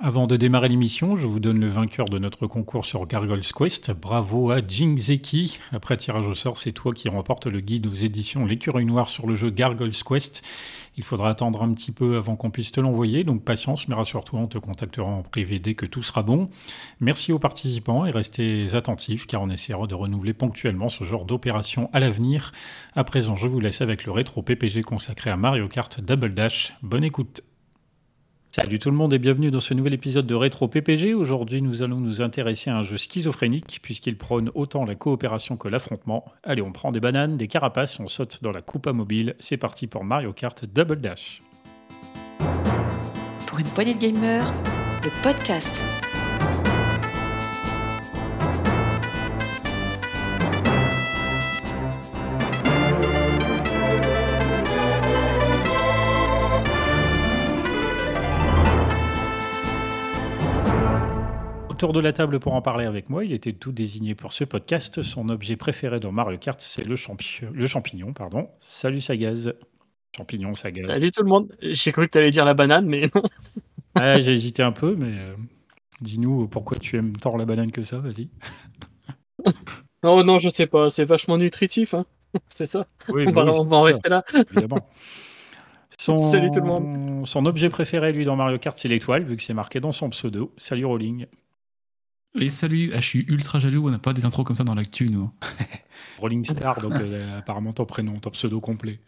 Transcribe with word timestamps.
Avant 0.00 0.28
de 0.28 0.36
démarrer 0.36 0.68
l'émission, 0.68 1.16
je 1.16 1.26
vous 1.26 1.40
donne 1.40 1.58
le 1.58 1.66
vainqueur 1.66 2.06
de 2.06 2.20
notre 2.20 2.46
concours 2.46 2.86
sur 2.86 3.04
Gargoyles 3.04 3.52
Quest. 3.52 3.90
Bravo 3.90 4.52
à 4.52 4.60
Jingzeki. 4.64 5.58
Après 5.72 5.96
tirage 5.96 6.24
au 6.24 6.36
sort, 6.36 6.56
c'est 6.56 6.70
toi 6.70 6.92
qui 6.94 7.08
remporte 7.08 7.48
le 7.48 7.58
guide 7.58 7.88
aux 7.88 7.94
éditions 7.94 8.46
L'écureuil 8.46 8.84
noir 8.84 9.08
sur 9.08 9.26
le 9.26 9.34
jeu 9.34 9.50
Gargoyles 9.50 10.04
Quest. 10.08 10.44
Il 10.96 11.02
faudra 11.02 11.30
attendre 11.30 11.62
un 11.62 11.74
petit 11.74 11.90
peu 11.90 12.16
avant 12.16 12.36
qu'on 12.36 12.50
puisse 12.50 12.70
te 12.70 12.80
l'envoyer, 12.80 13.24
donc 13.24 13.42
patience, 13.42 13.88
mais 13.88 13.96
rassure-toi, 13.96 14.38
on 14.38 14.46
te 14.46 14.58
contactera 14.58 15.08
en 15.08 15.22
privé 15.22 15.58
dès 15.58 15.74
que 15.74 15.84
tout 15.84 16.04
sera 16.04 16.22
bon. 16.22 16.48
Merci 17.00 17.32
aux 17.32 17.40
participants 17.40 18.06
et 18.06 18.12
restez 18.12 18.76
attentifs 18.76 19.26
car 19.26 19.42
on 19.42 19.50
essaiera 19.50 19.88
de 19.88 19.96
renouveler 19.96 20.32
ponctuellement 20.32 20.90
ce 20.90 21.02
genre 21.02 21.24
d'opération 21.24 21.90
à 21.92 21.98
l'avenir. 21.98 22.52
À 22.94 23.02
présent, 23.02 23.34
je 23.34 23.48
vous 23.48 23.58
laisse 23.58 23.80
avec 23.80 24.04
le 24.04 24.12
rétro 24.12 24.42
PPG 24.42 24.82
consacré 24.82 25.30
à 25.30 25.36
Mario 25.36 25.66
Kart 25.66 26.00
Double 26.00 26.34
Dash. 26.34 26.74
Bonne 26.82 27.02
écoute. 27.02 27.42
Salut 28.60 28.80
tout 28.80 28.90
le 28.90 28.96
monde 28.96 29.14
et 29.14 29.20
bienvenue 29.20 29.52
dans 29.52 29.60
ce 29.60 29.72
nouvel 29.72 29.94
épisode 29.94 30.26
de 30.26 30.34
Rétro 30.34 30.66
PPG. 30.66 31.14
Aujourd'hui, 31.14 31.62
nous 31.62 31.84
allons 31.84 32.00
nous 32.00 32.22
intéresser 32.22 32.70
à 32.70 32.76
un 32.78 32.82
jeu 32.82 32.96
schizophrénique 32.96 33.78
puisqu'il 33.82 34.18
prône 34.18 34.50
autant 34.56 34.84
la 34.84 34.96
coopération 34.96 35.56
que 35.56 35.68
l'affrontement. 35.68 36.24
Allez, 36.42 36.60
on 36.60 36.72
prend 36.72 36.90
des 36.90 36.98
bananes, 36.98 37.36
des 37.36 37.46
carapaces, 37.46 38.00
on 38.00 38.08
saute 38.08 38.40
dans 38.42 38.50
la 38.50 38.60
coupe 38.60 38.88
à 38.88 38.92
mobile. 38.92 39.36
C'est 39.38 39.58
parti 39.58 39.86
pour 39.86 40.02
Mario 40.02 40.32
Kart 40.32 40.64
Double 40.64 41.00
Dash. 41.00 41.40
Pour 43.46 43.60
une 43.60 43.66
poignée 43.66 43.94
de 43.94 44.00
gamers, 44.00 44.52
le 45.04 45.10
podcast. 45.22 45.84
Autour 61.78 61.92
de 61.92 62.00
la 62.00 62.12
table 62.12 62.40
pour 62.40 62.54
en 62.54 62.60
parler 62.60 62.86
avec 62.86 63.08
moi, 63.08 63.24
il 63.24 63.32
était 63.32 63.52
tout 63.52 63.70
désigné 63.70 64.16
pour 64.16 64.32
ce 64.32 64.42
podcast. 64.42 65.00
Son 65.02 65.28
objet 65.28 65.54
préféré 65.54 66.00
dans 66.00 66.10
Mario 66.10 66.36
Kart, 66.36 66.60
c'est 66.60 66.82
le, 66.82 66.96
champi- 66.96 67.44
le 67.52 67.66
champignon. 67.68 68.12
Pardon. 68.12 68.48
Salut 68.58 69.00
Sagaz. 69.00 69.52
Champignon, 70.16 70.56
Sagaz. 70.56 70.86
Salut 70.86 71.12
tout 71.12 71.22
le 71.22 71.28
monde. 71.28 71.56
J'ai 71.62 71.92
cru 71.92 72.06
que 72.08 72.10
tu 72.10 72.18
allais 72.18 72.32
dire 72.32 72.44
la 72.44 72.54
banane, 72.54 72.86
mais 72.86 73.08
non. 73.14 73.22
Ah, 73.94 74.18
J'ai 74.18 74.32
hésité 74.32 74.60
un 74.64 74.72
peu, 74.72 74.96
mais 74.98 75.20
euh, 75.20 75.36
dis-nous 76.00 76.48
pourquoi 76.48 76.78
tu 76.80 76.96
aimes 76.96 77.16
tant 77.16 77.36
la 77.36 77.44
banane 77.44 77.70
que 77.70 77.82
ça, 77.82 77.98
vas-y. 77.98 78.28
Oh 80.02 80.24
non, 80.24 80.40
je 80.40 80.48
sais 80.48 80.66
pas. 80.66 80.90
C'est 80.90 81.04
vachement 81.04 81.38
nutritif. 81.38 81.94
Hein. 81.94 82.06
C'est 82.48 82.66
ça. 82.66 82.88
Oui, 83.08 83.22
on 83.28 83.30
va, 83.30 83.44
bah 83.44 83.50
oui, 83.52 83.56
on 83.60 83.64
va 83.66 83.76
en 83.76 83.80
rester 83.80 84.08
là. 84.08 84.24
évidemment. 84.50 84.90
Son... 86.00 86.18
Salut 86.32 86.50
tout 86.50 86.58
le 86.58 86.66
monde. 86.66 87.24
Son 87.24 87.46
objet 87.46 87.68
préféré, 87.68 88.12
lui, 88.12 88.24
dans 88.24 88.34
Mario 88.34 88.58
Kart, 88.58 88.76
c'est 88.76 88.88
l'étoile, 88.88 89.22
vu 89.22 89.36
que 89.36 89.44
c'est 89.44 89.54
marqué 89.54 89.78
dans 89.78 89.92
son 89.92 90.10
pseudo. 90.10 90.52
Salut 90.56 90.84
Rolling. 90.84 91.26
Et 92.40 92.50
salut, 92.50 92.90
ah, 92.94 93.00
je 93.00 93.06
suis 93.06 93.24
ultra 93.28 93.58
jaloux, 93.58 93.86
on 93.88 93.90
n'a 93.90 93.98
pas 93.98 94.12
des 94.12 94.24
intros 94.24 94.46
comme 94.46 94.56
ça 94.56 94.64
dans 94.64 94.74
l'actu, 94.74 95.06
nous. 95.06 95.30
Rolling 96.18 96.44
Star, 96.44 96.80
donc 96.80 96.94
euh, 96.94 97.38
apparemment 97.38 97.72
ton 97.72 97.84
prénom, 97.84 98.14
ton 98.14 98.30
pseudo 98.30 98.60
complet. 98.60 99.00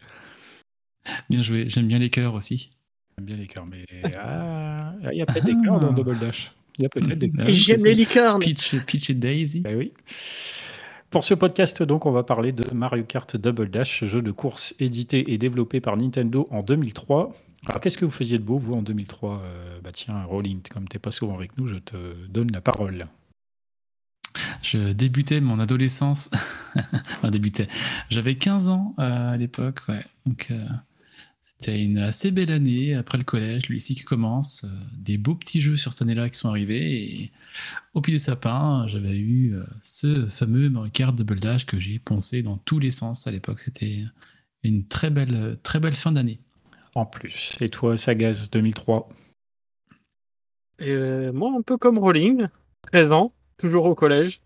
Bien 1.29 1.41
joué, 1.41 1.69
j'aime 1.69 1.87
bien 1.87 1.99
les 1.99 2.09
cœurs 2.09 2.33
aussi. 2.33 2.69
J'aime 3.17 3.25
bien 3.25 3.37
les 3.37 3.47
cœurs, 3.47 3.65
mais 3.65 3.85
ah, 4.17 4.93
il 5.11 5.17
y 5.17 5.21
a 5.21 5.25
peut-être 5.25 5.45
des 5.45 5.55
cœurs 5.63 5.79
dans 5.79 5.91
Double 5.93 6.17
Dash. 6.19 6.51
Il 6.77 6.83
y 6.83 6.85
a 6.85 6.89
peut-être 6.89 7.17
des 7.19 7.31
Ah 7.37 7.43
cœurs. 7.43 7.51
J'aime 7.51 7.83
les 7.83 7.93
licornes. 7.93 8.41
Peach, 8.41 8.75
Peach 8.85 9.09
et 9.09 9.13
Daisy. 9.13 9.63
Eh 9.67 9.75
oui. 9.75 9.93
Pour 11.09 11.25
ce 11.25 11.33
podcast, 11.33 11.83
donc, 11.83 12.05
on 12.05 12.11
va 12.11 12.23
parler 12.23 12.53
de 12.53 12.73
Mario 12.73 13.03
Kart 13.03 13.35
Double 13.35 13.69
Dash, 13.69 14.05
jeu 14.05 14.21
de 14.21 14.31
course 14.31 14.73
édité 14.79 15.33
et 15.33 15.37
développé 15.37 15.81
par 15.81 15.97
Nintendo 15.97 16.47
en 16.51 16.63
2003. 16.63 17.33
Alors, 17.67 17.81
qu'est-ce 17.81 17.97
que 17.97 18.05
vous 18.05 18.11
faisiez 18.11 18.37
de 18.39 18.43
beau, 18.43 18.57
vous, 18.57 18.73
en 18.73 18.81
2003 18.81 19.41
Euh, 19.43 19.79
Bah 19.83 19.91
tiens, 19.91 20.23
Rolling, 20.23 20.61
comme 20.73 20.87
t'es 20.87 20.99
pas 20.99 21.11
souvent 21.11 21.35
avec 21.35 21.57
nous, 21.57 21.67
je 21.67 21.75
te 21.75 21.97
donne 22.29 22.51
la 22.53 22.61
parole. 22.61 23.07
Je 24.61 24.93
débutais 24.93 25.41
mon 25.41 25.59
adolescence. 25.59 26.29
enfin, 26.75 27.31
débutais. 27.31 27.67
J'avais 28.09 28.35
15 28.35 28.69
ans 28.69 28.95
euh, 28.99 29.33
à 29.33 29.37
l'époque, 29.37 29.81
ouais. 29.89 30.05
Donc, 30.25 30.47
euh, 30.51 30.65
c'était 31.41 31.83
une 31.83 31.97
assez 31.99 32.31
belle 32.31 32.51
année 32.51 32.95
après 32.95 33.17
le 33.17 33.23
collège, 33.23 33.69
le 33.69 33.75
lycée 33.75 33.93
qui 33.95 34.03
commence. 34.03 34.63
euh, 34.63 34.67
des 34.97 35.17
beaux 35.17 35.35
petits 35.35 35.61
jeux 35.61 35.77
sur 35.77 35.91
cette 35.93 36.01
année-là 36.03 36.29
qui 36.29 36.37
sont 36.39 36.49
arrivés. 36.49 37.03
Et 37.03 37.31
au 37.93 38.01
pied 38.01 38.13
du 38.13 38.19
sapin, 38.19 38.85
j'avais 38.87 39.17
eu 39.17 39.53
euh, 39.55 39.63
ce 39.79 40.27
fameux 40.27 40.69
Mario 40.69 40.89
Kart 40.91 41.15
Double 41.15 41.39
Dash 41.39 41.65
que 41.65 41.79
j'ai 41.79 41.99
poncé 41.99 42.41
dans 42.43 42.57
tous 42.57 42.79
les 42.79 42.91
sens 42.91 43.27
à 43.27 43.31
l'époque. 43.31 43.59
C'était 43.59 44.03
une 44.63 44.85
très 44.87 45.09
belle, 45.09 45.57
très 45.63 45.79
belle 45.79 45.95
fin 45.95 46.11
d'année. 46.11 46.39
En 46.95 47.05
plus. 47.05 47.55
Et 47.61 47.69
toi, 47.69 47.95
Sagaz 47.95 48.49
2003 48.51 49.09
Et, 50.79 50.89
euh, 50.89 51.31
moi, 51.31 51.51
un 51.57 51.61
peu 51.61 51.77
comme 51.77 51.97
Rolling. 51.97 52.47
13 52.91 53.11
ans, 53.11 53.33
toujours 53.61 53.85
au 53.85 53.95
collège. 53.95 54.41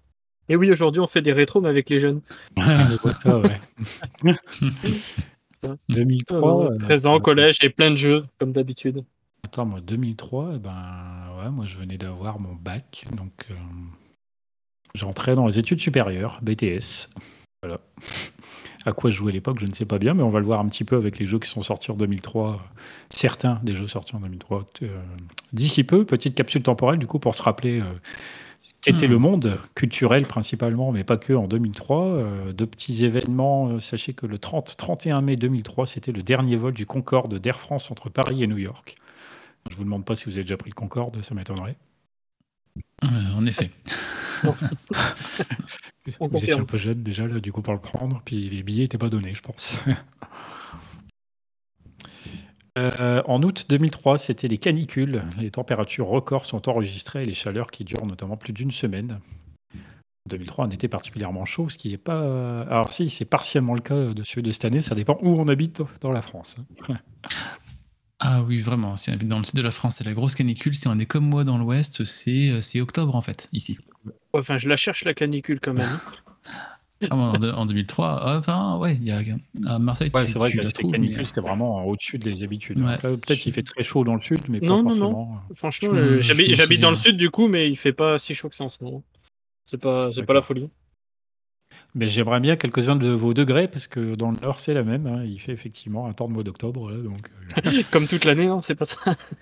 Et 0.47 0.55
oui, 0.55 0.69
aujourd'hui, 0.69 1.01
on 1.01 1.07
fait 1.07 1.23
des 1.23 1.33
rétros, 1.33 1.59
mais 1.61 1.69
avec 1.69 1.89
les 1.89 1.99
jeunes. 1.99 2.21
Je 2.57 3.01
vois 3.01 3.13
ça, 3.19 3.39
ouais. 3.39 3.59
2003 5.89 6.71
euh, 6.73 6.77
13 6.77 7.05
ans 7.07 7.15
au 7.15 7.19
collège 7.19 7.57
et 7.63 7.69
plein 7.69 7.89
de 7.89 7.95
jeux, 7.95 8.25
comme 8.37 8.51
d'habitude. 8.51 9.03
Attends, 9.43 9.65
moi, 9.65 9.81
2003, 9.81 10.51
eh 10.55 10.59
ben, 10.59 10.71
ouais, 11.39 11.49
moi, 11.49 11.65
je 11.65 11.77
venais 11.77 11.97
d'avoir 11.97 12.39
mon 12.39 12.53
bac, 12.53 13.07
donc 13.15 13.31
euh, 13.49 13.55
j'entrais 14.93 15.33
dans 15.33 15.47
les 15.47 15.57
études 15.57 15.79
supérieures, 15.79 16.39
BTS. 16.43 17.09
Voilà. 17.63 17.79
À 18.87 18.91
quoi 18.91 19.09
je 19.09 19.15
jouais 19.15 19.31
à 19.31 19.33
l'époque, 19.33 19.57
je 19.59 19.65
ne 19.65 19.71
sais 19.71 19.85
pas 19.85 19.97
bien, 19.97 20.13
mais 20.13 20.21
on 20.21 20.29
va 20.29 20.39
le 20.39 20.45
voir 20.45 20.59
un 20.59 20.69
petit 20.69 20.83
peu 20.83 20.95
avec 20.95 21.17
les 21.17 21.25
jeux 21.25 21.39
qui 21.39 21.49
sont 21.49 21.63
sortis 21.63 21.89
en 21.89 21.95
2003. 21.95 22.61
Certains 23.09 23.59
des 23.63 23.73
jeux 23.73 23.87
sortis 23.87 24.15
en 24.15 24.19
2003. 24.19 24.69
euh, 24.83 25.01
D'ici 25.53 25.83
peu, 25.83 26.05
petite 26.05 26.35
capsule 26.35 26.61
temporelle, 26.61 26.99
du 26.99 27.07
coup, 27.07 27.17
pour 27.17 27.33
se 27.33 27.41
rappeler 27.41 27.81
euh, 27.81 27.85
qu'était 28.85 29.07
Mhm. 29.07 29.12
le 29.12 29.18
monde 29.19 29.59
culturel 29.75 30.28
principalement, 30.28 30.91
mais 30.91 31.03
pas 31.03 31.18
que 31.18 31.34
en 31.34 31.47
2003. 31.47 32.06
Euh, 32.06 32.53
de 32.53 32.66
petits 32.66 33.06
événements, 33.06 33.69
euh, 33.69 33.79
sachez 33.79 34.13
que 34.13 34.25
le 34.25 34.38
30, 34.40 34.75
31 34.78 35.22
mai 35.22 35.35
2003, 35.38 35.88
c'était 35.88 36.12
le 36.12 36.23
dernier 36.23 36.56
vol 36.57 36.73
du 36.73 36.85
Concorde 36.85 37.35
d'Air 37.40 37.59
France 37.59 37.91
entre 37.91 38.09
Paris 38.09 38.44
et 38.44 38.47
New 38.47 38.57
York. 38.57 38.95
Je 39.69 39.75
vous 39.78 39.84
demande 39.85 40.06
pas 40.06 40.16
si 40.16 40.25
vous 40.25 40.34
avez 40.34 40.44
déjà 40.44 40.57
pris 40.57 40.69
le 40.72 40.75
Concorde, 40.75 41.22
ça 41.24 41.35
m'étonnerait. 41.35 41.78
Euh, 43.03 43.07
en 43.35 43.45
effet. 43.45 43.72
Vous 46.19 46.38
étiez 46.44 46.53
un 46.53 46.66
peu 46.66 46.78
jeune 46.78 47.01
déjà, 47.03 47.28
là, 47.28 47.40
du 47.40 47.51
coup, 47.51 47.62
pour 47.62 47.74
le 47.74 47.79
prendre, 47.79 48.22
puis 48.25 48.50
les 48.50 48.63
billets 48.63 48.84
n'étaient 48.84 48.97
pas 48.97 49.09
donnés, 49.09 49.31
je 49.34 49.41
pense. 49.41 49.79
Euh, 52.78 53.22
en 53.25 53.41
août 53.41 53.66
2003, 53.69 54.18
c'était 54.18 54.47
les 54.47 54.58
canicules. 54.58 55.24
Les 55.40 55.52
températures 55.52 56.08
records 56.08 56.46
sont 56.46 56.68
enregistrées 56.68 57.24
et 57.24 57.25
les 57.25 57.34
chaleurs 57.34 57.72
qui 57.72 57.84
durent 57.84 58.06
notamment 58.06 58.38
plus 58.38 58.53
d'une 58.53 58.72
semaine. 58.72 59.19
2003, 60.28 60.66
un 60.66 60.69
été 60.69 60.88
particulièrement 60.88 61.46
chaud, 61.46 61.69
ce 61.69 61.78
qui 61.78 61.90
n'est 61.90 61.97
pas. 61.97 62.62
Alors, 62.63 62.91
si, 62.91 63.09
c'est 63.09 63.25
partiellement 63.25 63.75
le 63.75 63.81
cas 63.81 63.96
de 63.96 64.13
de 64.13 64.52
cette 64.52 64.66
année, 64.66 64.81
ça 64.81 64.96
dépend 64.96 65.18
où 65.22 65.40
on 65.40 65.47
habite 65.47 65.81
dans 66.02 66.12
la 66.12 66.22
France. 66.22 66.58
hein. 66.90 66.97
Ah 68.19 68.41
oui, 68.44 68.59
vraiment. 68.59 68.97
Si 68.97 69.09
on 69.09 69.13
habite 69.13 69.28
dans 69.28 69.38
le 69.38 69.44
sud 69.44 69.56
de 69.56 69.62
la 69.62 69.72
France, 69.72 69.97
c'est 69.97 70.03
la 70.03 70.13
grosse 70.13 70.36
canicule. 70.36 70.74
Si 70.74 70.88
on 70.88 70.97
est 70.97 71.06
comme 71.06 71.25
moi 71.25 71.44
dans 71.44 71.57
l'ouest, 71.57 72.06
c'est 72.06 72.50
euh, 72.50 72.62
c'est 72.62 72.80
octobre 72.81 73.16
en 73.16 73.22
fait, 73.22 73.50
ici. 73.52 73.78
Enfin, 74.34 74.57
je 74.57 74.69
la 74.69 74.78
cherche, 74.78 75.03
la 75.03 75.13
canicule, 75.13 75.59
quand 75.59 75.74
même. 75.74 76.00
Ah, 77.09 77.16
en, 77.16 77.38
de- 77.38 77.51
en 77.51 77.66
2003, 77.66 78.19
ah, 78.22 78.38
enfin, 78.39 78.78
ouais, 78.78 78.95
il 78.95 79.03
y 79.03 79.11
a, 79.11 79.22
à 79.67 79.79
Marseille, 79.79 80.09
Ouais, 80.13 80.25
c'est 80.25 80.38
vrai 80.39 80.51
que 80.51 80.57
la 80.61 80.72
canicule, 80.72 81.17
mais- 81.17 81.25
c'était 81.25 81.41
vraiment 81.41 81.85
au-dessus 81.85 82.17
des 82.17 82.41
habitudes. 82.44 82.78
Ouais. 82.79 82.94
Donc 82.94 83.03
là, 83.03 83.09
Peut-être 83.11 83.45
il 83.45 83.51
fait 83.53 83.63
très 83.63 83.83
chaud 83.83 84.03
dans 84.06 84.16
le 84.16 84.22
sud, 84.22 84.39
mais 84.47 84.59
Non, 84.61 84.83
pas 84.83 84.89
non, 84.91 84.95
non. 84.95 85.11
forcément. 85.11 85.41
Franchement, 85.56 85.89
Je 85.89 85.94
me- 85.95 86.01
euh, 86.01 86.22
j'habite 86.22 86.50
me 86.50 86.53
j'habite 86.56 86.79
dans 86.81 86.89
le 86.91 86.95
sud, 86.95 87.17
du 87.17 87.29
coup, 87.29 87.47
mais 87.47 87.69
il 87.69 87.75
fait 87.75 87.91
pas 87.94 88.17
si 88.17 88.33
chaud 88.33 88.47
que 88.50 88.56
ça 88.56 88.63
en 88.63 88.69
ce 88.69 88.81
moment. 88.83 89.03
C'est 89.66 89.78
pas, 89.79 90.11
c'est 90.11 90.23
pas 90.23 90.33
la 90.33 90.41
folie. 90.41 90.69
Mais 91.95 92.07
j'aimerais 92.07 92.39
bien 92.39 92.56
quelques-uns 92.56 92.95
de 92.95 93.09
vos 93.09 93.33
degrés, 93.33 93.67
parce 93.67 93.88
que 93.88 94.16
dans 94.16 94.31
le 94.31 94.38
nord, 94.39 94.59
c'est 94.59 94.73
la 94.73 94.83
même. 94.83 95.07
hein. 95.07 95.23
Il 95.25 95.39
fait 95.39 95.51
effectivement 95.51 96.07
un 96.07 96.13
temps 96.13 96.27
de 96.27 96.33
mois 96.33 96.44
d'octobre. 96.44 96.91
là, 96.91 96.97
donc, 96.97 97.29
euh, 97.66 97.81
Comme 97.91 98.07
toute 98.07 98.23
l'année, 98.25 98.45
non, 98.47 98.62
c'est 98.62 98.75
pas 98.75 98.85
ça. 98.85 98.97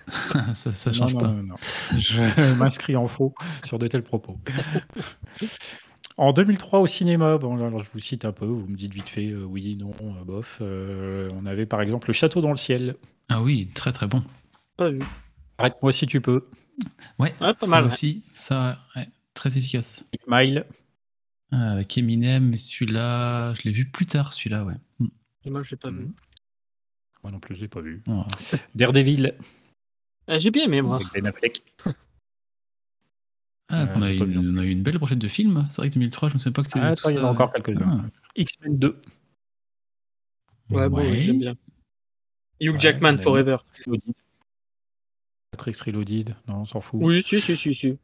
ça, 0.54 0.72
ça 0.72 0.90
non, 0.90 0.96
change 0.96 1.14
non, 1.14 1.20
pas. 1.20 1.28
non, 1.28 1.42
non. 1.42 1.56
Je 1.98 2.54
m'inscris 2.58 2.96
en 2.96 3.06
faux 3.06 3.32
sur 3.64 3.78
de 3.78 3.86
tels 3.86 4.02
propos. 4.02 4.38
En 6.16 6.32
2003, 6.32 6.78
au 6.80 6.86
cinéma, 6.86 7.38
bon, 7.38 7.56
alors 7.56 7.82
je 7.82 7.90
vous 7.92 7.98
cite 7.98 8.24
un 8.24 8.30
peu, 8.32 8.46
vous 8.46 8.66
me 8.68 8.76
dites 8.76 8.92
vite 8.94 9.08
fait 9.08 9.30
euh, 9.30 9.44
oui, 9.44 9.76
non, 9.76 9.92
euh, 10.00 10.24
bof. 10.24 10.58
Euh, 10.60 11.28
on 11.34 11.44
avait 11.44 11.66
par 11.66 11.80
exemple 11.82 12.08
Le 12.08 12.12
Château 12.12 12.40
dans 12.40 12.50
le 12.52 12.56
ciel. 12.56 12.94
Ah 13.28 13.42
oui, 13.42 13.68
très 13.74 13.90
très 13.90 14.06
bon. 14.06 14.22
Pas 14.76 14.90
vu. 14.90 15.00
Arrête-moi 15.58 15.92
si 15.92 16.06
tu 16.06 16.20
peux. 16.20 16.46
Ouais, 17.18 17.34
Ah, 17.40 17.54
pas 17.54 17.66
ça 17.66 17.70
mal, 17.70 17.84
aussi, 17.84 18.22
ça, 18.32 18.78
ouais, 18.94 19.08
très 19.34 19.56
efficace. 19.58 20.04
Mile. 20.28 20.64
Avec 21.50 21.96
Eminem, 21.98 22.56
celui-là, 22.56 23.54
je 23.54 23.62
l'ai 23.62 23.70
vu 23.70 23.88
plus 23.88 24.06
tard, 24.06 24.32
celui-là, 24.32 24.64
ouais. 24.64 24.74
Mm. 24.98 25.06
Et 25.44 25.50
moi, 25.50 25.62
j'ai 25.62 25.76
pas 25.76 25.90
Mhm. 25.90 25.98
vu. 25.98 26.12
Moi 27.22 27.30
non 27.32 27.38
plus, 27.40 27.54
je 27.56 27.60
l'ai 27.60 27.68
pas 27.68 27.80
vu. 27.80 28.02
Oh. 28.08 28.22
Daredevil. 28.74 29.34
Ah, 30.26 30.38
j'ai 30.38 30.50
bien 30.50 30.64
aimé, 30.64 30.82
moi. 30.82 30.96
Avec 30.96 31.08
Ben 31.12 31.26
Affleck. 31.26 31.62
Ah, 33.74 33.82
Euh, 33.82 33.86
on, 33.96 34.02
a 34.02 34.12
eu 34.12 34.16
une, 34.18 34.56
on 34.56 34.60
a 34.60 34.64
eu 34.64 34.70
une 34.70 34.82
belle 34.82 34.98
brochette 34.98 35.18
de 35.18 35.28
films. 35.28 35.66
C'est 35.70 35.78
vrai 35.78 35.88
que 35.90 35.94
2003, 35.94 36.28
je 36.28 36.34
me 36.34 36.38
souviens 36.38 36.52
pas 36.52 36.62
que 36.62 36.68
c'était 36.68 36.80
Ah, 36.80 36.94
tout 36.94 37.08
il 37.10 37.16
y 37.16 37.18
en 37.18 37.26
a 37.26 37.30
encore 37.30 37.52
quelques-uns. 37.52 38.00
Ah. 38.04 38.08
X-Men 38.36 38.78
2. 38.78 39.00
Ouais, 40.70 40.88
bon, 40.88 40.96
Ouais. 40.98 41.20
j'aime 41.20 41.38
bien. 41.38 41.54
Hugh 42.60 42.74
Ouais, 42.74 42.80
Jackman 42.80 43.18
Forever. 43.18 43.56
Matrix 45.52 45.74
Reloaded, 45.86 46.34
non, 46.48 46.60
on 46.60 46.64
s'en 46.64 46.80
fout. 46.80 47.00
Oui, 47.02 47.22
si, 47.22 47.40
si, 47.40 47.56
si, 47.56 47.74
si. 47.74 47.98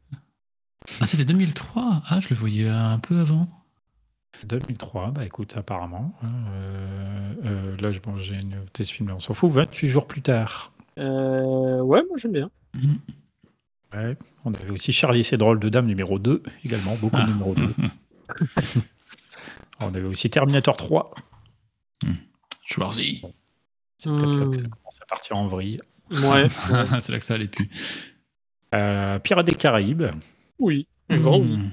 Ah, 0.99 1.05
c'était 1.05 1.25
2003 1.25 2.01
Ah, 2.07 2.19
je 2.19 2.29
le 2.29 2.35
voyais 2.35 2.69
un 2.69 2.99
peu 2.99 3.19
avant. 3.19 3.47
2003, 4.47 5.11
bah 5.11 5.25
écoute, 5.25 5.55
apparemment. 5.57 6.13
hein, 6.23 6.31
euh, 6.53 7.33
euh, 7.43 7.77
là, 7.77 7.91
je- 7.91 7.99
bon, 7.99 8.17
j'ai 8.17 8.39
noté 8.39 8.83
ce 8.85 8.93
film-là, 8.93 9.15
on 9.15 9.19
s'en 9.19 9.33
fout. 9.33 9.51
28 9.51 9.87
jours 9.87 10.07
plus 10.07 10.21
tard. 10.21 10.71
Euh, 10.97 11.81
ouais, 11.81 12.01
moi 12.07 12.17
j'aime 12.17 12.31
bien. 12.31 12.49
Mhm. 12.73 12.97
Ouais. 13.93 14.15
On 14.45 14.53
avait 14.53 14.69
aussi 14.71 14.91
Charlie 14.93 15.19
et 15.19 15.23
ses 15.23 15.37
drôles 15.37 15.59
de 15.59 15.69
dames 15.69 15.85
numéro 15.87 16.17
2, 16.19 16.43
également, 16.63 16.95
beaucoup 16.95 17.17
de 17.17 17.21
Ah. 17.21 17.27
numéro 17.27 17.53
2. 17.55 17.73
On 19.79 19.93
avait 19.93 20.03
aussi 20.03 20.29
Terminator 20.29 20.77
3. 20.77 21.13
Schwarzy. 22.65 23.21
C'est 23.97 24.09
peut-être 24.09 24.25
là 24.37 24.45
que 24.45 24.55
ça 24.55 24.63
Hmm. 24.63 24.69
commence 24.69 25.01
à 25.01 25.05
partir 25.05 25.37
en 25.37 25.47
vrille. 25.47 25.79
Ouais. 26.11 26.47
c'est 27.01 27.11
là 27.11 27.19
que 27.19 27.25
ça 27.25 27.33
allait 27.35 27.47
plus. 27.47 27.69
Euh, 28.73 29.19
Pirates 29.19 29.45
des 29.45 29.55
Caraïbes. 29.55 30.03
oui. 30.59 30.87
Un. 31.09 31.17
Mhm. 31.17 31.71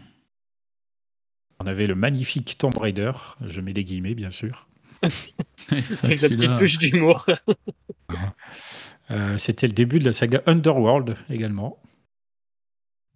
On 1.61 1.67
avait 1.67 1.87
le 1.87 1.95
magnifique 1.95 2.57
Tomb 2.59 2.77
Raider. 2.77 3.13
Je 3.47 3.61
mets 3.61 3.73
des 3.73 3.85
guillemets, 3.85 4.15
bien 4.15 4.31
sûr. 4.31 4.67
C'est 5.57 6.05
Avec 6.05 6.21
la 6.23 6.29
petite 6.29 6.59
touche 6.59 6.79
d'humour. 6.79 7.25
Euh, 9.13 9.37
C'était 9.39 9.67
le 9.69 9.73
début 9.73 9.99
de 10.01 10.05
la 10.05 10.13
saga 10.13 10.43
Underworld 10.47 11.17
également. 11.31 11.81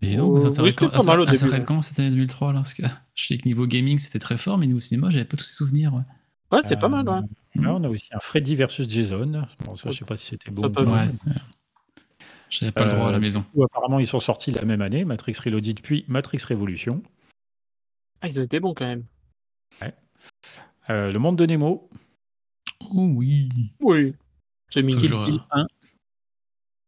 Et 0.02 0.16
donc, 0.16 0.40
ça 0.40 0.46
Euh, 0.46 0.50
s'arrête 0.50 0.70
oui, 0.72 0.76
quand, 0.76 0.90
pas 0.90 1.04
mal 1.04 1.20
au 1.20 1.24
ah, 1.28 1.34
ça 1.36 1.46
début, 1.46 1.58
ouais. 1.60 1.64
quand 1.64 1.80
cette 1.82 1.98
année 2.00 2.10
2003 2.10 2.52
là 2.52 2.58
parce 2.60 2.74
que 2.74 2.82
Je 3.14 3.26
sais 3.26 3.38
que 3.38 3.46
niveau 3.46 3.66
gaming 3.66 3.98
c'était 3.98 4.18
très 4.18 4.36
fort, 4.36 4.58
mais 4.58 4.66
niveau 4.66 4.80
cinéma 4.80 5.10
j'avais 5.10 5.24
pas 5.24 5.36
tous 5.36 5.44
ces 5.44 5.54
souvenirs. 5.54 5.94
Ouais. 5.94 6.02
Ouais, 6.50 6.60
c'est 6.66 6.76
pas 6.78 6.86
Euh, 6.86 6.88
mal, 6.90 7.08
ouais. 7.08 7.20
Là, 7.62 7.74
on 7.74 7.84
a 7.84 7.88
aussi 7.88 8.08
un 8.12 8.18
Freddy 8.20 8.56
versus 8.56 8.88
Jason. 8.88 9.46
Bon, 9.64 9.74
ça, 9.76 9.90
je 9.90 9.98
sais 9.98 10.04
pas 10.04 10.16
si 10.16 10.26
c'était 10.26 10.50
bon. 10.50 10.62
Ça 10.62 10.68
ou 10.68 10.72
peut- 10.72 10.84
pas. 10.84 11.04
Ouais, 11.04 11.08
j'avais 12.50 12.72
pas 12.72 12.84
le 12.84 12.90
droit 12.90 13.08
à 13.08 13.10
la 13.12 13.16
Euh, 13.16 13.20
maison. 13.20 13.44
Ou 13.54 13.64
apparemment, 13.64 13.98
ils 14.00 14.06
sont 14.06 14.18
sortis 14.18 14.50
la 14.50 14.64
même 14.64 14.82
année, 14.82 15.04
Matrix 15.04 15.34
Reloaded 15.44 15.80
puis 15.80 16.04
Matrix 16.08 16.40
Revolution. 16.48 17.02
Ah, 18.20 18.28
ils 18.28 18.38
ont 18.40 18.42
été 18.42 18.58
bons 18.60 18.74
quand 18.74 18.86
même. 18.86 19.04
Euh, 20.90 21.12
le 21.12 21.18
monde 21.20 21.36
de 21.38 21.46
Nemo. 21.46 21.88
Oh 22.80 23.06
oui. 23.14 23.48
Oui. 23.80 24.14
C'est. 24.68 24.82
Toujours. 24.82 25.24
Bill 25.26 25.40
1. 25.52 25.64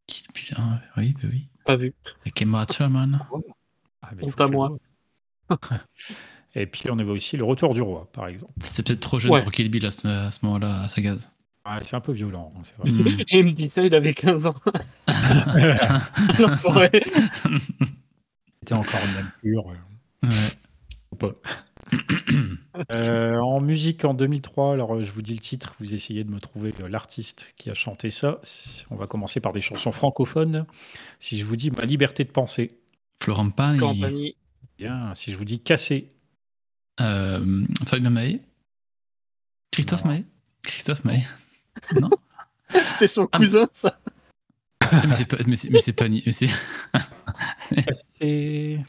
Kill 0.09 0.27
Bill, 0.35 0.55
hein, 0.59 0.81
oui, 0.97 1.15
bah 1.15 1.29
oui. 1.33 1.49
Pas 1.65 1.77
vu. 1.77 1.95
Avec 2.23 2.41
Emma 2.43 2.67
Thurman. 2.67 3.21
Ah, 4.03 4.11
Honte 4.21 4.33
faut 4.37 4.43
à 4.43 4.49
moi. 4.49 4.77
Et 6.55 6.67
puis, 6.67 6.85
on 6.91 6.99
avait 6.99 7.11
aussi 7.11 7.37
le 7.37 7.45
retour 7.45 7.75
du 7.75 7.81
roi, 7.81 8.09
par 8.13 8.29
exemple. 8.29 8.53
C'est 8.61 8.87
peut-être 8.87 9.01
trop 9.01 9.19
jeune 9.19 9.33
Ouais. 9.33 9.43
pour 9.43 9.51
Kill 9.51 9.69
Bill 9.71 9.85
à 9.87 9.91
ce, 9.91 10.07
moment-là, 10.45 10.83
à 10.83 10.89
sa 10.89 11.01
gaz. 11.01 11.33
Ouais, 11.67 11.79
c'est 11.83 11.97
un 11.97 12.01
peu 12.01 12.13
violent, 12.13 12.53
hein, 12.57 12.61
c'est 12.63 12.77
vrai. 12.77 12.91
Mm. 12.93 13.21
Et 13.29 13.39
il 13.39 13.45
me 13.47 13.51
dit 13.53 13.69
ça, 13.69 13.83
il 13.83 13.95
avait 13.95 14.13
15 14.15 14.47
ans. 14.47 14.55
C'était 18.61 18.75
encore 18.75 19.01
une 19.05 19.15
même 19.15 19.31
pure. 19.43 19.65
euh, 19.71 19.75
Ouais. 20.29 20.31
ou 21.13 21.17
pas. 21.17 21.33
Euh, 22.93 23.37
en 23.39 23.61
musique 23.61 24.05
en 24.05 24.15
2003, 24.15 24.73
alors 24.73 24.97
euh, 24.97 25.05
je 25.05 25.13
vous 25.13 25.23
dis 25.23 25.35
le 25.35 25.39
titre, 25.41 25.77
vous 25.79 25.95
essayez 25.95 26.25
de 26.25 26.31
me 26.33 26.41
trouver 26.41 26.75
euh, 26.81 26.89
l'artiste 26.89 27.55
qui 27.57 27.71
a 27.71 27.75
chanté 27.75 28.11
ça. 28.11 28.41
On 28.91 28.97
va 28.97 29.07
commencer 29.07 29.39
par 29.39 29.53
des 29.53 29.61
chansons 29.61 29.93
francophones. 29.93 30.67
Si 31.21 31.39
je 31.39 31.45
vous 31.45 31.55
dis 31.55 31.71
Ma 31.71 31.85
liberté 31.85 32.25
de 32.25 32.31
penser, 32.31 32.77
Florent 33.23 33.51
Pagny. 33.51 34.35
Bien. 34.77 35.15
Si 35.15 35.31
je 35.31 35.37
vous 35.37 35.45
dis 35.45 35.61
Cassé, 35.61 36.09
Euh, 37.01 37.65
Fabien 37.87 38.11
Mahé. 38.11 38.41
Christophe. 39.71 40.05
Mahé. 40.05 40.25
Christophe 40.65 41.05
Mahé. 41.05 41.23
non 42.01 42.11
C'était 42.71 43.07
son 43.07 43.29
Ah, 43.31 43.39
cousin, 43.39 43.69
ça. 43.73 44.01
Mais 45.07 45.15
c'est 45.15 45.25
pas, 45.27 45.37
mais 45.47 45.55
c'est, 45.57 45.71
mais 45.71 45.79
c'est 45.79 45.93
Pagny. 45.93 46.25
Mais 46.27 46.33
c'est, 46.33 46.49
c'est, 47.59 48.81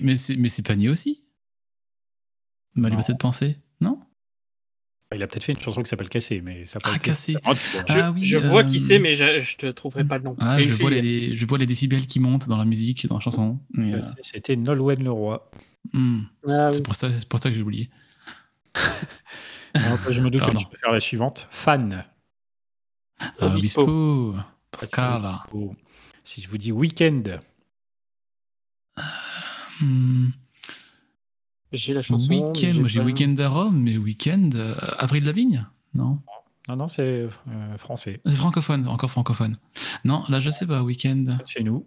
mais 0.00 0.48
c'est 0.48 0.62
Pagny 0.62 0.88
aussi. 0.88 1.22
Ma 2.74 2.82
Non. 2.82 2.90
liberté 2.90 3.12
de 3.12 3.18
penser. 3.18 3.56
Non 3.80 4.00
Il 5.14 5.22
a 5.22 5.26
peut-être 5.26 5.42
fait 5.44 5.52
une 5.52 5.58
chanson 5.60 5.82
qui 5.82 5.88
s'appelle 5.88 6.08
Cassé, 6.08 6.40
mais 6.40 6.64
ça 6.64 6.78
Ah, 6.84 6.90
été- 6.90 7.00
Cassé. 7.00 7.36
Ah, 7.44 7.52
tu 7.54 7.60
vois. 7.72 7.84
Je, 7.88 7.98
Ah 7.98 8.10
oui, 8.12 8.24
je 8.24 8.36
vois 8.38 8.62
euh, 8.64 8.68
qui 8.68 8.78
c'est, 8.80 8.98
mais 9.00 9.12
je, 9.14 9.40
je 9.40 9.56
te 9.56 9.66
trouverai 9.66 10.04
pas 10.04 10.18
le 10.18 10.24
nom. 10.24 10.36
Ah, 10.38 10.62
je 10.62 10.72
vois, 10.74 10.90
les, 10.90 11.34
je 11.34 11.46
vois 11.46 11.58
les 11.58 11.66
décibels 11.66 12.06
qui 12.06 12.20
montent 12.20 12.48
dans 12.48 12.56
la 12.56 12.64
musique, 12.64 13.06
dans 13.08 13.16
la 13.16 13.20
chanson. 13.20 13.58
Euh, 13.78 14.00
Cassé, 14.00 14.18
C'était 14.20 14.56
Nolwenn 14.56 15.02
Leroy. 15.02 15.50
hmm, 15.92 16.20
Ah, 16.48 16.68
oui. 16.68 16.74
c'est, 16.74 16.82
pour 16.82 16.94
ça, 16.94 17.10
c'est 17.18 17.28
pour 17.28 17.40
ça 17.40 17.48
que 17.50 17.56
j'ai 17.56 17.62
oublié. 17.62 17.90
Alors, 19.74 19.98
je 20.10 20.20
me 20.20 20.30
doute 20.30 20.40
Pardon. 20.40 20.58
que 20.58 20.64
tu 20.64 20.70
peux 20.70 20.78
faire 20.78 20.92
la 20.92 21.00
suivante. 21.00 21.48
Fan. 21.50 22.04
Ah, 23.18 23.32
Obispo. 23.40 23.82
Obispo. 23.82 24.36
Pascal. 24.70 25.22
Oh. 25.52 25.74
Si 26.24 26.40
je 26.42 26.48
vous 26.48 26.58
dis 26.58 26.70
Weekend, 26.72 27.40
Hmm, 29.80 30.28
J'ai 31.72 31.94
la 31.94 32.02
chanson. 32.02 32.28
Weekend, 32.28 32.78
moi 32.78 32.88
j'ai 32.88 33.00
Weekend 33.00 33.38
à 33.40 33.48
Rome, 33.48 33.80
mais 33.82 33.96
Weekend. 33.96 34.54
euh, 34.54 34.74
Avril 34.98 35.24
Lavigne 35.24 35.66
Non? 35.94 36.18
Non, 36.68 36.76
non, 36.76 36.88
c'est 36.88 37.02
euh, 37.02 37.78
français. 37.78 38.18
C'est 38.24 38.32
francophone, 38.32 38.86
encore 38.88 39.10
francophone. 39.10 39.56
Non, 40.04 40.24
là 40.28 40.40
je 40.40 40.50
sais 40.50 40.66
pas, 40.66 40.82
Weekend. 40.82 41.38
Chez 41.46 41.62
nous. 41.62 41.84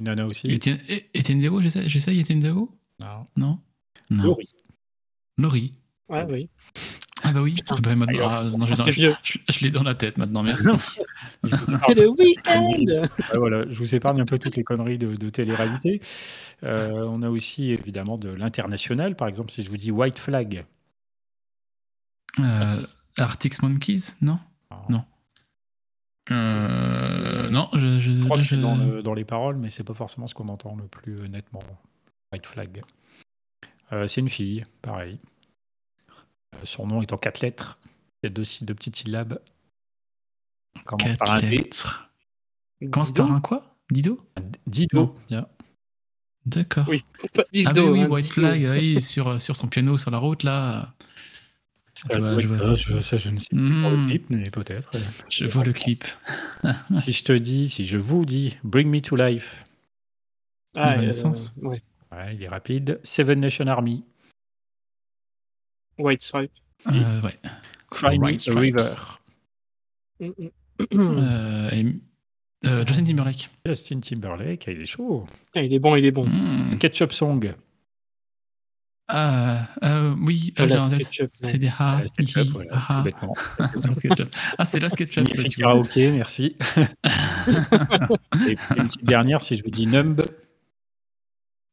Nana 0.00 0.26
aussi. 0.26 0.50
Etienne 0.50 0.80
eh, 0.88 1.06
Etienne 1.14 1.40
Dao, 1.40 1.60
j'essaye, 1.60 1.88
j'essaye 1.88 2.20
Etienne 2.20 2.40
Dao 2.40 2.70
Non. 3.00 3.24
Non? 3.36 3.58
Non. 4.10 4.24
Laurie. 4.24 4.48
Laurie. 5.38 5.72
Ouais, 6.08 6.26
oui. 6.28 6.48
Ah 7.26 7.32
bah 7.32 7.40
oui. 7.42 7.56
Ah 7.70 7.76
bah, 7.82 7.94
maintenant, 7.96 8.28
Ah, 8.28 8.40
ah, 8.40 8.50
non, 8.50 8.58
Ah, 8.70 8.74
dans- 8.74 8.84
je, 8.84 8.90
vieux. 8.90 9.14
je- 9.22 9.38
je 9.48 9.60
l'ai 9.60 9.70
dans 9.70 9.82
la 9.82 9.94
tête 9.94 10.18
maintenant, 10.18 10.42
merci. 10.42 10.66
C'est 11.44 11.72
épargne, 11.72 11.94
le 11.96 12.08
week-end 12.10 13.08
voilà, 13.34 13.64
je 13.70 13.78
vous 13.78 13.94
épargne 13.94 14.20
un 14.20 14.26
peu 14.26 14.38
toutes 14.38 14.56
les 14.56 14.62
conneries 14.64 14.98
de, 14.98 15.16
de 15.16 15.30
télé-réalité. 15.30 16.00
Euh, 16.62 17.06
on 17.08 17.22
a 17.22 17.28
aussi 17.30 17.70
évidemment 17.70 18.18
de 18.18 18.28
l'international. 18.28 19.16
Par 19.16 19.26
exemple, 19.28 19.50
si 19.50 19.64
je 19.64 19.70
vous 19.70 19.76
dis 19.76 19.90
White 19.90 20.18
Flag. 20.18 20.64
Euh, 22.38 22.82
Arctic 23.16 23.62
Monkeys 23.62 24.14
Non? 24.20 24.38
Non. 24.88 25.04
Euh, 26.30 27.50
non, 27.50 27.68
je. 27.74 28.00
je, 28.00 28.10
Je 28.12 28.24
crois 28.24 28.36
là, 28.36 28.42
que 28.42 28.48
c'est 28.48 28.56
je- 28.56 28.60
dans, 28.60 28.76
le- 28.76 29.02
dans 29.02 29.14
les 29.14 29.24
paroles, 29.24 29.56
mais 29.56 29.68
c'est 29.70 29.84
pas 29.84 29.94
forcément 29.94 30.26
ce 30.26 30.34
qu'on 30.34 30.48
entend 30.48 30.74
le 30.76 30.86
plus 30.88 31.20
euh, 31.20 31.28
nettement. 31.28 31.62
White 32.32 32.46
Flag. 32.46 32.82
Euh, 33.92 34.06
c'est 34.06 34.20
une 34.20 34.28
fille, 34.30 34.64
pareil. 34.82 35.18
Euh, 36.54 36.64
son 36.64 36.86
nom 36.86 37.02
est 37.02 37.12
en 37.12 37.18
quatre 37.18 37.40
lettres. 37.40 37.78
Il 38.22 38.26
y 38.26 38.28
a 38.28 38.30
deux, 38.30 38.44
deux 38.62 38.74
petites 38.74 38.96
syllabes. 38.96 39.40
Commence 40.84 41.02
Quatre 41.08 41.18
par 41.18 41.34
un 41.34 41.40
lettres. 41.40 42.10
Commence 42.90 43.08
Dido 43.08 43.22
par 43.26 43.32
un 43.32 43.40
quoi? 43.40 43.76
Dido? 43.90 44.26
Dido. 44.66 45.14
Bien. 45.28 45.46
D'accord. 46.46 46.86
Oui, 46.88 47.04
pas 47.32 47.44
Dildo, 47.52 47.70
Ah 47.70 47.72
bah 47.74 47.84
oui, 47.90 48.00
hein, 48.02 48.08
White 48.10 48.24
Dido. 48.26 48.34
Flag, 48.34 48.66
oui, 48.78 49.00
sur, 49.00 49.40
sur 49.40 49.56
son 49.56 49.68
piano 49.68 49.96
sur 49.96 50.10
la 50.10 50.18
route 50.18 50.42
là. 50.42 50.94
Je 52.10 52.18
vois- 52.18 52.34
Ouais, 52.34 52.40
je 52.42 52.48
vois 52.48 52.60
ça, 52.60 52.66
ça. 52.68 52.74
je, 52.74 53.00
ça, 53.00 53.16
je 53.16 53.30
ne 53.30 53.38
sais 53.38 53.48
pas 53.50 53.56
pour 53.56 53.90
le 53.90 54.06
clip, 54.08 54.26
mais 54.28 54.50
peut-être. 54.50 54.90
je 55.30 55.44
vois 55.46 55.64
le 55.64 55.72
clip. 55.72 56.04
si 56.98 57.12
je 57.12 57.24
te 57.24 57.32
dis, 57.32 57.70
si 57.70 57.86
je 57.86 57.96
vous 57.96 58.24
dis 58.26 58.58
Bring 58.64 58.90
Me 58.90 59.00
to 59.00 59.16
Life, 59.16 59.64
Ah, 60.76 60.94
euh, 60.94 60.96
Renaissance. 61.00 61.52
ouais. 61.62 61.82
ouais, 62.12 62.34
il 62.34 62.42
est 62.42 62.48
rapide. 62.48 63.00
Seven 63.04 63.40
Nation 63.40 63.66
Army, 63.68 64.04
White 65.98 66.20
Stripe. 66.20 66.50
Euh, 66.88 67.20
ouais. 67.22 67.38
Cry 67.90 68.18
Me 68.18 68.24
Right 68.26 68.36
a 68.36 68.38
Stripes. 68.40 68.56
River, 68.76 68.94
Mm, 70.20 70.30
mm. 70.92 71.00
Euh, 71.18 71.70
et- 71.72 72.66
euh, 72.66 72.84
Justin 72.86 73.04
Timberlake. 73.04 73.50
Justin 73.66 74.00
Timberlake, 74.00 74.64
ah, 74.68 74.72
il 74.72 74.80
est 74.82 74.86
chaud. 74.86 75.26
Ah, 75.54 75.62
il 75.62 75.72
est 75.72 75.78
bon, 75.78 75.96
il 75.96 76.04
est 76.04 76.10
bon. 76.10 76.26
Hmm. 76.26 76.76
Ketchup 76.78 77.12
Song, 77.12 77.54
Ah, 79.06 79.68
euh, 79.82 80.14
oui, 80.22 80.54
euh, 80.58 80.66
ouais. 80.66 81.00
C'est 81.44 81.58
des 81.58 81.68
ha, 81.68 82.00
SketchUp, 82.06 82.44
hi, 82.46 82.48
voilà, 82.50 82.70
ah, 82.72 83.04
ah. 83.20 83.26
Ah, 84.58 84.64
c'est 84.64 84.80
là 84.80 84.88
SketchUp. 84.88 85.26
Tu 85.28 85.34
vois. 85.34 85.44
karaoké, 85.56 86.10
merci. 86.12 86.56
Et 88.48 88.56
une 88.76 88.86
petite 88.88 89.04
dernière, 89.04 89.42
si 89.42 89.56
je 89.56 89.62
vous 89.64 89.70
dis 89.70 89.86
Numb, 89.86 90.24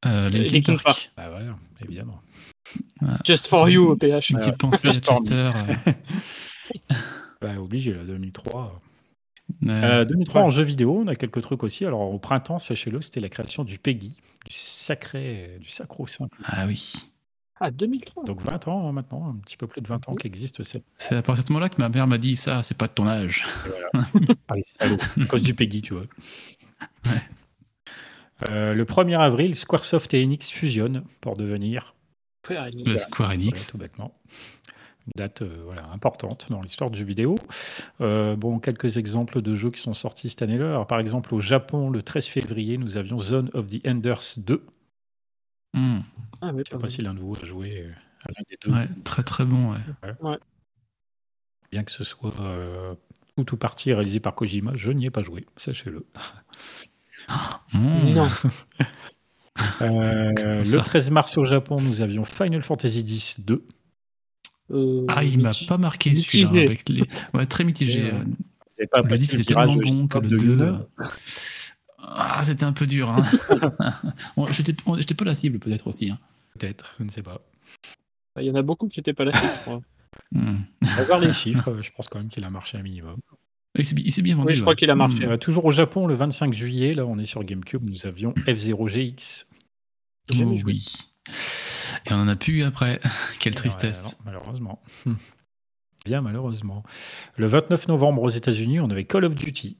Euh, 0.06 0.30
Linkin 0.30 0.54
Linkin 0.56 0.74
Park. 0.78 0.84
Park. 0.84 1.12
ah 1.18 1.32
ouais, 1.32 1.46
évidemment. 1.86 2.20
Just 3.25 3.48
for 3.48 3.70
you 3.70 3.88
au 3.90 3.96
PH. 3.96 4.30
Une 4.32 4.40
petite 4.40 4.58
pensée 4.58 4.88
à. 4.90 4.92
Chester. 4.92 5.34
euh, 5.56 5.92
Bah, 7.42 7.60
obligé, 7.60 7.94
là, 7.94 8.04
2003. 8.04 8.80
euh, 9.63 9.68
Euh, 10.01 10.06
2003 10.06 10.42
Ouais. 10.42 10.48
en 10.48 10.50
jeu 10.51 10.63
vidéo, 10.63 11.00
on 11.04 11.08
a 11.08 11.16
quelques 11.16 11.42
trucs 11.42 11.63
aussi. 11.63 11.86
Alors 11.86 12.01
au 12.01 12.20
printemps, 12.20 12.60
sachez-le, 12.60 13.01
c'était 13.01 13.20
la 13.20 13.30
création 13.30 13.63
du 13.63 13.80
PEGI, 13.80 14.16
du 14.48 14.54
sacré, 14.56 15.58
du 15.60 15.70
sacro-saint. 15.70 16.28
Ah 16.46 16.66
oui. 16.68 16.94
Ah, 17.60 17.70
2003. 17.72 18.24
Donc 18.25 18.42
20 18.44 18.68
ans 18.70 18.88
hein, 18.88 18.92
maintenant, 18.92 19.30
un 19.30 19.36
petit 19.44 19.58
peu 19.58 19.68
plus 19.68 19.82
de 19.82 19.88
20 19.88 20.08
ans 20.10 20.16
qu'existe 20.16 20.63
cette. 20.63 20.84
C'est 20.98 21.16
à 21.16 21.22
partir 21.22 21.44
de 21.44 21.48
ce 21.48 21.54
moment-là 21.54 21.70
que 21.70 21.80
ma 21.80 21.90
mère 21.90 22.08
m'a 22.08 22.18
dit 22.18 22.36
ça, 22.36 22.63
c'est 22.63 22.78
pas 22.78 22.88
de 22.88 22.94
ton 22.94 23.08
âge. 23.08 23.46
Ah, 24.48 24.56
les 24.56 24.63
salauds, 24.63 24.98
à 25.22 25.25
cause 25.25 25.42
du 25.44 25.54
PEGI, 25.54 25.82
tu 25.82 25.94
vois. 25.94 26.06
Euh, 28.50 28.74
le 28.74 28.86
1er 28.86 29.20
avril, 29.20 29.56
Squaresoft 29.56 30.13
et 30.13 30.24
Enix 30.24 30.50
fusionnent 30.50 31.04
pour 31.22 31.38
devenir 31.38 31.94
Il- 32.50 32.83
Le 32.86 32.98
Square 32.98 33.29
voilà, 33.29 33.41
Enix. 33.41 33.67
tout 33.67 33.77
bêtement. 33.77 34.19
Une 35.07 35.13
date 35.15 35.41
euh, 35.41 35.62
voilà, 35.65 35.88
importante 35.91 36.48
dans 36.50 36.62
l'histoire 36.62 36.91
du 36.91 37.00
jeu 37.00 37.05
vidéo. 37.05 37.38
Euh, 38.01 38.36
bon, 38.36 38.60
quelques 38.60 38.98
exemples 38.98 39.41
de 39.41 39.55
jeux 39.55 39.71
qui 39.71 39.81
sont 39.81 39.93
sortis 39.93 40.29
cette 40.29 40.41
année-là. 40.43 40.69
Alors, 40.69 40.88
Par 40.88 41.00
exemple, 41.00 41.33
au 41.33 41.39
Japon, 41.39 41.89
le 41.89 42.01
13 42.03 42.27
février, 42.27 42.77
nous 42.77 42.98
avions 42.98 43.19
Zone 43.19 43.50
of 43.53 43.67
the 43.67 43.86
Enders 43.88 44.36
2. 44.38 44.63
Hmm. 45.74 46.00
Ah, 46.41 46.51
oui, 46.53 46.63
Je 46.67 46.75
ne 46.75 46.77
sais 46.79 46.81
pas 46.81 46.88
si 46.88 47.01
l'un 47.01 47.13
de 47.13 47.19
vous 47.19 47.36
a 47.36 47.45
joué 47.45 47.81
euh, 47.81 47.91
à 48.25 48.31
l'un 48.31 48.43
des 48.50 48.57
deux. 48.62 48.71
Ouais, 48.74 48.88
très 49.03 49.24
très 49.24 49.45
bon. 49.45 49.71
Ouais. 49.74 50.38
Bien 51.71 51.83
que 51.83 51.91
ce 51.91 52.03
soit 52.03 52.33
euh, 52.41 52.93
tout 53.38 53.53
ou 53.53 53.57
partie 53.57 53.93
réalisé 53.93 54.19
par 54.19 54.36
Kojima, 54.36 54.74
je 54.75 54.91
n'y 54.91 55.05
ai 55.05 55.10
pas 55.10 55.21
joué, 55.21 55.45
sachez-le. 55.57 56.05
Hmm. 57.74 58.10
Non. 58.13 58.27
Euh, 59.81 60.63
le 60.63 60.77
13 60.81 61.12
mars 61.12 61.38
au 61.38 61.43
Japon, 61.43 61.81
nous 61.81 62.01
avions 62.01 62.25
Final 62.25 62.63
Fantasy 62.63 63.00
X 63.00 63.39
2. 63.41 63.65
Euh, 64.72 65.05
Ah, 65.10 65.24
il 65.24 65.39
m'a 65.39 65.51
pas 65.67 65.77
marqué 65.77 66.15
celui-là. 66.15 66.62
Avec 66.63 66.88
les... 66.89 67.03
Ouais, 67.34 67.46
très 67.46 67.63
mitigé. 67.63 68.12
Euh, 68.12 68.24
pas 68.91 69.01
Le 69.01 69.10
passé 69.10 69.22
10 69.24 69.34
le 69.34 69.38
c'était 69.43 69.53
tellement 69.53 69.75
bon 69.75 70.08
que 70.08 70.17
le 70.20 70.27
de 70.29 70.38
2. 70.38 70.46
Yuna 70.46 70.88
Ah, 72.00 72.41
c'était 72.43 72.63
un 72.63 72.74
peu 72.74 72.88
dur. 72.88 73.10
Hein. 73.10 73.24
Bon, 74.38 74.48
J'étais 74.51 75.13
pas 75.13 75.25
la 75.25 75.36
cible 75.36 75.60
peut-être 75.60 75.88
aussi. 75.88 76.10
hein. 76.10 76.20
Peut-être, 76.58 76.96
je 77.00 77.03
ne 77.03 77.10
sais 77.10 77.22
pas. 77.22 77.41
Il 78.39 78.46
y 78.46 78.51
en 78.51 78.55
a 78.55 78.62
beaucoup 78.62 78.88
qui 78.88 79.00
n'étaient 79.00 79.13
pas 79.13 79.25
là, 79.25 79.31
je 79.34 79.62
crois. 79.62 79.81
Hmm. 80.34 80.58
On 80.81 80.86
va 80.88 81.03
voir 81.03 81.20
les 81.20 81.31
chiffres, 81.34 81.77
je 81.81 81.89
pense 81.96 82.10
quand 82.10 82.20
même 82.20 82.27
qu'il 82.27 82.43
a 82.43 82.50
marché 82.50 82.77
un 82.77 82.81
minimum. 82.84 83.15
Il 83.78 84.12
s'est 84.12 84.22
bien 84.22 84.36
vendu. 84.36 84.50
Oui, 84.50 84.54
je 84.56 84.62
crois 84.62 84.75
qu'il 84.75 84.90
a 84.90 84.96
marché. 84.96 85.25
Hmm. 85.25 85.32
Euh, 85.32 85.38
toujours 85.38 85.66
au 85.66 85.72
Japon, 85.72 86.06
le 86.08 86.13
25 86.13 86.54
juillet, 86.54 86.94
là 86.94 87.06
on 87.06 87.18
est 87.18 87.25
sur 87.25 87.44
GameCube, 87.44 87.90
nous 87.90 88.06
avions 88.06 88.34
F0GX. 88.46 89.46
J'ai 90.30 90.38
jamais 90.38 90.58
Oh 90.60 90.66
oui. 90.66 90.88
Et 92.06 92.13
on 92.13 92.18
en 92.18 92.28
a 92.28 92.36
plus 92.36 92.60
eu 92.60 92.63
après. 92.63 93.00
Quelle 93.40 93.54
Ouais, 93.54 93.60
tristesse. 93.60 94.18
non, 94.20 94.25
malheureusement. 94.25 94.82
Bien 96.06 96.22
malheureusement. 96.22 96.84
Le 97.38 97.48
29 97.48 97.88
novembre 97.88 98.24
aux 98.24 98.30
États-Unis, 98.30 98.80
on 98.80 98.90
avait 98.90 99.06
Call 99.06 99.25
of 99.25 99.36
Duty. 99.36 99.78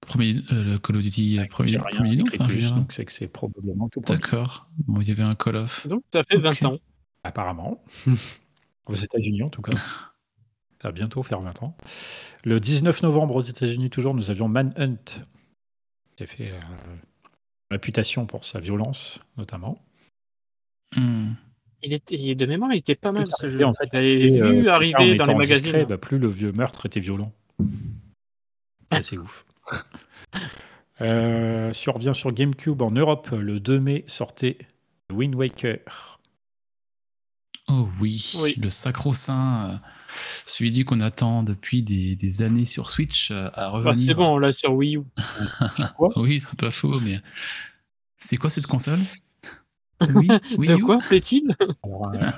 Premier, 0.00 0.36
euh, 0.50 0.64
le 0.64 0.78
Call 0.78 0.96
of 0.96 1.02
Duty 1.02 1.38
premier, 1.48 1.78
premier 1.78 2.16
nom, 2.16 2.24
enfin, 2.34 2.46
plus, 2.46 2.72
donc 2.72 2.92
c'est 2.92 3.04
que 3.04 3.12
c'est 3.12 3.28
probablement 3.28 3.88
tout. 3.88 4.00
D'accord. 4.00 4.68
Bon, 4.88 5.00
il 5.00 5.08
y 5.08 5.12
avait 5.12 5.22
un 5.22 5.34
Call 5.34 5.56
of. 5.56 5.86
Donc, 5.86 6.02
ça 6.12 6.22
fait 6.24 6.38
20 6.38 6.50
Ok. 6.50 6.62
ans. 6.64 6.78
Apparemment. 7.22 7.84
aux 8.86 8.94
États-Unis 8.94 9.44
en 9.44 9.50
tout 9.50 9.62
cas. 9.62 9.76
Ça 10.82 10.88
va 10.88 10.92
bientôt 10.92 11.22
faire 11.22 11.40
20 11.40 11.62
ans. 11.62 11.76
Le 12.44 12.58
19 12.58 13.02
novembre 13.02 13.36
aux 13.36 13.40
États-Unis, 13.40 13.88
toujours, 13.88 14.14
nous 14.14 14.30
avions 14.30 14.48
Manhunt. 14.48 14.96
Qui 16.16 16.24
a 16.24 16.26
fait 16.26 16.50
euh, 16.50 16.60
réputation 17.70 18.26
pour 18.26 18.44
sa 18.44 18.58
violence, 18.58 19.20
notamment. 19.36 19.78
Hmm. 20.96 21.34
Il 21.84 21.92
était, 21.94 22.16
il- 22.16 22.36
de 22.36 22.46
mémoire, 22.46 22.72
il 22.74 22.78
était 22.78 22.96
pas 22.96 23.12
mal 23.12 23.26
ce 23.38 23.48
jeu. 23.48 23.64
en 23.64 23.72
fait, 23.74 23.88
vu 23.92 24.40
euh, 24.42 24.48
plus 24.50 24.68
en 24.68 24.78
dans 24.98 25.04
les 25.04 25.34
magazines. 25.34 25.64
discret, 25.64 25.86
bah, 25.86 25.98
plus 25.98 26.18
le 26.18 26.28
vieux 26.28 26.52
meurtre 26.52 26.84
était 26.86 27.00
violent. 27.00 27.32
C'est 29.00 29.18
ouf. 29.18 29.44
Euh, 31.00 31.72
si 31.72 31.88
on 31.88 31.94
revient 31.94 32.12
sur 32.14 32.30
GameCube 32.30 32.80
en 32.80 32.92
Europe, 32.92 33.30
le 33.32 33.58
2 33.58 33.80
mai 33.80 34.04
sortait 34.06 34.56
Wind 35.10 35.34
Waker. 35.34 36.20
Oh 37.66 37.88
oui, 38.00 38.32
Oui. 38.40 38.54
le 38.56 38.70
sacro-saint, 38.70 39.70
euh, 39.70 39.76
celui 40.46 40.84
qu'on 40.84 41.00
attend 41.00 41.42
depuis 41.42 41.82
des, 41.82 42.16
des 42.16 42.42
années 42.42 42.64
sur 42.66 42.90
Switch 42.90 43.30
euh, 43.30 43.46
à 43.54 43.62
Bah, 43.62 43.68
revenir. 43.70 43.94
c'est 43.96 44.14
bon, 44.14 44.38
là 44.38 44.52
sur 44.52 44.72
Wii 44.74 44.96
U. 44.96 45.02
Oui, 46.16 46.40
c'est 46.40 46.58
pas 46.58 46.70
faux, 46.70 46.98
mais 47.00 47.20
c'est 48.18 48.36
quoi 48.36 48.50
cette 48.50 48.66
console? 48.66 49.00
Oui, 50.14 50.28
Wii? 50.58 50.68
De 50.68 50.76
quoi 50.76 50.98
plaît-il? 50.98 51.54
Euh, 51.60 52.30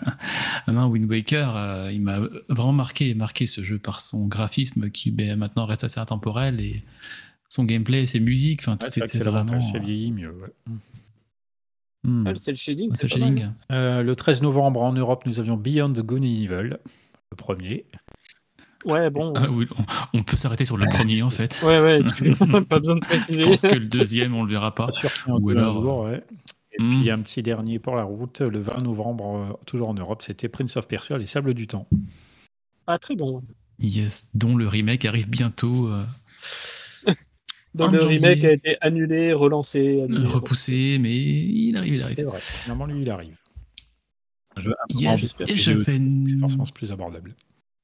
Ah 0.67 0.73
non, 0.73 0.87
Wind 0.89 1.11
Waker, 1.11 1.57
euh, 1.57 1.93
il 1.93 2.03
m'a 2.03 2.21
vraiment 2.49 2.73
marqué, 2.73 3.15
marqué 3.15 3.47
ce 3.47 3.63
jeu 3.63 3.79
par 3.79 4.01
son 4.01 4.27
graphisme 4.27 4.91
qui 4.91 5.11
ben, 5.11 5.37
maintenant 5.39 5.65
reste 5.67 5.85
assez 5.85 5.99
intemporel 6.01 6.61
et 6.61 6.83
son 7.49 7.65
gameplay, 7.65 8.05
ses 8.07 8.21
musiques, 8.21 8.61
enfin 8.63 8.77
tout 8.77 8.85
ouais, 8.85 8.91
c'est 8.91 9.07
c'est 9.07 9.19
c'est 9.19 9.25
vraiment. 9.25 9.61
ça 9.63 9.79
vieillit 9.79 10.11
mieux. 10.13 10.31
ouais. 10.33 10.75
Hmm. 12.05 12.27
Ah, 12.27 12.33
C'est 12.35 12.51
le 12.51 12.57
shading. 12.57 12.91
C'est 12.91 13.09
C'est 13.09 13.17
le 13.19 13.25
shading. 13.25 13.49
Euh, 13.73 14.03
le 14.03 14.15
13 14.17 14.43
novembre 14.43 14.83
en 14.83 14.93
Europe, 14.93 15.25
nous 15.25 15.39
avions 15.41 15.57
Beyond 15.57 15.93
the 15.95 16.01
Good 16.01 16.23
and 16.23 16.25
Evil, 16.27 16.77
le 17.35 17.37
premier. 17.37 17.85
Ouais, 18.85 19.11
bon. 19.11 19.33
Ah 19.35 19.51
oui, 19.51 19.67
on, 19.79 20.19
on 20.19 20.23
peut 20.23 20.37
s'arrêter 20.37 20.65
sur 20.65 20.77
le 20.77 20.87
premier 20.87 21.23
en 21.23 21.31
fait. 21.31 21.59
Ouais, 21.63 21.81
ouais, 21.81 22.01
pas 22.69 22.79
besoin 22.79 22.97
de 22.97 23.05
Je 23.05 23.09
préciser. 23.09 23.43
pense 23.43 23.61
que 23.63 23.75
le 23.75 23.87
deuxième, 23.89 24.35
on 24.35 24.43
le 24.45 24.51
verra 24.51 24.75
pas. 24.75 24.89
Ou 25.27 25.51
alors, 25.51 25.81
jour, 25.83 26.01
ouais. 26.05 26.23
Et 26.79 26.83
hmm. 26.83 27.01
puis 27.01 27.11
un 27.11 27.21
petit 27.21 27.43
dernier 27.43 27.79
pour 27.79 27.97
la 27.97 28.05
route, 28.05 28.41
le 28.41 28.61
20 28.61 28.83
novembre, 28.83 29.37
euh, 29.37 29.65
toujours 29.65 29.89
en 29.89 29.95
Europe, 29.95 30.23
c'était 30.23 30.49
Prince 30.49 30.77
of 30.77 30.87
Persia, 30.89 31.17
Les 31.19 31.27
Sables 31.27 31.55
du 31.55 31.67
Temps. 31.67 31.89
Ah, 32.87 32.99
très 32.99 33.15
bon. 33.17 33.43
Yes, 33.79 34.29
dont 34.35 34.57
le 34.57 34.69
remake 34.69 35.05
arrive 35.05 35.29
bientôt, 35.29 35.89
euh, 35.89 36.05
Donc 37.75 37.93
le 37.93 38.01
janvier. 38.01 38.19
remake 38.19 38.45
a 38.45 38.51
été 38.53 38.77
annulé, 38.83 39.33
relancé. 39.33 40.03
annulé, 40.03 40.27
repoussé, 40.27 40.99
mais 41.01 41.15
il 41.17 41.77
arrive, 41.77 41.95
il 41.95 42.01
C'est 42.01 42.05
arrive. 42.05 42.25
vrai, 42.27 42.41
finalement, 42.41 42.87
lui, 42.87 43.03
il 43.03 43.11
arrive. 43.11 43.37
Jeu 44.57 44.75
Yes, 44.91 45.35
et 45.49 45.57
j'avais 45.57 45.85
C'est 45.85 46.39
forcément 46.39 46.65
plus 46.65 46.93
abordable. 46.93 47.35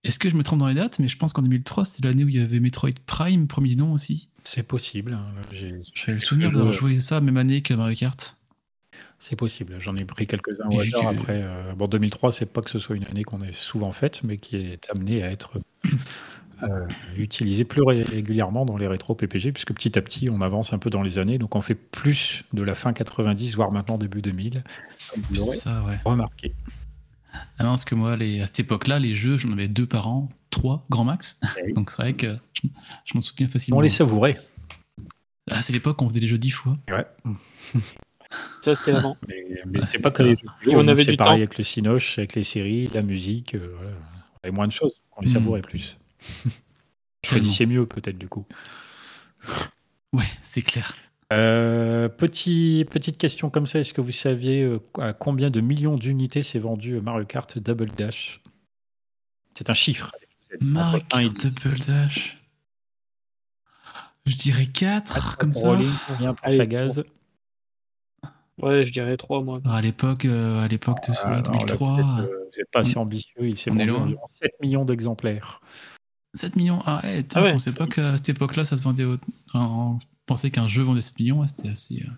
Est-ce 0.04 0.18
que 0.18 0.30
je 0.30 0.36
me 0.36 0.42
trompe 0.42 0.60
dans 0.60 0.68
les 0.68 0.74
dates 0.74 0.98
Mais 0.98 1.08
je 1.08 1.16
pense 1.18 1.32
qu'en 1.32 1.42
2003, 1.42 1.84
c'est 1.84 2.02
l'année 2.04 2.24
où 2.24 2.28
il 2.28 2.36
y 2.36 2.40
avait 2.40 2.60
Metroid 2.60 2.90
Prime, 3.06 3.46
premier 3.48 3.76
nom 3.76 3.92
aussi. 3.92 4.28
C'est 4.44 4.62
possible. 4.62 5.12
hein, 5.12 5.26
j'ai- 5.52 5.82
J'ai 5.94 6.12
le 6.12 6.20
souvenir 6.20 6.50
d'avoir 6.50 6.72
joué 6.72 7.00
ça 7.00 7.20
même 7.20 7.36
année 7.36 7.60
que 7.60 7.74
Mario 7.74 7.96
Kart. 7.96 8.36
C'est 9.18 9.36
possible. 9.36 9.76
J'en 9.78 9.96
ai 9.96 10.06
pris 10.06 10.26
quelques-uns 10.26 10.68
au 10.70 10.80
hasard 10.80 11.02
que- 11.12 11.18
après. 11.20 11.42
euh, 11.44 11.74
bon, 11.74 11.86
2003, 11.88 12.32
c'est 12.32 12.46
pas 12.46 12.62
que 12.62 12.70
ce 12.70 12.78
soit 12.78 12.96
une 12.96 13.04
année 13.04 13.22
qu'on 13.24 13.42
ait 13.42 13.52
souvent 13.52 13.92
faite, 13.92 14.22
mais 14.24 14.38
qui 14.38 14.56
est 14.56 14.88
amenée 14.94 15.22
à 15.22 15.30
être 15.30 15.58
euh, 16.62 16.86
utilisée 17.18 17.64
plus 17.64 17.82
régulièrement 17.82 18.64
dans 18.64 18.78
les 18.78 18.86
rétro 18.86 19.14
PPG, 19.14 19.52
puisque 19.52 19.74
petit 19.74 19.98
à 19.98 20.02
petit, 20.02 20.30
on 20.30 20.40
avance 20.40 20.72
un 20.72 20.78
peu 20.78 20.88
dans 20.88 21.02
les 21.02 21.18
années. 21.18 21.36
Donc, 21.36 21.54
on 21.56 21.60
fait 21.60 21.74
plus 21.74 22.44
de 22.54 22.62
la 22.62 22.74
fin 22.74 22.94
90, 22.94 23.54
voire 23.56 23.70
maintenant 23.72 23.98
début 23.98 24.22
2000. 24.22 24.64
Ça, 25.57 25.83
ouais. 25.85 25.99
remarqué. 26.05 26.55
Ah 27.59 27.64
non, 27.64 27.71
parce 27.71 27.85
que 27.85 27.95
moi, 27.95 28.17
les- 28.17 28.40
à 28.40 28.47
cette 28.47 28.61
époque-là, 28.61 28.99
les 28.99 29.14
jeux, 29.14 29.37
j'en 29.37 29.52
avais 29.52 29.69
deux 29.69 29.87
par 29.87 30.09
an, 30.09 30.29
trois, 30.50 30.85
grand 30.90 31.05
max. 31.05 31.38
Oui. 31.64 31.73
Donc 31.75 31.90
c'est 31.90 32.02
vrai 32.02 32.14
que 32.14 32.37
je, 32.55 32.62
je 33.05 33.14
m'en 33.14 33.21
souviens 33.21 33.49
facilement. 33.49 33.79
On 33.79 33.81
les 33.83 33.88
savourait. 33.90 34.40
Ah, 35.50 35.62
c'est 35.62 35.73
l'époque 35.73 36.00
où 36.02 36.05
on 36.05 36.09
faisait 36.09 36.21
les 36.21 36.26
jeux 36.29 36.38
dix 36.38 36.50
fois. 36.50 36.76
Ouais. 36.90 37.07
Ça, 38.62 38.75
c'était 38.76 38.93
avant. 38.93 39.17
Mais, 39.26 39.45
mais 39.67 39.81
Ah, 39.83 39.87
c'est 39.87 39.99
pas 40.00 40.09
ça. 40.11 40.19
que 40.19 40.23
les 40.23 40.37
jeux 40.37 40.47
on 40.73 40.87
avait 40.87 41.02
c'est 41.05 41.11
du 41.12 41.17
pareil 41.17 41.33
temps. 41.33 41.37
avec 41.38 41.59
le 41.59 41.64
Cinoche, 41.64 42.19
avec 42.19 42.35
les 42.37 42.45
séries, 42.45 42.87
la 42.95 43.02
musique. 43.02 43.55
euh, 43.55 43.73
voilà. 43.76 43.90
On 44.35 44.38
avait 44.49 44.55
moins 44.55 44.69
de 44.69 44.73
choses. 44.73 45.00
On 45.17 45.21
les 45.23 45.29
Hmm. 45.31 45.35
savourait 45.35 45.62
plus. 45.62 45.97
Choisissez 47.25 47.67
mieux, 47.67 47.87
peut-être, 47.87 48.19
du 48.19 48.29
coup. 48.29 48.47
Ouais, 50.12 50.25
c'est 50.43 50.62
clair. 50.62 50.95
Euh, 51.32 52.08
petit, 52.08 52.84
petite 52.90 53.16
question 53.18 53.50
comme 53.50 53.66
ça, 53.66 53.78
est-ce 53.78 53.94
que 53.94 54.00
vous 54.00 54.10
saviez 54.10 54.62
euh, 54.64 54.80
à 54.99 55.12
combien 55.12 55.50
de 55.50 55.60
millions 55.60 55.96
d'unités 55.96 56.42
s'est 56.42 56.58
vendu 56.58 56.94
euh, 56.94 57.00
Mario 57.00 57.25
Kart 57.25 57.56
Double 57.58 57.90
Dash? 57.90 58.40
C'est 59.56 59.70
un 59.70 59.75
chiffre. 59.75 60.10
Mario 60.60 61.00
Kart. 61.08 61.46
Double 61.46 61.78
Dash. 61.87 62.37
Je 64.26 64.37
dirais 64.37 64.66
4, 64.66 65.38
comme 65.38 65.52
ça. 65.54 65.68
Rolling, 65.68 65.90
combien 66.08 66.34
pour 66.34 66.46
Allez, 66.46 66.56
sa 66.56 66.66
gaz 66.66 67.02
Ouais, 68.60 68.84
je 68.84 68.92
dirais 68.92 69.16
3 69.16 69.42
mois. 69.42 69.60
À 69.64 69.80
l'époque, 69.80 70.25
euh, 70.26 70.60
à 70.62 70.68
l'époque 70.68 70.99
de 71.08 71.14
Ah, 71.22 71.28
non, 71.28 71.30
là, 71.37 71.42
2003, 71.42 71.96
peut-être, 71.96 72.08
euh, 72.18 72.22
Vous 72.26 72.58
n'êtes 72.58 72.70
pas 72.72 72.80
assez 72.80 72.99
ambitieux, 72.99 73.49
il 73.49 73.56
s'est 73.56 73.70
vendu 73.70 73.87
loin. 73.87 74.02
environ 74.02 74.26
7 74.42 74.52
millions 74.60 74.84
d'exemplaires. 74.84 75.60
7 76.34 76.56
millions. 76.56 76.82
Ah, 76.84 77.00
Ah 77.02 77.08
ouais. 77.08 77.25
je 77.46 77.52
pensais 77.52 77.72
pas 77.72 77.87
qu'à 77.87 78.16
cette 78.16 78.28
époque-là, 78.30 78.64
ça 78.64 78.76
se 78.76 78.82
vendait. 78.82 79.04
Au... 79.04 79.16
en- 79.54 79.99
Pensais 80.30 80.52
qu'un 80.52 80.68
jeu 80.68 80.84
vendait 80.84 81.00
7 81.00 81.18
millions, 81.18 81.40
ouais, 81.40 81.49
c'était 81.49 81.70
assez. 81.70 82.04
euh, 82.06 82.10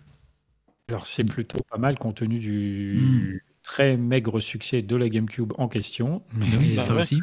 Alors 0.90 1.06
c'est 1.06 1.24
plutôt 1.24 1.62
pas 1.70 1.78
mal 1.78 1.98
compte 1.98 2.16
tenu 2.16 2.38
du 2.40 2.98
Hmm. 3.00 3.38
très 3.62 3.96
maigre 3.96 4.38
succès 4.38 4.82
de 4.82 4.96
la 4.96 5.08
GameCube 5.08 5.54
en 5.56 5.66
question. 5.66 6.22
Mais 6.34 6.44
oui, 6.58 6.76
bah 6.76 6.82
ça 6.82 6.92
ouais. 6.94 7.00
aussi. 7.00 7.22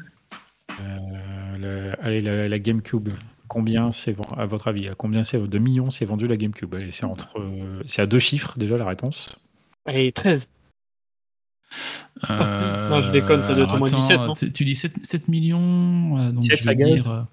euh, 0.81 1.57
le- 1.59 2.03
allez, 2.03 2.23
la, 2.23 2.47
la 2.49 2.57
GameCube, 2.57 3.09
combien 3.47 3.91
c'est 3.91 4.15
à 4.35 4.47
votre 4.47 4.67
avis, 4.67 4.87
à 4.87 4.95
combien 4.95 5.21
c'est 5.21 5.37
de 5.39 5.59
millions 5.59 5.91
c'est 5.91 6.05
vendu 6.05 6.27
la 6.27 6.37
GameCube? 6.37 6.73
Allez, 6.73 6.89
c'est 6.89 7.05
entre, 7.05 7.37
euh, 7.39 7.83
c'est 7.85 8.01
à 8.01 8.07
deux 8.07 8.17
chiffres 8.17 8.57
déjà 8.57 8.75
la 8.79 8.87
réponse. 8.87 9.37
Allez, 9.85 10.11
13. 10.11 10.49
Euh, 12.31 12.89
Non, 12.89 12.99
je 12.99 13.11
déconne, 13.11 13.43
ça 13.43 13.53
doit 13.53 13.65
être 13.65 13.75
au 13.75 13.77
moins 13.77 13.87
attends, 13.89 13.99
17, 13.99 14.17
non 14.21 14.33
tu- 14.33 14.65
dis 14.65 14.73
7, 14.73 14.93
7 15.05 15.27
millions. 15.27 16.17
euh, 16.17 16.31
donc 16.31 16.41
17 16.41 16.61
je 16.63 16.67
vais 16.67 16.73
dire. 16.73 17.27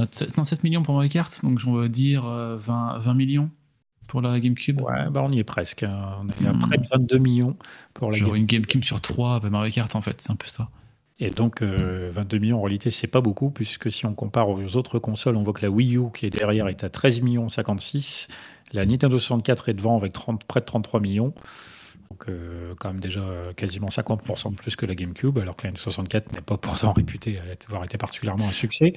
Euh, 0.00 0.06
non, 0.36 0.44
7 0.44 0.64
millions 0.64 0.82
pour 0.82 0.94
Mario 0.94 1.10
Kart, 1.10 1.32
donc 1.44 1.58
je 1.58 1.68
vais 1.70 1.88
dire 1.88 2.24
euh, 2.24 2.56
20, 2.56 2.98
20 2.98 3.14
millions 3.14 3.50
pour 4.08 4.20
la 4.20 4.38
GameCube. 4.40 4.80
Ouais, 4.80 5.08
bah 5.10 5.22
on 5.24 5.32
y 5.32 5.38
est 5.38 5.44
presque. 5.44 5.82
hein. 5.82 6.18
On 6.20 6.28
est 6.28 6.48
à 6.48 6.52
près 6.54 6.76
de 6.78 6.86
22 6.92 7.18
millions 7.18 7.56
pour 7.94 8.10
la 8.10 8.18
Genre 8.18 8.28
GameCube. 8.28 8.40
une 8.40 8.46
GameCube 8.46 8.84
sur 8.84 9.00
3 9.00 9.36
avec 9.36 9.50
Mario 9.50 9.72
Kart 9.72 9.94
en 9.94 10.02
fait, 10.02 10.20
c'est 10.20 10.30
un 10.30 10.36
peu 10.36 10.48
ça. 10.48 10.68
Et 11.20 11.30
donc, 11.30 11.62
euh, 11.62 12.10
22 12.12 12.38
millions, 12.38 12.58
en 12.58 12.62
réalité, 12.62 12.90
c'est 12.90 13.06
pas 13.06 13.20
beaucoup, 13.20 13.48
puisque 13.50 13.90
si 13.90 14.04
on 14.04 14.14
compare 14.14 14.48
aux 14.48 14.76
autres 14.76 14.98
consoles, 14.98 15.36
on 15.36 15.44
voit 15.44 15.52
que 15.52 15.62
la 15.62 15.70
Wii 15.70 15.96
U, 15.96 16.10
qui 16.12 16.26
est 16.26 16.30
derrière, 16.30 16.66
est 16.66 16.82
à 16.82 16.88
13 16.90 17.20
millions 17.22 17.48
56. 17.48 18.26
La 18.72 18.84
Nintendo 18.84 19.16
64 19.16 19.68
est 19.68 19.74
devant 19.74 19.96
avec 19.96 20.12
30, 20.12 20.42
près 20.42 20.58
de 20.58 20.64
33 20.64 20.98
millions. 20.98 21.32
Donc, 22.10 22.28
euh, 22.28 22.74
quand 22.80 22.88
même 22.88 23.00
déjà 23.00 23.20
euh, 23.20 23.52
quasiment 23.52 23.86
50% 23.90 24.50
de 24.50 24.56
plus 24.56 24.74
que 24.74 24.86
la 24.86 24.96
GameCube, 24.96 25.38
alors 25.38 25.54
que 25.54 25.68
la 25.68 25.72
N64 25.72 26.32
n'est 26.34 26.40
pas 26.40 26.56
pourtant 26.56 26.92
réputée 26.92 27.40
avoir 27.68 27.84
été 27.84 27.96
particulièrement 27.96 28.48
un 28.48 28.52
succès. 28.52 28.92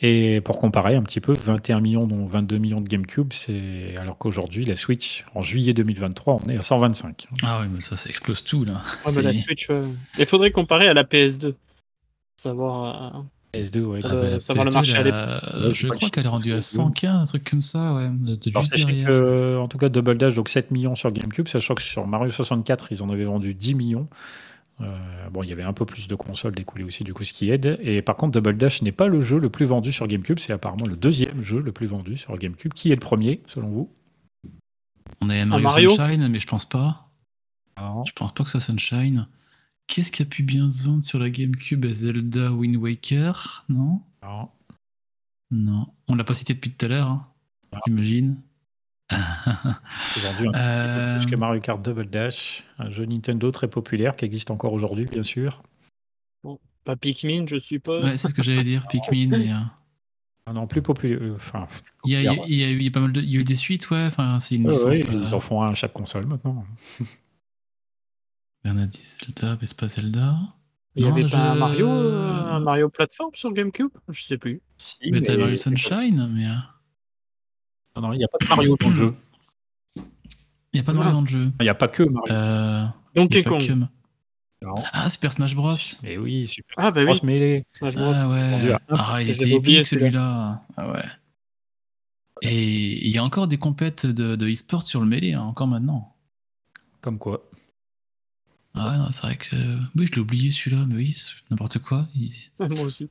Et 0.00 0.40
pour 0.42 0.58
comparer 0.58 0.94
un 0.94 1.02
petit 1.02 1.20
peu, 1.20 1.32
21 1.32 1.80
millions, 1.80 2.06
dont 2.06 2.24
22 2.26 2.58
millions 2.58 2.80
de 2.80 2.88
GameCube, 2.88 3.32
c'est 3.32 3.94
alors 3.98 4.16
qu'aujourd'hui, 4.16 4.64
la 4.64 4.76
Switch, 4.76 5.24
en 5.34 5.42
juillet 5.42 5.74
2023, 5.74 6.40
on 6.44 6.48
est 6.48 6.56
à 6.56 6.62
125. 6.62 7.26
Ah 7.42 7.60
oui, 7.62 7.68
mais 7.72 7.80
ça, 7.80 7.96
ça 7.96 8.08
explose 8.08 8.44
tout, 8.44 8.64
là. 8.64 8.80
Ah, 9.04 9.10
mais 9.14 9.22
la 9.22 9.32
C'est- 9.32 9.42
Switch, 9.42 9.68
ouais. 9.70 9.82
Il 10.18 10.26
faudrait 10.26 10.52
comparer 10.52 10.86
à 10.86 10.94
la 10.94 11.02
PS2. 11.02 11.54
Savoir. 12.36 13.16
euh, 13.16 13.58
S2, 13.58 13.80
ouais. 13.80 14.00
Ah, 14.04 14.08
Ah 14.12 14.14
bah, 14.14 14.30
la 14.30 14.40
savoir 14.40 14.64
le 14.66 14.70
PS2, 14.70 14.74
marché 14.74 14.96
à 14.96 15.00
elle 15.00 15.08
a- 15.08 15.66
Ouais, 15.68 15.74
je 15.74 15.86
crois 15.88 15.98
le 16.06 16.10
qu'elle 16.10 16.26
est 16.26 16.28
rendue 16.28 16.52
à 16.52 16.60
chiffre. 16.60 16.76
100K, 16.82 17.04
un 17.06 17.24
truc 17.24 17.42
comme 17.50 17.62
ça, 17.62 17.94
ouais. 17.94 18.08
de- 18.10 18.36
de 18.36 18.50
Alors, 18.50 18.68
que, 18.70 19.58
en 19.58 19.66
tout 19.66 19.78
cas, 19.78 19.88
Double 19.88 20.16
Dash, 20.16 20.34
donc 20.34 20.48
7 20.48 20.70
millions 20.70 20.94
sur 20.94 21.10
GameCube, 21.10 21.48
sachant 21.48 21.74
que 21.74 21.82
sur 21.82 22.06
Mario 22.06 22.30
64, 22.30 22.92
ils 22.92 23.02
en 23.02 23.10
avaient 23.10 23.24
vendu 23.24 23.52
10 23.54 23.74
millions. 23.74 24.06
Euh, 24.80 25.30
bon, 25.30 25.42
il 25.42 25.48
y 25.48 25.52
avait 25.52 25.64
un 25.64 25.72
peu 25.72 25.84
plus 25.84 26.08
de 26.08 26.14
consoles 26.14 26.54
découlées 26.54 26.84
aussi, 26.84 27.04
du 27.04 27.12
coup, 27.14 27.24
ce 27.24 27.32
qui 27.32 27.50
aide. 27.50 27.78
Et 27.82 28.02
par 28.02 28.16
contre, 28.16 28.40
Double 28.40 28.56
Dash 28.56 28.82
n'est 28.82 28.92
pas 28.92 29.08
le 29.08 29.20
jeu 29.20 29.38
le 29.38 29.50
plus 29.50 29.66
vendu 29.66 29.92
sur 29.92 30.06
GameCube, 30.06 30.38
c'est 30.38 30.52
apparemment 30.52 30.86
le 30.86 30.96
deuxième 30.96 31.42
jeu 31.42 31.60
le 31.60 31.72
plus 31.72 31.86
vendu 31.86 32.16
sur 32.16 32.36
GameCube. 32.36 32.72
Qui 32.72 32.90
est 32.92 32.94
le 32.94 33.00
premier, 33.00 33.42
selon 33.46 33.68
vous? 33.68 33.90
On 35.20 35.30
a 35.30 35.44
Mario, 35.44 35.62
Mario 35.62 35.90
Sunshine, 35.90 36.28
mais 36.28 36.38
je 36.38 36.46
pense 36.46 36.68
pas. 36.68 37.10
Non. 37.78 38.04
Je 38.04 38.12
pense 38.12 38.32
pas 38.32 38.44
que 38.44 38.50
ce 38.50 38.60
soit 38.60 38.72
Sunshine. 38.72 39.26
Qu'est-ce 39.86 40.12
qui 40.12 40.22
a 40.22 40.26
pu 40.26 40.42
bien 40.42 40.70
se 40.70 40.84
vendre 40.84 41.02
sur 41.02 41.18
la 41.18 41.30
GameCube 41.30 41.86
Zelda 41.86 42.52
Wind 42.52 42.76
Waker? 42.76 43.64
Non 43.68 44.02
Non. 44.22 44.48
Non. 45.50 45.86
On 46.08 46.14
l'a 46.14 46.24
pas 46.24 46.34
cité 46.34 46.54
depuis 46.54 46.70
tout 46.70 46.84
à 46.84 46.88
l'heure, 46.88 47.08
hein, 47.08 47.26
j'imagine. 47.86 48.40
C'est 50.14 50.20
vendu 50.20 50.48
un 50.48 50.52
petit 50.52 50.58
Euh, 50.60 51.14
peu 51.14 51.20
plus 51.22 51.30
que 51.30 51.36
Mario 51.36 51.60
Kart 51.60 51.80
Double 51.82 52.06
Dash, 52.10 52.64
un 52.78 52.90
jeu 52.90 53.04
Nintendo 53.06 53.50
très 53.50 53.68
populaire 53.68 54.16
qui 54.16 54.24
existe 54.24 54.50
encore 54.50 54.72
aujourd'hui, 54.72 55.06
bien 55.06 55.22
sûr. 55.22 55.62
Pas 56.84 56.96
Pikmin, 56.96 57.44
je 57.46 57.58
suppose. 57.58 58.04
ouais, 58.04 58.16
c'est 58.16 58.28
ce 58.28 58.34
que 58.34 58.42
j'allais 58.42 58.64
dire, 58.64 58.86
Pikmin. 58.88 59.28
mais, 59.38 59.52
euh, 59.52 60.52
non 60.52 60.66
plus 60.66 60.80
populaire. 60.80 61.18
euh, 61.20 61.34
Enfin, 61.36 61.66
Il 62.04 62.12
il 62.12 62.24
populaire. 62.24 62.44
il 62.48 62.54
y 62.56 62.64
a 62.64 62.70
eu 62.70 62.76
il 62.76 62.82
y 62.82 62.88
a 62.88 62.90
pas 62.90 63.00
mal 63.00 63.12
de, 63.12 63.20
il 63.20 63.30
y 63.30 63.36
a 63.36 63.40
eu 63.40 63.44
des 63.44 63.54
suites, 63.56 63.90
ouais. 63.90 64.06
Enfin, 64.06 64.38
c'est 64.40 64.54
une 64.54 64.66
Ouais, 64.66 64.72
licence. 64.72 64.86
ouais, 64.86 65.08
euh, 65.14 65.22
ils 65.26 65.34
en 65.34 65.40
font 65.40 65.62
un 65.62 65.70
à 65.70 65.74
chaque 65.74 65.92
console 65.92 66.26
maintenant. 66.26 66.64
Bernadette 68.64 69.00
Zelda, 69.24 69.56
mais 69.60 69.66
c'est 69.66 69.76
pas 69.78 69.88
Zelda. 69.88 70.36
Il 70.94 71.04
y 71.04 71.06
Non, 71.06 71.12
avait 71.12 71.28
je- 71.28 71.32
pas 71.32 71.52
un 71.52 71.54
Mario, 71.54 71.88
euh, 71.88 72.42
un 72.50 72.60
Mario 72.60 72.88
plateforme 72.88 73.34
sur 73.34 73.52
GameCube? 73.52 73.90
Je 74.08 74.22
sais 74.24 74.38
plus. 74.38 74.60
Si, 74.78 74.98
Mais 75.12 75.20
t'as 75.22 75.32
mais- 75.32 75.42
Mario 75.42 75.56
Sunshine, 75.56 76.28
mais. 76.34 76.46
Non, 78.00 78.08
non, 78.08 78.12
il 78.12 78.18
n'y 78.18 78.24
a 78.24 78.28
pas 78.28 78.38
de 78.40 78.48
Mario 78.48 78.76
dans 78.78 78.90
le 78.90 78.96
jeu. 78.96 79.14
Il 79.96 80.02
n'y 80.74 80.80
a 80.80 80.82
pas 80.84 80.92
de 80.92 80.98
Mario 80.98 81.12
dans 81.14 81.20
le 81.22 81.26
jeu. 81.26 81.50
Il 81.58 81.62
n'y 81.64 81.68
a 81.68 81.74
pas 81.74 81.88
que 81.88 82.02
Mario. 82.04 82.32
Euh, 82.32 82.84
il 83.14 83.18
y 83.18 83.20
Donkey 83.22 83.40
a 83.40 83.42
pas 83.42 83.50
Kong. 83.50 83.66
que-. 83.66 83.74
Ah, 84.92 85.08
Super 85.08 85.32
Smash 85.32 85.54
Bros. 85.56 85.74
Mais 86.02 86.16
oui, 86.16 86.46
Super 86.46 86.74
Ah 86.78 86.90
bah 86.92 87.00
oui. 87.02 87.06
Bros. 87.06 87.26
Melee. 87.26 87.64
Smash 87.72 87.94
Bros. 87.94 88.12
Ah 88.14 88.28
ouais. 88.28 88.72
un. 88.72 88.78
Ah, 88.90 89.22
il 89.22 89.30
était 89.30 89.48
épique 89.50 89.86
celui-là. 89.86 90.62
Ah 90.76 90.92
ouais. 90.92 91.04
Et 92.42 93.06
il 93.08 93.12
y 93.12 93.18
a 93.18 93.24
encore 93.24 93.48
des 93.48 93.58
compètes 93.58 94.06
de, 94.06 94.36
de 94.36 94.48
e-sport 94.48 94.84
sur 94.84 95.00
le 95.00 95.06
mêlé, 95.06 95.32
hein, 95.32 95.42
encore 95.42 95.66
maintenant. 95.66 96.14
Comme 97.00 97.18
quoi. 97.18 97.42
Ah 98.74 98.90
ouais, 98.90 98.98
non, 98.98 99.10
c'est 99.10 99.22
vrai 99.22 99.36
que. 99.36 99.56
Oui, 99.96 100.06
je 100.06 100.12
l'ai 100.12 100.20
oublié 100.20 100.52
celui-là, 100.52 100.84
mais 100.86 100.94
oui, 100.94 101.16
n'importe 101.50 101.78
quoi. 101.80 102.06
Il- 102.14 102.32
Moi 102.60 102.82
aussi. 102.82 103.08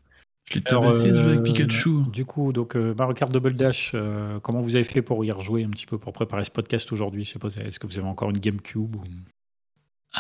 Je 0.50 0.56
l'ai 0.56 0.64
Alors, 0.68 0.84
tabassé 0.84 1.10
jeu 1.10 1.20
avec 1.20 1.40
euh, 1.40 1.44
Pikachu. 1.44 2.04
Du 2.12 2.26
coup, 2.26 2.54
donc 2.54 2.76
euh, 2.76 2.94
Mario 2.98 3.14
Kart 3.14 3.32
Double 3.32 3.54
Dash, 3.54 3.92
euh, 3.94 4.40
comment 4.40 4.62
vous 4.62 4.76
avez 4.76 4.86
fait 4.86 5.02
pour 5.02 5.24
y 5.26 5.32
rejouer 5.32 5.64
un 5.66 5.70
petit 5.70 5.86
peu 5.86 5.98
pour 5.98 6.14
préparer 6.14 6.46
ce 6.46 6.52
podcast 6.52 6.92
aujourd'hui? 6.92 7.26
Je 7.26 7.34
sais 7.34 7.40
pas, 7.40 7.50
est-ce 7.50 7.80
que 7.80 7.88
vous 7.88 7.98
avez 7.98 8.08
encore 8.08 8.30
une 8.30 8.40
GameCube 8.40 8.96
ou... 8.96 9.02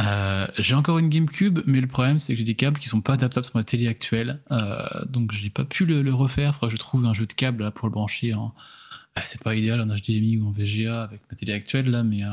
Euh, 0.01 0.47
j'ai 0.57 0.75
encore 0.75 0.99
une 0.99 1.09
GameCube, 1.09 1.59
mais 1.65 1.79
le 1.79 1.87
problème 1.87 2.19
c'est 2.19 2.33
que 2.33 2.39
j'ai 2.39 2.45
des 2.45 2.55
câbles 2.55 2.77
qui 2.77 2.89
sont 2.89 3.01
pas 3.01 3.13
adaptables 3.13 3.45
sur 3.45 3.55
ma 3.55 3.63
télé 3.63 3.87
actuelle, 3.87 4.41
euh, 4.51 4.83
donc 5.07 5.31
j'ai 5.31 5.49
pas 5.49 5.63
pu 5.65 5.85
le, 5.85 6.01
le 6.01 6.13
refaire. 6.13 6.53
Faudra 6.53 6.67
que 6.67 6.73
je 6.73 6.77
trouve 6.77 7.05
un 7.05 7.13
jeu 7.13 7.25
de 7.25 7.33
câble 7.33 7.63
là, 7.63 7.71
pour 7.71 7.87
le 7.87 7.93
brancher. 7.93 8.33
En... 8.33 8.53
Ah, 9.15 9.23
c'est 9.23 9.41
pas 9.41 9.55
idéal 9.55 9.81
en 9.81 9.87
HDMI 9.87 10.37
ou 10.37 10.47
en 10.47 10.51
VGA 10.51 11.03
avec 11.03 11.21
ma 11.31 11.37
télé 11.37 11.53
actuelle 11.53 11.89
là, 11.89 12.03
mais 12.03 12.23
euh, 12.23 12.29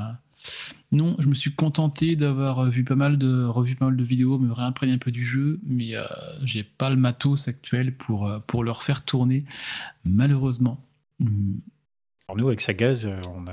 non, 0.93 1.17
je 1.19 1.29
me 1.29 1.35
suis 1.35 1.55
contenté 1.55 2.17
d'avoir 2.17 2.71
vu 2.71 2.85
pas 2.85 2.95
mal 2.95 3.19
de 3.19 3.45
revu 3.45 3.75
pas 3.75 3.87
mal 3.87 3.97
de 3.97 4.05
vidéos, 4.05 4.39
me 4.39 4.53
réimprégner 4.53 4.93
un 4.95 4.99
peu 4.99 5.11
du 5.11 5.25
jeu, 5.25 5.61
mais 5.67 5.97
euh, 5.97 6.05
j'ai 6.45 6.63
pas 6.63 6.91
le 6.91 6.97
matos 6.97 7.49
actuel 7.49 7.97
pour 7.97 8.29
euh, 8.29 8.39
pour 8.47 8.63
le 8.65 8.71
refaire 8.71 9.03
tourner, 9.05 9.45
malheureusement. 10.05 10.81
Hum. 11.21 11.61
Alors 12.29 12.39
nous, 12.39 12.49
avec 12.49 12.61
Sagaz, 12.61 13.07
euh, 13.07 13.21
on 13.37 13.47
a 13.49 13.53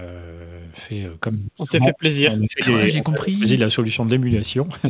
fait 0.72 1.04
euh, 1.04 1.16
comme... 1.20 1.48
On 1.60 1.66
s'est 1.66 1.82
fait 1.82 1.92
plaisir. 1.98 2.32
On 2.34 2.38
a 2.38 2.48
fait 2.48 2.64
Ah 2.66 2.72
ouais, 2.72 2.90
j'ai 2.90 3.02
compris. 3.02 3.36
choisi 3.36 3.58
la 3.58 3.70
solution 3.70 4.06
de 4.06 4.12
l'émulation. 4.12 4.70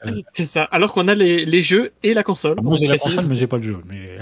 C'est 0.32 0.46
ça. 0.46 0.64
Alors 0.64 0.94
qu'on 0.94 1.06
a 1.08 1.14
les, 1.14 1.44
les 1.44 1.60
jeux 1.60 1.92
et 2.02 2.14
la 2.14 2.22
console. 2.22 2.56
Moi, 2.62 2.76
j'ai 2.78 2.86
la 2.86 2.96
console, 2.98 3.26
mais 3.26 3.36
j'ai 3.36 3.46
pas 3.46 3.58
le 3.58 3.64
jeu. 3.64 3.78
Mais 3.86 4.18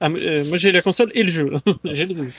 Ah, 0.00 0.08
mais, 0.08 0.18
euh, 0.26 0.44
moi 0.46 0.58
j'ai 0.58 0.72
la 0.72 0.82
console 0.82 1.12
et 1.14 1.22
le 1.22 1.28
jeu. 1.28 1.52
j'ai 1.84 2.06
les 2.06 2.14
deux. 2.14 2.30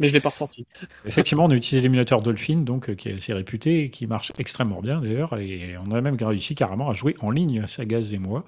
Mais 0.00 0.08
je 0.08 0.12
l'ai 0.14 0.20
pas 0.20 0.30
ressorti. 0.30 0.66
effectivement, 1.04 1.44
on 1.44 1.50
a 1.50 1.54
utilisé 1.54 1.82
l'émulateur 1.82 2.20
Dolphin, 2.20 2.58
donc 2.58 2.90
euh, 2.90 2.94
qui 2.94 3.08
est 3.08 3.14
assez 3.14 3.32
réputé 3.32 3.84
et 3.84 3.90
qui 3.90 4.06
marche 4.06 4.32
extrêmement 4.38 4.80
bien 4.80 5.00
d'ailleurs. 5.00 5.38
Et 5.38 5.76
on 5.78 5.90
a 5.92 6.00
même 6.00 6.16
réussi 6.20 6.54
carrément 6.54 6.90
à 6.90 6.92
jouer 6.92 7.14
en 7.20 7.30
ligne, 7.30 7.66
Sagaz 7.66 8.12
et 8.14 8.18
moi. 8.18 8.44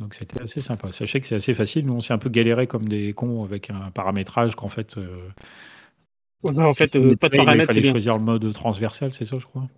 Donc 0.00 0.14
c'était 0.14 0.42
assez 0.42 0.60
sympa. 0.60 0.92
Sachez 0.92 1.20
que 1.20 1.26
c'est 1.26 1.36
assez 1.36 1.54
facile. 1.54 1.86
Nous, 1.86 1.94
on 1.94 2.00
s'est 2.00 2.14
un 2.14 2.18
peu 2.18 2.30
galéré 2.30 2.66
comme 2.66 2.88
des 2.88 3.12
cons 3.14 3.44
avec 3.44 3.70
un 3.70 3.90
paramétrage 3.92 4.56
qu'en 4.56 4.68
fait. 4.68 4.98
euh, 4.98 5.30
Ouais, 6.42 6.58
en 6.60 6.74
fait, 6.74 6.96
il 7.00 7.12
euh, 7.12 7.16
pas 7.16 7.28
de 7.28 7.34
il 7.34 7.36
paramètres, 7.36 7.72
c'est 7.72 7.80
fallait 7.80 7.80
bien. 7.80 7.92
choisir 7.92 8.16
le 8.18 8.24
mode 8.24 8.52
transversal, 8.52 9.12
c'est 9.12 9.24
ça, 9.24 9.38
je 9.38 9.46
crois. 9.46 9.68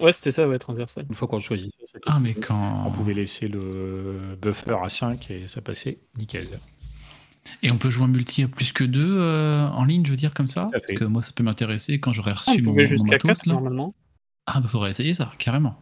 Ouais, 0.00 0.12
c'était 0.12 0.30
ça, 0.32 0.48
ouais, 0.48 0.58
transversal. 0.60 1.08
Une 1.08 1.14
fois 1.14 1.28
qu'on 1.28 1.36
le 1.36 1.42
choisissait, 1.42 1.86
c'était 1.86 2.12
Ah 2.12 2.18
mais 2.20 2.34
quand 2.34 2.84
on 2.86 2.90
pouvait 2.92 3.14
laisser 3.14 3.48
le 3.48 4.36
buffer 4.40 4.76
à 4.82 4.88
5 4.88 5.30
et 5.30 5.46
ça 5.46 5.60
passait 5.62 5.98
nickel. 6.16 6.60
Et 7.62 7.70
on 7.70 7.78
peut 7.78 7.90
jouer 7.90 8.04
en 8.04 8.08
multi 8.08 8.42
à 8.42 8.48
plus 8.48 8.72
que 8.72 8.84
deux 8.84 9.18
euh, 9.18 9.66
en 9.68 9.84
ligne, 9.84 10.04
je 10.06 10.10
veux 10.10 10.16
dire, 10.16 10.32
comme 10.34 10.46
ça 10.46 10.68
Parce 10.72 10.92
que 10.92 11.04
moi, 11.04 11.20
ça 11.22 11.32
peut 11.34 11.42
m'intéresser 11.42 12.00
quand 12.00 12.12
j'aurai 12.12 12.32
Ah, 12.32 12.40
reçu 12.50 12.62
on 12.62 12.70
mon, 12.70 12.72
mon 12.74 12.84
jusqu'à 12.84 13.10
matos, 13.12 13.28
4 13.38 13.46
là. 13.46 13.52
normalement. 13.54 13.94
Ah, 14.46 14.60
bah 14.60 14.68
faudrait 14.68 14.90
essayer 14.90 15.12
ça, 15.14 15.30
carrément. 15.38 15.80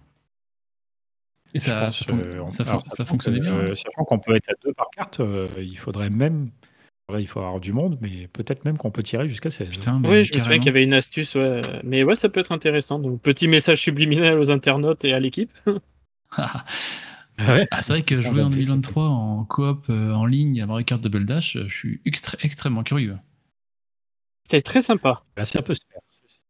Et 1.55 1.59
ça, 1.59 1.75
pense, 1.77 1.99
ça, 1.99 2.05
fon- 2.07 2.19
euh, 2.19 2.39
on- 2.43 2.49
ça, 2.49 2.65
fon- 2.65 2.71
alors, 2.71 2.83
ça 2.83 2.91
sachant 2.91 3.05
fonctionnait 3.05 3.39
que, 3.39 3.45
bien. 3.45 3.55
euh, 3.55 3.71
hein. 3.73 3.75
sachant 3.75 4.05
qu'on 4.05 4.19
peut 4.19 4.35
être 4.35 4.49
à 4.49 4.55
deux 4.65 4.73
par 4.73 4.87
carte, 4.91 5.21
euh, 5.21 5.49
il 5.59 5.77
faudrait 5.79 6.11
même. 6.11 6.51
Là, 7.11 7.21
il 7.21 7.27
faut 7.29 7.41
avoir 7.41 7.61
du 7.61 7.73
monde, 7.73 7.99
mais 8.01 8.27
peut-être 8.33 8.65
même 8.65 8.79
qu'on 8.79 8.91
peut 8.91 9.03
tirer 9.03 9.29
jusqu'à 9.29 9.51
16. 9.51 9.69
Putain, 9.69 9.99
mais 10.01 10.09
Oui, 10.09 10.25
je 10.25 10.33
me 10.35 10.39
souviens 10.41 10.59
qu'il 10.59 10.67
y 10.67 10.69
avait 10.71 10.85
une 10.85 10.95
astuce, 10.95 11.35
ouais. 11.35 11.61
Mais 11.85 12.05
ouais, 12.05 12.15
ça 12.15 12.29
peut 12.31 12.41
être 12.41 12.53
intéressant. 12.53 12.99
Donc, 12.99 13.21
petit 13.21 13.49
message 13.49 13.83
subliminal 13.83 14.39
aux 14.39 14.51
internautes 14.51 15.05
et 15.05 15.13
à 15.13 15.21
l'équipe. 15.21 15.51
Ah 17.39 17.55
ouais 17.55 17.67
Ah, 17.71 17.83
c'est 17.83 17.93
vrai 17.95 18.03
que 18.03 18.21
jouer 18.21 18.31
en 18.43 18.47
inventé, 18.47 18.63
ça. 18.63 18.69
2023 18.69 19.05
en 19.09 19.45
coop 19.45 19.87
euh, 19.91 20.13
en 20.13 20.27
ligne 20.27 20.61
à 20.63 20.67
Mario 20.67 20.85
Kart 20.85 21.01
Double 21.03 21.25
Dash, 21.25 21.57
euh, 21.57 21.65
je 21.69 21.75
suis 21.75 22.01
extra- 22.05 22.39
extrêmement 22.43 22.83
curieux. 22.83 23.17
C'était 24.45 24.63
très 24.63 24.81
sympa. 24.81 25.23
Bah, 25.37 25.45
ça 25.45 25.63
peut 25.63 25.75
se 25.75 25.81
faire. 25.91 26.01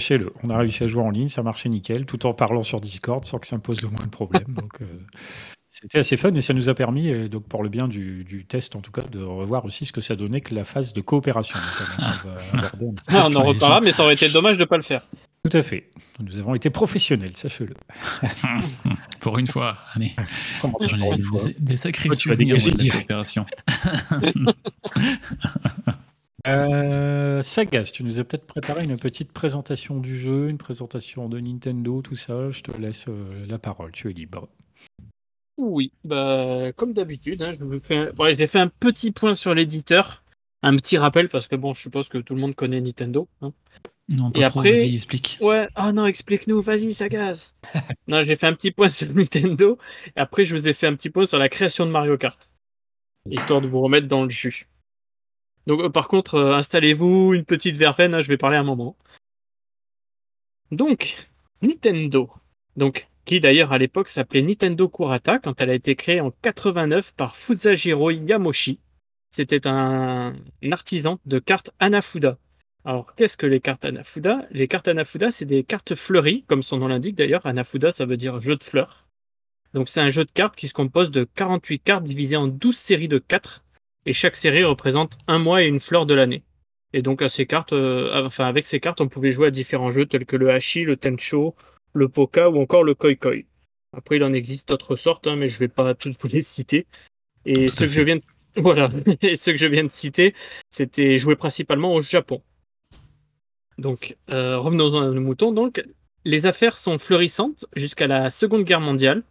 Sachez-le, 0.00 0.32
on 0.42 0.50
a 0.50 0.58
réussi 0.58 0.82
à 0.82 0.86
jouer 0.88 1.02
en 1.02 1.10
ligne, 1.10 1.28
ça 1.28 1.42
marchait 1.42 1.68
nickel, 1.68 2.06
tout 2.06 2.26
en 2.26 2.34
parlant 2.34 2.62
sur 2.64 2.80
Discord 2.80 3.24
sans 3.24 3.38
que 3.38 3.46
ça 3.46 3.56
me 3.56 3.62
pose 3.62 3.80
le 3.82 3.88
moins 3.88 4.04
de 4.04 4.10
problème. 4.10 4.54
donc, 4.54 4.80
euh, 4.80 4.86
c'était 5.68 5.98
assez 6.00 6.16
fun 6.16 6.34
et 6.34 6.40
ça 6.40 6.54
nous 6.54 6.68
a 6.68 6.74
permis, 6.74 7.10
euh, 7.12 7.28
donc 7.28 7.46
pour 7.46 7.62
le 7.62 7.68
bien 7.68 7.86
du, 7.86 8.24
du 8.24 8.44
test 8.44 8.74
en 8.74 8.80
tout 8.80 8.90
cas, 8.90 9.02
de 9.02 9.22
revoir 9.22 9.64
aussi 9.64 9.86
ce 9.86 9.92
que 9.92 10.00
ça 10.00 10.16
donnait 10.16 10.40
que 10.40 10.54
la 10.54 10.64
phase 10.64 10.92
de 10.92 11.00
coopération. 11.00 11.58
va 12.24 12.58
aborder 12.58 12.86
peu. 12.96 13.02
Ah, 13.08 13.26
on 13.30 13.34
en 13.36 13.44
reparlera, 13.44 13.80
mais 13.80 13.92
ça 13.92 14.02
aurait 14.02 14.14
été 14.14 14.28
dommage 14.28 14.58
de 14.58 14.64
pas 14.64 14.76
le 14.76 14.82
faire. 14.82 15.06
Tout 15.44 15.57
à 15.57 15.62
fait. 15.62 15.90
Nous 16.20 16.38
avons 16.38 16.55
été 16.55 16.70
professionnels, 16.70 17.37
sachez-le. 17.37 17.74
Pour 19.20 19.38
une 19.38 19.48
fois, 19.48 19.78
allez. 19.92 20.12
J'en 20.62 21.00
ai 21.00 21.16
une 21.16 21.22
fois 21.24 21.44
des, 21.44 21.55
des 21.59 21.76
sacrés 21.76 22.09
Toi, 22.11 22.16
souvenirs 22.16 22.57
de. 22.57 24.52
Euh, 26.48 27.40
Sagas, 27.42 27.90
tu 27.94 28.02
nous 28.02 28.18
as 28.18 28.24
peut-être 28.24 28.46
préparé 28.46 28.83
une 28.83 28.98
petite 28.98 29.31
présentation 29.33 30.00
du 30.00 30.18
jeu, 30.18 30.48
une 30.48 30.59
présentation 30.59 31.28
de 31.28 31.38
Nintendo, 31.38 32.02
tout 32.02 32.16
ça. 32.16 32.50
Je 32.50 32.62
te 32.62 32.72
laisse 32.81 33.05
euh, 33.09 33.46
la 33.46 33.61
parole, 33.61 33.92
tu 33.92 34.11
es 34.11 34.12
libre. 34.12 34.48
Oui, 35.57 35.92
bah, 36.02 36.72
comme 36.76 36.94
d'habitude, 36.94 37.42
hein, 37.42 37.52
je 37.57 37.62
vous 37.64 37.78
fais 37.81 37.96
un- 37.96 38.09
ouais, 38.18 38.35
j'ai 38.35 38.48
fait 38.48 38.59
un 38.59 38.66
petit 38.68 39.12
point 39.12 39.35
sur 39.35 39.55
l'éditeur. 39.55 40.24
Un 40.64 40.74
petit 40.76 40.98
rappel, 40.98 41.28
parce 41.28 41.46
que 41.46 41.55
bon, 41.55 41.74
je 41.74 41.81
suppose 41.83 42.09
que 42.09 42.18
tout 42.18 42.35
le 42.35 42.40
monde 42.40 42.57
connaît 42.57 42.81
Nintendo. 42.81 43.28
hein. 43.40 43.52
Non, 44.12 44.31
pas 44.31 44.40
Et 44.40 44.44
trop, 44.44 44.61
après- 44.61 44.72
vas-y, 44.72 44.94
explique. 44.94 45.38
Ouais, 45.40 45.66
ah 45.75 45.92
non, 45.92 46.07
explique-nous, 46.07 46.61
vas-y, 46.61 46.92
Sagaz. 46.92 47.55
non, 48.07 48.22
j'ai 48.25 48.37
fait 48.37 48.46
un 48.46 48.55
petit 48.55 48.70
point 48.70 48.88
sur 48.88 49.09
Nintendo. 49.14 49.79
Et 50.14 50.20
après, 50.20 50.44
je 50.44 50.55
vous 50.55 50.68
ai 50.68 50.75
fait 50.75 50.87
un 50.87 50.94
petit 50.94 51.11
point 51.11 51.27
sur 51.27 51.38
la 51.38 51.48
création 51.48 51.87
de 51.87 51.90
Mario 51.90 52.16
Kart. 52.18 52.51
Histoire 53.27 53.61
de 53.61 53.68
vous 53.68 53.81
remettre 53.81 54.09
dans 54.09 54.25
le 54.25 54.31
jus. 54.31 54.68
Donc, 55.66 55.81
euh, 55.81 55.88
par 55.88 56.09
contre, 56.09 56.35
euh, 56.35 56.55
installez-vous 56.55 57.35
une 57.35 57.44
petite 57.44 57.77
verveine, 57.77 58.14
hein, 58.14 58.20
je 58.20 58.29
vais 58.29 58.37
parler 58.37 58.57
un 58.57 58.64
moment. 58.64 58.96
Donc, 60.70 61.29
Nintendo. 61.62 62.31
Donc, 62.77 63.09
qui 63.25 63.40
d'ailleurs 63.40 63.72
à 63.72 63.79
l'époque 63.79 64.09
s'appelait 64.09 64.42
Nintendo 64.42 64.88
Kurata 64.88 65.38
quand 65.38 65.61
elle 65.61 65.70
a 65.70 65.75
été 65.75 65.94
créée 65.94 66.20
en 66.20 66.33
89 66.42 67.12
par 67.14 67.37
Fusajiro 67.37 68.11
Yamoshi. 68.11 68.81
C'était 69.31 69.66
un, 69.66 70.35
artisan 70.70 71.18
de 71.25 71.38
cartes 71.38 71.70
Hanafuda. 71.79 72.38
Alors, 72.84 73.14
qu'est-ce 73.14 73.36
que 73.36 73.46
les 73.46 73.60
cartes 73.60 73.84
Anafuda? 73.84 74.46
Les 74.50 74.66
cartes 74.66 74.88
Anafuda, 74.88 75.30
c'est 75.30 75.44
des 75.44 75.62
cartes 75.62 75.94
fleuries, 75.94 76.44
comme 76.48 76.62
son 76.62 76.78
nom 76.78 76.88
l'indique 76.88 77.14
d'ailleurs. 77.14 77.46
Anafuda, 77.46 77.92
ça 77.92 78.06
veut 78.06 78.16
dire 78.16 78.40
jeu 78.40 78.56
de 78.56 78.64
fleurs. 78.64 79.06
Donc, 79.72 79.88
c'est 79.88 80.00
un 80.00 80.10
jeu 80.10 80.24
de 80.24 80.30
cartes 80.30 80.56
qui 80.56 80.68
se 80.68 80.74
compose 80.74 81.10
de 81.10 81.24
48 81.24 81.78
cartes 81.78 82.04
divisées 82.04 82.36
en 82.36 82.48
12 82.48 82.76
séries 82.76 83.08
de 83.08 83.18
4. 83.18 83.64
Et 84.04 84.12
chaque 84.12 84.36
série 84.36 84.64
représente 84.64 85.16
un 85.28 85.38
mois 85.38 85.62
et 85.62 85.66
une 85.66 85.78
fleur 85.78 86.06
de 86.06 86.14
l'année. 86.14 86.42
Et 86.92 87.02
donc, 87.02 87.22
à 87.22 87.28
ces 87.28 87.46
cartes, 87.46 87.72
euh, 87.72 88.24
enfin, 88.24 88.46
avec 88.46 88.66
ces 88.66 88.80
cartes, 88.80 89.00
on 89.00 89.08
pouvait 89.08 89.30
jouer 89.30 89.46
à 89.46 89.50
différents 89.50 89.92
jeux 89.92 90.06
tels 90.06 90.26
que 90.26 90.36
le 90.36 90.50
Hachi, 90.50 90.82
le 90.82 90.96
Tencho, 90.96 91.54
le 91.94 92.08
Poka 92.08 92.50
ou 92.50 92.60
encore 92.60 92.82
le 92.82 92.94
Koi 92.94 93.14
Koi. 93.14 93.44
Après, 93.96 94.16
il 94.16 94.24
en 94.24 94.32
existe 94.32 94.68
d'autres 94.68 94.96
sortes, 94.96 95.26
hein, 95.26 95.36
mais 95.36 95.48
je 95.48 95.54
ne 95.54 95.60
vais 95.60 95.68
pas 95.68 95.94
toutes 95.94 96.20
vous 96.20 96.28
les 96.28 96.40
citer. 96.40 96.86
Et 97.44 97.68
ce 97.68 97.80
que 97.80 97.86
je 97.86 98.00
viens 98.00 98.16
de... 98.16 98.22
voilà, 98.56 98.90
et 99.22 99.36
ce 99.36 99.50
que 99.50 99.56
je 99.56 99.66
viens 99.66 99.84
de 99.84 99.90
citer, 99.90 100.34
c'était 100.70 101.16
joué 101.16 101.36
principalement 101.36 101.94
au 101.94 102.02
Japon. 102.02 102.42
Donc, 103.78 104.16
euh, 104.30 104.58
revenons 104.58 104.96
à 105.00 105.06
nos 105.06 105.20
moutons. 105.20 105.52
Donc, 105.52 105.82
les 106.24 106.46
affaires 106.46 106.78
sont 106.78 106.98
fleurissantes 106.98 107.66
jusqu'à 107.74 108.06
la 108.06 108.30
Seconde 108.30 108.64
Guerre 108.64 108.80
mondiale, 108.80 109.22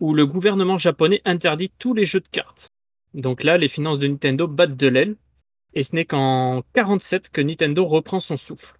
où 0.00 0.14
le 0.14 0.26
gouvernement 0.26 0.78
japonais 0.78 1.22
interdit 1.24 1.70
tous 1.78 1.94
les 1.94 2.04
jeux 2.04 2.20
de 2.20 2.28
cartes. 2.28 2.68
Donc 3.14 3.44
là, 3.44 3.58
les 3.58 3.68
finances 3.68 3.98
de 3.98 4.08
Nintendo 4.08 4.46
battent 4.46 4.76
de 4.76 4.88
l'aile, 4.88 5.16
et 5.74 5.82
ce 5.82 5.94
n'est 5.94 6.04
qu'en 6.04 6.62
47 6.74 7.30
que 7.30 7.40
Nintendo 7.40 7.84
reprend 7.84 8.20
son 8.20 8.36
souffle. 8.36 8.74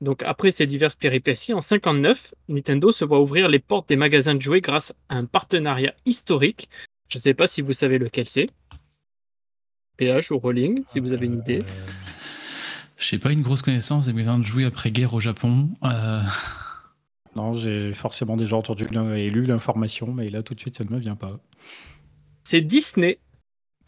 Donc 0.00 0.22
après 0.24 0.50
ces 0.50 0.66
diverses 0.66 0.96
péripéties, 0.96 1.54
en 1.54 1.60
59, 1.60 2.34
Nintendo 2.48 2.90
se 2.90 3.04
voit 3.04 3.20
ouvrir 3.20 3.48
les 3.48 3.60
portes 3.60 3.88
des 3.88 3.96
magasins 3.96 4.34
de 4.34 4.42
jouets 4.42 4.60
grâce 4.60 4.92
à 5.08 5.16
un 5.16 5.26
partenariat 5.26 5.94
historique. 6.06 6.68
Je 7.08 7.18
ne 7.18 7.22
sais 7.22 7.34
pas 7.34 7.46
si 7.46 7.62
vous 7.62 7.72
savez 7.72 7.98
lequel 7.98 8.28
c'est. 8.28 8.50
PH 9.96 10.32
ou 10.32 10.38
Rolling, 10.38 10.82
si 10.86 10.98
vous 10.98 11.12
avez 11.12 11.26
une 11.26 11.38
idée. 11.38 11.60
Je 13.02 13.16
n'ai 13.16 13.18
pas 13.18 13.32
une 13.32 13.42
grosse 13.42 13.62
connaissance 13.62 14.06
des 14.06 14.12
magasins 14.12 14.38
de 14.38 14.44
jouets 14.44 14.64
après-guerre 14.64 15.12
au 15.14 15.20
Japon. 15.20 15.70
Euh. 15.82 16.22
Non, 17.34 17.54
j'ai 17.54 17.94
forcément 17.94 18.36
déjà 18.36 18.56
entendu 18.56 18.86
et 19.16 19.30
lu 19.30 19.46
l'information, 19.46 20.12
mais 20.12 20.28
là 20.28 20.42
tout 20.42 20.54
de 20.54 20.60
suite 20.60 20.76
ça 20.76 20.84
ne 20.84 20.90
me 20.90 20.98
vient 20.98 21.16
pas. 21.16 21.40
C'est 22.44 22.60
Disney. 22.60 23.18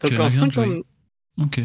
Donc 0.01 0.19
en 0.19 0.27
50... 0.27 0.83
Ok. 1.41 1.61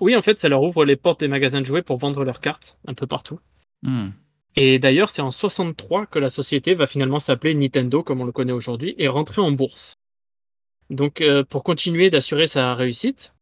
Oui, 0.00 0.16
en 0.16 0.22
fait, 0.22 0.38
ça 0.38 0.48
leur 0.48 0.62
ouvre 0.62 0.84
les 0.84 0.96
portes 0.96 1.20
des 1.20 1.28
magasins 1.28 1.60
de 1.60 1.66
jouets 1.66 1.82
pour 1.82 1.98
vendre 1.98 2.24
leurs 2.24 2.40
cartes 2.40 2.78
un 2.88 2.94
peu 2.94 3.06
partout. 3.06 3.38
Hmm. 3.82 4.08
Et 4.56 4.78
d'ailleurs, 4.78 5.08
c'est 5.08 5.22
en 5.22 5.30
63 5.30 6.06
que 6.06 6.18
la 6.18 6.28
société 6.28 6.74
va 6.74 6.86
finalement 6.86 7.18
s'appeler 7.18 7.54
Nintendo, 7.54 8.02
comme 8.02 8.20
on 8.20 8.24
le 8.24 8.32
connaît 8.32 8.52
aujourd'hui, 8.52 8.94
et 8.98 9.08
rentrer 9.08 9.42
en 9.42 9.52
bourse. 9.52 9.94
Donc, 10.90 11.20
euh, 11.20 11.44
pour 11.44 11.64
continuer 11.64 12.10
d'assurer 12.10 12.46
sa 12.46 12.74
réussite, 12.74 13.33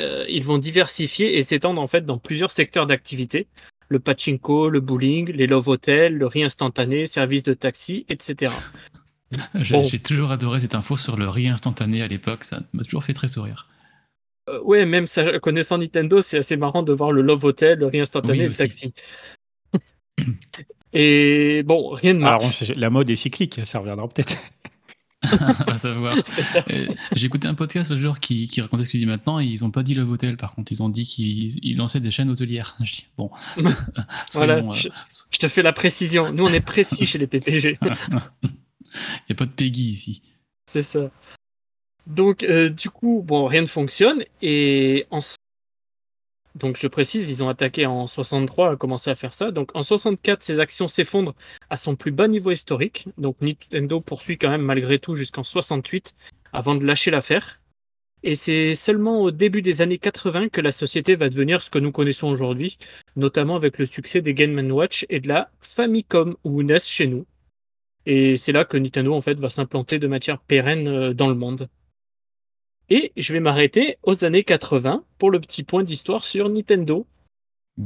euh, 0.00 0.24
ils 0.28 0.44
vont 0.44 0.58
diversifier 0.58 1.38
et 1.38 1.42
s'étendre 1.42 1.80
en 1.80 1.86
fait 1.86 2.06
dans 2.06 2.18
plusieurs 2.18 2.50
secteurs 2.50 2.86
d'activité 2.86 3.48
le 3.88 3.98
pachinko, 3.98 4.68
le 4.68 4.80
bowling, 4.80 5.32
les 5.32 5.46
love 5.46 5.68
hotels, 5.68 6.16
le 6.16 6.26
riz 6.26 6.44
instantané, 6.44 7.06
services 7.06 7.42
de 7.42 7.54
taxi, 7.54 8.04
etc. 8.08 8.52
J'ai 9.54 9.98
toujours 9.98 10.30
adoré 10.30 10.60
cette 10.60 10.74
info 10.74 10.96
sur 10.96 11.16
le 11.16 11.28
riz 11.28 11.48
instantané 11.48 12.02
à 12.02 12.08
l'époque, 12.08 12.44
ça 12.44 12.60
m'a 12.72 12.84
toujours 12.84 13.04
fait 13.04 13.14
très 13.14 13.28
sourire. 13.28 13.66
Euh, 14.48 14.60
ouais, 14.62 14.86
même 14.86 15.06
connaissant 15.42 15.78
Nintendo, 15.78 16.20
c'est 16.20 16.38
assez 16.38 16.56
marrant 16.56 16.82
de 16.82 16.92
voir 16.92 17.12
le 17.12 17.22
Love 17.22 17.44
Hotel, 17.44 17.78
le 17.78 17.86
riz 17.86 18.00
instantané 18.00 18.46
le 18.46 18.54
taxi. 18.54 18.94
Et 20.94 21.62
bon, 21.64 21.90
rien 21.90 22.14
de 22.14 22.20
marche. 22.20 22.62
la 22.68 22.88
mode 22.88 23.10
est 23.10 23.16
cyclique, 23.16 23.60
ça 23.64 23.78
reviendra 23.78 24.08
peut-être. 24.08 24.36
va 25.66 25.76
savoir. 25.76 26.16
J'ai 27.16 27.26
écouté 27.26 27.48
un 27.48 27.54
podcast 27.54 27.90
le 27.90 27.96
jour 27.96 28.20
qui, 28.20 28.48
racontait 28.60 28.82
ce 28.82 28.88
qu'il 28.88 29.00
dit 29.00 29.06
maintenant 29.06 29.40
et 29.40 29.44
ils 29.44 29.62
n'ont 29.62 29.70
pas 29.70 29.82
dit 29.82 29.94
Love 29.94 30.10
Hotel 30.10 30.36
par 30.36 30.54
contre, 30.54 30.72
ils 30.72 30.82
ont 30.82 30.88
dit 30.88 31.06
qu'ils 31.06 31.76
lançaient 31.76 32.00
des 32.00 32.10
chaînes 32.10 32.30
hôtelières. 32.30 32.76
Je 32.82 32.96
dis, 32.96 33.06
bon. 33.16 33.30
voilà, 34.32 34.56
euh, 34.56 34.72
je, 34.72 35.38
te 35.38 35.48
fais 35.48 35.62
la 35.62 35.72
précision. 35.72 36.32
Nous, 36.32 36.44
on 36.44 36.52
est 36.52 36.60
précis 36.60 37.06
chez 37.06 37.18
les 37.18 37.26
PPG. 37.26 37.78
Il 37.82 37.88
n'y 39.28 39.32
a 39.32 39.34
pas 39.34 39.46
de 39.46 39.50
Peggy 39.50 39.90
ici. 39.90 40.22
C'est 40.66 40.82
ça. 40.82 41.10
Donc, 42.06 42.42
euh, 42.42 42.70
du 42.70 42.90
coup, 42.90 43.22
bon, 43.24 43.46
rien 43.46 43.62
ne 43.62 43.66
fonctionne. 43.66 44.24
Et 44.40 45.06
en... 45.10 45.20
donc, 46.58 46.76
je 46.76 46.86
précise, 46.88 47.30
ils 47.30 47.42
ont 47.42 47.48
attaqué 47.48 47.86
en 47.86 48.06
63, 48.06 48.72
a 48.72 48.76
commencé 48.76 49.10
à 49.10 49.14
faire 49.14 49.32
ça. 49.32 49.50
Donc, 49.50 49.70
en 49.74 49.82
64, 49.82 50.42
ses 50.42 50.60
actions 50.60 50.88
s'effondrent 50.88 51.34
à 51.70 51.76
son 51.76 51.96
plus 51.96 52.10
bas 52.10 52.28
niveau 52.28 52.50
historique. 52.50 53.08
Donc, 53.16 53.40
Nintendo 53.40 54.00
poursuit 54.00 54.38
quand 54.38 54.50
même 54.50 54.62
malgré 54.62 54.98
tout 54.98 55.16
jusqu'en 55.16 55.42
68 55.42 56.14
avant 56.52 56.74
de 56.74 56.84
lâcher 56.84 57.10
l'affaire. 57.10 57.60
Et 58.24 58.34
c'est 58.34 58.74
seulement 58.74 59.20
au 59.22 59.30
début 59.30 59.62
des 59.62 59.80
années 59.80 59.98
80 59.98 60.48
que 60.48 60.60
la 60.60 60.72
société 60.72 61.14
va 61.14 61.28
devenir 61.28 61.62
ce 61.62 61.70
que 61.70 61.78
nous 61.78 61.92
connaissons 61.92 62.28
aujourd'hui, 62.28 62.78
notamment 63.14 63.54
avec 63.54 63.78
le 63.78 63.86
succès 63.86 64.20
des 64.20 64.34
Game 64.34 64.58
Watch 64.72 65.06
et 65.08 65.20
de 65.20 65.28
la 65.28 65.50
Famicom 65.60 66.36
ou 66.42 66.62
NES 66.64 66.80
chez 66.80 67.06
nous. 67.06 67.26
Et 68.06 68.36
c'est 68.36 68.52
là 68.52 68.64
que 68.64 68.76
Nintendo 68.76 69.14
en 69.14 69.20
fait 69.20 69.38
va 69.38 69.50
s'implanter 69.50 69.98
de 69.98 70.08
matière 70.08 70.40
pérenne 70.40 70.88
euh, 70.88 71.14
dans 71.14 71.28
le 71.28 71.34
monde. 71.34 71.68
Et 72.90 73.12
je 73.16 73.32
vais 73.32 73.40
m'arrêter 73.40 73.98
aux 74.02 74.24
années 74.24 74.44
80 74.44 75.04
pour 75.18 75.30
le 75.30 75.40
petit 75.40 75.62
point 75.62 75.82
d'histoire 75.82 76.24
sur 76.24 76.48
Nintendo. 76.48 77.06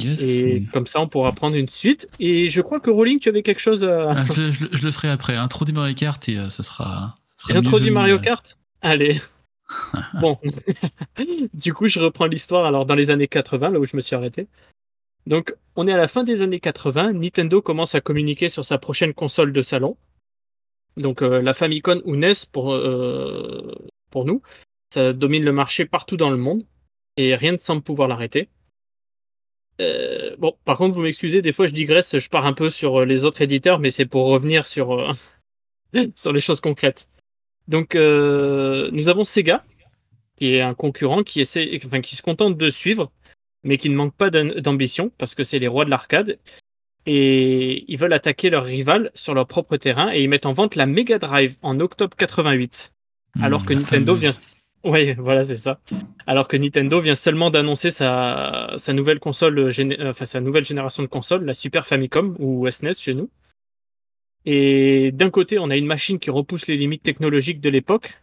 et 0.01 0.65
comme 0.73 0.87
ça, 0.87 1.01
on 1.01 1.09
pourra 1.09 1.33
prendre 1.33 1.57
une 1.57 1.69
suite. 1.69 2.09
Et 2.21 2.49
je 2.49 2.61
crois 2.61 2.81
que 2.81 2.91
Rolling, 2.91 3.19
tu 3.19 3.29
avais 3.29 3.43
quelque 3.43 3.61
chose 3.61 3.85
à. 3.85 4.11
Ah, 4.11 4.25
je, 4.33 4.85
le 4.85 4.91
ferai 4.93 5.11
après. 5.11 5.37
Introduit 5.37 5.75
Mario 5.75 5.95
Kart 5.95 6.29
et 6.29 6.39
euh, 6.39 6.49
ça 6.49 6.63
sera. 6.63 7.15
Ça 7.25 7.57
Introduit 7.57 7.91
Mario 7.91 8.19
Kart? 8.21 8.57
Allez. 8.81 9.21
bon. 10.21 10.39
du 11.55 11.75
coup, 11.75 11.89
je 11.89 11.99
reprends 11.99 12.27
l'histoire 12.27 12.65
alors 12.65 12.87
dans 12.87 12.95
les 12.95 13.11
années 13.11 13.29
80, 13.29 13.71
là 13.71 13.81
où 13.81 13.85
je 13.85 13.97
me 13.97 14.01
suis 14.01 14.15
arrêté. 14.15 14.47
Donc, 15.27 15.55
on 15.77 15.87
est 15.87 15.93
à 15.93 15.97
la 15.97 16.09
fin 16.09 16.25
des 16.25 16.43
années 16.43 16.61
80. 16.61 17.13
Nintendo 17.13 17.63
commence 17.63 17.95
à 17.95 18.01
communiquer 18.01 18.49
sur 18.49 18.65
sa 18.65 18.79
prochaine 18.79 19.15
console 19.15 19.53
de 19.53 19.63
salon. 19.63 19.97
Donc, 20.97 21.23
euh, 21.23 21.41
la 21.41 21.55
Famicom 21.55 22.03
ou 22.05 22.17
NES 22.17 22.33
pour, 22.51 22.73
euh, 22.73 23.73
pour 24.11 24.25
nous. 24.25 24.43
Ça 24.93 25.15
domine 25.15 25.43
le 25.43 25.53
marché 25.53 25.87
partout 25.87 26.19
dans 26.19 26.29
le 26.29 26.37
monde 26.37 26.67
et 27.17 27.35
rien 27.35 27.53
ne 27.53 27.57
semble 27.57 27.81
pouvoir 27.81 28.09
l'arrêter. 28.09 28.51
Euh, 29.81 30.37
bon, 30.37 30.55
par 30.67 30.77
contre, 30.77 30.95
vous 30.95 31.01
m'excusez, 31.01 31.41
des 31.41 31.53
fois 31.53 31.65
je 31.65 31.73
digresse, 31.73 32.19
je 32.19 32.29
pars 32.29 32.45
un 32.45 32.53
peu 32.53 32.69
sur 32.69 33.01
euh, 33.01 33.05
les 33.07 33.25
autres 33.25 33.41
éditeurs, 33.41 33.79
mais 33.79 33.89
c'est 33.89 34.05
pour 34.05 34.27
revenir 34.27 34.67
sur, 34.67 34.93
euh, 34.93 35.13
sur 36.15 36.35
les 36.35 36.41
choses 36.41 36.61
concrètes. 36.61 37.09
Donc, 37.69 37.95
nous 37.95 39.09
avons 39.09 39.25
Sega, 39.25 39.65
qui 40.37 40.57
est 40.57 40.61
un 40.61 40.75
concurrent 40.75 41.23
qui, 41.23 41.41
essaie, 41.41 41.81
enfin, 41.87 42.03
qui 42.03 42.15
se 42.15 42.21
contente 42.21 42.59
de 42.59 42.69
suivre, 42.69 43.11
mais 43.65 43.79
qui 43.79 43.89
ne 43.89 43.95
manque 43.95 44.15
pas 44.15 44.29
d'ambition, 44.29 45.11
parce 45.17 45.35
que 45.35 45.43
c'est 45.43 45.59
les 45.59 45.69
rois 45.69 45.87
de 45.87 45.91
l'arcade. 45.91 46.39
Et 47.07 47.91
ils 47.91 47.97
veulent 47.97 48.13
attaquer 48.13 48.51
leur 48.51 48.65
rival 48.65 49.11
sur 49.15 49.33
leur 49.33 49.47
propre 49.47 49.79
terrain, 49.79 50.13
et 50.13 50.23
ils 50.23 50.29
mettent 50.29 50.45
en 50.45 50.53
vente 50.53 50.75
la 50.75 50.85
Mega 50.85 51.19
Drive 51.19 51.57
en 51.63 51.81
octobre 51.81 52.15
88. 52.15 52.93
alors 53.41 53.65
que 53.65 53.73
Nintendo 53.73 54.15
vient 54.15 54.33
oui, 54.85 55.15
voilà, 55.15 55.45
c'est 55.45 55.57
ça. 55.57 55.81
Alors 56.27 56.49
que 56.49 56.57
Nintendo 56.57 57.01
vient 57.01 57.15
seulement 57.15 57.51
d'annoncer 57.51 57.91
sa, 57.91 58.77
nouvelle 58.89 59.21
console, 59.21 59.59
euh, 59.59 60.11
enfin 60.11 60.25
sa 60.25 60.41
nouvelle 60.41 60.65
génération 60.65 61.03
de 61.03 61.09
consoles, 61.09 61.45
la 61.45 61.55
Super 61.55 61.87
Famicom 61.87 62.37
ou 62.39 62.69
SNES 62.71 62.95
chez 62.99 63.15
nous. 63.15 63.31
Et 64.45 65.13
d'un 65.13 65.31
côté, 65.31 65.59
on 65.59 65.71
a 65.71 65.77
une 65.77 65.87
machine 65.87 66.19
qui 66.19 66.31
repousse 66.31 66.67
les 66.67 66.77
limites 66.77 67.03
technologiques 67.03 67.61
de 67.61 67.71
l'époque 67.71 68.21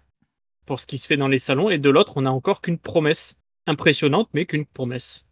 pour 0.65 0.80
ce 0.80 0.86
qui 0.86 0.98
se 0.98 1.08
fait 1.08 1.17
dans 1.17 1.28
les 1.28 1.39
salons, 1.39 1.69
et 1.69 1.80
de 1.80 1.89
l'autre, 1.89 2.17
on 2.17 2.22
n'a 2.22 2.32
encore 2.32 2.62
qu'une 2.62 2.78
promesse 2.78 3.39
impressionnante, 3.65 4.30
mais 4.34 4.45
qu'une 4.45 4.65
promesse. 4.65 5.28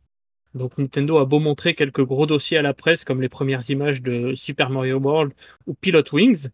Donc 0.56 0.78
Nintendo 0.78 1.20
a 1.20 1.26
beau 1.26 1.40
montrer 1.40 1.76
quelques 1.76 2.04
gros 2.04 2.26
dossiers 2.26 2.58
à 2.58 2.64
la 2.64 2.74
presse, 2.74 3.04
comme 3.04 3.22
les 3.22 3.30
premières 3.30 3.70
images 3.70 4.02
de 4.02 4.34
Super 4.34 4.70
Mario 4.70 4.98
World 4.98 5.34
ou 5.68 5.76
Pilot 5.76 6.04
Wings, 6.12 6.50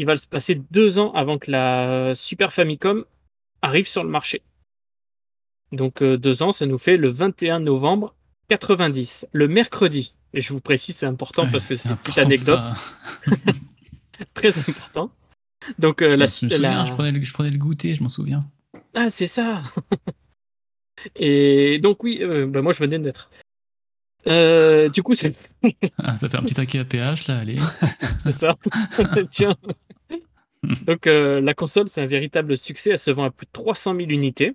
il 0.00 0.06
va 0.06 0.16
se 0.16 0.26
passer 0.26 0.54
deux 0.54 0.98
ans 0.98 1.12
avant 1.12 1.38
que 1.38 1.50
la 1.50 2.14
Super 2.14 2.54
Famicom 2.54 3.04
arrive 3.62 3.88
sur 3.88 4.04
le 4.04 4.10
marché. 4.10 4.42
Donc 5.72 6.02
euh, 6.02 6.16
deux 6.16 6.42
ans, 6.42 6.52
ça 6.52 6.66
nous 6.66 6.78
fait 6.78 6.96
le 6.96 7.08
21 7.08 7.60
novembre 7.60 8.14
90, 8.48 9.28
le 9.32 9.48
mercredi. 9.48 10.14
Et 10.32 10.40
je 10.40 10.52
vous 10.52 10.60
précise, 10.60 10.96
c'est 10.96 11.06
important 11.06 11.48
parce 11.50 11.66
que 11.66 11.74
c'est 11.76 11.88
une 11.88 11.96
petite 11.96 12.18
anecdote. 12.18 12.64
Très 14.34 14.56
important. 14.58 15.10
Donc 15.78 16.02
euh, 16.02 16.10
je, 16.10 16.16
la, 16.16 16.26
je, 16.26 16.92
prenais 16.92 17.10
le, 17.10 17.22
je, 17.22 17.32
prenais 17.32 17.50
le, 17.50 17.58
goûter, 17.58 17.94
je 17.94 18.02
m'en 18.02 18.08
souviens. 18.08 18.44
Ah, 18.94 19.10
c'est 19.10 19.26
ça. 19.26 19.62
Et 21.16 21.78
donc 21.78 22.02
oui, 22.02 22.18
euh, 22.20 22.46
bah, 22.46 22.62
moi 22.62 22.72
je 22.72 22.78
venais 22.78 22.98
de 22.98 23.04
naître. 23.04 23.30
du 24.92 25.02
coup, 25.02 25.14
c'est. 25.14 25.34
Ah, 25.98 26.16
ça 26.16 26.28
fait 26.28 26.36
un 26.36 26.42
petit 26.42 26.54
taquet 26.54 26.78
à 26.78 26.84
PH 26.84 27.26
là, 27.28 27.38
allez. 27.38 27.56
c'est 28.18 28.32
ça. 28.32 28.56
Tiens. 29.30 29.56
Donc 30.86 31.06
euh, 31.06 31.40
la 31.40 31.54
console, 31.54 31.88
c'est 31.88 32.02
un 32.02 32.06
véritable 32.06 32.56
succès. 32.56 32.90
Elle 32.90 32.98
se 32.98 33.10
vend 33.10 33.24
à 33.24 33.30
plus 33.30 33.46
de 33.46 33.52
300 33.52 33.94
000 33.96 34.10
unités. 34.10 34.54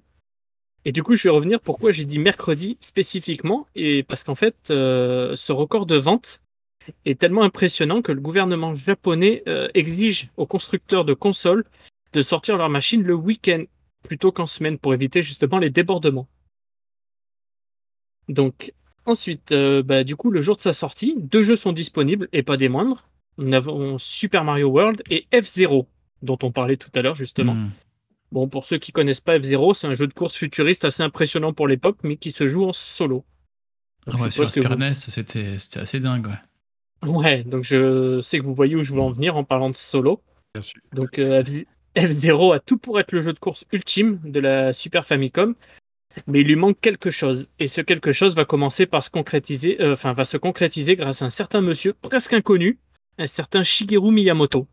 Et 0.85 0.91
du 0.91 1.01
coup, 1.01 1.15
je 1.15 1.23
vais 1.23 1.31
revenir 1.31 1.59
pourquoi 1.59 1.91
j'ai 1.91 2.05
dit 2.05 2.19
mercredi 2.19 2.77
spécifiquement. 2.79 3.67
Et 3.75 4.03
parce 4.03 4.23
qu'en 4.23 4.35
fait, 4.35 4.55
euh, 4.69 5.33
ce 5.35 5.51
record 5.51 5.85
de 5.85 5.97
vente 5.97 6.41
est 7.05 7.19
tellement 7.19 7.43
impressionnant 7.43 8.03
que 8.03 8.11
le 8.11 8.21
gouvernement 8.21 8.75
japonais 8.75 9.41
euh, 9.47 9.67
exige 9.73 10.29
aux 10.37 10.45
constructeurs 10.45 11.05
de 11.05 11.15
consoles 11.15 11.65
de 12.13 12.21
sortir 12.21 12.57
leur 12.57 12.69
machine 12.69 13.01
le 13.01 13.15
week-end 13.15 13.63
plutôt 14.03 14.31
qu'en 14.31 14.45
semaine 14.45 14.77
pour 14.77 14.93
éviter 14.93 15.23
justement 15.23 15.57
les 15.57 15.71
débordements. 15.71 16.27
Donc, 18.29 18.71
Ensuite, 19.07 19.53
bah, 19.53 20.03
du 20.03 20.15
coup, 20.15 20.31
le 20.31 20.41
jour 20.41 20.55
de 20.55 20.61
sa 20.61 20.73
sortie, 20.73 21.15
deux 21.19 21.43
jeux 21.43 21.55
sont 21.55 21.73
disponibles 21.73 22.27
et 22.33 22.41
pas 22.41 22.57
des 22.57 22.69
moindres. 22.69 23.07
Nous 23.37 23.53
avons 23.53 23.97
Super 23.99 24.43
Mario 24.43 24.69
World 24.69 25.03
et 25.11 25.27
F-Zero, 25.31 25.87
dont 26.25 26.37
on 26.43 26.51
parlait 26.51 26.77
tout 26.77 26.91
à 26.95 27.01
l'heure 27.01 27.15
justement. 27.15 27.55
Hmm. 27.55 27.69
Bon, 28.31 28.49
pour 28.49 28.67
ceux 28.67 28.77
qui 28.77 28.91
connaissent 28.91 29.21
pas 29.21 29.39
F-Zero, 29.39 29.73
c'est 29.73 29.87
un 29.87 29.93
jeu 29.93 30.07
de 30.07 30.13
course 30.13 30.35
futuriste 30.35 30.83
assez 30.83 31.03
impressionnant 31.03 31.53
pour 31.53 31.67
l'époque, 31.67 31.97
mais 32.03 32.17
qui 32.17 32.31
se 32.31 32.47
joue 32.47 32.65
en 32.65 32.73
solo. 32.73 33.23
Donc, 34.07 34.15
ah 34.19 34.23
ouais, 34.23 34.31
sur 34.31 34.51
Super 34.51 34.77
NES, 34.77 34.93
c'était 34.93 35.57
assez 35.75 35.99
dingue. 35.99 36.27
Ouais. 37.03 37.09
ouais, 37.09 37.43
donc 37.43 37.63
je 37.63 38.19
sais 38.21 38.39
que 38.39 38.43
vous 38.43 38.53
voyez 38.53 38.75
où 38.75 38.83
je 38.83 38.93
veux 38.93 38.99
en 38.99 39.11
venir 39.11 39.37
en 39.37 39.43
parlant 39.43 39.69
de 39.69 39.75
solo. 39.75 40.21
Bien 40.53 40.61
sûr. 40.61 40.81
Donc 40.93 41.17
euh, 41.17 41.43
F-Zero 41.97 42.51
a 42.51 42.59
tout 42.59 42.77
pour 42.77 42.99
être 42.99 43.11
le 43.11 43.21
jeu 43.21 43.33
de 43.33 43.39
course 43.39 43.65
ultime 43.71 44.19
de 44.23 44.39
la 44.39 44.73
Super 44.73 45.05
Famicom, 45.05 45.55
mais 46.27 46.41
il 46.41 46.47
lui 46.47 46.55
manque 46.55 46.79
quelque 46.81 47.09
chose. 47.09 47.47
Et 47.59 47.67
ce 47.67 47.81
quelque 47.81 48.11
chose 48.11 48.35
va 48.35 48.45
commencer 48.45 48.85
par 48.85 49.01
se 49.01 49.09
concrétiser, 49.09 49.81
euh, 49.81 49.93
enfin 49.93 50.13
va 50.13 50.25
se 50.25 50.37
concrétiser 50.37 50.95
grâce 50.95 51.21
à 51.21 51.25
un 51.25 51.29
certain 51.29 51.61
monsieur 51.61 51.93
presque 51.93 52.33
inconnu, 52.33 52.79
un 53.17 53.27
certain 53.27 53.63
Shigeru 53.63 54.11
Miyamoto. 54.11 54.67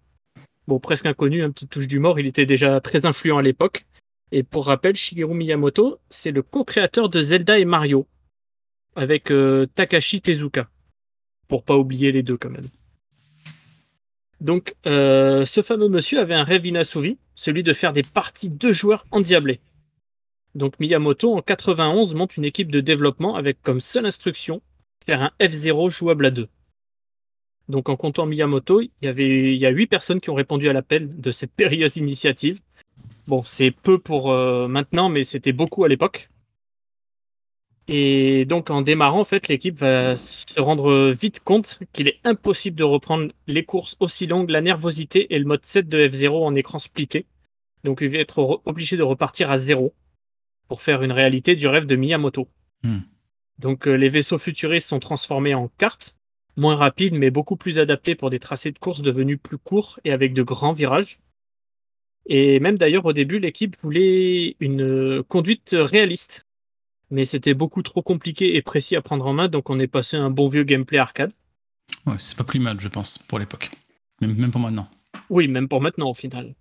Bon, 0.68 0.79
presque 0.79 1.07
inconnu, 1.07 1.42
un 1.42 1.51
petit 1.51 1.66
touche 1.66 1.87
d'humour, 1.87 2.20
il 2.20 2.27
était 2.27 2.46
déjà 2.46 2.81
très 2.81 3.07
influent 3.07 3.38
à 3.38 3.42
l'époque. 3.42 3.85
Et 4.31 4.42
pour 4.42 4.66
rappel, 4.66 4.96
Shigeru 4.96 5.35
Miyamoto, 5.35 5.98
c'est 6.09 6.31
le 6.31 6.42
co-créateur 6.42 7.09
de 7.09 7.20
Zelda 7.20 7.59
et 7.59 7.64
Mario, 7.64 8.07
avec 8.96 9.31
euh, 9.31 9.66
Takashi 9.75 10.20
Tezuka. 10.20 10.68
Pour 11.48 11.64
pas 11.64 11.77
oublier 11.77 12.12
les 12.12 12.22
deux 12.22 12.37
quand 12.37 12.51
même. 12.51 12.68
Donc, 14.40 14.75
euh, 14.87 15.44
ce 15.44 15.62
fameux 15.62 15.88
monsieur 15.88 16.18
avait 16.20 16.35
un 16.35 16.44
rêve 16.44 16.66
inassouvi, 16.66 17.18
celui 17.35 17.62
de 17.62 17.72
faire 17.72 17.92
des 17.92 18.03
parties 18.03 18.51
de 18.51 18.72
joueurs 18.72 19.05
endiablés. 19.11 19.61
Donc 20.55 20.79
Miyamoto, 20.81 21.35
en 21.35 21.42
91, 21.42 22.14
monte 22.14 22.37
une 22.37 22.44
équipe 22.44 22.70
de 22.70 22.81
développement 22.81 23.37
avec 23.37 23.62
comme 23.62 23.81
seule 23.81 24.07
instruction 24.07 24.61
faire 25.07 25.22
un 25.22 25.31
F0 25.40 25.90
jouable 25.90 26.27
à 26.27 26.31
deux. 26.31 26.48
Donc 27.68 27.88
en 27.88 27.96
comptant 27.96 28.27
Miyamoto, 28.27 28.81
il 28.81 28.90
y, 29.03 29.07
avait, 29.07 29.55
il 29.55 29.59
y 29.59 29.66
a 29.66 29.70
8 29.70 29.87
personnes 29.87 30.20
qui 30.20 30.31
ont 30.31 30.35
répondu 30.35 30.68
à 30.68 30.72
l'appel 30.72 31.20
de 31.20 31.31
cette 31.31 31.53
périlleuse 31.53 31.96
initiative. 31.96 32.61
Bon, 33.29 33.42
c'est 33.42 33.70
peu 33.70 33.98
pour 33.98 34.33
euh, 34.33 34.68
maintenant, 34.68 35.09
mais 35.09 35.22
c'était 35.22 35.53
beaucoup 35.53 35.85
à 35.85 35.88
l'époque. 35.88 36.29
Et 37.88 38.44
donc 38.44 38.70
en 38.70 38.83
démarrant, 38.83 39.20
en 39.20 39.25
fait, 39.25 39.48
l'équipe 39.48 39.79
va 39.79 40.16
se 40.16 40.61
rendre 40.61 41.11
vite 41.11 41.40
compte 41.40 41.81
qu'il 41.92 42.09
est 42.09 42.20
impossible 42.25 42.77
de 42.77 42.85
reprendre 42.85 43.33
les 43.46 43.64
courses 43.64 43.96
aussi 44.01 44.27
longues, 44.27 44.51
la 44.51 44.61
nervosité 44.61 45.35
et 45.35 45.38
le 45.38 45.44
mode 45.44 45.64
7 45.64 45.88
de 45.88 46.09
F0 46.09 46.44
en 46.44 46.55
écran 46.55 46.79
splitté. 46.79 47.27
Donc 47.85 47.98
il 48.01 48.09
va 48.09 48.18
être 48.18 48.61
obligé 48.64 48.96
de 48.96 49.03
repartir 49.03 49.51
à 49.51 49.57
zéro 49.57 49.92
pour 50.68 50.83
faire 50.83 51.03
une 51.03 51.12
réalité 51.12 51.57
du 51.57 51.66
rêve 51.66 51.87
de 51.87 51.96
Miyamoto. 51.96 52.48
Hmm. 52.83 53.01
Donc 53.59 53.87
euh, 53.87 53.94
les 53.94 54.09
vaisseaux 54.09 54.38
futuristes 54.38 54.88
sont 54.88 55.01
transformés 55.01 55.55
en 55.55 55.68
cartes, 55.79 56.16
moins 56.57 56.77
rapides 56.77 57.15
mais 57.15 57.31
beaucoup 57.31 57.57
plus 57.57 57.79
adaptés 57.79 58.15
pour 58.15 58.31
des 58.31 58.38
tracés 58.38 58.73
de 58.73 58.79
course 58.79 59.03
devenus 59.03 59.38
plus 59.43 59.59
courts 59.59 59.99
et 60.05 60.12
avec 60.12 60.35
de 60.35 60.43
grands 60.43 60.73
virages. 60.73 61.19
Et 62.27 62.61
même 62.61 62.79
d'ailleurs 62.79 63.07
au 63.07 63.12
début, 63.12 63.38
l'équipe 63.38 63.77
voulait 63.83 64.57
une 64.61 65.23
conduite 65.25 65.75
réaliste. 65.79 66.47
Mais 67.11 67.25
c'était 67.25 67.55
beaucoup 67.55 67.83
trop 67.83 68.01
compliqué 68.01 68.57
et 68.57 68.62
précis 68.62 68.97
à 68.97 69.03
prendre 69.03 69.27
en 69.27 69.33
main, 69.33 69.49
donc 69.49 69.69
on 69.71 69.79
est 69.79 69.87
passé 69.87 70.17
à 70.17 70.23
un 70.23 70.31
bon 70.31 70.49
vieux 70.49 70.62
gameplay 70.62 70.99
arcade. 70.99 71.33
Ouais, 72.07 72.15
c'est 72.19 72.37
pas 72.37 72.45
plus 72.45 72.61
mal, 72.61 72.81
je 72.81 72.88
pense, 72.88 73.19
pour 73.19 73.38
l'époque. 73.38 73.71
Même, 74.21 74.35
même 74.37 74.51
pour 74.51 74.61
maintenant. 74.61 74.88
Oui, 75.29 75.49
même 75.49 75.69
pour 75.69 75.81
maintenant 75.81 76.11
au 76.11 76.15
final. 76.15 76.55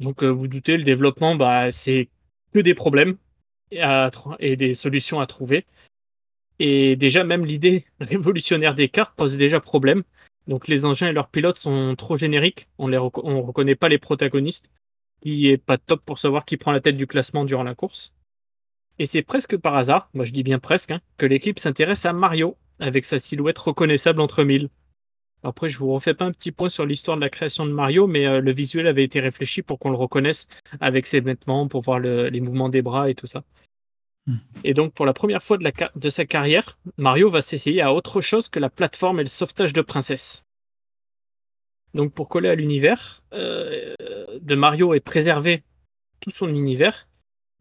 Donc 0.00 0.22
euh, 0.22 0.28
vous 0.28 0.48
doutez, 0.48 0.76
le 0.76 0.84
développement, 0.84 1.34
bah, 1.34 1.72
c'est 1.72 2.08
que 2.52 2.60
des 2.60 2.74
problèmes 2.74 3.16
et 3.70 4.56
des 4.56 4.74
solutions 4.74 5.20
à 5.20 5.26
trouver. 5.26 5.64
Et 6.58 6.96
déjà, 6.96 7.24
même 7.24 7.44
l'idée 7.44 7.84
révolutionnaire 8.00 8.74
des 8.74 8.88
cartes 8.88 9.14
pose 9.16 9.36
déjà 9.36 9.60
problème. 9.60 10.02
Donc 10.48 10.68
les 10.68 10.84
engins 10.84 11.08
et 11.08 11.12
leurs 11.12 11.28
pilotes 11.28 11.58
sont 11.58 11.94
trop 11.96 12.16
génériques, 12.16 12.68
on 12.78 12.88
ne 12.88 12.98
on 12.98 13.42
reconnaît 13.42 13.76
pas 13.76 13.88
les 13.88 13.98
protagonistes, 13.98 14.70
qui 15.20 15.48
est 15.48 15.56
pas 15.58 15.78
top 15.78 16.02
pour 16.04 16.18
savoir 16.18 16.44
qui 16.44 16.56
prend 16.56 16.72
la 16.72 16.80
tête 16.80 16.96
du 16.96 17.06
classement 17.06 17.44
durant 17.44 17.62
la 17.62 17.76
course. 17.76 18.12
Et 18.98 19.06
c'est 19.06 19.22
presque 19.22 19.56
par 19.56 19.76
hasard, 19.76 20.10
moi 20.14 20.24
je 20.24 20.32
dis 20.32 20.42
bien 20.42 20.58
presque, 20.58 20.90
hein, 20.90 21.00
que 21.16 21.26
l'équipe 21.26 21.58
s'intéresse 21.58 22.04
à 22.06 22.12
Mario, 22.12 22.56
avec 22.80 23.04
sa 23.04 23.18
silhouette 23.18 23.58
reconnaissable 23.58 24.20
entre 24.20 24.42
mille. 24.42 24.68
Après, 25.44 25.68
je 25.68 25.78
vous 25.78 25.92
refais 25.92 26.14
pas 26.14 26.24
un 26.24 26.32
petit 26.32 26.52
point 26.52 26.68
sur 26.68 26.86
l'histoire 26.86 27.16
de 27.16 27.22
la 27.22 27.30
création 27.30 27.66
de 27.66 27.72
Mario, 27.72 28.06
mais 28.06 28.26
euh, 28.26 28.40
le 28.40 28.52
visuel 28.52 28.86
avait 28.86 29.02
été 29.02 29.18
réfléchi 29.18 29.62
pour 29.62 29.78
qu'on 29.78 29.90
le 29.90 29.96
reconnaisse 29.96 30.46
avec 30.80 31.06
ses 31.06 31.20
vêtements, 31.20 31.66
pour 31.66 31.82
voir 31.82 31.98
les 31.98 32.40
mouvements 32.40 32.68
des 32.68 32.82
bras 32.82 33.10
et 33.10 33.14
tout 33.14 33.26
ça. 33.26 33.42
Hmm. 34.26 34.36
Et 34.64 34.74
donc, 34.74 34.94
pour 34.94 35.06
la 35.06 35.12
première 35.12 35.42
fois 35.42 35.58
de 35.58 36.08
sa 36.08 36.24
carrière, 36.24 36.78
Mario 36.96 37.30
va 37.30 37.42
s'essayer 37.42 37.82
à 37.82 37.92
autre 37.92 38.20
chose 38.20 38.48
que 38.48 38.60
la 38.60 38.70
plateforme 38.70 39.20
et 39.20 39.24
le 39.24 39.28
sauvetage 39.28 39.72
de 39.72 39.82
princesse. 39.82 40.44
Donc, 41.94 42.12
pour 42.12 42.28
coller 42.28 42.48
à 42.48 42.54
l'univers 42.54 43.22
euh, 43.32 43.94
de 44.40 44.54
Mario 44.54 44.94
et 44.94 45.00
préserver 45.00 45.62
tout 46.20 46.30
son 46.30 46.48
univers, 46.48 47.08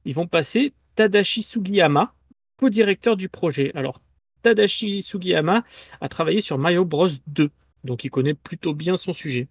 ils 0.06 0.16
vont 0.16 0.28
passer 0.28 0.74
Tadashi 0.96 1.44
Sugiyama, 1.44 2.14
co-directeur 2.58 3.18
du 3.18 3.28
projet. 3.28 3.72
Alors, 3.76 4.02
Tadashi 4.44 5.02
Sugiyama 5.02 5.64
a 6.00 6.10
travaillé 6.10 6.42
sur 6.42 6.58
Mario 6.58 6.86
Bros 6.86 7.10
2, 7.28 7.50
donc 7.84 8.04
il 8.04 8.10
connaît 8.10 8.34
plutôt 8.34 8.74
bien 8.74 8.96
son 8.96 9.14
sujet. 9.14 9.48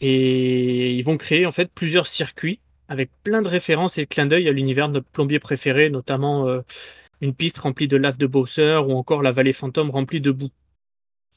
Et 0.00 0.92
ils 0.94 1.02
vont 1.02 1.16
créer 1.16 1.46
en 1.46 1.52
fait 1.52 1.70
plusieurs 1.72 2.06
circuits 2.06 2.60
avec 2.88 3.10
plein 3.22 3.42
de 3.42 3.48
références 3.48 3.98
et 3.98 4.04
de 4.04 4.08
clins 4.08 4.26
d'œil 4.26 4.48
à 4.48 4.52
l'univers 4.52 4.88
de 4.88 4.94
notre 4.94 5.08
plombier 5.08 5.38
préféré, 5.38 5.90
notamment 5.90 6.48
euh, 6.48 6.60
une 7.20 7.34
piste 7.34 7.58
remplie 7.58 7.88
de 7.88 7.96
lave 7.96 8.18
de 8.18 8.26
Bowser 8.26 8.80
ou 8.86 8.92
encore 8.92 9.22
la 9.22 9.32
vallée 9.32 9.52
fantôme 9.52 9.90
remplie 9.90 10.20
de 10.20 10.30
boue. 10.30 10.50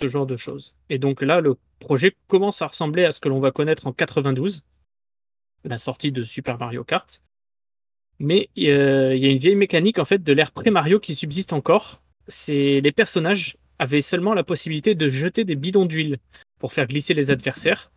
Ce 0.02 0.10
genre 0.10 0.26
de 0.26 0.36
choses. 0.36 0.76
Et 0.90 0.98
donc 0.98 1.22
là, 1.22 1.40
le 1.40 1.56
projet 1.80 2.16
commence 2.28 2.62
à 2.62 2.68
ressembler 2.68 3.06
à 3.06 3.12
ce 3.12 3.22
que 3.22 3.30
l'on 3.30 3.40
va 3.40 3.52
connaître 3.52 3.88
en 3.88 3.94
92, 3.94 4.64
la 5.64 5.78
sortie 5.78 6.12
de 6.12 6.24
Super 6.24 6.58
Mario 6.58 6.84
Kart. 6.84 7.24
Mais 8.20 8.50
euh, 8.58 9.16
il 9.16 9.24
y 9.24 9.28
a 9.28 9.32
une 9.32 9.38
vieille 9.38 9.56
mécanique 9.56 10.00
en 10.00 10.06
fait 10.06 10.24
de 10.24 10.34
l'ère 10.34 10.52
pré-Mario 10.52 11.00
qui 11.00 11.16
subsiste 11.16 11.54
encore. 11.54 12.02
C'est 12.28 12.82
les 12.82 12.92
personnages 12.92 13.58
avaient 13.80 14.02
seulement 14.02 14.34
la 14.34 14.44
possibilité 14.44 14.96
de 14.96 15.10
jeter 15.10 15.44
des 15.44 15.56
bidons 15.56 15.86
d'huile 15.86 16.18
pour 16.60 16.74
faire 16.74 16.88
glisser 16.88 17.14
les 17.14 17.32
adversaires. 17.32 17.92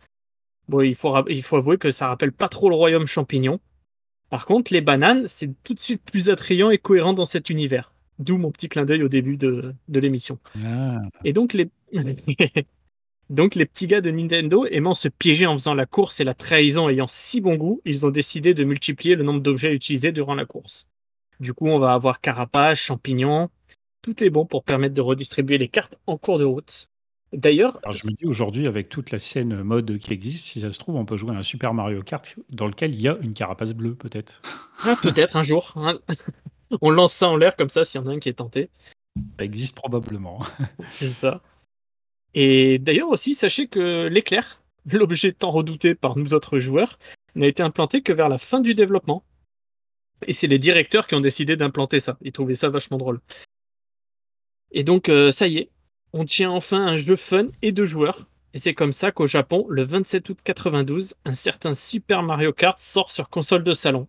Bon, 0.69 0.81
il 0.81 0.93
faut, 0.93 1.15
il 1.27 1.41
faut 1.41 1.57
avouer 1.57 1.79
que 1.79 1.89
ça 1.89 2.07
rappelle 2.07 2.31
pas 2.31 2.47
trop 2.47 2.69
le 2.69 2.75
royaume 2.75 3.07
champignon. 3.07 3.59
Par 4.29 4.45
contre, 4.45 4.71
les 4.71 4.81
bananes, 4.81 5.27
c'est 5.27 5.49
tout 5.63 5.73
de 5.73 5.79
suite 5.79 6.03
plus 6.03 6.29
attrayant 6.29 6.69
et 6.69 6.77
cohérent 6.77 7.13
dans 7.13 7.25
cet 7.25 7.49
univers. 7.49 7.91
D'où 8.19 8.37
mon 8.37 8.51
petit 8.51 8.69
clin 8.69 8.85
d'œil 8.85 9.01
au 9.01 9.07
début 9.07 9.35
de, 9.35 9.73
l'émission. 9.87 10.37
Ah. 10.63 11.01
Et 11.25 11.33
donc 11.33 11.53
les... 11.53 11.71
donc 13.31 13.55
les 13.55 13.65
petits 13.65 13.87
gars 13.87 14.01
de 14.01 14.11
Nintendo, 14.11 14.67
aimant 14.67 14.93
se 14.93 15.07
piéger 15.07 15.47
en 15.47 15.57
faisant 15.57 15.73
la 15.73 15.87
course 15.87 16.19
et 16.19 16.23
la 16.23 16.35
trahison 16.35 16.87
ayant 16.87 17.07
si 17.07 17.41
bon 17.41 17.55
goût, 17.55 17.81
ils 17.83 18.05
ont 18.05 18.11
décidé 18.11 18.53
de 18.53 18.63
multiplier 18.63 19.15
le 19.15 19.23
nombre 19.23 19.41
d'objets 19.41 19.73
utilisés 19.73 20.11
durant 20.11 20.35
la 20.35 20.45
course. 20.45 20.87
Du 21.39 21.55
coup, 21.55 21.67
on 21.67 21.79
va 21.79 21.93
avoir 21.93 22.21
carapace, 22.21 22.77
champignons. 22.77 23.49
Tout 24.03 24.23
est 24.23 24.29
bon 24.29 24.45
pour 24.45 24.63
permettre 24.63 24.93
de 24.93 25.01
redistribuer 25.01 25.57
les 25.57 25.67
cartes 25.67 25.97
en 26.05 26.19
cours 26.19 26.37
de 26.37 26.45
route. 26.45 26.89
D'ailleurs, 27.31 27.79
je 27.91 28.07
me 28.07 28.11
dis 28.11 28.25
aujourd'hui, 28.25 28.65
avec 28.65 28.89
toute 28.89 29.11
la 29.11 29.19
scène 29.19 29.61
mode 29.61 29.99
qui 29.99 30.13
existe, 30.13 30.45
si 30.47 30.61
ça 30.61 30.71
se 30.71 30.79
trouve, 30.79 30.95
on 30.95 31.05
peut 31.05 31.15
jouer 31.15 31.35
à 31.35 31.37
un 31.37 31.43
Super 31.43 31.75
Mario 31.75 32.01
Kart 32.01 32.35
dans 32.49 32.67
lequel 32.67 32.95
il 32.95 33.01
y 33.01 33.07
a 33.07 33.17
une 33.21 33.33
carapace 33.33 33.73
bleue, 33.73 33.93
peut-être. 33.93 34.41
Ah, 34.83 34.95
peut-être 35.01 35.35
un 35.35 35.43
jour. 35.43 35.73
Hein. 35.75 35.99
on 36.81 36.89
lance 36.89 37.13
ça 37.13 37.29
en 37.29 37.37
l'air 37.37 37.55
comme 37.55 37.69
ça 37.69 37.83
s'il 37.83 38.01
y 38.01 38.03
en 38.03 38.07
a 38.07 38.13
un 38.13 38.19
qui 38.19 38.29
est 38.29 38.33
tenté. 38.33 38.69
Ça 39.37 39.45
existe 39.45 39.75
probablement. 39.75 40.41
C'est 40.87 41.09
ça. 41.09 41.41
Et 42.33 42.79
d'ailleurs 42.79 43.09
aussi, 43.09 43.35
sachez 43.35 43.67
que 43.67 44.07
l'éclair, 44.07 44.61
l'objet 44.91 45.31
tant 45.31 45.51
redouté 45.51 45.93
par 45.93 46.17
nous 46.17 46.33
autres 46.33 46.57
joueurs, 46.57 46.97
n'a 47.35 47.47
été 47.47 47.61
implanté 47.61 48.01
que 48.01 48.13
vers 48.13 48.29
la 48.29 48.39
fin 48.39 48.59
du 48.59 48.73
développement. 48.73 49.23
Et 50.25 50.33
c'est 50.33 50.47
les 50.47 50.59
directeurs 50.59 51.07
qui 51.07 51.15
ont 51.15 51.21
décidé 51.21 51.55
d'implanter 51.55 51.99
ça. 51.99 52.17
Ils 52.21 52.31
trouvaient 52.31 52.55
ça 52.55 52.69
vachement 52.69 52.97
drôle. 52.97 53.21
Et 54.71 54.83
donc, 54.83 55.09
euh, 55.09 55.31
ça 55.31 55.47
y 55.47 55.57
est, 55.57 55.69
on 56.13 56.25
tient 56.25 56.51
enfin 56.51 56.85
un 56.85 56.97
jeu 56.97 57.15
fun 57.15 57.47
et 57.61 57.71
de 57.71 57.85
joueurs. 57.85 58.27
Et 58.53 58.59
c'est 58.59 58.73
comme 58.73 58.91
ça 58.91 59.11
qu'au 59.11 59.27
Japon, 59.27 59.65
le 59.69 59.83
27 59.83 60.29
août 60.29 60.39
92, 60.43 61.15
un 61.25 61.33
certain 61.33 61.73
Super 61.73 62.23
Mario 62.23 62.51
Kart 62.51 62.79
sort 62.79 63.11
sur 63.11 63.29
console 63.29 63.63
de 63.63 63.73
salon. 63.73 64.07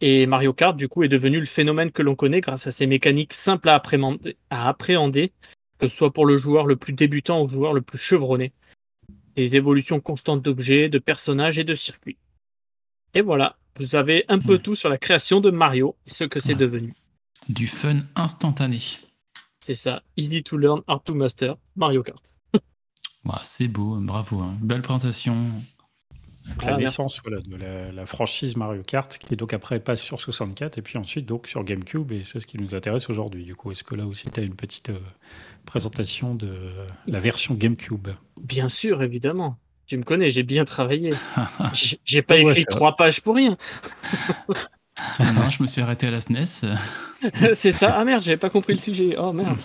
Et 0.00 0.26
Mario 0.26 0.52
Kart, 0.52 0.76
du 0.76 0.88
coup, 0.88 1.02
est 1.02 1.08
devenu 1.08 1.38
le 1.38 1.46
phénomène 1.46 1.92
que 1.92 2.02
l'on 2.02 2.14
connaît 2.14 2.40
grâce 2.40 2.66
à 2.66 2.72
ses 2.72 2.86
mécaniques 2.86 3.32
simples 3.32 3.68
à 3.68 3.80
appréhender, 4.50 5.32
que 5.78 5.86
ce 5.86 5.96
soit 5.96 6.12
pour 6.12 6.26
le 6.26 6.36
joueur 6.36 6.66
le 6.66 6.76
plus 6.76 6.92
débutant 6.92 7.42
ou 7.42 7.46
le 7.46 7.52
joueur 7.52 7.74
le 7.74 7.82
plus 7.82 7.98
chevronné. 7.98 8.52
Des 9.36 9.56
évolutions 9.56 10.00
constantes 10.00 10.42
d'objets, 10.42 10.88
de 10.88 10.98
personnages 10.98 11.58
et 11.58 11.64
de 11.64 11.74
circuits. 11.74 12.18
Et 13.14 13.20
voilà, 13.20 13.56
vous 13.78 13.94
avez 13.94 14.24
un 14.28 14.38
peu 14.38 14.58
tout 14.58 14.74
sur 14.74 14.88
la 14.88 14.98
création 14.98 15.40
de 15.40 15.50
Mario 15.50 15.96
et 16.06 16.10
ce 16.10 16.24
que 16.24 16.38
c'est 16.38 16.54
devenu. 16.54 16.94
Du 17.48 17.66
fun 17.66 18.00
instantané. 18.16 18.80
C'est 19.66 19.74
ça, 19.74 20.02
easy 20.18 20.42
to 20.42 20.58
learn, 20.58 20.82
hard 20.86 21.04
to 21.04 21.14
master, 21.14 21.56
Mario 21.74 22.02
Kart. 22.02 22.34
c'est 23.44 23.66
beau, 23.66 23.98
bravo, 23.98 24.40
hein. 24.40 24.58
belle 24.60 24.82
présentation. 24.82 25.36
la 26.60 26.74
ah, 26.74 26.76
naissance 26.76 27.22
voilà, 27.24 27.40
de 27.40 27.56
la, 27.96 28.04
franchise 28.04 28.58
Mario 28.58 28.82
Kart, 28.82 29.16
qui 29.16 29.36
donc 29.36 29.54
après 29.54 29.80
passe 29.80 30.02
sur 30.02 30.20
64 30.20 30.76
et 30.76 30.82
puis 30.82 30.98
ensuite 30.98 31.24
donc 31.24 31.48
sur 31.48 31.64
GameCube, 31.64 32.12
et 32.12 32.24
c'est 32.24 32.40
ce 32.40 32.46
qui 32.46 32.58
nous 32.58 32.74
intéresse 32.74 33.08
aujourd'hui. 33.08 33.46
Du 33.46 33.56
coup, 33.56 33.72
est-ce 33.72 33.84
que 33.84 33.94
là 33.94 34.06
aussi 34.06 34.30
tu 34.30 34.38
as 34.38 34.42
une 34.42 34.54
petite 34.54 34.90
euh, 34.90 35.00
présentation 35.64 36.34
de 36.34 36.54
la 37.06 37.18
version 37.18 37.54
GameCube? 37.54 38.08
Bien 38.42 38.68
sûr, 38.68 39.02
évidemment. 39.02 39.56
Tu 39.86 39.96
me 39.96 40.02
connais, 40.02 40.28
j'ai 40.28 40.42
bien 40.42 40.66
travaillé. 40.66 41.14
j'ai 42.04 42.20
pas 42.20 42.36
écrit 42.36 42.66
trois 42.66 42.96
pages 42.96 43.22
pour 43.22 43.36
rien. 43.36 43.56
non, 45.20 45.50
je 45.50 45.62
me 45.62 45.66
suis 45.66 45.80
arrêté 45.80 46.06
à 46.06 46.10
la 46.10 46.20
SNES. 46.20 46.76
c'est 47.54 47.72
ça. 47.72 47.94
Ah 47.96 48.04
merde, 48.04 48.22
j'avais 48.22 48.36
pas 48.36 48.50
compris 48.50 48.74
le 48.74 48.78
sujet. 48.78 49.16
Oh 49.18 49.32
merde. 49.32 49.60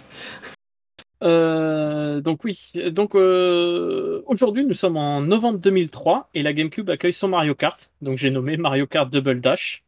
Euh, 1.22 2.22
donc 2.22 2.44
oui, 2.46 2.72
donc 2.92 3.14
euh, 3.14 4.22
aujourd'hui 4.26 4.66
nous 4.66 4.74
sommes 4.74 4.96
en 4.96 5.20
novembre 5.20 5.60
2003 5.60 6.30
et 6.34 6.44
la 6.44 6.54
GameCube 6.54 6.90
accueille 6.90 7.14
son 7.14 7.28
Mario 7.28 7.56
Kart. 7.56 7.92
Donc 8.02 8.18
j'ai 8.18 8.32
nommé 8.32 8.58
Mario 8.58 8.88
Kart 8.88 9.10
Double 9.10 9.42
Dash. 9.42 9.84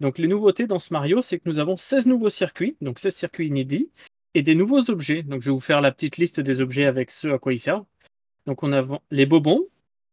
Donc 0.00 0.18
les 0.18 0.26
nouveautés 0.26 0.66
dans 0.66 0.80
ce 0.80 0.92
Mario, 0.92 1.20
c'est 1.20 1.38
que 1.38 1.48
nous 1.48 1.60
avons 1.60 1.76
16 1.76 2.06
nouveaux 2.06 2.28
circuits, 2.28 2.76
donc 2.80 2.98
16 2.98 3.14
circuits 3.14 3.46
inédits, 3.46 3.90
et 4.34 4.42
des 4.42 4.56
nouveaux 4.56 4.90
objets. 4.90 5.22
Donc 5.22 5.42
je 5.42 5.46
vais 5.46 5.54
vous 5.54 5.60
faire 5.60 5.80
la 5.80 5.92
petite 5.92 6.16
liste 6.16 6.40
des 6.40 6.60
objets 6.60 6.86
avec 6.86 7.10
ceux 7.10 7.32
à 7.32 7.38
quoi 7.38 7.52
ils 7.52 7.60
servent. 7.60 7.84
Donc 8.46 8.62
on 8.62 8.72
a 8.72 8.84
les 9.10 9.26
bobons, 9.26 9.64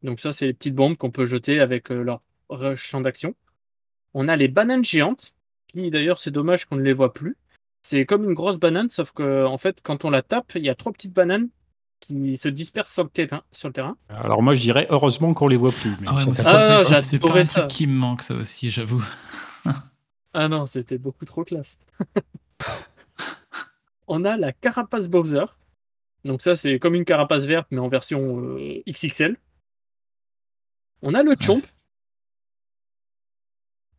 donc 0.04 0.20
ça 0.20 0.32
c'est 0.32 0.46
les 0.46 0.54
petites 0.54 0.76
bombes 0.76 0.96
qu'on 0.96 1.12
peut 1.12 1.26
jeter 1.26 1.60
avec 1.60 1.92
euh, 1.92 2.04
leur 2.04 2.78
champ 2.78 3.02
d'action. 3.02 3.36
On 4.14 4.28
a 4.28 4.36
les 4.36 4.48
bananes 4.48 4.84
géantes, 4.84 5.34
qui 5.68 5.90
d'ailleurs 5.90 6.18
c'est 6.18 6.32
dommage 6.32 6.66
qu'on 6.66 6.76
ne 6.76 6.84
les 6.84 6.94
voit 6.94 7.14
plus. 7.14 7.38
C'est 7.82 8.06
comme 8.06 8.26
une 8.26 8.34
grosse 8.34 8.60
banane, 8.60 8.90
sauf 8.90 9.12
que 9.12 9.46
en 9.46 9.58
fait, 9.58 9.82
quand 9.82 10.06
on 10.06 10.10
la 10.10 10.22
tape, 10.22 10.52
il 10.56 10.64
y 10.64 10.70
a 10.70 10.76
trois 10.76 10.92
petites 10.92 11.14
bananes 11.14 11.50
qui 12.00 12.36
se 12.36 12.50
dispersent 12.50 12.94
sur 12.94 13.04
le 13.04 13.10
terrain. 13.10 13.44
Sur 13.52 13.70
le 13.70 13.74
terrain. 13.74 13.98
Alors 14.10 14.44
moi, 14.44 14.56
je 14.56 14.62
dirais 14.62 14.88
heureusement 14.90 15.34
qu'on 15.34 15.48
les 15.48 15.58
voit 15.58 15.72
plus. 15.72 15.96
ah 16.06 16.16
ouais, 16.16 16.24
c'est 16.34 16.46
ah, 16.46 17.20
pas 17.20 17.40
un 17.40 17.46
truc 17.46 17.68
qui 17.68 17.88
me 17.88 17.94
manque, 17.94 18.22
ça 18.22 18.36
aussi, 18.36 18.70
j'avoue. 18.70 19.04
ah 20.34 20.48
non, 20.48 20.66
c'était 20.66 20.98
beaucoup 20.98 21.26
trop 21.26 21.44
classe. 21.44 21.80
on 24.08 24.26
a 24.26 24.36
la 24.36 24.52
carapace 24.52 25.08
Bowser. 25.08 25.46
Donc 26.26 26.42
ça, 26.42 26.56
c'est 26.56 26.80
comme 26.80 26.96
une 26.96 27.06
carapace 27.06 27.46
verte, 27.46 27.68
mais 27.72 27.80
en 27.80 27.88
version 27.88 28.42
euh, 28.42 28.84
XXL. 28.88 29.38
On 31.02 31.16
a 31.16 31.24
le 31.24 31.36
Chomp, 31.40 31.64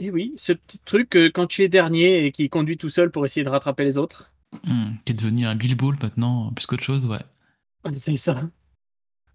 et 0.03 0.11
oui, 0.11 0.35
ce 0.37 0.53
petit 0.53 0.81
truc 0.81 1.15
euh, 1.15 1.31
quand 1.33 1.47
tu 1.47 1.63
es 1.63 1.69
dernier 1.69 2.27
et 2.27 2.33
qui 2.33 2.49
conduit 2.49 2.77
tout 2.77 2.91
seul 2.91 3.13
pour 3.13 3.25
essayer 3.25 3.45
de 3.45 3.49
rattraper 3.49 3.85
les 3.85 3.99
autres. 3.99 4.33
Hmm, 4.65 4.97
qui 5.05 5.13
est 5.13 5.15
devenu 5.15 5.47
un 5.47 5.55
billboard 5.55 6.03
maintenant, 6.03 6.53
plus 6.53 6.67
qu'autre 6.67 6.83
chose, 6.83 7.07
ouais. 7.07 7.23
C'est 7.97 8.17
ça. 8.17 8.51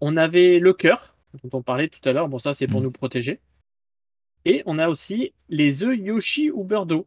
On 0.02 0.18
avait 0.18 0.58
le 0.58 0.74
cœur, 0.74 1.16
dont 1.42 1.58
on 1.58 1.62
parlait 1.62 1.88
tout 1.88 2.06
à 2.06 2.12
l'heure. 2.12 2.28
Bon, 2.28 2.38
ça, 2.38 2.52
c'est 2.52 2.66
pour 2.66 2.80
hmm. 2.80 2.84
nous 2.84 2.90
protéger. 2.90 3.40
Et 4.44 4.62
on 4.66 4.78
a 4.78 4.88
aussi 4.88 5.32
les 5.48 5.82
œufs 5.84 5.98
Yoshi 5.98 6.50
ou 6.50 6.64
Birdo. 6.64 7.06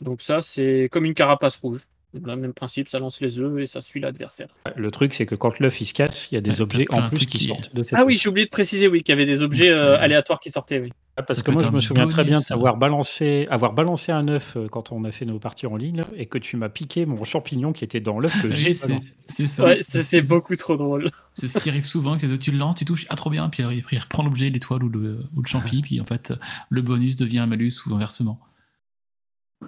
Donc, 0.00 0.22
ça, 0.22 0.40
c'est 0.40 0.88
comme 0.92 1.04
une 1.04 1.14
carapace 1.14 1.56
rouge. 1.56 1.80
Le 2.12 2.36
même 2.36 2.54
principe, 2.54 2.88
ça 2.88 3.00
lance 3.00 3.20
les 3.20 3.40
œufs 3.40 3.60
et 3.60 3.66
ça 3.66 3.80
suit 3.80 3.98
l'adversaire. 3.98 4.54
Le 4.76 4.90
truc, 4.92 5.14
c'est 5.14 5.26
que 5.26 5.34
quand 5.34 5.58
l'œuf 5.58 5.80
il 5.80 5.86
se 5.86 5.94
casse, 5.94 6.30
il 6.30 6.36
y 6.36 6.38
a 6.38 6.40
des 6.40 6.60
objets 6.60 6.84
en 6.90 7.08
plus 7.08 7.26
qui, 7.26 7.44
sortent 7.44 7.74
de 7.74 7.82
cette 7.82 7.98
Ah 7.98 8.04
oui, 8.04 8.16
j'ai 8.16 8.28
oublié 8.28 8.46
de 8.46 8.50
préciser 8.50 8.86
oui, 8.86 9.02
qu'il 9.02 9.12
y 9.12 9.16
avait 9.16 9.26
des 9.26 9.42
objets 9.42 9.70
euh, 9.70 9.98
aléatoires 9.98 10.38
qui 10.38 10.52
sortaient. 10.52 10.78
Oui. 10.78 10.92
Ah, 11.16 11.22
parce 11.22 11.42
que 11.42 11.50
moi, 11.52 11.62
je 11.62 11.68
me 11.68 11.80
souviens 11.80 12.08
très 12.08 12.24
bien 12.24 12.40
d'avoir 12.48 12.76
balancé, 12.76 13.46
avoir 13.48 13.72
balancé 13.72 14.10
un 14.10 14.26
œuf 14.26 14.56
euh, 14.56 14.66
quand 14.68 14.90
on 14.90 15.04
a 15.04 15.12
fait 15.12 15.24
nos 15.24 15.38
parties 15.38 15.66
en 15.66 15.76
ligne 15.76 16.02
et 16.16 16.26
que 16.26 16.38
tu 16.38 16.56
m'as 16.56 16.68
piqué 16.68 17.06
mon 17.06 17.22
champignon 17.22 17.72
qui 17.72 17.84
était 17.84 18.00
dans 18.00 18.18
l'œuf 18.18 18.40
que 18.42 18.50
j'ai 18.54 18.72
C'est 18.72 19.46
ça. 19.46 19.74
c'est 19.80 20.22
beaucoup 20.22 20.56
trop 20.56 20.76
drôle. 20.76 21.08
C'est 21.34 21.48
ce 21.48 21.58
qui 21.58 21.68
arrive 21.68 21.84
souvent, 21.84 22.16
c'est 22.16 22.28
que 22.28 22.36
tu 22.36 22.52
le 22.52 22.58
lances, 22.58 22.76
tu 22.76 22.84
touches, 22.84 23.06
ah 23.08 23.16
trop 23.16 23.28
bien, 23.28 23.48
puis 23.48 23.64
il 23.64 23.98
reprend 23.98 24.22
l'objet, 24.22 24.50
l'étoile 24.50 24.84
ou 24.84 24.88
le, 24.88 25.18
ou 25.34 25.42
le 25.42 25.48
champi, 25.48 25.82
puis 25.82 26.00
en 26.00 26.04
fait, 26.04 26.32
le 26.68 26.80
bonus 26.80 27.16
devient 27.16 27.40
un 27.40 27.46
malus 27.46 27.72
ou 27.86 27.94
inversement. 27.96 28.38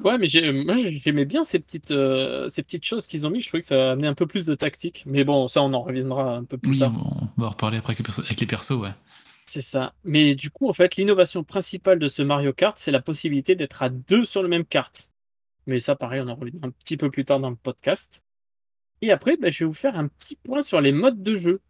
Ouais, 0.04 0.18
mais 0.18 0.28
moi 0.64 0.74
j'aimais 0.76 1.24
bien 1.24 1.44
ces 1.44 1.58
petites, 1.58 1.90
euh, 1.90 2.48
ces 2.48 2.62
petites 2.62 2.84
choses 2.84 3.06
qu'ils 3.06 3.26
ont 3.26 3.30
mis. 3.30 3.40
Je 3.40 3.48
trouvais 3.48 3.62
que 3.62 3.66
ça 3.66 3.92
amenait 3.92 4.06
un 4.06 4.14
peu 4.14 4.26
plus 4.26 4.44
de 4.44 4.54
tactique. 4.54 5.02
Mais 5.06 5.24
bon, 5.24 5.48
ça 5.48 5.62
on 5.62 5.72
en 5.72 5.82
reviendra 5.82 6.36
un 6.36 6.44
peu 6.44 6.58
plus 6.58 6.72
oui, 6.72 6.78
tard. 6.78 6.92
On 7.36 7.40
va 7.40 7.48
en 7.48 7.50
reparler 7.50 7.78
après 7.78 7.94
avec 7.94 8.40
les 8.40 8.46
persos, 8.46 8.72
ouais. 8.72 8.90
C'est 9.48 9.62
ça. 9.62 9.94
Mais 10.04 10.34
du 10.34 10.50
coup, 10.50 10.68
en 10.68 10.72
fait, 10.72 10.96
l'innovation 10.96 11.44
principale 11.44 11.98
de 11.98 12.08
ce 12.08 12.22
Mario 12.22 12.52
Kart, 12.52 12.76
c'est 12.78 12.90
la 12.90 13.00
possibilité 13.00 13.54
d'être 13.54 13.82
à 13.82 13.88
deux 13.88 14.24
sur 14.24 14.42
le 14.42 14.48
même 14.48 14.64
kart. 14.64 15.10
Mais 15.66 15.78
ça, 15.78 15.96
pareil, 15.96 16.20
on 16.20 16.28
en 16.28 16.34
reviendra 16.34 16.68
un 16.68 16.70
petit 16.70 16.96
peu 16.96 17.10
plus 17.10 17.24
tard 17.24 17.40
dans 17.40 17.50
le 17.50 17.56
podcast. 17.56 18.22
Et 19.02 19.10
après, 19.12 19.36
bah, 19.36 19.50
je 19.50 19.64
vais 19.64 19.68
vous 19.68 19.74
faire 19.74 19.96
un 19.96 20.08
petit 20.08 20.36
point 20.36 20.62
sur 20.62 20.80
les 20.80 20.92
modes 20.92 21.22
de 21.22 21.36
jeu. 21.36 21.60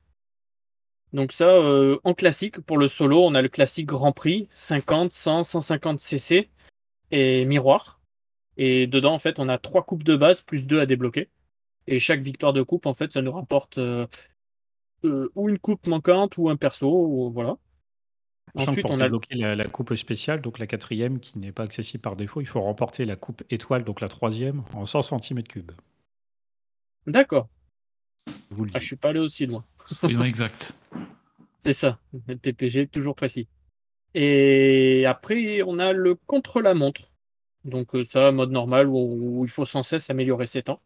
Donc 1.13 1.33
ça, 1.33 1.49
euh, 1.49 1.99
en 2.05 2.15
classique, 2.15 2.61
pour 2.61 2.79
le 2.79 2.89
solo, 2.89 3.25
on 3.25 3.35
a 3.35 3.43
le 3.43 3.49
classique 3.49 3.87
Grand 3.87 4.13
Prix, 4.13 4.49
50, 4.55 5.13
100, 5.13 5.45
150 5.45 6.01
cc 6.01 6.51
et 7.11 7.45
miroir. 7.45 8.01
Et 8.57 8.87
dedans, 8.87 9.15
en 9.15 9.19
fait, 9.19 9.39
on 9.39 9.49
a 9.49 9.59
trois 9.59 9.85
coupes 9.85 10.03
de 10.03 10.17
base 10.17 10.43
plus 10.43 10.67
deux 10.67 10.81
à 10.81 10.87
débloquer. 10.87 11.29
Et 11.87 11.99
chaque 12.01 12.21
victoire 12.21 12.53
de 12.53 12.63
coupe, 12.63 12.87
en 12.87 12.95
fait, 12.95 13.13
ça 13.13 13.23
nous 13.23 13.33
rapporte 13.33 13.79
euh, 13.79 14.07
euh, 15.05 15.31
ou 15.35 15.49
une 15.49 15.59
coupe 15.59 15.87
manquante 15.87 16.37
ou 16.39 16.49
un 16.51 16.57
perso, 16.57 17.31
voilà. 17.31 17.59
Ensuite, 18.57 18.83
pour 18.83 18.95
on 18.95 19.01
a 19.01 19.05
débloquer 19.05 19.35
la, 19.35 19.55
la, 19.55 19.67
coupe 19.67 19.95
spéciale, 19.95 20.41
donc 20.41 20.59
la 20.59 20.67
quatrième 20.67 21.21
qui 21.21 21.39
n'est 21.39 21.53
pas 21.53 21.65
accessible 21.65 22.01
par 22.01 22.17
défaut, 22.17 22.41
il 22.41 22.47
faut 22.47 22.61
remporter 22.61 23.05
la 23.05 23.17
coupe 23.17 23.43
étoile, 23.51 23.85
donc 23.85 24.01
la 24.01 24.09
troisième, 24.09 24.63
en 24.73 24.87
100 24.87 25.01
cm3. 25.01 25.63
D'accord. 27.07 27.49
Ah, 28.75 28.79
je 28.79 28.85
suis 28.85 28.97
pas 28.97 29.11
allé 29.11 29.21
aussi 29.21 29.47
loin. 29.47 29.65
Soyons 29.87 30.23
exact. 30.25 30.73
C'est 31.61 31.73
ça, 31.73 31.99
le 32.27 32.37
PPG 32.37 32.89
toujours 32.89 33.15
précis. 33.15 33.49
Et 34.15 35.05
après, 35.07 35.63
on 35.63 35.79
a 35.79 35.93
le 35.93 36.15
contre-la-montre. 36.15 37.11
Donc 37.65 37.95
euh, 37.95 38.05
ça, 38.05 38.31
mode 38.33 38.51
normal 38.51 38.89
où, 38.89 39.45
il 39.45 39.51
faut 39.51 39.67
sans 39.67 39.83
cesse 39.83 40.09
améliorer 40.11 40.47
ses 40.47 40.63
temps. 40.63 40.81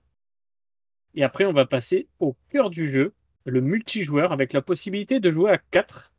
Et 1.14 1.22
après, 1.22 1.44
on 1.44 1.52
va 1.52 1.66
passer 1.66 2.08
au 2.18 2.36
cœur 2.50 2.70
du 2.70 2.90
jeu, 2.90 3.14
le 3.44 3.60
multijoueur 3.60 4.32
avec 4.32 4.52
la 4.52 4.62
possibilité 4.62 5.20
de 5.20 5.30
jouer 5.30 5.50
à 5.50 5.58
4. 5.58 6.09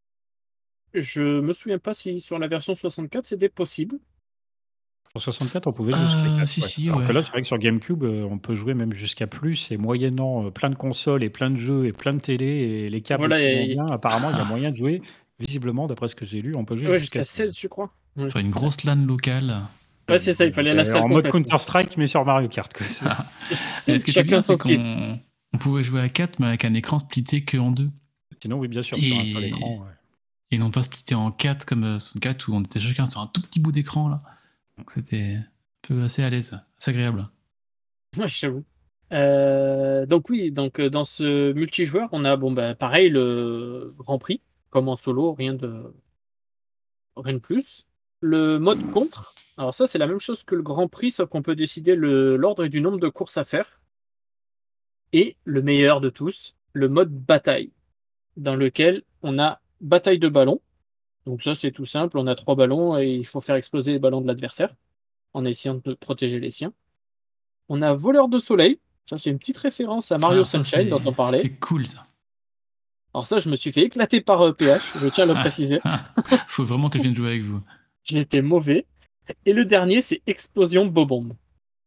Je 0.93 1.41
me 1.41 1.53
souviens 1.53 1.79
pas 1.79 1.93
si 1.93 2.19
sur 2.19 2.39
la 2.39 2.47
version 2.47 2.75
64 2.75 3.25
c'était 3.25 3.49
possible. 3.49 3.97
Sur 5.11 5.21
64, 5.21 5.67
on 5.67 5.73
pouvait 5.73 5.91
jouer 5.91 6.05
jusqu'à 6.05 6.37
4. 6.37 6.47
Si, 6.47 6.61
si, 6.61 6.89
Alors 6.89 7.05
que 7.05 7.11
là, 7.11 7.21
c'est 7.21 7.31
vrai 7.31 7.41
que 7.41 7.47
sur 7.47 7.57
GameCube, 7.57 8.03
euh, 8.03 8.25
on 8.31 8.37
peut 8.37 8.55
jouer 8.55 8.73
même 8.73 8.93
jusqu'à 8.93 9.27
plus. 9.27 9.69
Et 9.71 9.77
moyennant 9.77 10.45
euh, 10.45 10.51
plein 10.51 10.69
de 10.69 10.75
consoles 10.75 11.21
et 11.23 11.29
plein 11.29 11.49
de 11.49 11.57
jeux 11.57 11.85
et 11.85 11.91
plein 11.91 12.13
de 12.13 12.21
télé 12.21 12.45
et 12.45 12.89
les 12.89 13.01
câbles 13.01 13.27
voilà, 13.27 13.65
bien, 13.65 13.85
apparemment, 13.87 14.31
il 14.31 14.37
y 14.37 14.39
a 14.39 14.45
moyen 14.45 14.71
de 14.71 14.77
jouer. 14.77 15.01
Visiblement, 15.37 15.87
d'après 15.87 16.07
ce 16.07 16.15
que 16.15 16.23
j'ai 16.23 16.41
lu, 16.41 16.55
on 16.55 16.63
peut 16.63 16.77
jouer 16.77 16.97
jusqu'à 16.97 17.23
16, 17.23 17.57
je 17.57 17.67
crois. 17.67 17.91
Sur 18.29 18.39
une 18.39 18.51
grosse 18.51 18.85
LAN 18.85 19.05
locale. 19.05 19.63
Ouais, 20.07 20.17
c'est 20.17 20.33
ça, 20.33 20.45
il 20.45 20.53
fallait 20.53 20.73
la 20.73 20.85
salle. 20.85 21.03
En 21.03 21.09
mode 21.09 21.27
Counter-Strike, 21.27 21.97
mais 21.97 22.07
sur 22.07 22.23
Mario 22.23 22.47
Kart. 22.47 22.71
Est-ce 23.87 24.05
que 24.05 24.11
Chacun 24.11 24.41
son 24.41 24.57
qu'on 24.57 25.19
on 25.53 25.57
pouvait 25.57 25.83
jouer 25.83 25.99
à 26.01 26.09
4, 26.09 26.39
mais 26.39 26.47
avec 26.47 26.63
un 26.63 26.73
écran 26.73 26.99
splitté 26.99 27.43
que 27.43 27.57
en 27.57 27.71
deux 27.71 27.89
Sinon, 28.41 28.59
oui, 28.59 28.69
bien 28.69 28.81
sûr, 28.81 28.97
et... 28.97 29.01
sur 29.01 29.17
un 29.17 29.25
seul 29.25 29.43
écran. 29.43 29.85
Et 30.51 30.57
non 30.57 30.69
pas 30.69 30.83
splitté 30.83 31.15
en 31.15 31.31
4 31.31 31.65
comme 31.65 31.97
4 32.21 32.49
euh, 32.49 32.51
où 32.51 32.55
on 32.55 32.61
était 32.61 32.81
chacun 32.81 33.05
sur 33.05 33.21
un 33.21 33.27
tout 33.27 33.41
petit 33.41 33.59
bout 33.59 33.71
d'écran 33.71 34.09
là. 34.09 34.19
Donc 34.77 34.91
c'était 34.91 35.35
un 35.35 35.45
peu 35.81 36.03
assez 36.03 36.23
à 36.23 36.29
l'aise, 36.29 36.59
assez 36.77 36.91
agréable. 36.91 37.27
Ouais, 38.17 38.27
j'avoue. 38.27 38.65
Euh, 39.13 40.05
donc 40.05 40.29
oui, 40.29 40.51
donc 40.51 40.79
euh, 40.79 40.89
dans 40.89 41.05
ce 41.05 41.53
multijoueur, 41.53 42.09
on 42.11 42.25
a 42.25 42.35
bon 42.35 42.51
bah 42.51 42.75
pareil 42.75 43.09
le 43.09 43.93
Grand 43.97 44.19
Prix, 44.19 44.41
comme 44.69 44.89
en 44.89 44.97
solo, 44.97 45.33
rien 45.33 45.53
de 45.53 45.93
rien 47.15 47.33
de 47.33 47.39
plus. 47.39 47.85
Le 48.19 48.59
mode 48.59 48.91
contre, 48.91 49.33
alors 49.57 49.73
ça 49.73 49.87
c'est 49.87 49.97
la 49.97 50.07
même 50.07 50.19
chose 50.19 50.43
que 50.43 50.55
le 50.55 50.63
Grand 50.63 50.89
Prix, 50.89 51.11
sauf 51.11 51.29
qu'on 51.29 51.41
peut 51.41 51.55
décider 51.55 51.95
l'ordre 51.95 52.65
et 52.65 52.69
du 52.69 52.81
nombre 52.81 52.99
de 52.99 53.09
courses 53.09 53.37
à 53.37 53.45
faire. 53.45 53.81
Et 55.13 55.37
le 55.45 55.61
meilleur 55.61 56.01
de 56.01 56.09
tous, 56.09 56.55
le 56.73 56.87
mode 56.89 57.11
bataille, 57.11 57.71
dans 58.37 58.55
lequel 58.55 59.03
on 59.23 59.39
a 59.39 59.61
bataille 59.81 60.19
de 60.19 60.29
ballons. 60.29 60.61
Donc 61.25 61.43
ça 61.43 61.53
c'est 61.55 61.71
tout 61.71 61.85
simple, 61.85 62.17
on 62.17 62.27
a 62.27 62.35
trois 62.35 62.55
ballons 62.55 62.97
et 62.97 63.07
il 63.07 63.25
faut 63.25 63.41
faire 63.41 63.55
exploser 63.55 63.91
les 63.91 63.99
ballons 63.99 64.21
de 64.21 64.27
l'adversaire 64.27 64.73
en 65.33 65.45
essayant 65.45 65.79
de 65.83 65.93
protéger 65.93 66.39
les 66.39 66.49
siens. 66.49 66.73
On 67.69 67.81
a 67.81 67.93
voleur 67.93 68.27
de 68.27 68.39
soleil, 68.39 68.79
ça 69.05 69.17
c'est 69.17 69.29
une 69.29 69.37
petite 69.37 69.57
référence 69.57 70.11
à 70.11 70.17
Mario 70.17 70.41
ah, 70.43 70.47
Sunshine 70.47 70.89
dont 70.89 71.01
on 71.05 71.13
parlait. 71.13 71.39
C'était 71.39 71.55
cool 71.55 71.85
ça. 71.85 72.05
Alors 73.13 73.25
ça 73.25 73.39
je 73.39 73.49
me 73.49 73.55
suis 73.55 73.71
fait 73.71 73.83
éclater 73.83 74.21
par 74.21 74.55
PH, 74.55 74.95
euh, 74.95 74.99
je 75.01 75.07
tiens 75.09 75.29
à 75.29 75.33
le 75.33 75.39
préciser. 75.39 75.79
faut 76.47 76.63
vraiment 76.63 76.89
que 76.89 76.97
je 76.97 77.03
vienne 77.03 77.15
jouer 77.15 77.29
avec 77.29 77.43
vous. 77.43 77.61
J'étais 78.03 78.41
mauvais. 78.41 78.85
Et 79.45 79.53
le 79.53 79.65
dernier, 79.65 80.01
c'est 80.01 80.21
Explosion 80.27 80.85
Bobombe. 80.85 81.33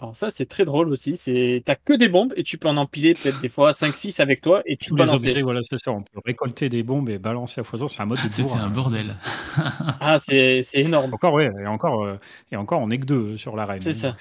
Alors 0.01 0.17
ça, 0.17 0.29
c'est 0.31 0.47
très 0.47 0.65
drôle 0.65 0.89
aussi. 0.89 1.17
C'est 1.17 1.63
T'as 1.65 1.77
que 1.77 1.93
des 1.93 2.09
bombes 2.09 2.33
et 2.37 2.43
tu 2.43 2.59
peux 2.59 2.69
en 2.69 2.77
empiler 2.77 3.15
peut-être 3.15 3.41
des 3.41 3.49
fois 3.49 3.71
5-6 3.71 4.21
avec 4.21 4.41
toi 4.41 4.63
et 4.67 4.77
tu 4.77 4.91
peux 4.91 4.97
balancer. 4.97 5.41
voilà, 5.43 5.61
c'est 5.63 5.79
ça. 5.79 5.93
On 5.93 6.03
peut 6.03 6.21
récolter 6.25 6.69
des 6.69 6.83
bombes 6.83 7.09
et 7.09 7.19
balancer 7.19 7.61
à 7.61 7.65
foison. 7.65 7.87
C'est 7.87 8.03
un 8.03 8.07
mode 8.07 8.19
de 8.19 8.29
C'était 8.33 8.53
un 8.55 8.69
bordel. 8.69 9.17
ah, 10.01 10.19
c'est 10.19 10.63
énorme. 10.75 11.15
Encore, 11.15 11.35
ouais. 11.35 11.49
Et 11.63 11.67
encore, 11.67 12.05
euh, 12.05 12.19
et 12.51 12.57
encore, 12.57 12.81
on 12.81 12.91
est 12.91 12.99
que 12.99 13.07
deux 13.07 13.37
sur 13.37 13.55
l'arène. 13.55 13.81
C'est 13.81 13.93
ça. 13.93 14.17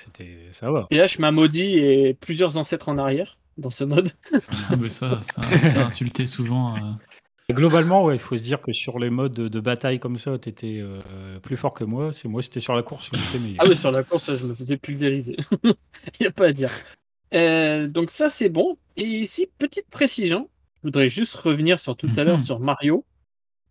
Ça 0.51 0.71
va. 0.71 0.85
PH 0.89 1.17
m'a 1.19 1.31
maudit 1.31 1.77
et 1.77 2.13
plusieurs 2.13 2.57
ancêtres 2.57 2.89
en 2.89 2.97
arrière 2.99 3.37
dans 3.57 3.71
ce 3.71 3.83
mode. 3.83 4.11
ah, 4.69 4.75
mais 4.79 4.89
ça, 4.89 5.21
ça, 5.21 5.41
ça 5.41 5.85
insulté 5.85 6.27
souvent. 6.27 6.75
Euh, 6.75 6.79
Globalement, 7.51 8.05
ouais, 8.05 8.15
il 8.15 8.19
faut 8.19 8.37
se 8.37 8.43
dire 8.43 8.61
que 8.61 8.71
sur 8.71 8.99
les 8.99 9.09
modes 9.09 9.33
de, 9.33 9.59
bataille 9.59 9.99
comme 9.99 10.17
ça, 10.17 10.39
tu 10.39 10.47
étais 10.47 10.79
euh, 10.81 11.39
plus 11.39 11.57
fort 11.57 11.73
que 11.73 11.83
moi. 11.83 12.13
C'est 12.13 12.29
moi, 12.29 12.41
c'était 12.41 12.61
sur 12.61 12.73
la 12.73 12.83
course 12.83 13.11
où 13.11 13.15
j'étais 13.17 13.39
meilleur. 13.39 13.57
Ah 13.59 13.67
oui, 13.67 13.75
sur 13.75 13.91
la 13.91 14.03
course, 14.03 14.33
je 14.33 14.45
me 14.45 14.55
faisais 14.55 14.77
pulvériser. 14.77 15.35
Il 15.63 16.21
n'y 16.21 16.27
a 16.27 16.31
pas 16.31 16.47
à 16.47 16.51
dire. 16.53 16.71
Euh, 17.33 17.87
donc 17.89 18.11
ça, 18.11 18.29
c'est 18.29 18.47
bon. 18.47 18.77
Et 18.95 19.03
ici, 19.03 19.49
petite 19.57 19.89
précision, 19.89 20.49
je 20.77 20.87
voudrais 20.87 21.09
juste 21.09 21.35
revenir 21.35 21.79
sur 21.79 21.97
tout 21.97 22.09
à 22.15 22.23
l'heure 22.23 22.37
mhm. 22.37 22.45
sur 22.45 22.59
Mario, 22.59 23.05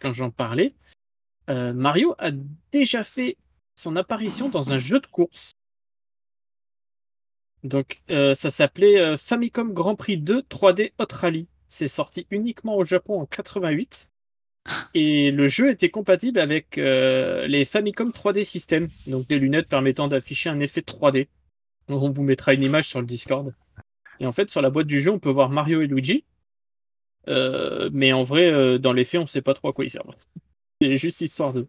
quand 0.00 0.12
j'en 0.12 0.30
parlais. 0.30 0.74
Euh, 1.48 1.72
Mario 1.72 2.14
a 2.18 2.30
déjà 2.72 3.04
fait 3.04 3.38
son 3.74 3.96
apparition 3.96 4.50
dans 4.50 4.74
un 4.74 4.78
jeu 4.78 5.00
de 5.00 5.06
course. 5.06 5.52
Donc 7.64 8.02
ça 8.08 8.50
s'appelait 8.50 9.16
Famicom 9.16 9.72
Grand 9.72 9.94
Prix 9.94 10.18
2 10.18 10.40
3D 10.42 10.92
Hot 10.98 11.06
Rally. 11.12 11.46
C'est 11.72 11.88
sorti 11.88 12.26
uniquement 12.30 12.76
au 12.76 12.84
Japon 12.84 13.22
en 13.22 13.24
88. 13.24 14.10
Et 14.92 15.30
le 15.30 15.48
jeu 15.48 15.70
était 15.70 15.88
compatible 15.88 16.38
avec 16.38 16.76
euh, 16.76 17.46
les 17.46 17.64
Famicom 17.64 18.10
3D 18.10 18.44
System, 18.44 18.88
donc 19.06 19.26
des 19.26 19.38
lunettes 19.38 19.68
permettant 19.68 20.06
d'afficher 20.06 20.50
un 20.50 20.60
effet 20.60 20.82
3D. 20.82 21.28
on 21.88 22.10
vous 22.10 22.22
mettra 22.24 22.52
une 22.52 22.62
image 22.62 22.88
sur 22.88 23.00
le 23.00 23.06
Discord. 23.06 23.54
Et 24.20 24.26
en 24.26 24.32
fait, 24.32 24.50
sur 24.50 24.60
la 24.60 24.68
boîte 24.68 24.86
du 24.86 25.00
jeu, 25.00 25.10
on 25.10 25.18
peut 25.18 25.30
voir 25.30 25.48
Mario 25.48 25.80
et 25.80 25.86
Luigi. 25.86 26.26
Euh, 27.28 27.88
mais 27.90 28.12
en 28.12 28.22
vrai, 28.22 28.52
euh, 28.52 28.76
dans 28.76 28.92
les 28.92 29.06
faits, 29.06 29.20
on 29.20 29.24
ne 29.24 29.28
sait 29.28 29.40
pas 29.40 29.54
trop 29.54 29.68
à 29.68 29.72
quoi 29.72 29.86
ils 29.86 29.90
servent. 29.90 30.14
C'est 30.82 30.98
juste 30.98 31.22
histoire 31.22 31.54
de. 31.54 31.66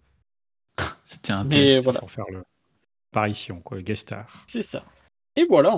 C'était 1.05 1.31
un 1.31 1.45
test 1.45 1.85
voilà. 1.85 1.99
pour 1.99 2.11
faire 2.11 2.25
l'apparition, 2.29 3.61
quoi, 3.61 3.77
le 3.77 3.83
guest 3.83 4.01
star. 4.01 4.43
C'est 4.47 4.63
ça. 4.63 4.83
Et 5.37 5.45
voilà, 5.45 5.77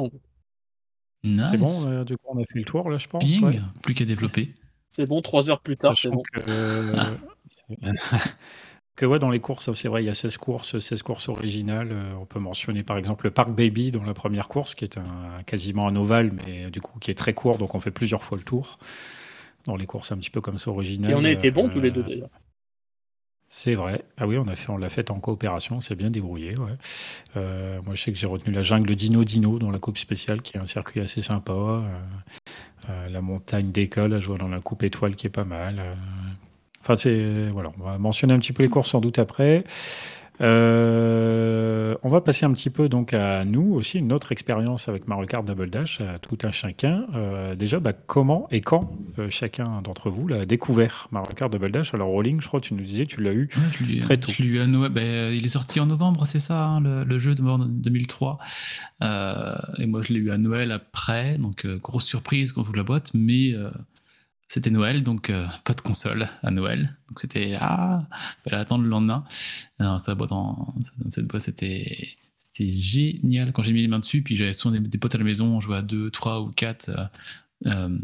c'est 1.49 1.57
bon, 1.57 1.87
euh, 1.87 2.03
du 2.03 2.17
coup, 2.17 2.25
on 2.29 2.41
a 2.41 2.45
fait 2.45 2.59
le 2.59 2.65
tour, 2.65 2.89
là, 2.89 2.97
je 2.97 3.07
pense. 3.07 3.23
plus 3.81 3.93
qu'à 3.93 4.05
développer. 4.05 4.53
C'est 4.91 5.05
bon, 5.05 5.21
trois 5.21 5.49
heures 5.49 5.59
plus 5.59 5.77
tard, 5.77 5.97
c'est 5.97 6.09
bon. 6.09 6.21
Que, 6.33 6.41
euh, 6.47 7.03
que 8.95 9.05
ouais, 9.05 9.19
dans 9.19 9.29
les 9.29 9.41
courses, 9.41 9.71
c'est 9.73 9.87
vrai, 9.89 10.03
il 10.03 10.05
y 10.05 10.09
a 10.09 10.13
16 10.13 10.37
courses, 10.37 10.77
16 10.77 11.03
courses 11.03 11.27
originales. 11.27 11.89
Euh, 11.91 12.13
on 12.13 12.25
peut 12.25 12.39
mentionner 12.39 12.83
par 12.83 12.97
exemple 12.97 13.25
le 13.25 13.31
Park 13.31 13.49
Baby 13.49 13.91
dans 13.91 14.03
la 14.03 14.13
première 14.13 14.47
course, 14.47 14.73
qui 14.73 14.85
est 14.85 14.97
un, 14.97 15.43
quasiment 15.45 15.87
un 15.87 15.95
ovale, 15.97 16.31
mais 16.31 16.69
du 16.71 16.79
coup 16.79 16.97
qui 16.99 17.11
est 17.11 17.15
très 17.15 17.33
court, 17.33 17.57
donc 17.57 17.75
on 17.75 17.81
fait 17.81 17.91
plusieurs 17.91 18.23
fois 18.23 18.37
le 18.37 18.43
tour. 18.43 18.79
Dans 19.65 19.75
les 19.75 19.87
courses 19.87 20.11
un 20.11 20.17
petit 20.17 20.29
peu 20.29 20.41
comme 20.41 20.59
ça 20.59 20.69
originales. 20.69 21.11
Et 21.11 21.15
on 21.15 21.25
a 21.25 21.31
été 21.31 21.51
bons 21.51 21.67
tous 21.69 21.81
les 21.81 21.91
deux 21.91 22.03
d'ailleurs. 22.03 22.29
C'est 23.47 23.75
vrai. 23.75 23.93
Ah 24.17 24.27
oui, 24.27 24.37
on 24.37 24.47
a 24.47 24.55
fait, 24.55 24.71
l'a 24.77 24.89
fait 24.89 25.11
en 25.11 25.19
coopération, 25.19 25.79
c'est 25.79 25.95
bien 25.95 26.09
débrouillé. 26.09 26.55
Euh, 27.37 27.79
moi, 27.85 27.95
je 27.95 28.01
sais 28.01 28.11
que 28.11 28.17
j'ai 28.17 28.27
retenu 28.27 28.53
la 28.53 28.61
jungle 28.61 28.95
Dino 28.95 29.23
Dino 29.23 29.59
dans 29.59 29.71
la 29.71 29.79
coupe 29.79 29.97
spéciale, 29.97 30.41
qui 30.41 30.57
est 30.57 30.59
un 30.59 30.65
circuit 30.65 30.99
assez 30.99 31.21
sympa. 31.21 31.53
Euh, 31.53 31.81
euh, 32.89 33.09
la 33.09 33.21
montagne 33.21 33.71
d'école 33.71 34.13
à 34.13 34.19
jouer 34.19 34.37
dans 34.37 34.47
la 34.47 34.61
coupe 34.61 34.83
étoile, 34.83 35.15
qui 35.15 35.27
est 35.27 35.31
pas 35.31 35.43
mal. 35.43 35.81
Enfin, 36.81 36.95
c'est 36.97 37.49
voilà. 37.49 37.71
On 37.79 37.83
va 37.83 37.97
mentionner 37.97 38.33
un 38.33 38.39
petit 38.39 38.53
peu 38.53 38.63
les 38.63 38.69
courses 38.69 38.89
sans 38.89 38.99
doute 38.99 39.19
après. 39.19 39.63
Euh, 40.41 41.95
on 42.03 42.09
va 42.09 42.21
passer 42.21 42.45
un 42.45 42.51
petit 42.51 42.69
peu 42.69 42.89
donc 42.89 43.13
à 43.13 43.45
nous 43.45 43.73
aussi, 43.73 43.99
une 43.99 44.11
autre 44.11 44.31
expérience 44.31 44.89
avec 44.89 45.07
Mario 45.07 45.25
Kart 45.25 45.45
Double 45.45 45.69
Dash, 45.69 46.01
à 46.01 46.19
tout 46.19 46.37
un 46.43 46.51
chacun. 46.51 47.05
Euh, 47.15 47.55
déjà, 47.55 47.79
bah, 47.79 47.93
comment 47.93 48.47
et 48.51 48.61
quand 48.61 48.91
euh, 49.19 49.29
chacun 49.29 49.81
d'entre 49.81 50.09
vous 50.09 50.27
l'a 50.27 50.45
découvert 50.45 51.07
Mario 51.11 51.33
Kart 51.33 51.51
Double 51.51 51.71
Dash? 51.71 51.93
Alors, 51.93 52.09
Rolling, 52.09 52.41
je 52.41 52.47
crois 52.47 52.59
que 52.59 52.65
tu 52.65 52.73
nous 52.73 52.83
disais, 52.83 53.05
tu 53.05 53.21
l'as 53.21 53.33
eu 53.33 53.49
très 54.01 54.17
tôt. 54.17 54.31
eu 54.39 54.59
à 54.59 54.67
Noël, 54.67 54.91
bah, 54.91 55.01
il 55.01 55.45
est 55.45 55.49
sorti 55.49 55.79
en 55.79 55.85
novembre, 55.85 56.25
c'est 56.25 56.39
ça, 56.39 56.65
hein, 56.65 56.81
le, 56.81 57.17
jeu 57.17 57.35
de 57.35 57.41
2003. 57.41 58.39
et 59.01 59.85
moi, 59.87 60.01
je 60.01 60.13
l'ai 60.13 60.19
eu 60.19 60.31
à 60.31 60.37
Noël 60.37 60.71
après, 60.71 61.37
donc 61.37 61.65
grosse 61.65 62.05
surprise 62.05 62.51
quand 62.51 62.61
vous 62.61 62.73
la 62.73 62.83
boîte, 62.83 63.11
mais 63.13 63.53
c'était 64.47 64.69
Noël, 64.69 65.03
donc 65.03 65.29
euh, 65.29 65.47
pas 65.63 65.73
de 65.73 65.81
console 65.81 66.29
à 66.43 66.51
Noël. 66.51 66.95
Donc 67.09 67.19
c'était 67.19 67.57
ah, 67.59 68.07
fallait 68.43 68.57
attendre 68.57 68.83
le 68.83 68.89
lendemain. 68.89 69.23
Non, 69.79 69.97
ça 69.99 70.15
boîte 70.15 70.29
dans 70.29 70.75
cette 71.09 71.25
boîte, 71.25 71.43
c'était 71.43 72.15
c'était 72.37 72.71
génial 72.73 73.51
quand 73.51 73.63
j'ai 73.63 73.73
mis 73.73 73.81
les 73.81 73.87
mains 73.87 73.99
dessus. 73.99 74.21
Puis 74.21 74.35
j'avais 74.35 74.53
souvent 74.53 74.79
des, 74.79 74.97
potes 74.97 75.15
à 75.15 75.17
la 75.17 75.23
maison, 75.23 75.47
on 75.47 75.59
jouait 75.59 75.77
à 75.77 75.81
2, 75.81 76.09
3 76.09 76.41
ou 76.41 76.51
4. 76.51 76.89
Euh, 76.89 77.05
euh, 77.67 77.97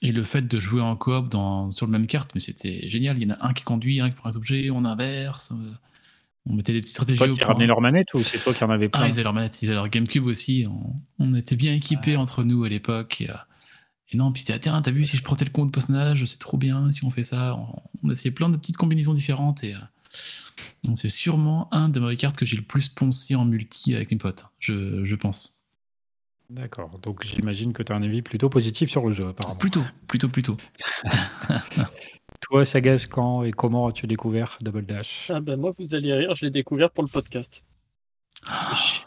et 0.00 0.12
le 0.12 0.22
fait 0.22 0.42
de 0.42 0.60
jouer 0.60 0.80
en 0.80 0.94
coop 0.94 1.28
dans, 1.28 1.70
sur 1.72 1.86
le 1.86 1.92
même 1.92 2.06
carte, 2.06 2.30
mais 2.34 2.40
c'était 2.40 2.88
génial. 2.88 3.18
Il 3.18 3.28
y 3.28 3.32
en 3.32 3.34
a 3.34 3.46
un 3.46 3.52
qui 3.52 3.64
conduit, 3.64 4.00
un 4.00 4.10
qui 4.10 4.16
prend 4.16 4.30
un 4.30 4.36
objet, 4.36 4.70
on 4.70 4.84
inverse. 4.84 5.52
On 6.46 6.54
mettait 6.54 6.72
des 6.72 6.80
petites 6.80 6.94
stratégies. 6.94 7.18
Toi 7.18 7.28
qui 7.28 7.42
ramenais 7.42 7.66
leur 7.66 7.80
manette 7.80 8.14
ou 8.14 8.22
c'est 8.22 8.38
toi 8.38 8.54
qui 8.54 8.62
en 8.62 8.70
avais 8.70 8.88
pas 8.88 9.00
Ah, 9.02 9.08
ils 9.08 9.14
avaient 9.14 9.24
leur 9.24 9.34
manette, 9.34 9.60
ils 9.60 9.66
avaient 9.66 9.74
leur 9.74 9.88
GameCube 9.88 10.24
aussi. 10.24 10.66
On, 11.18 11.34
était 11.34 11.56
bien 11.56 11.74
équipés 11.74 12.16
entre 12.16 12.44
nous 12.44 12.64
à 12.64 12.68
l'époque. 12.68 13.24
Et 14.10 14.16
non, 14.16 14.32
puis 14.32 14.44
t'es 14.44 14.58
tiens, 14.58 14.80
t'as 14.80 14.90
vu, 14.90 15.04
si 15.04 15.16
je 15.16 15.22
prends 15.22 15.36
tel 15.36 15.52
compte 15.52 15.72
personnage, 15.72 16.24
c'est 16.24 16.38
trop 16.38 16.56
bien, 16.56 16.90
si 16.90 17.04
on 17.04 17.10
fait 17.10 17.22
ça. 17.22 17.56
On, 18.02 18.08
a 18.08 18.12
essayé 18.12 18.30
plein 18.30 18.48
de 18.48 18.56
petites 18.56 18.78
combinaisons 18.78 19.12
différentes 19.12 19.64
et 19.64 19.74
euh, 19.74 20.94
c'est 20.94 21.10
sûrement 21.10 21.68
un 21.74 21.88
des 21.88 22.00
Mario 22.00 22.16
Kart 22.16 22.36
que 22.36 22.46
j'ai 22.46 22.56
le 22.56 22.62
plus 22.62 22.88
poncé 22.88 23.34
en 23.34 23.44
multi 23.44 23.94
avec 23.94 24.10
mes 24.10 24.16
potes, 24.16 24.46
je, 24.58 25.04
je 25.04 25.14
pense. 25.14 25.62
D'accord, 26.48 26.98
donc 27.00 27.24
j'imagine 27.24 27.74
que 27.74 27.82
tu 27.82 27.92
as 27.92 27.96
un 27.96 28.02
avis 28.02 28.22
plutôt 28.22 28.48
positif 28.48 28.88
sur 28.90 29.06
le 29.06 29.12
jeu, 29.12 29.28
apparemment. 29.28 29.58
Plutôt, 29.58 29.82
plutôt, 30.06 30.28
plutôt. 30.28 30.56
Toi, 32.40 32.64
Sagaz, 32.64 33.06
quand 33.06 33.42
et 33.42 33.50
comment 33.50 33.88
as-tu 33.88 34.06
découvert 34.06 34.56
Double 34.62 34.86
Dash? 34.86 35.30
Ah 35.34 35.40
ben 35.40 35.60
Moi, 35.60 35.72
vous 35.78 35.94
allez 35.94 36.14
rire, 36.14 36.32
je 36.32 36.46
l'ai 36.46 36.50
découvert 36.50 36.90
pour 36.90 37.04
le 37.04 37.10
podcast. 37.10 37.62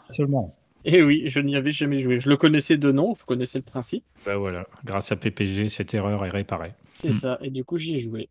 Seulement. 0.08 0.56
Et 0.84 0.96
eh 0.96 1.02
oui, 1.02 1.24
je 1.26 1.38
n'y 1.40 1.54
avais 1.54 1.70
jamais 1.70 2.00
joué. 2.00 2.18
Je 2.18 2.28
le 2.28 2.36
connaissais 2.36 2.76
de 2.76 2.90
nom, 2.90 3.14
je 3.18 3.24
connaissais 3.24 3.58
le 3.58 3.64
principe. 3.64 4.04
Bah 4.26 4.36
voilà, 4.36 4.66
grâce 4.84 5.12
à 5.12 5.16
PPG, 5.16 5.68
cette 5.68 5.94
erreur 5.94 6.24
est 6.24 6.30
réparée. 6.30 6.72
C'est 6.92 7.10
hmm. 7.10 7.20
ça, 7.20 7.38
et 7.40 7.50
du 7.50 7.64
coup 7.64 7.78
j'y 7.78 7.96
ai 7.96 8.00
joué. 8.00 8.28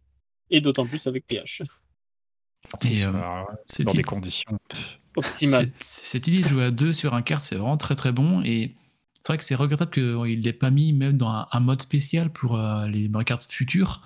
Et 0.50 0.60
d'autant 0.60 0.86
plus 0.86 1.08
avec 1.08 1.26
PH. 1.28 1.64
Et 2.84 3.06
euh, 3.06 3.12
dans 3.12 3.94
des 3.94 4.04
conditions 4.04 4.58
optimales. 5.16 5.70
Cette 5.80 6.28
idée 6.28 6.44
de 6.44 6.48
jouer 6.48 6.66
à 6.66 6.72
deux 6.72 6.94
sur 6.94 7.14
un 7.14 7.22
kart, 7.22 7.42
c'est 7.42 7.56
vraiment 7.56 7.78
très 7.78 7.96
très 7.96 8.12
bon. 8.12 8.42
Et 8.44 8.76
c'est 9.14 9.28
vrai 9.28 9.38
que 9.38 9.44
c'est 9.44 9.56
regrettable 9.56 9.92
qu'il 9.92 10.04
ne 10.04 10.44
l'ait 10.44 10.54
pas 10.54 10.72
mis 10.72 10.94
même 10.94 11.18
dans 11.18 11.46
un, 11.50 11.60
mode 11.60 11.82
spécial 11.82 12.32
pour 12.32 12.58
euh, 12.58 12.88
les 12.88 13.10
Kart 13.26 13.44
futurs. 13.52 14.02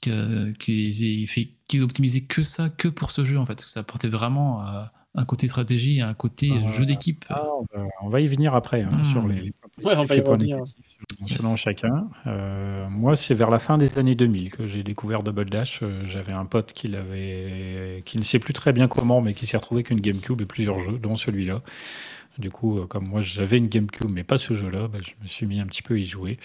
Qu'ils 0.00 1.04
aient, 1.04 1.80
optimisé 1.80 2.24
que 2.24 2.44
ça, 2.44 2.68
que 2.68 2.86
pour 2.86 3.10
ce 3.10 3.24
jeu 3.24 3.38
en 3.38 3.46
fait. 3.46 3.54
Parce 3.54 3.64
que 3.64 3.70
ça 3.70 3.80
apportait 3.80 4.08
vraiment. 4.08 4.64
Euh, 4.64 4.84
un 5.16 5.24
côté 5.24 5.48
stratégie 5.48 5.98
et 5.98 6.02
un 6.02 6.14
côté 6.14 6.52
euh, 6.52 6.68
jeu 6.68 6.84
d'équipe. 6.84 7.24
Ah, 7.28 7.48
on, 8.02 8.08
va, 8.08 8.20
y 8.20 8.28
venir 8.28 8.54
après 8.54 8.82
hein, 8.82 8.90
hmm. 8.92 9.04
sur 9.04 9.26
les, 9.26 9.52
ouais, 9.82 9.96
on 9.96 10.04
va 10.04 10.14
y 10.14 10.20
revenir. 10.20 10.58
Selon 11.26 11.56
chacun. 11.56 12.08
Euh, 12.26 12.86
moi, 12.90 13.16
c'est 13.16 13.34
vers 13.34 13.50
la 13.50 13.58
fin 13.58 13.78
des 13.78 13.98
années 13.98 14.14
2000 14.14 14.50
que 14.50 14.66
j'ai 14.66 14.82
découvert 14.82 15.22
Double 15.22 15.46
Dash. 15.46 15.80
Euh, 15.82 16.02
j'avais 16.04 16.32
un 16.32 16.44
pote 16.44 16.72
qui, 16.72 16.94
qui 18.04 18.18
ne 18.18 18.22
sait 18.22 18.38
plus 18.38 18.52
très 18.52 18.72
bien 18.72 18.88
comment, 18.88 19.20
mais 19.20 19.34
qui 19.34 19.46
s'est 19.46 19.56
retrouvé 19.56 19.82
qu'une 19.82 20.00
GameCube 20.00 20.40
et 20.40 20.46
plusieurs 20.46 20.78
jeux, 20.78 20.98
dont 20.98 21.16
celui-là. 21.16 21.62
Du 22.38 22.50
coup, 22.50 22.84
comme 22.86 23.06
moi 23.08 23.22
j'avais 23.22 23.56
une 23.56 23.68
GameCube, 23.68 24.10
mais 24.10 24.22
pas 24.22 24.36
ce 24.36 24.52
jeu-là, 24.52 24.88
bah, 24.88 24.98
je 25.00 25.12
me 25.22 25.26
suis 25.26 25.46
mis 25.46 25.58
un 25.58 25.66
petit 25.66 25.82
peu 25.82 25.94
à 25.94 25.98
y 25.98 26.04
jouer. 26.04 26.38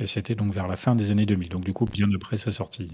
Et 0.00 0.06
c'était 0.06 0.34
donc 0.34 0.52
vers 0.52 0.66
la 0.66 0.74
fin 0.74 0.96
des 0.96 1.12
années 1.12 1.26
2000, 1.26 1.48
donc 1.48 1.64
du 1.64 1.72
coup 1.72 1.86
bien 1.86 2.08
après 2.12 2.36
sa 2.36 2.50
sortie. 2.50 2.88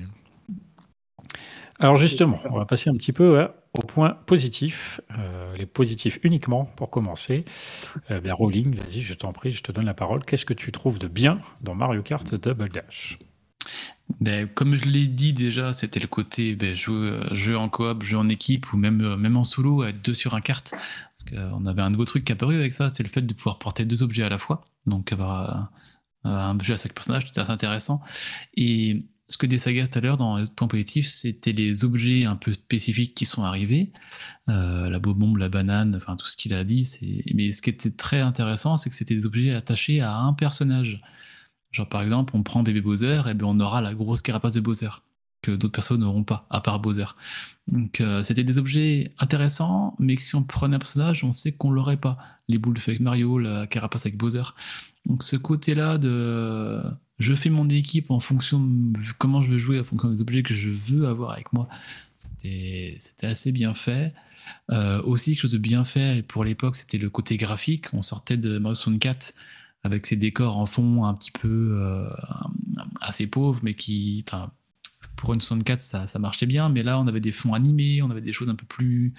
Alors 1.80 1.96
justement, 1.96 2.40
on 2.50 2.58
va 2.58 2.64
passer 2.64 2.90
un 2.90 2.94
petit 2.94 3.12
peu 3.12 3.48
au 3.72 3.82
point 3.82 4.10
positif, 4.26 5.00
euh, 5.16 5.56
les 5.56 5.66
positifs 5.66 6.18
uniquement 6.24 6.64
pour 6.64 6.90
commencer. 6.90 7.44
Euh, 8.10 8.20
bien, 8.20 8.34
Rolling, 8.34 8.74
vas-y, 8.74 9.00
je 9.00 9.14
t'en 9.14 9.32
prie, 9.32 9.52
je 9.52 9.62
te 9.62 9.70
donne 9.70 9.84
la 9.84 9.94
parole. 9.94 10.24
Qu'est-ce 10.24 10.44
que 10.44 10.54
tu 10.54 10.72
trouves 10.72 10.98
de 10.98 11.06
bien 11.06 11.40
dans 11.60 11.74
Mario 11.74 12.02
Kart 12.02 12.34
Double 12.34 12.68
Dash? 12.68 13.18
Ben, 14.20 14.48
comme 14.48 14.76
je 14.76 14.86
l'ai 14.86 15.06
dit 15.06 15.32
déjà, 15.32 15.72
c'était 15.72 16.00
le 16.00 16.08
côté 16.08 16.56
ben, 16.56 16.74
jeu, 16.74 17.56
en 17.56 17.68
coop, 17.68 18.02
jeu 18.02 18.16
en 18.16 18.28
équipe 18.28 18.72
ou 18.72 18.76
même, 18.76 19.16
même 19.16 19.36
en 19.36 19.44
solo, 19.44 19.84
être 19.84 20.02
deux 20.02 20.14
sur 20.14 20.34
un 20.34 20.40
kart. 20.40 20.68
Parce 20.70 21.30
qu'on 21.30 21.66
avait 21.66 21.82
un 21.82 21.90
nouveau 21.90 22.06
truc 22.06 22.24
qui 22.24 22.32
a 22.32 22.34
apparu 22.34 22.56
avec 22.56 22.72
ça, 22.72 22.90
c'est 22.92 23.02
le 23.02 23.08
fait 23.08 23.22
de 23.22 23.34
pouvoir 23.34 23.58
porter 23.58 23.84
deux 23.84 24.02
objets 24.02 24.24
à 24.24 24.28
la 24.28 24.38
fois. 24.38 24.64
Donc 24.86 25.12
avoir 25.12 25.70
euh, 26.24 26.28
un 26.28 26.52
objet 26.52 26.74
à 26.74 26.76
chaque 26.76 26.94
personnage, 26.94 27.26
c'était 27.26 27.40
assez 27.40 27.52
intéressant. 27.52 28.00
Et 28.54 29.04
ce 29.28 29.36
que 29.36 29.46
des 29.46 29.58
sagas 29.58 29.86
tout 29.86 29.98
à 29.98 30.00
l'heure 30.00 30.16
dans 30.16 30.38
le 30.38 30.46
point 30.46 30.68
positif, 30.68 31.08
c'était 31.08 31.52
les 31.52 31.84
objets 31.84 32.24
un 32.24 32.36
peu 32.36 32.52
spécifiques 32.52 33.14
qui 33.14 33.26
sont 33.26 33.42
arrivés. 33.44 33.92
Euh, 34.48 34.88
la 34.88 34.98
bombe, 34.98 35.36
la 35.36 35.48
banane, 35.50 35.94
enfin 35.96 36.16
tout 36.16 36.28
ce 36.28 36.36
qu'il 36.36 36.54
a 36.54 36.64
dit. 36.64 36.88
Mais 37.34 37.50
ce 37.50 37.60
qui 37.60 37.70
était 37.70 37.90
très 37.90 38.20
intéressant, 38.20 38.76
c'est 38.76 38.88
que 38.88 38.96
c'était 38.96 39.16
des 39.16 39.26
objets 39.26 39.52
attachés 39.52 40.00
à 40.00 40.16
un 40.16 40.32
personnage. 40.32 41.02
Genre 41.72 41.88
par 41.88 42.02
exemple, 42.02 42.34
on 42.36 42.42
prend 42.42 42.62
bébé 42.62 42.80
Bowser, 42.80 43.22
et 43.28 43.34
bien 43.34 43.48
on 43.48 43.60
aura 43.60 43.82
la 43.82 43.94
grosse 43.94 44.22
carapace 44.22 44.52
de 44.52 44.60
Bowser 44.60 44.88
que 45.42 45.52
d'autres 45.52 45.72
personnes 45.72 46.00
n'auront 46.00 46.24
pas, 46.24 46.46
à 46.50 46.60
part 46.60 46.80
Bowser. 46.80 47.04
Donc 47.68 48.00
euh, 48.00 48.22
c'était 48.22 48.44
des 48.44 48.58
objets 48.58 49.12
intéressants, 49.18 49.94
mais 49.98 50.16
si 50.16 50.34
on 50.34 50.42
prenait 50.42 50.76
un 50.76 50.78
personnage, 50.78 51.22
on 51.22 51.34
sait 51.34 51.52
qu'on 51.52 51.70
l'aurait 51.70 51.98
pas. 51.98 52.18
Les 52.48 52.58
boules 52.58 52.74
de 52.74 52.80
feu 52.80 52.92
avec 52.92 53.00
Mario, 53.00 53.38
la 53.38 53.66
carapace 53.66 54.06
avec 54.06 54.16
Bowser. 54.16 54.42
Donc 55.06 55.22
ce 55.22 55.36
côté-là 55.36 55.98
de 55.98 56.82
je 57.18 57.34
fais 57.34 57.50
mon 57.50 57.68
équipe 57.68 58.10
en 58.10 58.20
fonction 58.20 58.60
de 58.60 59.00
comment 59.18 59.42
je 59.42 59.50
veux 59.50 59.58
jouer, 59.58 59.80
en 59.80 59.84
fonction 59.84 60.10
des 60.10 60.20
objets 60.20 60.42
que 60.42 60.54
je 60.54 60.70
veux 60.70 61.06
avoir 61.08 61.32
avec 61.32 61.52
moi. 61.52 61.68
C'était 62.38 63.26
assez 63.26 63.52
bien 63.52 63.74
fait. 63.74 64.14
Euh, 64.70 65.02
aussi, 65.02 65.32
quelque 65.32 65.42
chose 65.42 65.52
de 65.52 65.58
bien 65.58 65.84
fait 65.84 66.24
pour 66.26 66.44
l'époque, 66.44 66.76
c'était 66.76 66.98
le 66.98 67.10
côté 67.10 67.36
graphique. 67.36 67.86
On 67.92 68.02
sortait 68.02 68.36
de 68.36 68.58
Mario 68.58 68.76
64 68.76 69.34
avec 69.84 70.06
ses 70.06 70.16
décors 70.16 70.58
en 70.58 70.66
fond 70.66 71.04
un 71.04 71.14
petit 71.14 71.30
peu 71.30 71.78
euh, 71.80 72.08
assez 73.00 73.26
pauvres, 73.26 73.60
mais 73.62 73.74
qui, 73.74 74.24
pour 75.18 75.34
une 75.34 75.40
64, 75.40 75.80
ça, 75.80 76.06
ça 76.06 76.18
marchait 76.18 76.46
bien, 76.46 76.68
mais 76.68 76.82
là, 76.82 76.98
on 77.00 77.06
avait 77.08 77.20
des 77.20 77.32
fonds 77.32 77.52
animés, 77.52 78.00
on 78.02 78.10
avait 78.10 78.20
des 78.20 78.32
choses 78.32 78.48
un 78.48 78.54
peu 78.54 78.64
plus. 78.64 79.12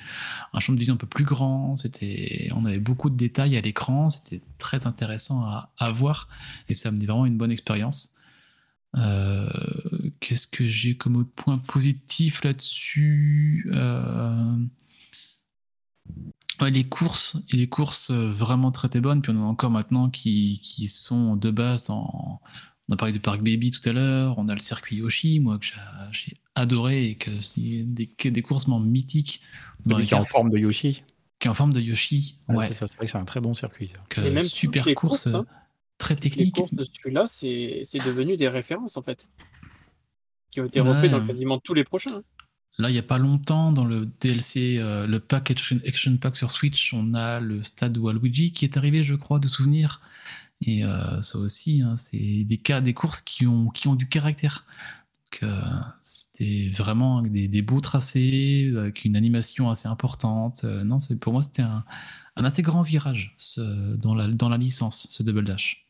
un 0.53 0.59
champ 0.59 0.73
de 0.73 0.79
vision 0.79 0.95
un 0.95 0.97
peu 0.97 1.07
plus 1.07 1.25
grand, 1.25 1.75
c'était, 1.75 2.49
on 2.55 2.65
avait 2.65 2.79
beaucoup 2.79 3.09
de 3.09 3.17
détails 3.17 3.57
à 3.57 3.61
l'écran, 3.61 4.09
c'était 4.09 4.41
très 4.57 4.87
intéressant 4.87 5.43
à, 5.43 5.71
à 5.77 5.91
voir, 5.91 6.29
et 6.69 6.73
ça 6.73 6.89
amenait 6.89 7.05
vraiment 7.05 7.25
une 7.25 7.37
bonne 7.37 7.51
expérience. 7.51 8.15
Euh, 8.95 9.49
qu'est-ce 10.19 10.47
que 10.47 10.65
j'ai 10.67 10.95
comme 10.95 11.17
autre 11.17 11.31
point 11.35 11.59
positif 11.59 12.43
là-dessus 12.43 13.69
euh, 13.71 14.55
les 16.67 16.83
courses, 16.83 17.37
et 17.49 17.57
les 17.57 17.67
courses 17.67 18.11
euh, 18.11 18.31
vraiment 18.31 18.71
très 18.71 18.89
très 18.89 18.99
bonnes, 19.01 19.21
puis 19.21 19.31
on 19.31 19.39
en 19.41 19.45
a 19.45 19.47
encore 19.47 19.69
maintenant 19.69 20.09
qui, 20.09 20.59
qui 20.63 20.87
sont 20.87 21.35
de 21.35 21.51
base 21.51 21.89
en. 21.89 22.41
On 22.89 22.93
a 22.93 22.97
parlé 22.97 23.13
du 23.13 23.19
parc 23.19 23.41
Baby 23.41 23.69
tout 23.69 23.87
à 23.87 23.93
l'heure, 23.93 24.39
on 24.39 24.47
a 24.47 24.53
le 24.55 24.59
circuit 24.59 24.97
Yoshi, 24.97 25.39
moi 25.39 25.59
que 25.59 25.65
j'ai 26.11 26.33
adoré 26.55 27.09
et 27.09 27.15
que 27.15 27.39
c'est 27.39 27.83
des, 27.83 28.07
des 28.07 28.41
courses 28.41 28.67
mythiques. 28.67 29.41
Dans 29.85 30.01
qui 30.01 30.11
est 30.11 30.17
en 30.17 30.25
forme 30.25 30.49
de 30.49 30.57
Yoshi. 30.57 31.03
Qui 31.37 31.47
est 31.47 31.51
en 31.51 31.53
forme 31.53 31.71
de 31.71 31.79
Yoshi. 31.79 32.35
Ouais, 32.47 32.67
c'est 32.73 32.79
vrai 32.79 33.05
que 33.05 33.11
c'est 33.11 33.17
un 33.17 33.25
très 33.25 33.41
bon 33.41 33.53
circuit. 33.53 33.93
et 34.17 34.31
même 34.31 34.41
super 34.41 34.85
course, 34.95 35.27
hein. 35.27 35.45
très 35.99 36.15
technique. 36.15 36.57
Les 36.57 36.63
courses 36.63 36.73
de 36.73 36.85
celui-là, 36.85 37.25
c'est 37.27 38.05
devenu 38.05 38.37
des 38.37 38.49
références 38.49 38.97
en 38.97 39.03
fait. 39.03 39.29
Qui 40.49 40.61
ont 40.61 40.65
été 40.65 40.79
repris 40.79 41.11
dans 41.11 41.25
quasiment 41.25 41.59
tous 41.59 41.75
les 41.75 41.83
prochains. 41.83 42.17
Hein. 42.17 42.23
Là, 42.79 42.89
il 42.89 42.93
n'y 42.93 42.99
a 42.99 43.03
pas 43.03 43.17
longtemps, 43.17 43.71
dans 43.71 43.83
le 43.83 44.05
DLC, 44.05 44.77
euh, 44.79 45.05
le 45.05 45.19
pack 45.19 45.51
Action, 45.51 46.17
Pack 46.17 46.37
sur 46.37 46.49
Switch, 46.49 46.93
on 46.93 47.13
a 47.13 47.41
le 47.41 47.61
stade 47.61 47.97
Waluigi 47.97 48.53
qui 48.53 48.63
est 48.63 48.77
arrivé, 48.77 49.03
je 49.03 49.15
crois, 49.15 49.37
de 49.37 49.49
souvenir. 49.49 50.01
Et 50.65 50.83
euh, 50.83 51.21
ça 51.21 51.37
aussi, 51.37 51.81
hein, 51.81 51.95
c'est 51.95 52.43
des 52.43 52.57
cas, 52.57 52.81
des 52.81 52.93
courses 52.93 53.21
qui 53.21 53.47
ont, 53.47 53.69
qui 53.69 53.87
ont 53.87 53.95
du 53.95 54.07
caractère. 54.07 54.65
Euh, 55.43 55.61
c'était 56.01 56.71
vraiment 56.75 57.21
des, 57.21 57.47
des, 57.47 57.61
beaux 57.61 57.79
tracés, 57.79 58.73
avec 58.77 59.05
une 59.05 59.15
animation 59.15 59.69
assez 59.69 59.87
importante. 59.87 60.63
non, 60.63 60.97
pour 61.21 61.33
moi, 61.33 61.41
c'était 61.41 61.61
un, 61.61 61.83
un, 62.35 62.43
assez 62.43 62.61
grand 62.61 62.81
virage 62.81 63.35
ce, 63.37 63.95
dans, 63.95 64.15
la, 64.15 64.27
dans 64.27 64.49
la 64.49 64.57
licence, 64.57 65.07
ce 65.09 65.23
Double 65.23 65.43
Dash. 65.43 65.85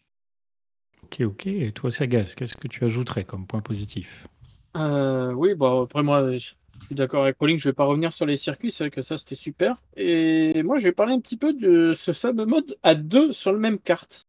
Ok, 1.04 1.22
ok. 1.22 1.48
Et 1.48 1.72
toi, 1.72 1.90
Sagas, 1.90 2.34
qu'est-ce 2.38 2.56
que 2.56 2.68
tu 2.68 2.84
ajouterais 2.84 3.24
comme 3.24 3.48
point 3.48 3.62
positif? 3.62 4.28
Oui, 4.76 5.56
bon, 5.56 5.84
après 5.84 6.04
moi, 6.04 6.36
je 6.38 6.38
suis 6.38 6.96
d'accord 6.96 7.24
avec 7.24 7.38
Pauline, 7.38 7.58
je 7.58 7.70
vais 7.70 7.74
pas 7.74 7.86
revenir 7.86 8.14
sur 8.14 8.26
les 8.26 8.38
circuits, 8.38 8.72
c'est 8.72 8.84
vrai 8.86 8.92
que 8.92 9.02
ça 9.02 9.18
c'était 9.18 9.36
super. 9.36 9.82
Et 9.98 10.64
moi 10.64 10.78
je 10.78 10.84
vais 10.84 10.92
parler 10.92 11.14
un 11.14 11.20
petit 11.20 11.38
peu 11.38 11.54
de 11.54 11.94
ce 11.94 12.14
fameux 12.14 12.46
mode 12.46 12.78
à 12.84 12.96
deux 12.96 13.32
sur 13.32 13.52
le 13.52 13.60
même 13.60 13.80
carte. 13.80 14.29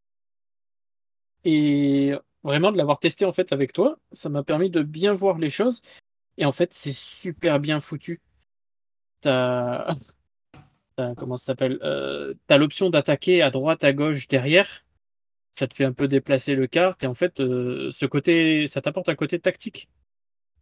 Et 1.44 2.12
vraiment 2.42 2.72
de 2.72 2.76
l'avoir 2.76 2.98
testé 2.98 3.24
en 3.24 3.32
fait 3.32 3.52
avec 3.52 3.72
toi, 3.72 3.98
ça 4.12 4.28
m'a 4.28 4.42
permis 4.42 4.70
de 4.70 4.82
bien 4.82 5.14
voir 5.14 5.38
les 5.38 5.50
choses. 5.50 5.82
Et 6.38 6.44
en 6.44 6.52
fait 6.52 6.72
c'est 6.72 6.94
super 6.94 7.60
bien 7.60 7.80
foutu. 7.80 8.20
T'as... 9.20 9.94
comment 11.16 11.36
s'appelle 11.36 11.78
euh, 11.82 12.34
l'option 12.50 12.90
d'attaquer 12.90 13.42
à 13.42 13.50
droite, 13.50 13.84
à 13.84 13.92
gauche, 13.92 14.28
derrière. 14.28 14.84
Ça 15.50 15.66
te 15.66 15.74
fait 15.74 15.84
un 15.84 15.92
peu 15.92 16.08
déplacer 16.08 16.54
le 16.54 16.66
kart 16.66 17.02
et 17.02 17.06
en 17.06 17.14
fait 17.14 17.40
euh, 17.40 17.90
ce 17.90 18.06
côté, 18.06 18.66
ça 18.68 18.80
t'apporte 18.80 19.08
un 19.08 19.16
côté 19.16 19.40
tactique 19.40 19.88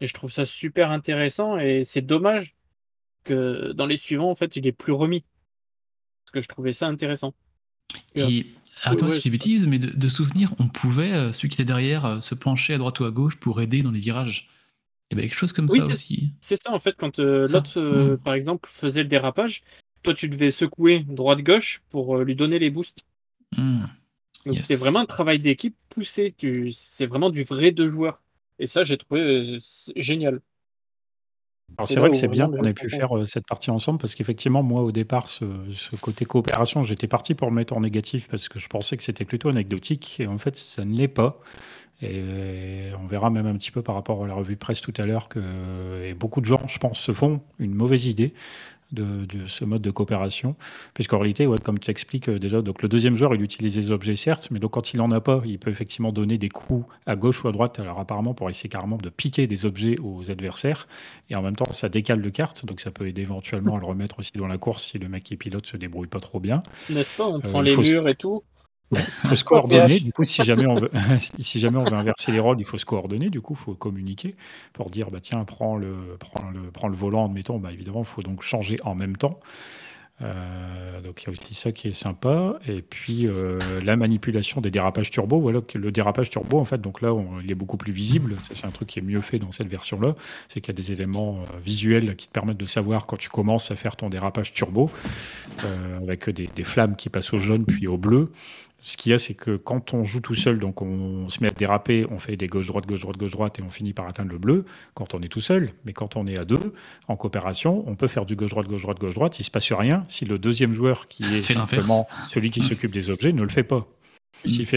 et 0.00 0.06
je 0.06 0.14
trouve 0.14 0.30
ça 0.30 0.46
super 0.46 0.90
intéressant 0.90 1.58
et 1.58 1.84
c'est 1.84 2.02
dommage 2.02 2.54
que 3.24 3.72
dans 3.72 3.86
les 3.86 3.96
suivants, 3.96 4.30
en 4.30 4.34
fait, 4.34 4.56
il 4.56 4.66
est 4.66 4.72
plus 4.72 4.92
remis. 4.92 5.24
Parce 6.24 6.32
que 6.32 6.40
je 6.40 6.48
trouvais 6.48 6.72
ça 6.72 6.86
intéressant. 6.86 7.34
Et, 8.14 8.46
attends, 8.82 9.08
si 9.08 9.16
je 9.16 9.22
dis 9.22 9.30
bêtises, 9.30 9.66
mais 9.66 9.78
de, 9.78 10.08
souvenir, 10.08 10.54
on 10.58 10.68
pouvait, 10.68 11.12
euh, 11.12 11.32
celui 11.32 11.48
qui 11.48 11.54
était 11.54 11.64
derrière, 11.64 12.04
euh, 12.04 12.20
se 12.20 12.34
pencher 12.34 12.74
à 12.74 12.78
droite 12.78 13.00
ou 13.00 13.04
à 13.04 13.10
gauche 13.10 13.36
pour 13.36 13.60
aider 13.60 13.82
dans 13.82 13.90
les 13.90 14.00
virages. 14.00 14.48
Il 15.10 15.14
y 15.16 15.20
avait 15.20 15.28
quelque 15.28 15.38
chose 15.38 15.52
comme 15.52 15.68
ça 15.68 15.84
aussi. 15.86 16.32
C'est 16.40 16.60
ça, 16.60 16.72
en 16.72 16.78
fait, 16.78 16.94
quand 16.98 17.18
euh, 17.18 17.46
l'autre, 17.46 17.80
hmm. 17.80 18.18
par 18.18 18.34
exemple, 18.34 18.68
faisait 18.70 19.02
le 19.02 19.08
dérapage, 19.08 19.62
toi, 20.02 20.14
tu 20.14 20.28
devais 20.28 20.50
secouer 20.50 21.00
droite-gauche 21.08 21.82
pour 21.90 22.18
lui 22.18 22.36
donner 22.36 22.58
les 22.58 22.70
boosts. 22.70 23.04
Donc, 23.56 24.58
c'était 24.58 24.76
vraiment 24.76 25.00
un 25.00 25.06
travail 25.06 25.40
d'équipe 25.40 25.76
poussé. 25.88 26.34
C'est 26.72 27.06
vraiment 27.06 27.30
du 27.30 27.42
vrai 27.42 27.70
deux 27.70 27.90
joueurs. 27.90 28.20
Et 28.58 28.66
ça, 28.66 28.82
j'ai 28.82 28.96
trouvé 28.96 29.20
euh, 29.20 29.58
génial. 29.96 30.40
Alors 31.76 31.88
c'est 31.88 32.00
vrai 32.00 32.10
que 32.10 32.16
c'est 32.16 32.28
bien 32.28 32.48
qu'on 32.48 32.64
ait 32.64 32.74
pu 32.74 32.88
faire 32.88 33.16
euh, 33.16 33.24
cette 33.24 33.46
partie 33.46 33.70
ensemble 33.70 33.98
parce 33.98 34.14
qu'effectivement, 34.14 34.62
moi 34.62 34.82
au 34.82 34.90
départ, 34.90 35.28
ce, 35.28 35.44
côté 36.00 36.24
coopération, 36.24 36.82
j'étais 36.82 37.06
parti 37.06 37.34
pour 37.34 37.48
le 37.48 37.54
mettre 37.54 37.76
en 37.76 37.80
négatif 37.80 38.26
parce 38.28 38.48
que 38.48 38.58
je 38.58 38.66
pensais 38.68 38.96
que 38.96 39.02
c'était 39.02 39.24
plutôt 39.24 39.48
anecdotique 39.48 40.16
et 40.18 40.26
en 40.26 40.38
fait, 40.38 40.56
ça 40.56 40.84
ne 40.84 40.96
l'est 40.96 41.08
pas. 41.08 41.40
Et 42.00 42.90
on 43.02 43.06
verra 43.06 43.28
même 43.28 43.46
un 43.46 43.56
petit 43.56 43.72
peu 43.72 43.82
par 43.82 43.96
rapport 43.96 44.24
à 44.24 44.28
la 44.28 44.34
revue 44.34 44.54
de 44.54 44.58
presse 44.58 44.80
tout 44.80 44.94
à 44.96 45.04
l'heure 45.04 45.28
que 45.28 46.04
et 46.04 46.14
beaucoup 46.14 46.40
de 46.40 46.46
gens, 46.46 46.66
je 46.68 46.78
pense, 46.78 46.98
se 47.00 47.12
font 47.12 47.40
une 47.58 47.74
mauvaise 47.74 48.06
idée 48.06 48.34
de, 48.92 49.26
ce 49.46 49.64
mode 49.64 49.82
de 49.82 49.90
coopération. 49.90 50.56
Puisqu'en 50.94 51.18
réalité, 51.18 51.46
ouais, 51.46 51.58
comme 51.58 51.78
tu 51.78 51.90
expliques 51.90 52.28
euh, 52.28 52.38
déjà, 52.38 52.62
donc 52.62 52.82
le 52.82 52.88
deuxième 52.88 53.16
joueur, 53.16 53.34
il 53.34 53.42
utilise 53.42 53.76
les 53.76 53.90
objets, 53.90 54.16
certes, 54.16 54.48
mais 54.50 54.58
donc 54.58 54.72
quand 54.72 54.92
il 54.92 54.98
n'en 54.98 55.10
a 55.10 55.20
pas, 55.20 55.42
il 55.44 55.58
peut 55.58 55.70
effectivement 55.70 56.12
donner 56.12 56.38
des 56.38 56.48
coups 56.48 56.86
à 57.06 57.16
gauche 57.16 57.44
ou 57.44 57.48
à 57.48 57.52
droite, 57.52 57.78
alors 57.78 57.98
apparemment 57.98 58.34
pour 58.34 58.48
essayer 58.48 58.68
carrément 58.68 58.96
de 58.96 59.08
piquer 59.08 59.46
des 59.46 59.66
objets 59.66 59.96
aux 59.98 60.30
adversaires. 60.30 60.88
Et 61.30 61.36
en 61.36 61.42
même 61.42 61.56
temps, 61.56 61.70
ça 61.70 61.88
décale 61.88 62.22
de 62.22 62.30
carte, 62.30 62.64
donc 62.64 62.80
ça 62.80 62.90
peut 62.90 63.06
aider 63.06 63.22
éventuellement 63.22 63.76
à 63.76 63.80
le 63.80 63.86
remettre 63.86 64.18
aussi 64.18 64.32
dans 64.34 64.46
la 64.46 64.58
course 64.58 64.84
si 64.84 64.98
le 64.98 65.08
mec 65.08 65.24
qui 65.24 65.36
pilote 65.36 65.66
se 65.66 65.76
débrouille 65.76 66.08
pas 66.08 66.20
trop 66.20 66.40
bien. 66.40 66.62
N'est-ce 66.90 67.16
pas? 67.16 67.26
On 67.26 67.38
euh, 67.38 67.40
prend 67.40 67.60
les 67.60 67.76
murs 67.76 68.08
et 68.08 68.14
tout. 68.14 68.42
Il 68.92 69.28
faut 69.28 69.36
se 69.36 69.44
coordonner. 69.44 70.00
Du 70.00 70.12
coup, 70.12 70.24
si 70.24 70.42
jamais, 70.44 70.66
on 70.66 70.76
veut, 70.76 70.90
si 71.40 71.60
jamais 71.60 71.78
on 71.78 71.84
veut 71.84 71.96
inverser 71.96 72.32
les 72.32 72.40
rôles, 72.40 72.60
il 72.60 72.64
faut 72.64 72.78
se 72.78 72.86
coordonner. 72.86 73.30
Du 73.30 73.40
coup, 73.40 73.56
il 73.58 73.62
faut 73.62 73.74
communiquer 73.74 74.34
pour 74.72 74.90
dire 74.90 75.10
bah, 75.10 75.18
tiens, 75.20 75.44
prends 75.44 75.76
le, 75.76 76.16
prends 76.18 76.48
le, 76.50 76.70
prends 76.70 76.88
le 76.88 76.96
volant, 76.96 77.26
admettons. 77.26 77.58
Bah, 77.58 77.72
évidemment, 77.72 78.00
il 78.00 78.06
faut 78.06 78.22
donc 78.22 78.42
changer 78.42 78.78
en 78.84 78.94
même 78.94 79.16
temps. 79.16 79.40
Euh, 80.20 81.00
donc 81.00 81.22
il 81.22 81.26
y 81.26 81.28
a 81.28 81.30
aussi 81.30 81.54
ça 81.54 81.72
qui 81.72 81.88
est 81.88 81.92
sympa. 81.92 82.58
Et 82.66 82.82
puis 82.82 83.26
euh, 83.26 83.58
la 83.82 83.96
manipulation 83.96 84.60
des 84.60 84.70
dérapages 84.70 85.10
turbo. 85.10 85.40
Voilà 85.40 85.60
que 85.60 85.78
le 85.78 85.92
dérapage 85.92 86.30
turbo, 86.30 86.58
en 86.58 86.64
fait, 86.64 86.80
donc 86.80 87.00
là, 87.00 87.14
il 87.42 87.50
est 87.50 87.54
beaucoup 87.54 87.76
plus 87.76 87.92
visible. 87.92 88.36
c'est 88.50 88.66
un 88.66 88.70
truc 88.70 88.88
qui 88.88 88.98
est 88.98 89.02
mieux 89.02 89.20
fait 89.20 89.38
dans 89.38 89.52
cette 89.52 89.68
version-là. 89.68 90.14
C'est 90.48 90.60
qu'il 90.60 90.68
y 90.68 90.76
a 90.76 90.80
des 90.80 90.92
éléments 90.92 91.40
euh, 91.40 91.58
visuels 91.64 92.16
qui 92.16 92.28
te 92.28 92.32
permettent 92.32 92.56
de 92.56 92.66
savoir 92.66 93.06
quand 93.06 93.16
tu 93.16 93.28
commences 93.28 93.70
à 93.70 93.76
faire 93.76 93.96
ton 93.96 94.08
dérapage 94.08 94.52
turbo, 94.52 94.90
avec 96.02 96.30
des, 96.30 96.48
des, 96.54 96.64
flammes 96.64 96.96
qui 96.96 97.08
passent 97.08 97.32
au 97.32 97.38
jaune 97.38 97.64
puis 97.64 97.86
au 97.86 97.96
bleu 97.96 98.30
ce 98.80 98.96
qu'il 98.96 99.10
y 99.10 99.14
a, 99.14 99.18
c'est 99.18 99.34
que 99.34 99.56
quand 99.56 99.92
on 99.92 100.04
joue 100.04 100.20
tout 100.20 100.34
seul, 100.34 100.58
donc 100.58 100.82
on 100.82 101.28
se 101.28 101.42
met 101.42 101.48
à 101.48 101.50
déraper, 101.50 102.06
on 102.10 102.18
fait 102.18 102.36
des 102.36 102.46
gauche-droite, 102.46 102.86
gauche-droite, 102.86 103.16
gauche-droite, 103.16 103.58
et 103.58 103.62
on 103.62 103.70
finit 103.70 103.92
par 103.92 104.06
atteindre 104.06 104.30
le 104.30 104.38
bleu, 104.38 104.64
quand 104.94 105.14
on 105.14 105.20
est 105.20 105.28
tout 105.28 105.40
seul. 105.40 105.72
Mais 105.84 105.92
quand 105.92 106.16
on 106.16 106.26
est 106.26 106.38
à 106.38 106.44
deux, 106.44 106.72
en 107.08 107.16
coopération, 107.16 107.82
on 107.86 107.96
peut 107.96 108.08
faire 108.08 108.24
du 108.24 108.36
gauche-droite, 108.36 108.68
gauche-droite, 108.68 108.98
gauche-droite, 108.98 109.38
il 109.38 109.42
ne 109.42 109.46
se 109.46 109.50
passe 109.50 109.72
rien 109.72 110.04
si 110.08 110.24
le 110.24 110.38
deuxième 110.38 110.74
joueur, 110.74 111.06
qui 111.06 111.24
est 111.24 111.42
simplement 111.42 112.06
celui 112.28 112.50
qui 112.50 112.60
s'occupe 112.62 112.92
des 112.92 113.10
objets, 113.10 113.32
ne 113.32 113.42
le 113.42 113.48
fait 113.48 113.64
pas. 113.64 113.86
S'il 114.44 114.66
fait 114.66 114.76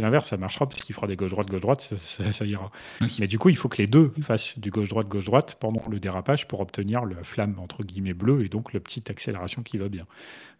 l'inverse, 0.00 0.28
ça 0.28 0.36
marchera 0.36 0.68
parce 0.68 0.80
qu'il 0.82 0.94
fera 0.94 1.08
des 1.08 1.16
gauche-droite, 1.16 1.48
gauche-droite, 1.48 1.94
ça, 1.96 2.46
ira. 2.46 2.70
Mais 3.18 3.26
du 3.26 3.38
coup, 3.38 3.48
il 3.48 3.56
faut 3.56 3.68
que 3.68 3.78
les 3.78 3.88
deux 3.88 4.12
fassent 4.22 4.58
du 4.58 4.70
gauche-droite, 4.70 5.08
gauche-droite 5.08 5.56
pendant 5.58 5.82
le 5.90 5.98
dérapage 5.98 6.46
pour 6.46 6.60
obtenir 6.60 7.04
la 7.04 7.24
flamme 7.24 7.58
entre 7.58 7.82
guillemets 7.82 8.14
bleue 8.14 8.44
et 8.44 8.48
donc 8.48 8.72
la 8.72 8.80
petite 8.80 9.10
accélération 9.10 9.62
qui 9.62 9.76
va 9.76 9.88
bien. 9.88 10.06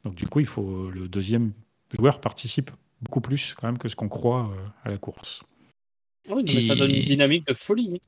Donc 0.05 0.17
du 0.17 0.27
coup, 0.27 0.41
il 0.41 0.47
faut 0.47 0.91
le 0.91 1.07
deuxième 1.07 1.53
joueur 1.97 2.21
participe 2.21 2.71
beaucoup 3.01 3.21
plus 3.21 3.55
quand 3.55 3.67
même 3.67 3.79
que 3.79 3.89
ce 3.89 3.97
qu'on 3.97 4.09
croit 4.09 4.51
euh, 4.53 4.69
à 4.85 4.91
la 4.91 4.99
course. 4.99 5.43
Oui, 6.29 6.43
mais 6.47 6.61
ça 6.61 6.75
donne 6.75 6.91
une 6.91 7.05
dynamique 7.05 7.47
de 7.47 7.55
folie. 7.55 8.01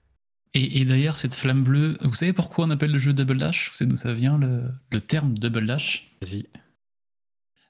Et, 0.56 0.84
d'ailleurs, 0.84 1.16
cette 1.16 1.34
flamme 1.34 1.64
bleue, 1.64 1.98
vous 2.00 2.14
savez 2.14 2.32
pourquoi 2.32 2.66
on 2.66 2.70
appelle 2.70 2.92
le 2.92 3.00
jeu 3.00 3.12
Double 3.12 3.38
Dash? 3.38 3.70
Vous 3.70 3.76
savez 3.76 3.90
d'où 3.90 3.96
ça 3.96 4.12
vient 4.12 4.38
le, 4.38 5.00
terme 5.00 5.36
Double 5.36 5.66
Dash? 5.66 6.12
Vas-y. 6.22 6.46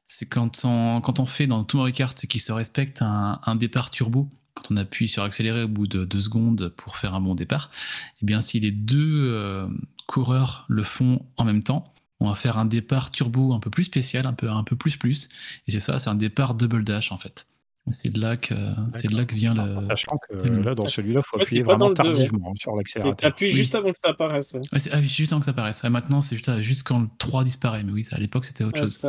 C'est 0.07 0.27
quand 0.27 0.67
on, 0.67 1.01
quand 1.01 1.19
on 1.19 1.25
fait 1.25 1.47
dans 1.47 1.65
tout 1.65 1.79
Mario 1.79 1.95
Kart 1.95 2.27
qui 2.27 2.39
se 2.39 2.53
respecte 2.53 3.01
un, 3.01 3.57
départ 3.57 3.91
turbo, 3.91 4.29
quand 4.53 4.71
on 4.71 4.77
appuie 4.77 5.09
sur 5.09 5.23
accélérer 5.23 5.63
au 5.63 5.69
bout 5.69 5.87
de 5.87 6.05
deux 6.05 6.21
secondes 6.21 6.75
pour 6.77 6.99
faire 6.99 7.15
un 7.15 7.23
bon 7.23 7.35
départ, 7.35 7.71
et 7.73 8.19
eh 8.21 8.27
bien 8.27 8.43
si 8.43 8.61
les 8.61 8.71
deux 8.71 9.33
euh, 9.33 9.67
coureurs 10.07 10.67
le 10.69 10.83
font 10.83 11.25
en 11.39 11.45
même 11.45 11.63
temps, 11.63 11.94
on 12.25 12.29
va 12.29 12.35
faire 12.35 12.59
un 12.59 12.65
départ 12.65 13.11
turbo 13.11 13.53
un 13.53 13.61
peu 13.61 13.71
plus 13.71 13.85
spécial, 13.85 14.27
un 14.27 14.33
peu, 14.33 14.49
un 14.49 14.65
peu 14.65 14.77
plus 14.77 14.97
plus. 14.97 15.29
Et 15.67 15.73
c'est 15.73 15.81
ça, 15.81 15.99
c'est 15.99 16.11
un 16.11 16.15
départ 16.15 16.55
double 16.55 16.85
dash 16.85 17.13
en 17.13 17.19
fait. 17.19 17.47
C'est 17.91 18.11
de 18.11 18.19
là 18.19 18.39
que 18.39 18.55
c'est 18.93 19.09
de 19.09 19.17
là 19.17 19.27
que 19.27 19.35
vient 19.35 19.53
le. 19.53 19.79
Sachant 19.83 20.17
que 20.17 20.35
là, 20.35 20.75
dans 20.75 20.87
celui-là, 20.87 21.21
il 21.21 21.27
faut 21.27 21.39
appuyer 21.39 21.63
vraiment 21.63 21.93
tardivement 21.93 22.55
sur 22.55 22.75
l'accélérateur. 22.77 23.17
Tu 23.17 23.27
appuies 23.27 23.51
juste 23.51 23.75
avant 23.75 23.93
que 23.93 23.99
ça 24.03 24.11
apparaisse. 24.11 24.57
ah, 24.91 25.03
juste 25.03 25.33
avant 25.33 25.41
que 25.41 25.45
ça 25.45 25.51
apparaisse. 25.51 25.85
maintenant, 25.85 26.23
c'est 26.23 26.37
juste, 26.37 26.61
juste, 26.61 26.83
quand 26.85 27.01
le 27.01 27.09
3 27.19 27.45
disparaît. 27.45 27.83
Mais 27.85 27.93
oui, 27.93 28.07
à 28.11 28.19
l'époque, 28.19 28.47
c'était 28.47 28.65
autre 28.65 28.79
chose. 28.79 29.05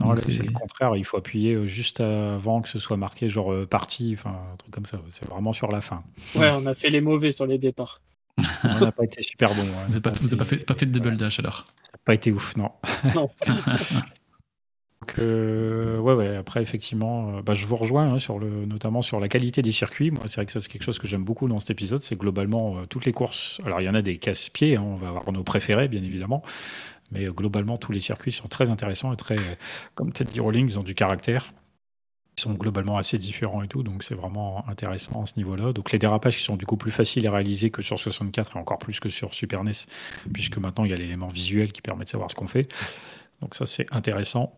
Non, 0.00 0.16
c'est 0.16 0.42
le 0.42 0.52
contraire. 0.52 0.96
Il 0.96 1.04
faut 1.04 1.16
appuyer 1.16 1.54
euh, 1.54 1.66
juste 1.66 2.00
avant 2.00 2.60
que 2.60 2.68
ce 2.68 2.78
soit 2.78 2.96
marqué 2.96 3.28
genre 3.28 3.52
euh, 3.52 3.66
partie, 3.66 4.14
enfin 4.18 4.36
un 4.52 4.56
truc 4.56 4.74
comme 4.74 4.86
ça. 4.86 5.00
C'est 5.08 5.26
vraiment 5.26 5.52
sur 5.52 5.70
la 5.70 5.80
fin. 5.80 6.02
Ouais, 6.34 6.50
on 6.50 6.66
a 6.66 6.74
fait 6.74 6.90
les 6.90 7.00
mauvais 7.00 7.30
sur 7.30 7.46
les 7.46 7.58
départs. 7.58 8.00
On 8.64 8.80
n'a 8.80 8.92
pas 8.92 9.04
été 9.04 9.22
super 9.22 9.54
bon. 9.54 9.62
Vous 9.62 9.98
n'avez 9.98 10.36
pas, 10.36 10.44
fait, 10.44 10.58
pas 10.58 10.74
fait 10.74 10.86
de 10.86 10.98
double 10.98 11.16
dash 11.16 11.38
alors? 11.38 11.66
Ça 11.82 11.92
n'a 11.92 12.00
pas 12.04 12.14
été 12.14 12.32
ouf, 12.32 12.56
non. 12.56 12.70
non. 13.14 13.30
Donc, 15.00 15.14
ouais, 15.18 16.14
ouais, 16.14 16.36
après, 16.36 16.62
effectivement, 16.62 17.40
bah, 17.42 17.54
je 17.54 17.66
vous 17.66 17.76
rejoins 17.76 18.14
hein, 18.14 18.18
sur 18.18 18.38
le, 18.38 18.66
notamment 18.66 19.02
sur 19.02 19.20
la 19.20 19.28
qualité 19.28 19.60
des 19.60 19.72
circuits. 19.72 20.10
Moi, 20.10 20.22
c'est 20.26 20.36
vrai 20.36 20.46
que 20.46 20.52
ça, 20.52 20.60
c'est 20.60 20.68
quelque 20.68 20.84
chose 20.84 20.98
que 20.98 21.08
j'aime 21.08 21.24
beaucoup 21.24 21.48
dans 21.48 21.58
cet 21.58 21.70
épisode. 21.70 22.02
C'est 22.02 22.18
globalement 22.18 22.86
toutes 22.86 23.04
les 23.04 23.12
courses. 23.12 23.60
Alors, 23.64 23.80
il 23.80 23.84
y 23.84 23.88
en 23.88 23.94
a 23.94 24.02
des 24.02 24.18
casse-pieds, 24.18 24.76
hein, 24.76 24.82
on 24.84 24.96
va 24.96 25.08
avoir 25.08 25.32
nos 25.32 25.42
préférés, 25.42 25.88
bien 25.88 26.02
évidemment. 26.02 26.42
Mais 27.10 27.24
globalement, 27.26 27.76
tous 27.76 27.92
les 27.92 28.00
circuits 28.00 28.32
sont 28.32 28.48
très 28.48 28.70
intéressants 28.70 29.12
et 29.12 29.16
très, 29.16 29.36
comme 29.94 30.12
Ted 30.12 30.40
Rolling, 30.40 30.68
ils 30.70 30.78
ont 30.78 30.82
du 30.82 30.94
caractère. 30.94 31.52
Sont 32.38 32.54
globalement 32.54 32.96
assez 32.96 33.18
différents 33.18 33.62
et 33.62 33.68
tout, 33.68 33.82
donc 33.82 34.02
c'est 34.02 34.14
vraiment 34.14 34.66
intéressant 34.66 35.22
à 35.22 35.26
ce 35.26 35.34
niveau-là. 35.36 35.74
Donc 35.74 35.92
les 35.92 35.98
dérapages 35.98 36.38
qui 36.38 36.42
sont 36.42 36.56
du 36.56 36.64
coup 36.64 36.78
plus 36.78 36.90
faciles 36.90 37.26
à 37.26 37.30
réaliser 37.30 37.70
que 37.70 37.82
sur 37.82 37.98
64 37.98 38.56
et 38.56 38.58
encore 38.58 38.78
plus 38.78 39.00
que 39.00 39.10
sur 39.10 39.34
Super 39.34 39.62
NES, 39.62 39.72
puisque 40.32 40.56
maintenant 40.56 40.84
il 40.84 40.90
y 40.90 40.94
a 40.94 40.96
l'élément 40.96 41.28
visuel 41.28 41.72
qui 41.72 41.82
permet 41.82 42.04
de 42.04 42.10
savoir 42.10 42.30
ce 42.30 42.34
qu'on 42.34 42.48
fait. 42.48 42.68
Donc 43.42 43.54
ça 43.54 43.66
c'est 43.66 43.86
intéressant. 43.92 44.56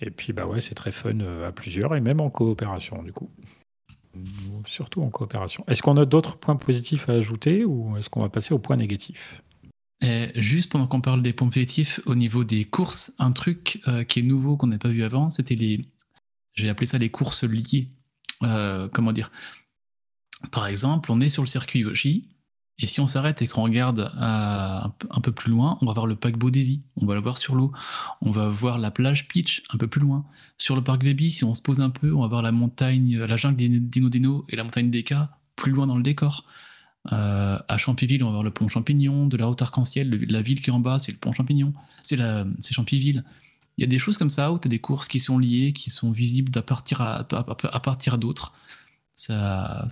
Et 0.00 0.10
puis 0.10 0.32
bah 0.32 0.46
ouais, 0.46 0.60
c'est 0.60 0.74
très 0.74 0.90
fun 0.90 1.20
euh, 1.20 1.48
à 1.48 1.52
plusieurs 1.52 1.94
et 1.94 2.00
même 2.00 2.20
en 2.20 2.28
coopération 2.28 3.02
du 3.04 3.12
coup. 3.12 3.30
Surtout 4.66 5.02
en 5.02 5.10
coopération. 5.10 5.64
Est-ce 5.68 5.82
qu'on 5.82 5.96
a 5.98 6.06
d'autres 6.06 6.36
points 6.38 6.56
positifs 6.56 7.08
à 7.08 7.12
ajouter 7.12 7.64
ou 7.64 7.96
est-ce 7.96 8.10
qu'on 8.10 8.22
va 8.22 8.30
passer 8.30 8.52
aux 8.52 8.58
points 8.58 8.76
négatifs 8.76 9.42
juste 10.34 10.70
pendant 10.70 10.86
qu'on 10.86 11.00
parle 11.00 11.22
des 11.22 11.32
points 11.32 11.48
positifs, 11.48 12.00
au 12.06 12.14
niveau 12.14 12.44
des 12.44 12.64
courses, 12.64 13.12
un 13.18 13.32
truc 13.32 13.80
euh, 13.88 14.04
qui 14.04 14.20
est 14.20 14.22
nouveau 14.22 14.56
qu'on 14.56 14.68
n'a 14.68 14.78
pas 14.78 14.88
vu 14.88 15.02
avant, 15.02 15.30
c'était 15.30 15.54
les, 15.54 15.80
j'ai 16.56 16.68
appelé 16.68 16.86
ça 16.86 16.98
les 16.98 17.10
courses 17.10 17.44
liées. 17.44 17.88
Euh, 18.42 18.88
comment 18.92 19.12
dire? 19.12 19.30
Par 20.50 20.66
exemple, 20.66 21.10
on 21.12 21.20
est 21.20 21.28
sur 21.28 21.42
le 21.42 21.48
circuit 21.48 21.80
Yoshi, 21.80 22.28
et 22.78 22.86
si 22.86 23.00
on 23.00 23.06
s'arrête 23.06 23.40
et 23.40 23.46
qu'on 23.46 23.62
regarde 23.62 24.12
un, 24.16 24.92
peu 25.22 25.32
plus 25.32 25.50
loin, 25.50 25.78
on 25.80 25.86
va 25.86 25.94
voir 25.94 26.06
le 26.06 26.14
paquebot 26.14 26.50
Daisy, 26.50 26.82
on 26.96 27.06
va 27.06 27.14
le 27.14 27.20
voir 27.20 27.38
sur 27.38 27.54
l'eau. 27.54 27.72
On 28.20 28.32
va 28.32 28.48
voir 28.48 28.78
la 28.78 28.90
plage 28.90 29.28
Peach 29.28 29.62
un 29.70 29.78
peu 29.78 29.86
plus 29.86 30.00
loin. 30.00 30.26
Sur 30.58 30.76
le 30.76 30.84
parc 30.84 31.02
Baby, 31.02 31.30
si 31.30 31.44
on 31.44 31.54
se 31.54 31.62
pose 31.62 31.80
un 31.80 31.88
peu, 31.88 32.12
on 32.12 32.20
va 32.20 32.26
voir 32.26 32.42
la 32.42 32.52
montagne, 32.52 33.16
la 33.16 33.36
jungle 33.36 33.56
des 33.56 33.68
Dino 33.68 34.10
Dino 34.10 34.44
et 34.50 34.56
la 34.56 34.64
montagne 34.64 34.90
des 34.90 35.04
plus 35.56 35.72
loin 35.72 35.86
dans 35.86 35.96
le 35.96 36.02
décor. 36.02 36.44
Euh, 37.12 37.58
à 37.66 37.78
Champiville, 37.78 38.22
on 38.22 38.26
va 38.26 38.32
voir 38.32 38.42
le 38.42 38.50
pont 38.50 38.68
Champignon, 38.68 39.26
de 39.26 39.38
la 39.38 39.48
haute 39.48 39.62
arc-en-ciel, 39.62 40.10
la 40.28 40.42
ville 40.42 40.60
qui 40.60 40.68
est 40.68 40.72
en 40.72 40.80
bas, 40.80 40.98
c'est 40.98 41.12
le 41.12 41.18
pont 41.18 41.32
Champignon, 41.32 41.72
c'est 42.02 42.18
Champiville. 42.72 43.24
Il 43.76 43.82
y 43.82 43.84
a 43.84 43.86
des 43.86 43.98
choses 43.98 44.16
comme 44.16 44.30
ça 44.30 44.52
où 44.52 44.58
tu 44.58 44.68
as 44.68 44.70
des 44.70 44.78
courses 44.78 45.08
qui 45.08 45.20
sont 45.20 45.38
liées, 45.38 45.72
qui 45.72 45.90
sont 45.90 46.10
visibles 46.10 46.56
à 46.58 46.62
partir 46.62 47.00
à, 47.00 47.24
partir 47.24 48.18
d'autres. 48.18 48.54
Ça, 49.14 49.86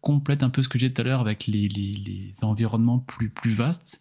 complète 0.00 0.42
un 0.42 0.50
peu 0.50 0.62
ce 0.62 0.68
que 0.68 0.78
j'ai 0.78 0.92
tout 0.92 1.00
à 1.00 1.04
l'heure 1.04 1.20
avec 1.20 1.46
les, 1.46 1.68
les, 1.68 1.92
les, 1.92 2.44
environnements 2.44 3.00
plus, 3.00 3.30
plus 3.30 3.52
vastes. 3.52 4.00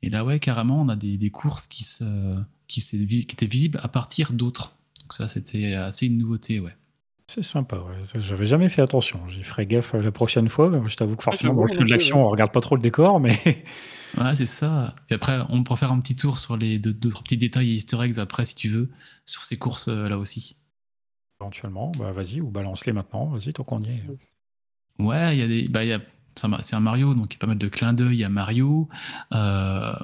Et 0.00 0.10
là, 0.10 0.24
ouais, 0.24 0.38
carrément, 0.38 0.80
on 0.80 0.88
a 0.88 0.96
des, 0.96 1.18
des 1.18 1.30
courses 1.30 1.66
qui, 1.66 1.84
se, 1.84 2.40
qui, 2.68 2.80
qui 2.80 3.20
étaient 3.20 3.46
visibles 3.46 3.78
à 3.82 3.88
partir 3.88 4.32
d'autres. 4.32 4.76
Donc 5.00 5.12
ça, 5.12 5.28
c'était 5.28 5.74
assez 5.74 6.06
une 6.06 6.18
nouveauté, 6.18 6.60
ouais. 6.60 6.74
C'est 7.26 7.42
sympa, 7.42 7.76
ouais. 7.76 8.20
J'avais 8.20 8.46
jamais 8.46 8.68
fait 8.68 8.82
attention. 8.82 9.20
J'y 9.28 9.42
ferai 9.42 9.66
gaffe 9.66 9.94
la 9.94 10.12
prochaine 10.12 10.48
fois. 10.48 10.70
je 10.86 10.96
t'avoue 10.96 11.16
que 11.16 11.22
forcément, 11.22 11.54
dans 11.54 11.62
le 11.62 11.68
film 11.68 11.86
de 11.86 11.90
l'action, 11.90 12.24
on 12.24 12.28
regarde 12.28 12.52
pas 12.52 12.60
trop 12.60 12.76
le 12.76 12.82
décor, 12.82 13.20
mais. 13.20 13.38
Ouais, 14.18 14.36
c'est 14.36 14.46
ça. 14.46 14.94
Et 15.08 15.14
après, 15.14 15.38
on 15.48 15.62
pourra 15.62 15.78
faire 15.78 15.92
un 15.92 16.00
petit 16.00 16.16
tour 16.16 16.38
sur 16.38 16.56
les 16.56 16.78
d'autres 16.78 17.22
petits 17.22 17.38
détails 17.38 17.70
et 17.70 17.74
easter 17.74 17.98
eggs 18.02 18.18
après, 18.18 18.44
si 18.44 18.54
tu 18.54 18.68
veux, 18.68 18.90
sur 19.24 19.44
ces 19.44 19.56
courses 19.56 19.88
euh, 19.88 20.08
là 20.08 20.18
aussi. 20.18 20.56
Éventuellement, 21.40 21.92
bah 21.98 22.12
vas-y, 22.12 22.40
ou 22.40 22.50
balance-les 22.50 22.92
maintenant. 22.92 23.26
Vas-y, 23.26 23.52
tant 23.52 23.64
qu'on 23.64 23.80
y 23.80 23.88
est. 23.88 24.04
Ouais, 24.98 25.34
il 25.34 25.40
y 25.40 25.42
a 25.42 25.48
des. 25.48 25.68
Bah, 25.68 25.84
y 25.84 25.92
a... 25.92 26.00
C'est 26.34 26.76
un 26.76 26.80
Mario, 26.80 27.14
donc 27.14 27.34
il 27.34 27.36
y 27.36 27.38
a 27.38 27.40
pas 27.40 27.46
mal 27.46 27.58
de 27.58 27.68
clins 27.68 27.92
d'œil 27.92 28.24
à 28.24 28.30
Mario. 28.30 28.88
Euh, 29.34 29.94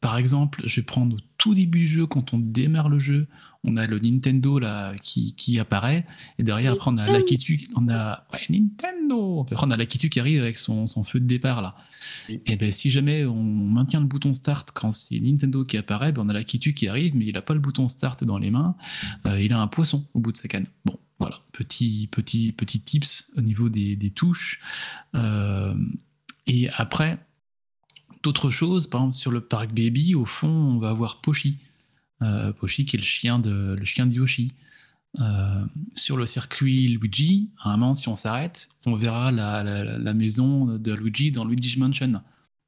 par 0.00 0.16
exemple, 0.16 0.62
je 0.64 0.80
vais 0.80 0.84
prendre 0.84 1.14
au 1.14 1.20
tout 1.38 1.54
début 1.54 1.80
du 1.80 1.88
jeu, 1.88 2.06
quand 2.06 2.34
on 2.34 2.38
démarre 2.38 2.88
le 2.88 2.98
jeu, 2.98 3.28
on 3.64 3.76
a 3.76 3.86
le 3.86 3.98
Nintendo 3.98 4.58
là 4.58 4.94
qui, 5.00 5.34
qui 5.34 5.58
apparaît, 5.58 6.04
et 6.38 6.42
derrière 6.42 6.72
après 6.72 6.90
on 6.90 6.96
a 6.96 7.10
l'Akitu, 7.10 7.68
on 7.76 7.88
a 7.88 8.26
ouais, 8.32 8.40
Nintendo, 8.50 9.46
après 9.50 9.66
on 9.66 9.70
a 9.70 9.76
l'Akitu 9.76 10.08
qui 10.08 10.18
arrive 10.18 10.40
avec 10.40 10.56
son, 10.56 10.86
son, 10.86 11.04
feu 11.04 11.20
de 11.20 11.26
départ 11.26 11.62
là. 11.62 11.76
Et 12.28 12.56
ben 12.56 12.72
si 12.72 12.90
jamais 12.90 13.24
on 13.24 13.42
maintient 13.42 14.00
le 14.00 14.06
bouton 14.06 14.34
start 14.34 14.70
quand 14.72 14.90
c'est 14.90 15.20
Nintendo 15.20 15.64
qui 15.64 15.76
apparaît, 15.76 16.12
ben 16.12 16.22
on 16.24 16.28
a 16.28 16.32
l'Akitu 16.32 16.74
qui 16.74 16.88
arrive, 16.88 17.14
mais 17.14 17.26
il 17.26 17.36
a 17.36 17.42
pas 17.42 17.54
le 17.54 17.60
bouton 17.60 17.88
start 17.88 18.24
dans 18.24 18.38
les 18.38 18.50
mains, 18.50 18.74
euh, 19.26 19.40
il 19.40 19.52
a 19.52 19.60
un 19.60 19.68
poisson 19.68 20.06
au 20.14 20.20
bout 20.20 20.32
de 20.32 20.36
sa 20.36 20.48
canne. 20.48 20.66
Bon, 20.84 20.98
voilà, 21.20 21.36
petit 21.52 22.08
petit 22.10 22.52
petit 22.52 22.80
tips 22.80 23.30
au 23.36 23.42
niveau 23.42 23.68
des, 23.68 23.94
des 23.94 24.10
touches. 24.10 24.60
Euh, 25.14 25.74
et 26.46 26.68
après, 26.70 27.18
d'autres 28.22 28.50
choses, 28.50 28.88
par 28.88 29.02
exemple 29.02 29.16
sur 29.16 29.30
le 29.30 29.40
parc 29.40 29.72
Baby, 29.72 30.14
au 30.14 30.24
fond, 30.24 30.48
on 30.48 30.78
va 30.78 30.90
avoir 30.90 31.20
Pochi. 31.20 31.58
Euh, 32.22 32.52
Pochi 32.52 32.86
qui 32.86 32.96
est 32.96 32.98
le 32.98 33.04
chien 33.04 33.38
de, 33.38 33.74
le 33.78 33.84
chien 33.84 34.06
de 34.06 34.12
Yoshi. 34.12 34.52
Euh, 35.20 35.64
sur 35.94 36.16
le 36.16 36.24
circuit 36.24 36.88
Luigi, 36.88 37.50
à 37.62 37.70
un 37.70 37.76
moment, 37.76 37.94
si 37.94 38.08
on 38.08 38.16
s'arrête, 38.16 38.70
on 38.86 38.94
verra 38.94 39.30
la, 39.30 40.14
maison 40.14 40.78
de 40.78 40.92
Luigi 40.94 41.32
dans 41.32 41.44
Luigi's 41.44 41.76
Mansion, 41.76 42.22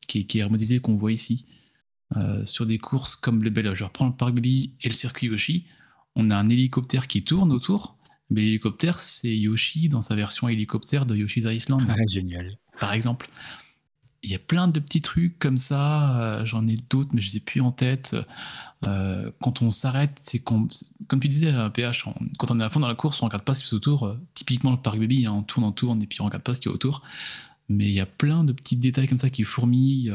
qui, 0.06 0.26
qui 0.26 0.38
est 0.38 0.42
hermétisée 0.42 0.80
qu'on 0.80 0.96
voit 0.96 1.12
ici. 1.12 1.46
Euh, 2.16 2.44
sur 2.44 2.66
des 2.66 2.78
courses 2.78 3.16
comme 3.16 3.42
le 3.42 3.50
bel, 3.50 3.74
je 3.74 3.84
reprends 3.84 4.06
le 4.06 4.14
parc 4.14 4.34
Baby 4.34 4.74
et 4.82 4.88
le 4.88 4.94
circuit 4.94 5.28
Yoshi, 5.28 5.64
on 6.16 6.30
a 6.30 6.36
un 6.36 6.48
hélicoptère 6.48 7.08
qui 7.08 7.24
tourne 7.24 7.52
autour. 7.52 7.96
Mais 8.30 8.42
l'hélicoptère, 8.42 9.00
c'est 9.00 9.36
Yoshi 9.36 9.88
dans 9.88 10.02
sa 10.02 10.14
version 10.14 10.48
hélicoptère 10.48 11.06
de 11.06 11.16
Yoshi's 11.16 11.44
Island. 11.44 11.86
Ah, 11.88 11.96
génial. 12.06 12.58
Par 12.78 12.92
exemple 12.92 13.30
il 14.24 14.30
y 14.30 14.34
a 14.34 14.38
plein 14.38 14.68
de 14.68 14.80
petits 14.80 15.02
trucs 15.02 15.38
comme 15.38 15.58
ça. 15.58 16.18
Euh, 16.18 16.46
j'en 16.46 16.66
ai 16.66 16.76
d'autres, 16.88 17.10
mais 17.12 17.20
je 17.20 17.30
les 17.30 17.36
ai 17.36 17.40
plus 17.40 17.60
en 17.60 17.72
tête. 17.72 18.16
Euh, 18.84 19.30
quand 19.42 19.60
on 19.62 19.70
s'arrête, 19.70 20.16
c'est 20.18 20.38
comme 20.38 20.68
tu 21.20 21.28
disais, 21.28 21.52
PH, 21.74 22.06
quand 22.38 22.50
on 22.50 22.58
est 22.58 22.64
à 22.64 22.70
fond 22.70 22.80
dans 22.80 22.88
la 22.88 22.94
course, 22.94 23.22
on 23.22 23.26
regarde 23.26 23.44
pas 23.44 23.54
ce 23.54 23.62
qui 23.62 23.68
se 23.68 23.76
autour. 23.76 24.06
Euh, 24.06 24.18
typiquement, 24.34 24.70
le 24.72 24.78
parc 24.78 24.98
baby, 24.98 25.26
hein, 25.26 25.32
on 25.32 25.42
tourne, 25.42 25.64
on 25.64 25.72
tourne, 25.72 26.02
et 26.02 26.06
puis 26.06 26.22
on 26.22 26.24
regarde 26.24 26.42
pas 26.42 26.54
ce 26.54 26.60
qui 26.60 26.68
est 26.68 26.72
autour. 26.72 27.02
Mais 27.68 27.88
il 27.88 27.94
y 27.94 28.00
a 28.00 28.06
plein 28.06 28.44
de 28.44 28.52
petits 28.52 28.76
détails 28.76 29.08
comme 29.08 29.18
ça 29.18 29.30
qui 29.30 29.44
fourmillent. 29.44 30.12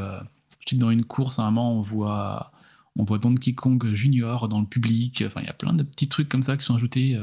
je 0.60 0.76
dis 0.76 0.76
dans 0.76 0.92
une 0.92 1.06
course, 1.06 1.38
à 1.40 1.44
un 1.44 1.52
moment, 1.52 1.78
on 1.78 1.82
voit, 1.82 2.52
on 2.96 3.04
voit 3.04 3.20
Donkey 3.20 3.54
Kong 3.54 3.94
Junior 3.94 4.50
dans 4.50 4.60
le 4.60 4.68
public. 4.68 5.24
Enfin, 5.26 5.42
il 5.42 5.48
y 5.48 5.50
a 5.50 5.54
plein 5.54 5.74
de 5.74 5.84
petits 5.84 6.08
trucs 6.08 6.30
comme 6.30 6.44
ça 6.44 6.58
qui 6.58 6.66
sont 6.66 6.76
ajoutés. 6.76 7.20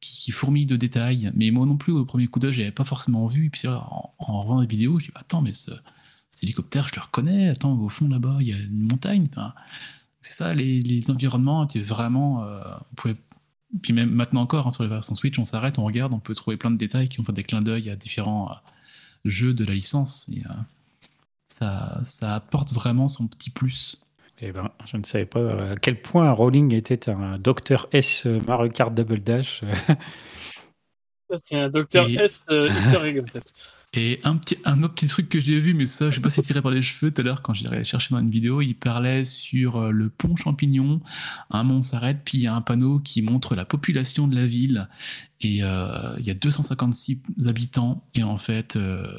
Qui, 0.00 0.32
fourmillent 0.32 0.64
de 0.64 0.76
détails, 0.76 1.30
mais 1.34 1.50
moi 1.50 1.66
non 1.66 1.76
plus 1.76 1.92
au 1.92 2.06
premier 2.06 2.26
coup 2.26 2.40
d'œil, 2.40 2.54
j'avais 2.54 2.70
pas 2.70 2.84
forcément 2.84 3.26
vu. 3.26 3.46
Et 3.46 3.50
puis 3.50 3.68
en, 3.68 4.14
en 4.18 4.40
revoyant 4.40 4.62
les 4.62 4.66
vidéos, 4.66 4.96
je 4.96 5.06
dis 5.06 5.12
attends, 5.14 5.42
mais 5.42 5.52
ce, 5.52 5.72
cet 6.30 6.44
hélicoptère, 6.44 6.88
je 6.88 6.96
le 6.96 7.02
reconnais. 7.02 7.48
Attends, 7.48 7.78
au 7.78 7.88
fond 7.88 8.08
là-bas, 8.08 8.38
il 8.40 8.48
y 8.48 8.52
a 8.52 8.56
une 8.56 8.88
montagne. 8.88 9.26
c'est 10.20 10.32
ça, 10.32 10.54
les, 10.54 11.10
environnements 11.10 11.64
étaient 11.64 11.80
vraiment. 11.80 12.44
Euh, 12.44 12.62
on 12.92 12.94
pouvait... 12.94 13.16
Puis 13.82 13.92
même 13.92 14.10
maintenant 14.10 14.40
encore, 14.40 14.66
hein, 14.66 14.72
sur 14.72 14.82
les 14.82 14.88
versions 14.88 15.14
Switch, 15.14 15.38
on 15.38 15.44
s'arrête, 15.44 15.78
on 15.78 15.84
regarde, 15.84 16.12
on 16.12 16.18
peut 16.18 16.34
trouver 16.34 16.56
plein 16.56 16.72
de 16.72 16.76
détails 16.76 17.08
qui 17.08 17.20
ont 17.20 17.24
fait 17.24 17.32
des 17.32 17.44
clins 17.44 17.60
d'œil 17.60 17.88
à 17.90 17.96
différents 17.96 18.50
euh, 18.50 18.54
jeux 19.24 19.54
de 19.54 19.64
la 19.64 19.74
licence. 19.74 20.28
Et, 20.32 20.40
euh, 20.40 20.52
ça, 21.46 22.00
ça 22.04 22.36
apporte 22.36 22.72
vraiment 22.72 23.08
son 23.08 23.26
petit 23.26 23.50
plus. 23.50 24.00
Eh 24.40 24.52
ben, 24.52 24.70
je 24.86 24.96
ne 24.96 25.04
savais 25.04 25.26
pas 25.26 25.72
à 25.72 25.76
quel 25.76 26.00
point 26.00 26.30
Rowling 26.30 26.72
était 26.72 27.10
un 27.10 27.38
docteur 27.38 27.88
S 27.92 28.24
Mario 28.24 28.70
Kart 28.70 28.94
Double 28.94 29.20
Dash. 29.20 29.62
C'est 31.44 31.56
un 31.56 31.68
docteur 31.68 32.08
S 32.08 32.40
Easter 32.50 33.20
en 33.20 33.26
fait. 33.26 33.52
Et 33.92 34.20
un, 34.22 34.36
autre 34.84 34.94
petit 34.94 35.08
truc 35.08 35.28
que 35.28 35.40
j'ai 35.40 35.58
vu, 35.58 35.74
mais 35.74 35.86
ça, 35.86 36.10
je 36.10 36.16
sais 36.16 36.20
pas 36.20 36.30
si 36.30 36.36
c'est 36.36 36.46
tiré 36.46 36.62
par 36.62 36.70
les 36.70 36.80
cheveux 36.80 37.10
tout 37.10 37.22
à 37.22 37.24
l'heure 37.24 37.42
quand 37.42 37.54
j'ai 37.54 37.82
cherché 37.82 38.14
dans 38.14 38.20
une 38.20 38.30
vidéo, 38.30 38.60
il 38.60 38.74
parlait 38.74 39.24
sur 39.24 39.78
euh, 39.78 39.90
le 39.90 40.08
pont 40.10 40.36
Champignon. 40.36 41.00
Un 41.50 41.64
moment, 41.64 41.80
on 41.80 41.82
s'arrête, 41.82 42.20
puis 42.24 42.38
il 42.38 42.42
y 42.42 42.46
a 42.46 42.54
un 42.54 42.60
panneau 42.60 43.00
qui 43.00 43.20
montre 43.20 43.56
la 43.56 43.64
population 43.64 44.28
de 44.28 44.36
la 44.36 44.46
ville. 44.46 44.88
Et 45.40 45.64
euh, 45.64 46.14
il 46.20 46.24
y 46.24 46.30
a 46.30 46.34
256 46.34 47.18
habitants. 47.46 48.06
Et 48.14 48.22
en 48.22 48.38
fait, 48.38 48.76
euh, 48.76 49.18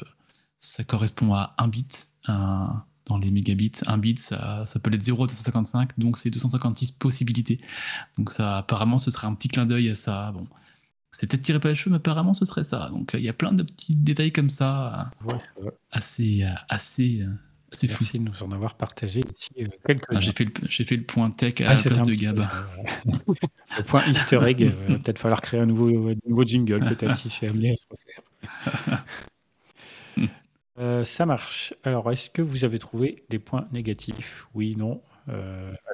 ça 0.58 0.84
correspond 0.84 1.34
à 1.34 1.54
un 1.58 1.68
bit. 1.68 2.08
dans 2.26 3.18
les 3.20 3.30
mégabits, 3.30 3.72
un 3.86 3.98
bit, 3.98 4.18
ça, 4.18 4.64
ça 4.64 4.78
peut 4.80 4.94
être 4.94 5.02
0 5.02 5.24
à 5.24 5.26
255, 5.26 5.98
donc 5.98 6.16
c'est 6.16 6.30
256 6.30 6.92
possibilités. 6.92 7.60
Donc 8.16 8.30
ça, 8.30 8.58
apparemment, 8.58 8.96
ce 8.96 9.10
serait 9.10 9.26
un 9.26 9.34
petit 9.34 9.48
clin 9.48 9.66
d'œil 9.66 9.90
à 9.90 9.96
ça. 9.96 10.32
Bon, 10.32 10.46
c'est 11.12 11.26
peut-être 11.26 11.42
tiré 11.42 11.60
par 11.60 11.68
les 11.68 11.74
cheveux, 11.74 11.90
mais 11.90 11.98
apparemment 11.98 12.34
ce 12.34 12.44
serait 12.44 12.64
ça. 12.64 12.88
Donc 12.90 13.14
euh, 13.14 13.18
il 13.18 13.24
y 13.24 13.28
a 13.28 13.34
plein 13.34 13.52
de 13.52 13.62
petits 13.62 13.94
détails 13.94 14.32
comme 14.32 14.48
ça, 14.48 15.10
euh, 15.28 15.70
assez, 15.90 16.42
euh, 16.42 16.48
assez, 16.70 17.24
assez 17.70 17.86
fou. 17.86 17.98
Merci 18.00 18.18
de 18.18 18.24
nous 18.24 18.42
en 18.42 18.50
avoir 18.50 18.76
partagé 18.76 19.22
ici 19.30 19.50
quelques 19.86 20.06
ah, 20.08 20.18
J'ai 20.20 20.32
fait, 20.32 20.46
le, 20.46 20.68
fait 20.68 20.96
le 20.96 21.04
point 21.04 21.30
tech 21.30 21.60
à 21.60 21.70
ah, 21.70 21.74
la 21.74 21.82
place 21.82 22.02
de 22.08 22.14
Gab. 22.14 22.38
le 23.04 23.82
point 23.84 24.02
easter 24.06 24.40
egg, 24.42 24.60
il 24.60 24.70
va 24.70 24.98
peut-être 24.98 25.18
falloir 25.18 25.42
créer 25.42 25.60
un 25.60 25.66
nouveau, 25.66 26.14
nouveau 26.26 26.44
jingle, 26.44 26.80
peut-être 26.80 27.16
si 27.16 27.28
c'est 27.28 27.46
amené 27.48 27.72
à 27.72 27.76
se 27.76 27.84
refaire. 27.90 29.04
ça 31.04 31.26
marche. 31.26 31.74
Alors, 31.84 32.10
est-ce 32.10 32.30
que 32.30 32.40
vous 32.40 32.64
avez 32.64 32.78
trouvé 32.78 33.22
des 33.28 33.38
points 33.38 33.68
négatifs? 33.72 34.46
Oui, 34.54 34.76
non 34.76 35.02
Allez, 35.28 35.34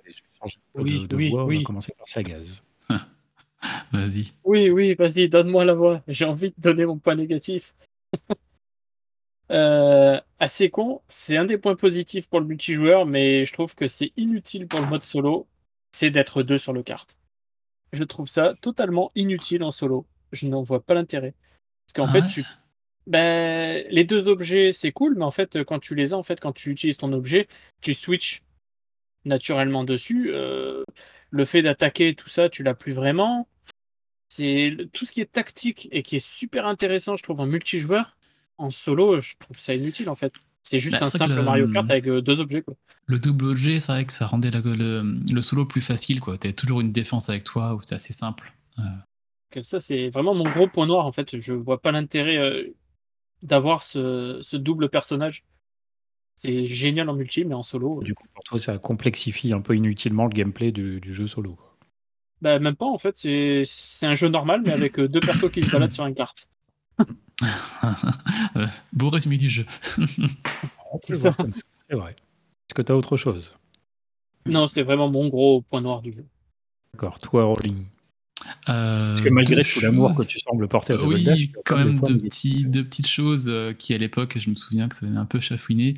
je 0.06 0.22
vais 0.22 0.38
changer 0.40 0.58
oui, 0.74 1.06
de, 1.08 1.16
oui, 1.16 1.30
voix. 1.30 1.44
Oui. 1.44 1.56
On 1.56 1.60
va 1.60 1.64
commencer 1.66 1.92
par 1.98 2.06
Sagaz. 2.06 2.62
Vas-y. 3.92 4.32
Oui, 4.44 4.70
oui, 4.70 4.94
vas-y, 4.94 5.28
donne-moi 5.28 5.64
la 5.64 5.74
voix. 5.74 6.02
J'ai 6.08 6.24
envie 6.24 6.50
de 6.50 6.54
donner 6.58 6.86
mon 6.86 6.98
point 6.98 7.14
négatif. 7.14 7.74
euh, 9.50 10.20
assez 10.38 10.70
con, 10.70 11.02
c'est 11.08 11.36
un 11.36 11.44
des 11.44 11.58
points 11.58 11.76
positifs 11.76 12.28
pour 12.28 12.40
le 12.40 12.46
multijoueur, 12.46 13.06
mais 13.06 13.44
je 13.44 13.52
trouve 13.52 13.74
que 13.74 13.88
c'est 13.88 14.12
inutile 14.16 14.66
pour 14.68 14.80
le 14.80 14.86
mode 14.86 15.02
solo, 15.02 15.46
c'est 15.92 16.10
d'être 16.10 16.42
deux 16.42 16.58
sur 16.58 16.72
le 16.72 16.82
kart. 16.82 17.18
je 17.92 18.04
trouve 18.04 18.28
ça 18.28 18.54
totalement 18.60 19.10
inutile 19.14 19.62
en 19.62 19.70
solo. 19.70 20.06
Je 20.32 20.46
n'en 20.46 20.62
vois 20.62 20.82
pas 20.82 20.94
l'intérêt. 20.94 21.34
Parce 21.86 21.94
qu'en 21.94 22.10
Ah 22.10 22.12
fait, 22.12 22.20
ouais 22.20 22.28
tu 22.28 22.44
ben, 23.06 23.86
les 23.88 24.04
deux 24.04 24.28
objets, 24.28 24.72
c'est 24.74 24.92
cool, 24.92 25.14
mais 25.16 25.24
en 25.24 25.30
fait, 25.30 25.64
quand 25.64 25.78
tu 25.78 25.94
les 25.94 26.12
as, 26.12 26.18
en 26.18 26.22
fait, 26.22 26.40
quand 26.40 26.52
tu 26.52 26.70
utilises 26.70 26.98
ton 26.98 27.14
objet, 27.14 27.48
tu 27.80 27.94
switches 27.94 28.42
naturellement 29.24 29.82
dessus. 29.82 30.30
Euh, 30.34 30.84
le 31.30 31.44
fait 31.44 31.62
d'attaquer, 31.62 32.14
tout 32.14 32.28
ça, 32.28 32.48
tu 32.48 32.62
l'as 32.62 32.74
plus 32.74 32.92
vraiment. 32.92 33.48
C'est 34.28 34.76
tout 34.92 35.04
ce 35.06 35.12
qui 35.12 35.20
est 35.20 35.32
tactique 35.32 35.88
et 35.90 36.02
qui 36.02 36.16
est 36.16 36.26
super 36.26 36.66
intéressant, 36.66 37.16
je 37.16 37.22
trouve, 37.22 37.40
en 37.40 37.46
multijoueur. 37.46 38.16
En 38.58 38.70
solo, 38.70 39.20
je 39.20 39.36
trouve 39.38 39.58
ça 39.58 39.74
inutile, 39.74 40.08
en 40.10 40.14
fait. 40.14 40.32
C'est 40.62 40.78
juste 40.78 40.98
Bah, 40.98 41.06
un 41.06 41.06
c'est 41.06 41.18
simple 41.18 41.36
le- 41.36 41.42
Mario 41.42 41.68
Kart 41.68 41.90
avec 41.90 42.06
euh, 42.08 42.20
deux 42.20 42.40
objets, 42.40 42.62
quoi. 42.62 42.74
Le 43.06 43.18
double 43.18 43.46
objet, 43.46 43.80
c'est 43.80 43.92
vrai 43.92 44.04
que 44.04 44.12
ça 44.12 44.26
rendait 44.26 44.50
la- 44.50 44.60
le, 44.60 45.02
le 45.32 45.42
solo 45.42 45.64
plus 45.64 45.80
facile. 45.80 46.20
quoi. 46.20 46.36
T'avais 46.36 46.52
toujours 46.52 46.80
une 46.82 46.92
défense 46.92 47.30
avec 47.30 47.44
toi 47.44 47.74
où 47.74 47.80
c'était 47.80 47.94
assez 47.94 48.12
simple. 48.12 48.52
Euh, 48.78 49.62
ça, 49.62 49.80
c'est 49.80 50.10
vraiment 50.10 50.34
mon 50.34 50.44
gros 50.44 50.68
point 50.68 50.86
noir, 50.86 51.06
en 51.06 51.12
fait. 51.12 51.40
Je 51.40 51.54
vois 51.54 51.80
pas 51.80 51.90
l'intérêt 51.92 52.36
euh, 52.36 52.74
d'avoir 53.42 53.82
ce, 53.82 54.40
ce 54.42 54.56
double 54.56 54.90
personnage. 54.90 55.44
C'est 56.38 56.66
génial 56.66 57.08
en 57.08 57.14
multi, 57.14 57.44
mais 57.44 57.54
en 57.54 57.62
solo, 57.62 58.02
Du 58.02 58.14
coup, 58.14 58.26
pour 58.34 58.44
toi, 58.44 58.58
ça 58.58 58.78
complexifie 58.78 59.52
un 59.52 59.60
peu 59.60 59.76
inutilement 59.76 60.24
le 60.24 60.30
gameplay 60.30 60.72
du, 60.72 61.00
du 61.00 61.12
jeu 61.12 61.26
solo. 61.26 61.54
quoi. 61.54 61.76
bah, 62.40 62.58
même 62.58 62.76
pas, 62.76 62.86
en 62.86 62.98
fait. 62.98 63.16
C'est 63.16 63.64
c'est 63.66 64.06
un 64.06 64.14
jeu 64.14 64.28
normal, 64.28 64.62
mais 64.64 64.72
avec 64.72 64.98
euh, 64.98 65.08
deux 65.08 65.20
persos 65.20 65.50
qui 65.50 65.62
se 65.62 65.70
baladent 65.70 65.92
sur 65.92 66.06
une 66.06 66.14
carte. 66.14 66.48
euh, 68.56 68.66
beau 68.92 69.08
résumé 69.10 69.36
du 69.36 69.48
jeu. 69.48 69.66
On 70.92 70.98
peut 70.98 71.14
le 71.14 71.18
C'est 71.18 71.20
voir 71.20 71.34
ça. 71.36 71.42
comme 71.42 71.54
ça, 71.54 71.62
C'est 71.76 71.94
vrai. 71.96 72.10
Est-ce 72.12 72.74
que 72.74 72.82
tu 72.82 72.92
as 72.92 72.96
autre 72.96 73.16
chose? 73.16 73.54
Non, 74.46 74.66
c'était 74.66 74.82
vraiment 74.82 75.08
mon 75.10 75.28
gros 75.28 75.62
point 75.62 75.80
noir 75.80 76.02
du 76.02 76.12
jeu. 76.12 76.26
D'accord, 76.92 77.18
toi, 77.18 77.44
Rolling. 77.44 77.86
Euh, 78.68 79.16
Parce 79.16 79.20
que 79.22 79.28
malgré 79.30 79.64
tout 79.64 79.80
l'amour 79.80 80.14
que 80.14 80.22
tu 80.22 80.38
sembles 80.40 80.68
porter 80.68 80.92
à 80.94 80.96
Euh, 80.96 80.98
Double 80.98 81.14
oui, 81.14 81.24
Dash, 81.24 81.48
quand 81.64 81.76
même 81.76 81.94
points 81.94 82.10
deux, 82.10 82.14
négatifs. 82.14 82.30
petits, 82.50 82.64
deux 82.66 82.84
petites 82.84 83.06
choses 83.08 83.46
euh, 83.48 83.72
qui, 83.72 83.94
à 83.94 83.98
l'époque, 83.98 84.36
je 84.38 84.50
me 84.50 84.54
souviens 84.54 84.88
que 84.88 84.96
ça 84.96 85.06
m'avait 85.06 85.18
un 85.18 85.24
peu 85.26 85.40
chafouiné. 85.40 85.96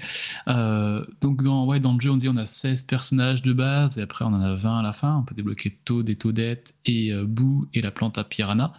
Euh, 0.48 1.04
donc, 1.20 1.42
dans, 1.42 1.66
ouais, 1.66 1.80
dans 1.80 1.94
le 1.94 2.00
jeu, 2.00 2.10
on 2.10 2.16
dit 2.16 2.28
on 2.28 2.36
a 2.36 2.46
16 2.46 2.82
personnages 2.82 3.42
de 3.42 3.52
base, 3.52 3.98
et 3.98 4.02
après, 4.02 4.24
on 4.24 4.28
en 4.28 4.40
a 4.40 4.54
20 4.54 4.78
à 4.80 4.82
la 4.82 4.92
fin. 4.92 5.16
On 5.18 5.22
peut 5.24 5.34
débloquer 5.34 5.70
Toad 5.84 6.08
et 6.08 6.16
Toadette, 6.16 6.74
et 6.86 7.12
euh, 7.12 7.24
Boo, 7.26 7.66
et 7.74 7.82
la 7.82 7.90
plante 7.90 8.18
à 8.18 8.24
Piranha. 8.24 8.72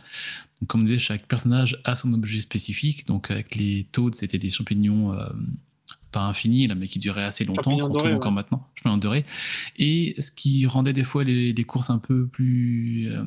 Donc, 0.62 0.70
comme 0.70 0.82
on 0.82 0.84
disait, 0.86 1.00
chaque 1.00 1.28
personnage 1.28 1.80
a 1.86 1.96
son 1.96 2.14
objet 2.14 2.40
spécifique. 2.42 3.08
Donc, 3.08 3.32
avec 3.32 3.56
les 3.56 3.88
Toads, 3.92 4.14
c'était 4.14 4.38
des 4.40 4.50
champignons. 4.52 5.14
euh, 5.14 5.26
pas 6.12 6.22
infinis, 6.24 6.68
là, 6.68 6.76
mais 6.76 6.88
qui 6.90 7.00
duraient 7.00 7.24
assez 7.24 7.46
longtemps, 7.46 7.78
qu'on 7.88 7.94
trouve 7.94 8.12
encore 8.12 8.34
maintenant, 8.34 8.68
champignons 8.76 8.98
dorés. 8.98 9.26
Et 9.78 10.14
ce 10.20 10.30
qui 10.32 10.66
rendait 10.66 10.92
des 10.92 11.06
fois 11.06 11.24
les, 11.24 11.54
les 11.54 11.64
courses 11.64 11.90
un 11.90 12.00
peu 12.00 12.28
plus, 12.28 13.08
euh, 13.10 13.24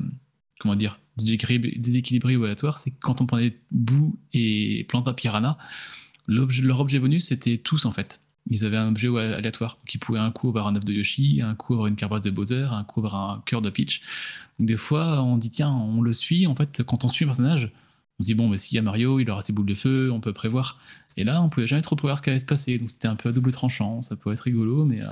comment 0.65 0.75
dire, 0.75 0.99
déséquilibrées 1.17 2.35
ou 2.35 2.43
aléatoires, 2.43 2.79
c'est 2.79 2.91
quand 2.99 3.21
on 3.21 3.27
prenait 3.27 3.55
Boo 3.71 4.17
et 4.33 4.83
Planta 4.89 5.13
Piranha, 5.13 5.59
leur 6.27 6.79
objet 6.79 6.97
bonus, 6.97 7.27
c'était 7.27 7.57
tous 7.59 7.85
en 7.85 7.91
fait. 7.91 8.21
Ils 8.49 8.65
avaient 8.65 8.77
un 8.77 8.87
objet 8.89 9.07
aléatoire. 9.07 9.77
Donc 9.77 9.93
ils 9.93 9.99
pouvaient 9.99 10.19
un 10.19 10.31
coup 10.31 10.49
avoir 10.49 10.67
un 10.67 10.75
œuf 10.75 10.83
de 10.83 10.91
Yoshi, 10.93 11.41
un 11.43 11.53
coup 11.53 11.73
avoir 11.73 11.87
une 11.87 11.95
carapace 11.95 12.23
de 12.23 12.31
Bowser, 12.31 12.67
un 12.71 12.83
coup 12.83 12.99
avoir 12.99 13.15
un 13.15 13.43
cœur 13.45 13.61
de 13.61 13.69
Peach. 13.69 14.01
Des 14.59 14.77
fois, 14.77 15.21
on 15.21 15.37
dit 15.37 15.51
tiens, 15.51 15.71
on 15.71 16.01
le 16.01 16.13
suit. 16.13 16.47
En 16.47 16.55
fait, 16.55 16.81
quand 16.83 17.05
on 17.05 17.09
suit 17.09 17.25
un 17.25 17.27
personnage, 17.27 17.71
on 18.19 18.23
se 18.23 18.27
dit 18.27 18.33
bon, 18.33 18.49
bah, 18.49 18.57
s'il 18.57 18.75
y 18.75 18.79
a 18.79 18.81
Mario, 18.81 19.19
il 19.19 19.29
aura 19.29 19.41
ses 19.43 19.53
boules 19.53 19.65
de 19.67 19.75
feu, 19.75 20.11
on 20.11 20.19
peut 20.19 20.33
prévoir. 20.33 20.79
Et 21.17 21.23
là, 21.23 21.41
on 21.43 21.49
pouvait 21.49 21.67
jamais 21.67 21.81
trop 21.83 21.95
prévoir 21.95 22.17
ce 22.17 22.23
qui 22.23 22.29
allait 22.31 22.39
se 22.39 22.45
passer. 22.45 22.79
Donc 22.79 22.89
c'était 22.89 23.07
un 23.07 23.15
peu 23.15 23.29
à 23.29 23.31
double 23.31 23.51
tranchant. 23.51 24.01
Ça 24.01 24.15
pouvait 24.15 24.33
être 24.33 24.41
rigolo, 24.41 24.83
mais 24.85 25.01
euh, 25.01 25.07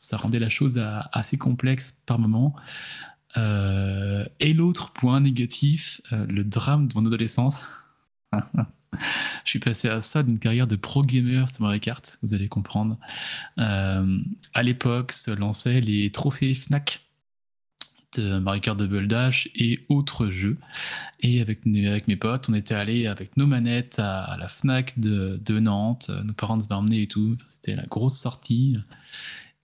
ça 0.00 0.16
rendait 0.16 0.38
la 0.38 0.48
chose 0.50 0.78
à- 0.78 1.08
assez 1.12 1.36
complexe 1.36 1.94
par 2.06 2.18
moment. 2.18 2.54
Euh, 3.36 4.24
et 4.40 4.54
l'autre 4.54 4.92
point 4.92 5.20
négatif, 5.20 6.00
euh, 6.12 6.26
le 6.26 6.44
drame 6.44 6.88
de 6.88 6.94
mon 6.94 7.06
adolescence. 7.06 7.60
Je 9.44 9.50
suis 9.50 9.58
passé 9.58 9.88
à 9.88 10.00
ça 10.00 10.22
d'une 10.22 10.38
carrière 10.38 10.66
de 10.66 10.76
pro 10.76 11.02
gamer 11.02 11.48
sur 11.48 11.62
Mario 11.62 11.78
Kart, 11.78 12.18
vous 12.22 12.34
allez 12.34 12.48
comprendre. 12.48 12.98
Euh, 13.58 14.18
à 14.54 14.62
l'époque, 14.62 15.12
se 15.12 15.30
lançaient 15.30 15.80
les 15.80 16.10
trophées 16.10 16.54
Fnac 16.54 17.04
de 18.16 18.38
Mario 18.38 18.60
Kart 18.62 18.78
Double 18.78 19.06
Dash 19.06 19.48
et 19.54 19.84
autres 19.90 20.30
jeux. 20.30 20.56
Et 21.20 21.40
avec, 21.42 21.66
mes 21.66 22.16
potes, 22.16 22.48
on 22.48 22.54
était 22.54 22.74
allés 22.74 23.06
avec 23.06 23.36
nos 23.36 23.46
manettes 23.46 23.98
à, 23.98 24.22
à 24.22 24.36
la 24.38 24.48
Fnac 24.48 24.98
de, 24.98 25.38
de 25.44 25.60
Nantes. 25.60 26.10
Nos 26.24 26.32
parents 26.32 26.56
nous 26.56 26.64
avaient 26.64 26.74
emmenés 26.74 27.02
et 27.02 27.08
tout. 27.08 27.36
C'était 27.46 27.76
la 27.76 27.84
grosse 27.84 28.18
sortie. 28.18 28.76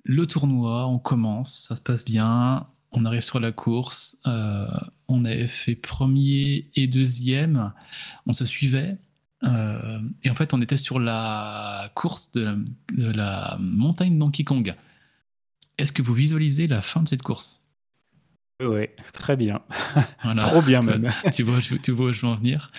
Le 0.05 0.27
tournoi, 0.27 0.87
on 0.87 0.99
commence, 0.99 1.67
ça 1.69 1.77
se 1.77 1.81
passe 1.81 2.05
bien. 2.05 2.67
On 2.95 3.05
arrive 3.05 3.23
sur 3.23 3.41
la 3.41 3.53
course. 3.53 4.17
euh, 4.27 4.67
on 5.09 5.25
avait 5.25 5.47
fait 5.49 5.75
premier 5.75 6.71
et 6.75 6.87
deuxième. 6.87 7.73
On 8.27 8.33
se 8.33 8.45
suivait. 8.45 8.97
Euh, 9.43 9.99
et 10.23 10.31
en 10.31 10.35
fait, 10.35 10.55
on 10.55 10.63
était 10.63 10.77
sur 10.77 10.99
la 10.99 11.91
course 11.95 12.33
de 12.33 12.43
la, 12.45 12.55
de 12.97 13.11
la 13.13 13.57
montagne 13.61 14.19
Donkey 14.19 14.45
Kong. 14.45 14.75
Est-ce 15.77 15.93
que 15.93 16.03
vous 16.03 16.15
visualisez 16.15 16.67
la 16.67 16.81
fin 16.83 17.03
de 17.03 17.09
cette 17.09 17.23
course? 17.23 17.63
Ouais, 18.63 18.95
très 19.13 19.37
bien. 19.37 19.61
Voilà. 20.23 20.43
Trop 20.43 20.63
bien 20.63 20.81
même. 20.81 21.11
tu 21.35 21.43
vois, 21.43 21.59
tu 21.83 21.91
vois 21.91 22.07
où 22.07 22.13
je 22.13 22.23
veux 22.23 22.29
en 22.29 22.37
venir. 22.37 22.71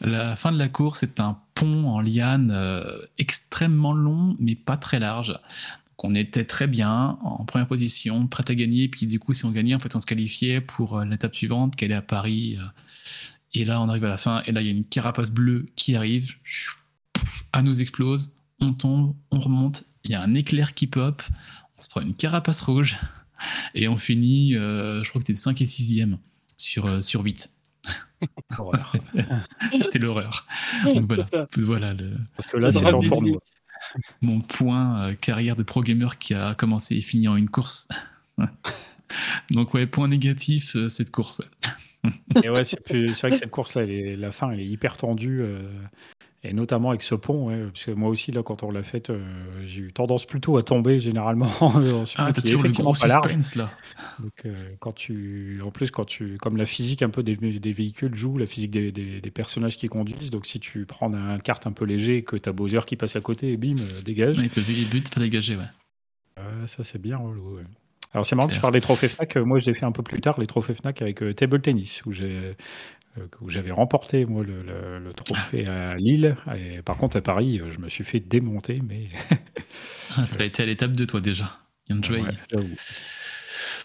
La 0.00 0.34
fin 0.34 0.50
de 0.50 0.58
la 0.58 0.68
course 0.68 1.02
est 1.02 1.20
un 1.20 1.38
pont 1.54 1.86
en 1.88 2.00
liane 2.00 2.50
euh, 2.52 2.82
extrêmement 3.18 3.92
long, 3.92 4.36
mais 4.40 4.56
pas 4.56 4.76
très 4.76 4.98
large. 4.98 5.38
Donc 6.00 6.10
on 6.10 6.14
était 6.14 6.46
très 6.46 6.66
bien, 6.66 7.18
en 7.22 7.44
première 7.44 7.66
position, 7.66 8.26
prêt 8.26 8.44
à 8.48 8.54
gagner. 8.54 8.88
Puis 8.88 9.06
du 9.06 9.18
coup, 9.18 9.34
si 9.34 9.44
on 9.44 9.50
gagnait, 9.50 9.74
en 9.74 9.78
fait, 9.78 9.94
on 9.94 10.00
se 10.00 10.06
qualifiait 10.06 10.62
pour 10.62 10.96
euh, 10.96 11.04
l'étape 11.04 11.34
suivante, 11.34 11.76
qui 11.76 11.84
allait 11.84 11.94
à 11.94 12.00
Paris. 12.00 12.56
euh. 12.58 12.64
Et 13.52 13.66
là, 13.66 13.82
on 13.82 13.88
arrive 13.88 14.04
à 14.04 14.08
la 14.08 14.16
fin, 14.16 14.42
et 14.46 14.52
là, 14.52 14.62
il 14.62 14.66
y 14.66 14.70
a 14.70 14.72
une 14.72 14.84
carapace 14.84 15.30
bleue 15.30 15.66
qui 15.76 15.96
arrive. 15.96 16.36
À 17.52 17.60
nous 17.62 17.82
explose, 17.82 18.32
on 18.60 18.72
tombe, 18.72 19.14
on 19.30 19.40
remonte. 19.40 19.84
Il 20.04 20.12
y 20.12 20.14
a 20.14 20.22
un 20.22 20.34
éclair 20.34 20.72
qui 20.72 20.86
pop, 20.86 21.22
on 21.76 21.82
se 21.82 21.88
prend 21.88 22.00
une 22.00 22.14
carapace 22.14 22.62
rouge, 22.62 22.96
et 23.74 23.86
on 23.88 23.96
finit, 23.98 24.56
euh, 24.56 25.02
je 25.04 25.08
crois 25.10 25.20
que 25.20 25.26
c'était 25.26 25.38
5 25.38 25.60
et 25.60 25.66
6e 25.66 26.16
sur, 26.56 26.86
euh, 26.86 27.02
sur 27.02 27.22
8. 27.22 27.50
Horreur. 28.58 28.94
C'était 29.72 29.98
l'horreur. 29.98 30.46
Donc 30.84 31.06
voilà, 31.06 31.24
C'est 31.24 31.36
ça. 31.36 31.46
voilà 31.56 31.94
le, 31.94 32.18
Parce 32.36 32.48
que 32.48 32.56
là, 32.58 32.70
drame 32.70 32.94
en. 32.94 33.00
mon 34.22 34.40
point 34.40 35.02
euh, 35.02 35.14
carrière 35.14 35.56
de 35.56 35.62
pro 35.62 35.82
gamer 35.82 36.18
qui 36.18 36.34
a 36.34 36.54
commencé 36.54 36.96
et 36.96 37.00
fini 37.00 37.28
en 37.28 37.36
une 37.36 37.50
course. 37.50 37.88
Donc 39.50 39.74
ouais, 39.74 39.86
point 39.86 40.08
négatif, 40.08 40.76
euh, 40.76 40.88
cette 40.88 41.10
course. 41.10 41.40
ouais. 41.40 42.10
Et 42.44 42.48
ouais, 42.50 42.64
c'est 42.64 42.78
vrai 42.88 43.30
que 43.30 43.36
cette 43.36 43.50
course-là, 43.50 43.84
la 43.84 44.32
fin, 44.32 44.50
elle 44.50 44.60
est 44.60 44.66
hyper 44.66 44.96
tendue. 44.96 45.40
euh, 45.42 45.68
et 46.42 46.52
notamment 46.54 46.88
avec 46.90 47.02
ce 47.02 47.14
pont, 47.14 47.48
ouais, 47.48 47.64
parce 47.66 47.84
que 47.84 47.90
moi 47.90 48.08
aussi, 48.08 48.32
là, 48.32 48.42
quand 48.42 48.62
on 48.62 48.70
l'a 48.70 48.82
faite, 48.82 49.10
euh, 49.10 49.22
j'ai 49.66 49.80
eu 49.82 49.92
tendance 49.92 50.24
plutôt 50.24 50.56
à 50.56 50.62
tomber 50.62 50.98
généralement 50.98 51.48
Ah, 51.60 52.26
pont 52.26 52.32
t'as 52.32 52.40
toujours 52.42 52.62
le 52.62 52.70
gros 52.82 52.94
suspense 52.94 53.54
là. 53.56 53.70
Donc, 54.20 54.32
euh, 54.46 54.54
quand 54.78 54.92
tu, 54.92 55.60
en 55.64 55.70
plus, 55.70 55.90
quand 55.90 56.04
tu, 56.06 56.38
comme 56.38 56.56
la 56.56 56.66
physique 56.66 57.02
un 57.02 57.10
peu 57.10 57.22
des, 57.22 57.36
des 57.36 57.72
véhicules 57.72 58.14
joue, 58.14 58.38
la 58.38 58.46
physique 58.46 58.70
des, 58.70 58.90
des- 58.92 59.20
des 59.20 59.30
personnages 59.30 59.76
qui 59.76 59.88
conduisent. 59.88 60.30
Donc, 60.30 60.46
si 60.46 60.60
tu 60.60 60.86
prends 60.86 61.12
un 61.12 61.38
kart 61.38 61.66
un 61.66 61.72
peu 61.72 61.84
léger 61.84 62.18
et 62.18 62.22
que 62.22 62.36
t'as 62.36 62.52
Bowser 62.52 62.80
qui 62.86 62.96
passe 62.96 63.16
à 63.16 63.20
côté, 63.20 63.52
et 63.52 63.56
bim, 63.56 63.76
euh, 63.78 64.02
dégage. 64.02 64.38
Ouais, 64.38 64.44
il 64.44 64.50
peut 64.50 64.62
pas 65.14 65.20
dégager, 65.20 65.56
ouais. 65.56 65.64
Euh, 66.38 66.66
ça, 66.66 66.84
c'est 66.84 67.00
bien 67.00 67.18
relou. 67.18 67.56
ouais. 67.56 67.62
Alors, 68.12 68.26
c'est 68.26 68.34
marrant 68.34 68.48
que 68.48 68.54
tu 68.54 68.60
parles 68.60 68.72
des 68.72 68.80
trophées 68.80 69.08
Fnac. 69.08 69.36
Euh, 69.36 69.44
Moi, 69.44 69.60
je 69.60 69.66
l'ai 69.66 69.74
fait 69.74 69.84
un 69.86 69.92
peu 69.92 70.02
plus 70.02 70.20
tard, 70.20 70.40
les 70.40 70.46
trophées 70.46 70.74
Fnac 70.74 71.00
avec 71.02 71.22
euh, 71.22 71.32
Table 71.34 71.60
Tennis, 71.60 72.02
où 72.06 72.12
j'ai. 72.12 72.56
Euh, 73.18 73.26
où 73.40 73.50
j'avais 73.50 73.70
remporté 73.72 74.24
moi 74.24 74.44
le, 74.44 74.62
le- 74.62 74.98
le 74.98 75.12
trophée 75.12 75.66
à 75.66 75.96
Lille 75.96 76.36
et 76.56 76.82
par 76.82 76.96
contre 76.96 77.16
à 77.16 77.20
Paris 77.20 77.60
euh, 77.60 77.70
je 77.72 77.78
me 77.78 77.88
suis 77.88 78.04
fait 78.04 78.20
démonter 78.20 78.80
mais 78.86 79.08
Ah, 80.16 80.26
T'as 80.30 80.44
été 80.44 80.62
à 80.62 80.66
l'étape 80.66 80.92
2 80.92 81.06
toi 81.06 81.20
déjà. 81.20 81.58
Ouais. 82.22 82.30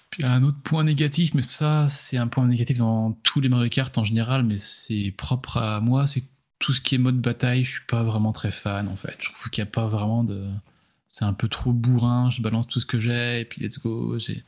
Puis 0.10 0.24
un 0.24 0.44
autre 0.44 0.60
point 0.64 0.84
négatif, 0.84 1.34
mais 1.34 1.42
ça 1.42 1.88
c'est 1.90 2.18
un 2.18 2.28
point 2.28 2.46
négatif 2.48 2.78
dans 2.78 3.12
tous 3.24 3.42
les 3.42 3.50
Mario 3.50 3.70
Kart 3.70 3.96
en 3.98 4.04
général, 4.04 4.44
mais 4.44 4.58
c'est 4.58 5.14
propre 5.18 5.58
à 5.58 5.82
moi, 5.82 6.08
c'est 6.08 6.24
tout 6.60 6.74
ce 6.74 6.82
qui 6.82 6.96
est 6.96 6.98
mode 6.98 7.20
bataille, 7.20 7.66
je 7.66 7.72
suis 7.72 7.86
pas 7.88 8.04
vraiment 8.04 8.32
très 8.32 8.52
fan 8.52 8.88
en 8.88 8.96
fait. 8.96 9.18
Je 9.20 9.30
trouve 9.32 9.50
qu'il 9.50 9.64
n'y 9.64 9.68
a 9.68 9.72
pas 9.72 9.88
vraiment 9.88 10.24
de... 10.24 10.48
C'est 11.10 11.26
un 11.26 11.34
peu 11.34 11.48
trop 11.48 11.72
bourrin, 11.74 12.30
je 12.32 12.42
balance 12.42 12.68
tout 12.68 12.80
ce 12.80 12.86
que 12.86 13.00
j'ai 13.00 13.42
et 13.42 13.46
puis 13.46 13.62
let's 13.62 13.80
go. 13.80 14.18
J'ai... 14.18 14.44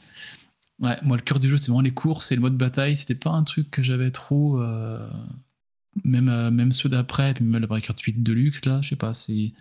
Ouais, 0.79 0.95
moi 1.01 1.17
le 1.17 1.23
cœur 1.23 1.39
du 1.39 1.49
jeu 1.49 1.57
c'est 1.57 1.67
vraiment 1.67 1.81
les 1.81 1.93
courses 1.93 2.31
et 2.31 2.35
le 2.35 2.41
mode 2.41 2.55
bataille, 2.57 2.95
c'était 2.95 3.15
pas 3.15 3.31
un 3.31 3.43
truc 3.43 3.71
que 3.71 3.81
j'avais 3.81 4.11
trop... 4.11 4.61
euh, 4.61 5.09
Même, 6.03 6.29
euh, 6.29 6.51
même 6.51 6.71
ceux 6.71 6.89
d'après, 6.89 7.33
puis 7.35 7.43
même 7.45 7.65
Mario 7.67 7.83
Kart 7.85 7.99
8 7.99 8.23
Deluxe 8.23 8.65
là, 8.65 8.81
je 8.81 8.89
sais 8.89 8.95
pas, 8.95 9.13
c'est... 9.13 9.53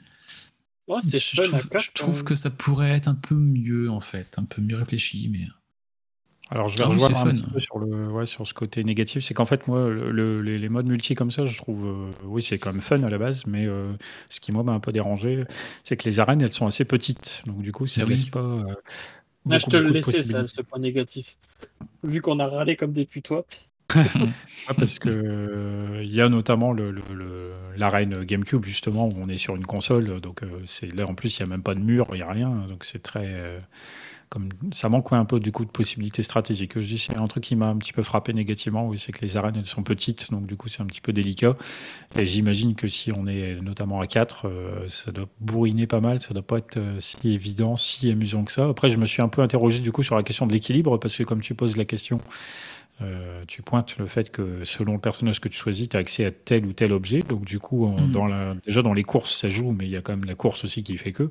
Ouais, 0.88 1.00
Je 1.34 1.42
trouve, 1.42 1.68
je 1.76 1.90
trouve 1.94 2.22
hein. 2.22 2.24
que 2.24 2.34
ça 2.34 2.50
pourrait 2.50 2.90
être 2.90 3.08
un 3.08 3.14
peu 3.14 3.34
mieux 3.36 3.88
en 3.90 4.00
fait, 4.00 4.38
un 4.38 4.44
peu 4.44 4.60
mieux 4.62 4.76
réfléchi, 4.76 5.28
mais... 5.30 5.46
Alors, 6.48 6.68
je 6.68 6.78
vais 6.78 6.84
Ah 6.84 6.84
rejoindre 6.84 7.18
un 7.18 7.28
fun. 7.28 7.32
petit 7.32 7.44
peu 7.52 7.58
sur, 7.58 7.78
le, 7.80 8.08
ouais, 8.08 8.24
sur 8.24 8.46
ce 8.46 8.54
côté 8.54 8.84
négatif. 8.84 9.24
C'est 9.24 9.34
qu'en 9.34 9.46
fait, 9.46 9.66
moi, 9.66 9.88
le- 9.88 10.12
le- 10.12 10.40
les, 10.56 10.68
modes 10.68 10.86
multi 10.86 11.16
comme 11.16 11.32
ça, 11.32 11.44
je 11.44 11.56
trouve, 11.58 11.84
euh, 11.86 12.12
oui, 12.24 12.40
c'est 12.40 12.56
quand 12.58 12.72
même 12.72 12.80
fun 12.82 13.02
à 13.02 13.10
la 13.10 13.18
base, 13.18 13.46
mais 13.46 13.66
euh, 13.66 13.92
ce 14.30 14.38
qui, 14.38 14.52
moi, 14.52 14.62
m'a 14.62 14.70
un 14.72 14.78
peu 14.78 14.92
dérangé, 14.92 15.42
c'est 15.82 15.96
que 15.96 16.04
les 16.08 16.20
arènes, 16.20 16.40
elles 16.42 16.52
sont 16.52 16.66
assez 16.68 16.84
petites. 16.84 17.42
Donc, 17.46 17.62
du 17.62 17.72
coup, 17.72 17.86
ça 17.88 18.00
Ah 18.00 18.04
oui. 18.06 18.30
pas. 18.30 18.38
euh, 18.40 18.62
je 19.48 19.66
te 19.66 19.76
le 19.76 19.90
laissais, 19.90 20.22
ça, 20.22 20.46
ce 20.48 20.62
point 20.62 20.78
négatif. 20.78 21.36
Vu 22.02 22.20
qu'on 22.20 22.38
a 22.38 22.46
râlé 22.46 22.76
comme 22.76 22.92
des 22.92 23.06
putois. 23.06 23.44
parce 24.78 24.98
que 24.98 26.00
il 26.02 26.12
y 26.12 26.20
a 26.20 26.28
notamment 26.28 26.72
le, 26.72 26.92
l'arène 27.76 28.24
GameCube 28.24 28.64
justement 28.64 29.06
où 29.06 29.12
on 29.16 29.28
est 29.28 29.38
sur 29.38 29.54
une 29.54 29.64
console, 29.64 30.20
donc 30.20 30.40
c'est 30.66 30.92
là 30.92 31.06
en 31.06 31.14
plus 31.14 31.38
il 31.38 31.44
n'y 31.44 31.48
a 31.48 31.50
même 31.50 31.62
pas 31.62 31.76
de 31.76 31.80
mur, 31.80 32.08
il 32.10 32.16
n'y 32.16 32.22
a 32.22 32.30
rien, 32.30 32.50
donc 32.68 32.84
c'est 32.84 33.00
très 33.00 33.62
comme 34.28 34.48
ça 34.72 34.88
manque 34.88 35.12
un 35.12 35.24
peu 35.24 35.40
du 35.40 35.52
coup 35.52 35.64
de 35.64 35.70
possibilités 35.70 36.22
stratégiques. 36.22 36.78
Je 36.78 36.86
dis 36.86 36.98
c'est 36.98 37.16
un 37.16 37.26
truc 37.26 37.44
qui 37.44 37.56
m'a 37.56 37.68
un 37.68 37.76
petit 37.76 37.92
peu 37.92 38.02
frappé 38.02 38.32
négativement, 38.32 38.86
oui, 38.88 38.98
c'est 38.98 39.12
que 39.12 39.20
les 39.22 39.36
arènes 39.36 39.56
elles 39.56 39.66
sont 39.66 39.82
petites, 39.82 40.30
donc 40.30 40.46
du 40.46 40.56
coup 40.56 40.68
c'est 40.68 40.82
un 40.82 40.86
petit 40.86 41.00
peu 41.00 41.12
délicat. 41.12 41.56
Et 42.16 42.26
j'imagine 42.26 42.74
que 42.74 42.88
si 42.88 43.12
on 43.12 43.26
est 43.26 43.60
notamment 43.60 44.00
à 44.00 44.06
4, 44.06 44.48
euh, 44.48 44.88
ça 44.88 45.12
doit 45.12 45.28
bourriner 45.40 45.86
pas 45.86 46.00
mal, 46.00 46.20
ça 46.20 46.34
doit 46.34 46.42
pas 46.42 46.58
être 46.58 46.76
euh, 46.76 47.00
si 47.00 47.28
évident, 47.28 47.76
si 47.76 48.10
amusant 48.10 48.44
que 48.44 48.52
ça. 48.52 48.68
Après 48.68 48.88
je 48.88 48.96
me 48.96 49.06
suis 49.06 49.22
un 49.22 49.28
peu 49.28 49.42
interrogé 49.42 49.80
du 49.80 49.92
coup 49.92 50.02
sur 50.02 50.16
la 50.16 50.22
question 50.22 50.46
de 50.46 50.52
l'équilibre, 50.52 50.98
parce 50.98 51.16
que 51.16 51.22
comme 51.22 51.40
tu 51.40 51.54
poses 51.54 51.76
la 51.76 51.84
question, 51.84 52.20
euh, 53.02 53.44
tu 53.46 53.60
pointes 53.60 53.98
le 53.98 54.06
fait 54.06 54.30
que 54.30 54.64
selon 54.64 54.94
le 54.94 54.98
personnage 54.98 55.40
que 55.40 55.48
tu 55.48 55.58
choisis, 55.58 55.88
tu 55.88 55.96
as 55.96 56.00
accès 56.00 56.24
à 56.24 56.30
tel 56.30 56.64
ou 56.64 56.72
tel 56.72 56.92
objet. 56.92 57.20
Donc, 57.20 57.44
du 57.44 57.58
coup, 57.58 57.94
dans 58.12 58.26
la, 58.26 58.54
déjà 58.64 58.82
dans 58.82 58.94
les 58.94 59.02
courses, 59.02 59.36
ça 59.36 59.50
joue, 59.50 59.72
mais 59.72 59.84
il 59.84 59.90
y 59.90 59.96
a 59.96 60.00
quand 60.00 60.16
même 60.16 60.24
la 60.24 60.34
course 60.34 60.64
aussi 60.64 60.82
qui 60.82 60.96
fait 60.96 61.12
que. 61.12 61.30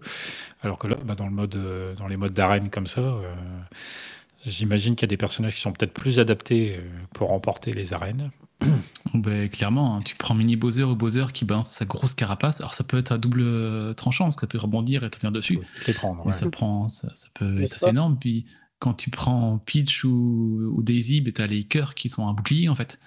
Alors 0.61 0.77
que 0.77 0.87
là, 0.87 0.97
bah, 1.03 1.15
dans, 1.15 1.25
le 1.25 1.31
mode, 1.31 1.55
euh, 1.55 1.95
dans 1.95 2.07
les 2.07 2.17
modes 2.17 2.33
d'arène 2.33 2.69
comme 2.69 2.85
ça, 2.85 3.01
euh, 3.01 3.33
j'imagine 4.45 4.95
qu'il 4.95 5.07
y 5.07 5.09
a 5.09 5.13
des 5.13 5.17
personnages 5.17 5.55
qui 5.55 5.61
sont 5.61 5.71
peut-être 5.71 5.93
plus 5.93 6.19
adaptés 6.19 6.79
pour 7.13 7.29
remporter 7.29 7.73
les 7.73 7.93
arènes. 7.93 8.31
Ben, 9.13 9.49
clairement, 9.49 9.95
hein, 9.95 10.01
tu 10.03 10.15
prends 10.15 10.33
Mini 10.33 10.55
Bowser 10.55 10.83
ou 10.83 10.95
Bowser 10.95 11.25
qui 11.31 11.45
balance 11.45 11.69
sa 11.69 11.85
grosse 11.85 12.13
carapace. 12.13 12.59
Alors, 12.59 12.73
ça 12.73 12.83
peut 12.83 12.97
être 12.97 13.11
à 13.11 13.17
double 13.17 13.93
tranchant, 13.95 14.25
parce 14.25 14.35
que 14.35 14.41
ça 14.41 14.47
peut 14.47 14.57
rebondir 14.57 15.03
et 15.03 15.09
te 15.09 15.17
venir 15.17 15.31
dessus. 15.31 15.59
Prendre, 15.95 16.33
ça, 16.33 16.49
prend, 16.49 16.89
ça, 16.89 17.09
ça 17.15 17.27
peut 17.33 17.61
être 17.61 17.75
assez 17.75 17.89
énorme. 17.89 18.17
Puis 18.19 18.45
quand 18.85 18.93
tu 18.93 19.09
prends 19.09 19.57
Peach 19.57 20.03
ou, 20.03 20.79
Daisy, 20.83 21.21
ben, 21.21 21.33
tu 21.33 21.41
as 21.41 21.47
les 21.47 21.63
cœurs 21.63 21.95
qui 21.95 22.07
sont 22.07 22.27
un 22.27 22.33
bouclier 22.33 22.69
en 22.69 22.75
fait. 22.75 22.99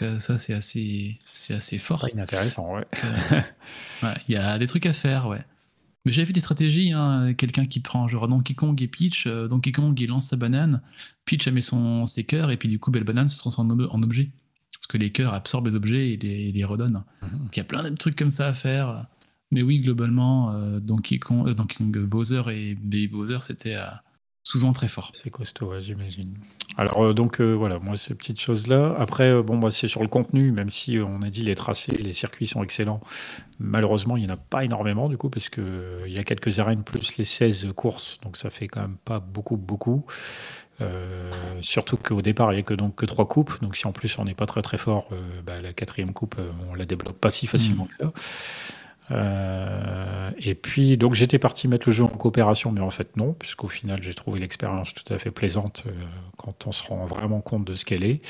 Donc, 0.00 0.20
ça, 0.20 0.38
c'est 0.38 0.54
assez, 0.54 1.18
c'est 1.24 1.54
assez 1.54 1.78
fort. 1.78 2.06
Intéressant, 2.16 2.76
ouais. 2.76 2.84
Il 4.28 4.34
y 4.34 4.36
a 4.36 4.56
des 4.56 4.68
trucs 4.68 4.86
à 4.86 4.92
faire, 4.92 5.26
ouais. 5.26 5.44
Mais 6.04 6.12
j'ai 6.12 6.22
vu 6.22 6.32
des 6.32 6.38
stratégies, 6.38 6.92
hein, 6.92 7.34
quelqu'un 7.34 7.66
qui 7.66 7.80
prend 7.80 8.06
genre 8.06 8.28
Donkey 8.28 8.54
Kong 8.54 8.80
et 8.80 8.86
Peach, 8.86 9.26
euh, 9.26 9.48
Donkey 9.48 9.72
Kong 9.72 9.98
il 9.98 10.06
lance 10.06 10.28
sa 10.28 10.36
banane, 10.36 10.80
Peach 11.24 11.48
a 11.48 11.50
mis 11.50 11.62
son, 11.62 12.06
ses 12.06 12.22
cœurs, 12.22 12.52
et 12.52 12.56
puis 12.56 12.68
du 12.68 12.78
coup, 12.78 12.92
belle 12.92 13.02
banane 13.02 13.26
se 13.26 13.36
transforme 13.36 13.88
en, 13.90 14.02
objet. 14.04 14.30
Parce 14.72 14.86
que 14.86 14.98
les 14.98 15.10
cœurs 15.10 15.34
absorbent 15.34 15.66
les 15.66 15.74
objets 15.74 16.12
et 16.12 16.16
les, 16.16 16.52
les 16.52 16.64
redonnent. 16.64 17.02
Mhm. 17.22 17.38
Donc 17.40 17.56
il 17.56 17.58
y 17.58 17.60
a 17.60 17.64
plein 17.64 17.82
de 17.82 17.96
trucs 17.96 18.14
comme 18.14 18.30
ça 18.30 18.46
à 18.46 18.54
faire. 18.54 19.06
Mais 19.50 19.62
oui, 19.62 19.80
globalement, 19.80 20.52
euh, 20.52 20.78
Donkey, 20.78 21.18
Kong, 21.18 21.48
euh, 21.48 21.54
Donkey 21.54 21.74
Kong 21.74 21.98
Bowser 22.04 22.42
et 22.52 22.76
Baby 22.76 23.08
Bowser, 23.08 23.38
c'était 23.40 23.76
souvent 24.46 24.72
très 24.72 24.86
fort. 24.86 25.10
C'est 25.12 25.28
costaud, 25.28 25.72
j'imagine. 25.80 26.38
Alors 26.76 27.04
euh, 27.04 27.12
donc 27.12 27.40
euh, 27.40 27.52
voilà, 27.52 27.80
moi 27.80 27.96
ces 27.96 28.14
petites 28.14 28.40
choses-là. 28.40 28.94
Après, 28.96 29.24
euh, 29.24 29.42
bon, 29.42 29.58
bah, 29.58 29.72
c'est 29.72 29.88
sur 29.88 30.02
le 30.02 30.08
contenu, 30.08 30.52
même 30.52 30.70
si 30.70 31.00
on 31.04 31.22
a 31.22 31.30
dit 31.30 31.42
les 31.42 31.56
tracés, 31.56 31.96
les 31.96 32.12
circuits 32.12 32.46
sont 32.46 32.62
excellents. 32.62 33.00
Malheureusement, 33.58 34.16
il 34.16 34.24
n'y 34.24 34.30
en 34.30 34.34
a 34.34 34.36
pas 34.36 34.64
énormément 34.64 35.08
du 35.08 35.16
coup, 35.16 35.30
parce 35.30 35.48
qu'il 35.48 35.64
y 36.06 36.18
a 36.18 36.22
quelques 36.22 36.60
arènes 36.60 36.84
plus 36.84 37.16
les 37.16 37.24
16 37.24 37.72
courses, 37.74 38.20
donc 38.22 38.36
ça 38.36 38.50
fait 38.50 38.68
quand 38.68 38.82
même 38.82 38.98
pas 39.04 39.18
beaucoup, 39.18 39.56
beaucoup. 39.56 40.04
surtout 41.60 41.96
qu'au 41.96 42.22
départ, 42.22 42.52
il 42.52 42.56
n'y 42.56 42.60
a 42.60 42.62
que, 42.62 42.74
donc, 42.74 42.94
que 42.94 43.06
trois 43.06 43.26
coupes. 43.26 43.60
Donc, 43.62 43.76
si 43.76 43.84
en 43.88 43.92
plus 43.92 44.16
on 44.20 44.24
n'est 44.24 44.34
pas 44.34 44.46
très 44.46 44.62
très 44.62 44.78
fort, 44.78 45.08
bah, 45.44 45.60
la 45.60 45.72
quatrième 45.72 46.12
coupe, 46.12 46.36
on 46.70 46.74
la 46.74 46.84
débloque 46.84 47.18
pas 47.18 47.32
si 47.32 47.48
facilement 47.48 47.86
mmh. 47.86 47.88
que 47.88 47.96
ça. 47.96 48.12
Euh, 49.12 50.30
et 50.38 50.54
puis, 50.54 50.96
donc 50.96 51.14
j'étais 51.14 51.38
parti 51.38 51.68
mettre 51.68 51.88
le 51.88 51.92
jeu 51.92 52.04
en 52.04 52.08
coopération, 52.08 52.72
mais 52.72 52.80
en 52.80 52.90
fait 52.90 53.16
non, 53.16 53.32
puisqu'au 53.32 53.68
final 53.68 54.02
j'ai 54.02 54.14
trouvé 54.14 54.40
l'expérience 54.40 54.92
tout 54.94 55.12
à 55.12 55.18
fait 55.18 55.30
plaisante 55.30 55.84
euh, 55.86 55.90
quand 56.36 56.66
on 56.66 56.72
se 56.72 56.82
rend 56.82 57.06
vraiment 57.06 57.40
compte 57.40 57.64
de 57.64 57.74
ce 57.74 57.84
qu'elle 57.84 58.04
est. 58.04 58.20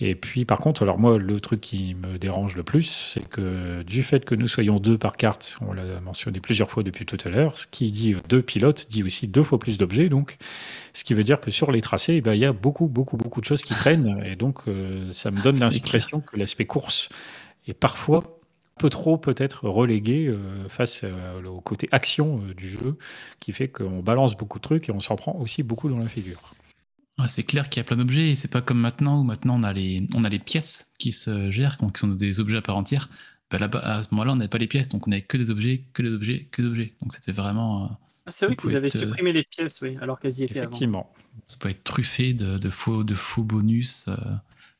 Et 0.00 0.14
puis, 0.14 0.44
par 0.44 0.58
contre, 0.58 0.82
alors 0.82 0.98
moi, 0.98 1.18
le 1.18 1.40
truc 1.40 1.60
qui 1.60 1.94
me 1.94 2.18
dérange 2.18 2.56
le 2.56 2.62
plus, 2.62 3.12
c'est 3.12 3.28
que 3.28 3.82
du 3.82 4.02
fait 4.02 4.24
que 4.24 4.34
nous 4.34 4.48
soyons 4.48 4.80
deux 4.80 4.96
par 4.96 5.16
carte, 5.16 5.58
on 5.60 5.72
l'a 5.72 6.00
mentionné 6.00 6.40
plusieurs 6.40 6.70
fois 6.70 6.82
depuis 6.82 7.04
tout 7.04 7.18
à 7.24 7.28
l'heure, 7.28 7.58
ce 7.58 7.66
qui 7.66 7.90
dit 7.90 8.16
deux 8.28 8.42
pilotes 8.42 8.86
dit 8.88 9.02
aussi 9.02 9.28
deux 9.28 9.42
fois 9.42 9.58
plus 9.58 9.78
d'objets, 9.78 10.08
donc 10.08 10.38
ce 10.94 11.04
qui 11.04 11.14
veut 11.14 11.24
dire 11.24 11.40
que 11.40 11.50
sur 11.50 11.70
les 11.70 11.82
tracés, 11.82 12.14
eh 12.14 12.20
ben, 12.20 12.34
il 12.34 12.40
y 12.40 12.44
a 12.46 12.52
beaucoup, 12.52 12.86
beaucoup, 12.86 13.16
beaucoup 13.16 13.40
de 13.40 13.46
choses 13.46 13.62
qui 13.62 13.74
traînent, 13.74 14.22
et 14.24 14.36
donc 14.36 14.60
euh, 14.68 15.10
ça 15.12 15.30
me 15.30 15.40
donne 15.42 15.58
l'impression 15.60 16.20
que 16.20 16.36
l'aspect 16.36 16.66
course 16.66 17.08
est 17.66 17.74
parfois 17.74 18.37
peu 18.78 18.88
trop 18.88 19.18
peut-être 19.18 19.68
relégué 19.68 20.28
euh, 20.28 20.68
face 20.68 21.02
euh, 21.04 21.42
au 21.44 21.60
côté 21.60 21.88
action 21.92 22.42
euh, 22.42 22.54
du 22.54 22.70
jeu, 22.70 22.96
qui 23.40 23.52
fait 23.52 23.68
qu'on 23.68 24.00
balance 24.00 24.36
beaucoup 24.36 24.58
de 24.58 24.62
trucs 24.62 24.88
et 24.88 24.92
on 24.92 25.00
s'en 25.00 25.16
prend 25.16 25.34
aussi 25.36 25.62
beaucoup 25.62 25.90
dans 25.90 25.98
la 25.98 26.08
figure. 26.08 26.54
c'est 27.26 27.42
clair 27.42 27.68
qu'il 27.68 27.80
y 27.80 27.82
a 27.82 27.84
plein 27.84 27.96
d'objets 27.96 28.30
et 28.30 28.34
c'est 28.34 28.50
pas 28.50 28.62
comme 28.62 28.80
maintenant 28.80 29.20
où 29.20 29.24
maintenant 29.24 29.58
on 29.58 29.62
a 29.62 29.72
les, 29.72 30.06
on 30.14 30.24
a 30.24 30.28
les 30.28 30.38
pièces 30.38 30.90
qui 30.98 31.12
se 31.12 31.50
gèrent, 31.50 31.76
qui 31.76 32.00
sont 32.00 32.08
des 32.08 32.40
objets 32.40 32.56
à 32.56 32.62
part 32.62 32.76
entière. 32.76 33.10
Bah, 33.50 33.58
là 33.58 33.68
à 33.82 34.02
ce 34.02 34.08
moment-là, 34.12 34.32
on 34.32 34.36
n'avait 34.36 34.48
pas 34.48 34.58
les 34.58 34.66
pièces, 34.66 34.88
donc 34.88 35.06
on 35.06 35.10
n'avait 35.10 35.22
que 35.22 35.36
des 35.36 35.50
objets, 35.50 35.84
que 35.92 36.02
des 36.02 36.12
objets, 36.12 36.48
que 36.50 36.62
des 36.62 36.68
objets. 36.68 36.92
Donc 37.02 37.12
c'était 37.12 37.32
vraiment. 37.32 37.98
Ah, 38.26 38.30
c'est 38.30 38.46
vrai 38.46 38.56
que 38.56 38.66
vous 38.66 38.76
avez 38.76 38.90
supprimé 38.90 39.32
les 39.32 39.44
pièces, 39.44 39.80
oui, 39.80 39.96
alors 40.00 40.20
qu'elles 40.20 40.38
y 40.38 40.44
étaient 40.44 40.58
Effectivement. 40.58 41.12
Ça 41.46 41.56
peut 41.58 41.70
être 41.70 41.84
truffé 41.84 42.34
de, 42.34 42.58
de 42.58 42.70
faux, 42.70 43.04
de 43.04 43.14
faux 43.14 43.42
bonus 43.42 44.06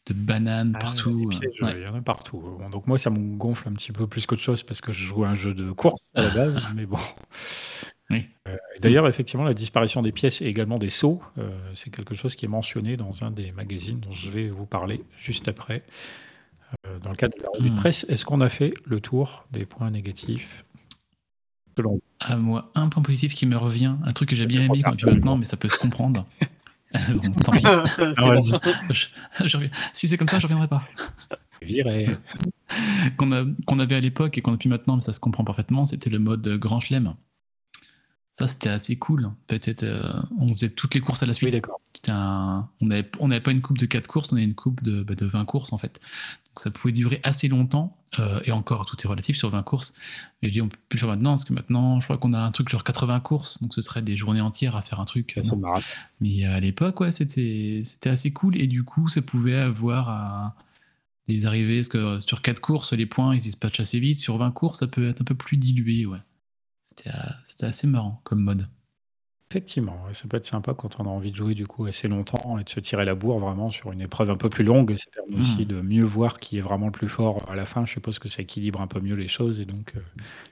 de 0.08 0.18
bananes 0.18 0.72
ah, 0.76 0.78
partout. 0.80 1.30
Il 1.32 1.58
y 1.58 1.88
en 1.88 1.94
a 1.94 2.00
partout. 2.00 2.42
donc 2.70 2.86
moi, 2.86 2.98
ça 2.98 3.10
me 3.10 3.36
gonfle 3.36 3.68
un 3.68 3.72
petit 3.72 3.92
peu 3.92 4.06
plus 4.06 4.26
qu'autre 4.26 4.42
chose 4.42 4.62
parce 4.62 4.80
que 4.80 4.92
je 4.92 5.04
joue 5.04 5.24
à 5.24 5.28
un 5.28 5.34
jeu 5.34 5.54
de 5.54 5.70
course 5.70 6.10
à 6.14 6.22
la 6.22 6.30
base, 6.30 6.66
mais 6.76 6.86
bon. 6.86 6.98
Oui. 8.10 8.26
Euh, 8.48 8.56
D'ailleurs, 8.80 9.06
effectivement, 9.06 9.44
la 9.44 9.54
disparition 9.54 10.02
des 10.02 10.12
pièces 10.12 10.40
et 10.40 10.46
également 10.46 10.78
des 10.78 10.88
sauts, 10.88 11.20
euh, 11.38 11.50
c'est 11.74 11.90
quelque 11.90 12.14
chose 12.14 12.36
qui 12.36 12.46
est 12.46 12.48
mentionné 12.48 12.96
dans 12.96 13.22
un 13.22 13.30
des 13.30 13.52
magazines 13.52 14.00
dont 14.00 14.12
je 14.12 14.30
vais 14.30 14.48
vous 14.48 14.66
parler 14.66 15.04
juste 15.18 15.48
après. 15.48 15.82
Euh, 16.86 16.98
dans 16.98 17.10
le 17.10 17.16
cadre 17.16 17.36
de 17.36 17.42
la 17.42 17.48
revue 17.54 17.70
de 17.70 17.74
hmm. 17.74 17.78
presse, 17.78 18.06
est-ce 18.08 18.24
qu'on 18.24 18.40
a 18.40 18.48
fait 18.48 18.74
le 18.84 19.00
tour 19.00 19.46
des 19.50 19.66
points 19.66 19.90
négatifs 19.90 20.64
selon 21.76 22.00
À 22.20 22.36
moi, 22.36 22.70
un 22.74 22.88
point 22.88 23.02
positif 23.02 23.34
qui 23.34 23.46
me 23.46 23.56
revient, 23.56 23.94
un 24.04 24.12
truc 24.12 24.30
que 24.30 24.36
j'ai 24.36 24.46
bien 24.46 24.62
aimé 24.62 24.82
quand 24.82 24.96
tu 24.96 25.06
maintenant, 25.06 25.36
mais 25.36 25.46
ça 25.46 25.56
peut 25.56 25.68
se 25.68 25.78
comprendre. 25.78 26.26
tant 27.44 27.52
pis. 27.52 27.64
Ah, 28.16 28.36
si 29.92 30.08
c'est 30.08 30.16
comme 30.16 30.28
ça, 30.28 30.38
je 30.38 30.44
reviendrai 30.46 30.68
pas. 30.68 30.84
qu'on 33.16 33.78
avait 33.78 33.96
à 33.96 34.00
l'époque 34.00 34.38
et 34.38 34.42
qu'on 34.42 34.54
a 34.54 34.56
plus 34.56 34.68
maintenant, 34.68 34.96
mais 34.96 35.02
ça 35.02 35.12
se 35.12 35.20
comprend 35.20 35.44
parfaitement, 35.44 35.86
c'était 35.86 36.10
le 36.10 36.18
mode 36.18 36.46
Grand 36.58 36.80
Chelem. 36.80 37.14
Ça, 38.38 38.46
c'était 38.46 38.68
assez 38.68 38.94
cool. 38.94 39.32
Peut-être, 39.48 39.82
euh, 39.82 40.12
on 40.38 40.54
faisait 40.54 40.68
toutes 40.68 40.94
les 40.94 41.00
courses 41.00 41.24
à 41.24 41.26
la 41.26 41.34
suite. 41.34 41.52
d'accord. 41.52 41.80
On 42.78 42.86
n'avait 42.86 43.40
pas 43.40 43.50
une 43.50 43.60
coupe 43.60 43.78
de 43.78 43.86
4 43.86 44.06
courses, 44.06 44.32
on 44.32 44.36
avait 44.36 44.44
une 44.44 44.54
coupe 44.54 44.80
de, 44.84 45.02
bah, 45.02 45.16
de 45.16 45.26
20 45.26 45.44
courses 45.44 45.72
en 45.72 45.78
fait. 45.78 46.00
Donc 46.46 46.60
ça 46.60 46.70
pouvait 46.70 46.92
durer 46.92 47.20
assez 47.24 47.48
longtemps. 47.48 47.96
Euh, 48.20 48.40
et 48.44 48.52
encore, 48.52 48.86
tout 48.86 48.96
est 49.02 49.08
relatif 49.08 49.36
sur 49.36 49.50
20 49.50 49.64
courses. 49.64 49.92
Et 50.42 50.48
je 50.48 50.52
dis, 50.52 50.62
on 50.62 50.68
peut 50.68 50.78
plus 50.88 50.98
le 50.98 51.00
faire 51.00 51.08
maintenant, 51.08 51.32
parce 51.32 51.44
que 51.44 51.52
maintenant, 51.52 52.00
je 52.00 52.06
crois 52.06 52.16
qu'on 52.16 52.32
a 52.32 52.38
un 52.38 52.52
truc 52.52 52.68
genre 52.68 52.84
80 52.84 53.18
courses, 53.20 53.60
donc 53.60 53.74
ce 53.74 53.80
serait 53.80 54.02
des 54.02 54.14
journées 54.14 54.40
entières 54.40 54.76
à 54.76 54.82
faire 54.82 55.00
un 55.00 55.04
truc. 55.04 55.34
Mais 56.20 56.44
à 56.44 56.60
l'époque, 56.60 57.00
ouais, 57.00 57.10
c'était 57.10 57.82
assez 58.04 58.32
cool. 58.32 58.56
Et 58.56 58.68
du 58.68 58.84
coup, 58.84 59.08
ça 59.08 59.20
pouvait 59.20 59.56
avoir 59.56 60.54
des 61.26 61.44
arrivées, 61.44 61.78
parce 61.78 61.88
que 61.88 62.20
sur 62.20 62.40
4 62.40 62.60
courses, 62.60 62.92
les 62.92 63.06
points, 63.06 63.34
ils 63.34 63.40
se 63.40 63.46
dispatchent 63.46 63.80
assez 63.80 63.98
vite. 63.98 64.16
Sur 64.18 64.38
20 64.38 64.52
courses, 64.52 64.78
ça 64.78 64.86
peut 64.86 65.08
être 65.08 65.22
un 65.22 65.24
peu 65.24 65.34
plus 65.34 65.56
dilué, 65.56 66.06
ouais. 66.06 66.18
C'était 67.44 67.66
assez 67.66 67.86
marrant 67.86 68.20
comme 68.24 68.40
mode. 68.40 68.68
Effectivement, 69.50 69.96
ça 70.12 70.28
peut 70.28 70.36
être 70.36 70.44
sympa 70.44 70.74
quand 70.74 71.00
on 71.00 71.04
a 71.04 71.08
envie 71.08 71.30
de 71.30 71.36
jouer 71.36 71.54
du 71.54 71.66
coup 71.66 71.86
assez 71.86 72.06
longtemps 72.06 72.58
et 72.58 72.64
de 72.64 72.68
se 72.68 72.80
tirer 72.80 73.06
la 73.06 73.14
bourre 73.14 73.38
vraiment 73.38 73.70
sur 73.70 73.92
une 73.92 74.02
épreuve 74.02 74.28
un 74.28 74.36
peu 74.36 74.50
plus 74.50 74.62
longue. 74.62 74.94
Ça 74.96 75.06
permet 75.10 75.40
aussi 75.40 75.62
mmh. 75.62 75.64
de 75.64 75.80
mieux 75.80 76.04
voir 76.04 76.38
qui 76.38 76.58
est 76.58 76.60
vraiment 76.60 76.86
le 76.86 76.92
plus 76.92 77.08
fort 77.08 77.48
à 77.48 77.56
la 77.56 77.64
fin. 77.64 77.86
Je 77.86 77.92
suppose 77.92 78.18
que 78.18 78.28
ça 78.28 78.42
équilibre 78.42 78.82
un 78.82 78.86
peu 78.86 79.00
mieux 79.00 79.14
les 79.14 79.28
choses 79.28 79.58
et 79.58 79.64
donc 79.64 79.94
euh, 79.96 80.00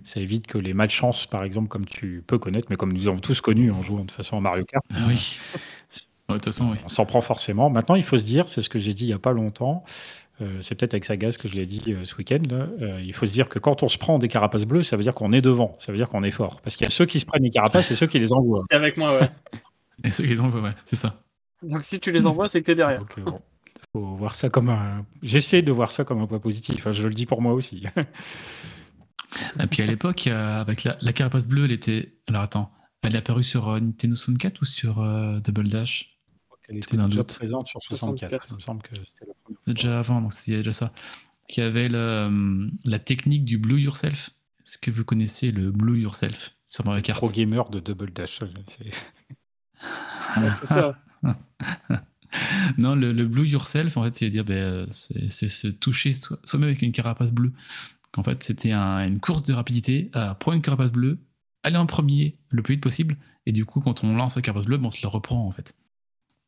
ça 0.03 0.19
évite 0.19 0.47
que 0.47 0.57
les 0.57 0.73
malchances, 0.73 1.27
par 1.27 1.45
exemple, 1.45 1.69
comme 1.69 1.85
tu 1.85 2.25
peux 2.27 2.39
connaître, 2.39 2.69
mais 2.71 2.77
comme 2.77 2.95
nous 2.95 3.07
avons 3.07 3.19
tous 3.19 3.43
connu 3.43 3.71
en 3.71 3.83
jouant 3.83 4.05
de 4.05 4.11
façon 4.11 4.39
à 4.39 4.41
Mario 4.41 4.65
Kart. 4.65 4.85
Ah 4.95 5.05
oui. 5.07 5.37
de 6.31 6.35
toute 6.35 6.45
façon, 6.47 6.71
oui. 6.71 6.79
On 6.83 6.89
s'en 6.89 7.05
prend 7.05 7.21
forcément. 7.21 7.69
Maintenant, 7.69 7.97
il 7.97 8.03
faut 8.03 8.17
se 8.17 8.25
dire, 8.25 8.49
c'est 8.49 8.63
ce 8.63 8.71
que 8.71 8.79
j'ai 8.79 8.95
dit 8.95 9.05
il 9.05 9.09
n'y 9.09 9.13
a 9.13 9.19
pas 9.19 9.33
longtemps, 9.33 9.85
euh, 10.43 10.61
c'est 10.61 10.75
peut-être 10.75 10.93
avec 10.93 11.05
Sagaz 11.05 11.39
que 11.39 11.49
je 11.49 11.55
l'ai 11.55 11.65
dit 11.65 11.83
euh, 11.89 12.05
ce 12.05 12.15
week-end. 12.17 12.43
Euh, 12.53 13.01
il 13.03 13.15
faut 13.15 13.25
se 13.25 13.33
dire 13.33 13.49
que 13.49 13.59
quand 13.59 13.83
on 13.83 13.89
se 13.89 13.97
prend 13.97 14.19
des 14.19 14.29
carapaces 14.29 14.67
bleues, 14.67 14.83
ça 14.83 14.97
veut 14.97 15.03
dire 15.03 15.15
qu'on 15.15 15.33
est 15.33 15.41
devant, 15.41 15.77
ça 15.79 15.93
veut 15.93 15.99
dire 15.99 16.09
qu'on 16.09 16.23
est 16.23 16.31
fort. 16.31 16.61
Parce 16.61 16.77
qu'il 16.77 16.85
y 16.85 16.89
a 16.89 16.91
ceux 16.91 17.07
qui 17.07 17.21
se 17.21 17.27
prennent 17.27 17.43
les 17.43 17.51
carapaces 17.51 17.91
et 17.91 17.95
ceux 17.95 18.07
qui 18.07 18.19
les 18.19 18.33
envoient. 18.33 18.65
C'est 18.71 18.77
avec 18.77 18.97
moi, 18.99 19.19
ouais. 19.19 19.31
et 20.05 20.11
ceux 20.11 20.25
qui 20.25 20.31
les 20.31 20.41
envoient, 20.41 20.61
ouais, 20.61 20.75
c'est 20.85 20.97
ça. 20.97 21.23
Donc 21.63 21.85
si 21.85 21.99
tu 22.01 22.13
les 22.13 22.27
envoies, 22.27 22.49
c'est 22.49 22.61
que 22.61 22.67
t'es 22.67 22.75
derrière. 22.75 23.03
Faut 23.93 24.17
voir 24.17 24.35
ça 24.35 24.51
comme 24.51 24.69
un. 24.69 25.07
J'essaie 25.23 25.63
de 25.63 25.73
voir 25.73 25.91
ça 25.91 26.05
comme 26.05 26.21
un 26.21 26.27
point 26.27 26.39
positif. 26.39 26.91
je 26.91 27.07
le 27.07 27.15
dis 27.15 27.25
pour 27.25 27.41
moi 27.41 27.55
aussi. 27.55 27.85
et 29.61 29.67
puis 29.69 29.83
à 29.83 29.87
l'époque, 29.87 30.27
avec 30.27 30.85
la, 30.85 31.13
carapace 31.15 31.47
bleue, 31.47 31.65
elle 31.65 31.73
était. 31.73 32.13
Alors 32.29 32.43
attends, 32.43 32.71
elle 33.03 33.15
est 33.15 33.19
apparue 33.19 33.45
sur 33.45 33.73
Nintendo 33.73 34.17
64 34.17 34.61
ou 34.61 34.65
sur 34.67 34.97
Double 35.41 35.69
Dash? 35.69 36.17
Elle 36.69 36.79
était 36.79 36.97
déjà 36.97 37.25
présente 37.25 37.69
sur 37.69 37.81
64. 37.81 38.47
Il 38.51 38.55
me 38.57 38.61
semble 38.61 38.83
que 38.83 38.97
c'était 39.05 39.27
la 39.27 39.35
Déjà 39.67 39.99
avant, 39.99 40.21
donc 40.21 40.33
il 40.47 40.53
y 40.53 40.55
a 40.55 40.59
déjà 40.59 40.73
ça. 40.73 40.93
Qui 41.49 41.61
avait 41.61 41.89
euh, 41.93 42.69
la 42.85 42.99
technique 42.99 43.45
du 43.45 43.59
Blue 43.59 43.81
Yourself. 43.81 44.31
Est-ce 44.61 44.79
que 44.79 44.91
vous 44.91 45.05
connaissez 45.05 45.53
le 45.53 45.71
Blue 45.71 46.01
Yourself 46.01 46.57
sur 46.67 46.85
Mario 46.85 47.03
Kart 47.03 47.19
Pro 47.19 47.31
gamer 47.31 47.69
de 47.71 47.81
Double 47.81 48.11
Dash. 48.11 48.41
ça. 50.65 50.99
non, 52.79 52.95
le, 52.95 53.13
blue 53.25 53.47
yourself, 53.47 53.97
en 53.97 54.03
fait, 54.03 54.15
c'est 54.15 54.29
dire, 54.29 54.45
ben, 54.45 54.87
c'est 54.91 55.49
se 55.49 55.69
toucher 55.69 56.15
soi-même 56.15 56.69
avec 56.69 56.83
une 56.83 56.93
carapace 56.93 57.33
bleue. 57.33 57.53
En 58.17 58.23
fait, 58.23 58.43
c'était 58.43 58.73
une 58.73 59.21
course 59.21 59.43
de 59.43 59.53
rapidité 59.53 60.11
à 60.13 60.35
prendre 60.35 60.57
une 60.57 60.63
carapace 60.63 60.93
bleue, 60.93 61.19
aller 61.63 61.77
en 61.77 61.87
premier 61.87 62.37
le 62.51 62.63
plus 62.63 62.75
vite 62.75 62.83
possible, 62.83 63.17
et 63.47 63.53
du 63.53 63.65
coup, 63.65 63.81
quand 63.81 64.05
on 64.05 64.17
lance 64.17 64.37
la 64.37 64.43
carapace 64.43 64.67
bleue, 64.67 64.79
ben, 64.79 64.87
on 64.87 64.91
se 64.91 65.03
la 65.03 65.09
reprend 65.09 65.47
en 65.47 65.53
fait. 65.53 65.75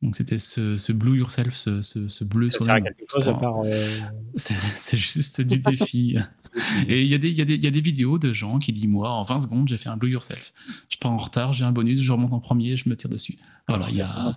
Donc 0.01 0.14
c'était 0.14 0.38
ce, 0.38 0.92
blue 0.92 1.18
yourself, 1.18 1.55
ce, 1.55 1.82
ce, 1.82 2.24
bleu 2.24 2.49
sur 2.49 2.64
quelque 2.66 3.05
chose 3.11 3.28
à 3.28 3.34
part. 3.34 3.61
Euh, 3.64 3.99
c'est 4.36 4.96
juste 4.96 5.40
du 5.40 5.59
défi. 5.59 6.16
Et 6.88 7.03
il 7.03 7.09
y, 7.09 7.14
a 7.14 7.18
des, 7.18 7.30
y, 7.30 7.42
a 7.42 7.44
des, 7.44 7.57
y 7.57 7.66
a 7.66 7.70
des 7.70 7.80
vidéos 7.80 8.18
de 8.18 8.32
gens 8.32 8.59
qui 8.59 8.72
disent 8.72 8.86
Moi, 8.86 9.11
en 9.11 9.22
20 9.22 9.40
secondes, 9.40 9.68
j'ai 9.68 9.76
fait 9.76 9.88
un 9.88 9.96
blue 9.96 10.11
yourself. 10.11 10.53
Je 10.88 10.96
pars 10.99 11.12
en 11.12 11.16
retard, 11.16 11.53
j'ai 11.53 11.64
un 11.64 11.72
bonus, 11.72 12.01
je 12.01 12.12
remonte 12.12 12.32
en 12.32 12.40
premier, 12.40 12.76
je 12.76 12.88
me 12.88 12.96
tire 12.96 13.11
dessus. 13.11 13.36
Voilà, 13.68 13.90
il 13.90 13.96
y 13.96 14.03
a, 14.03 14.36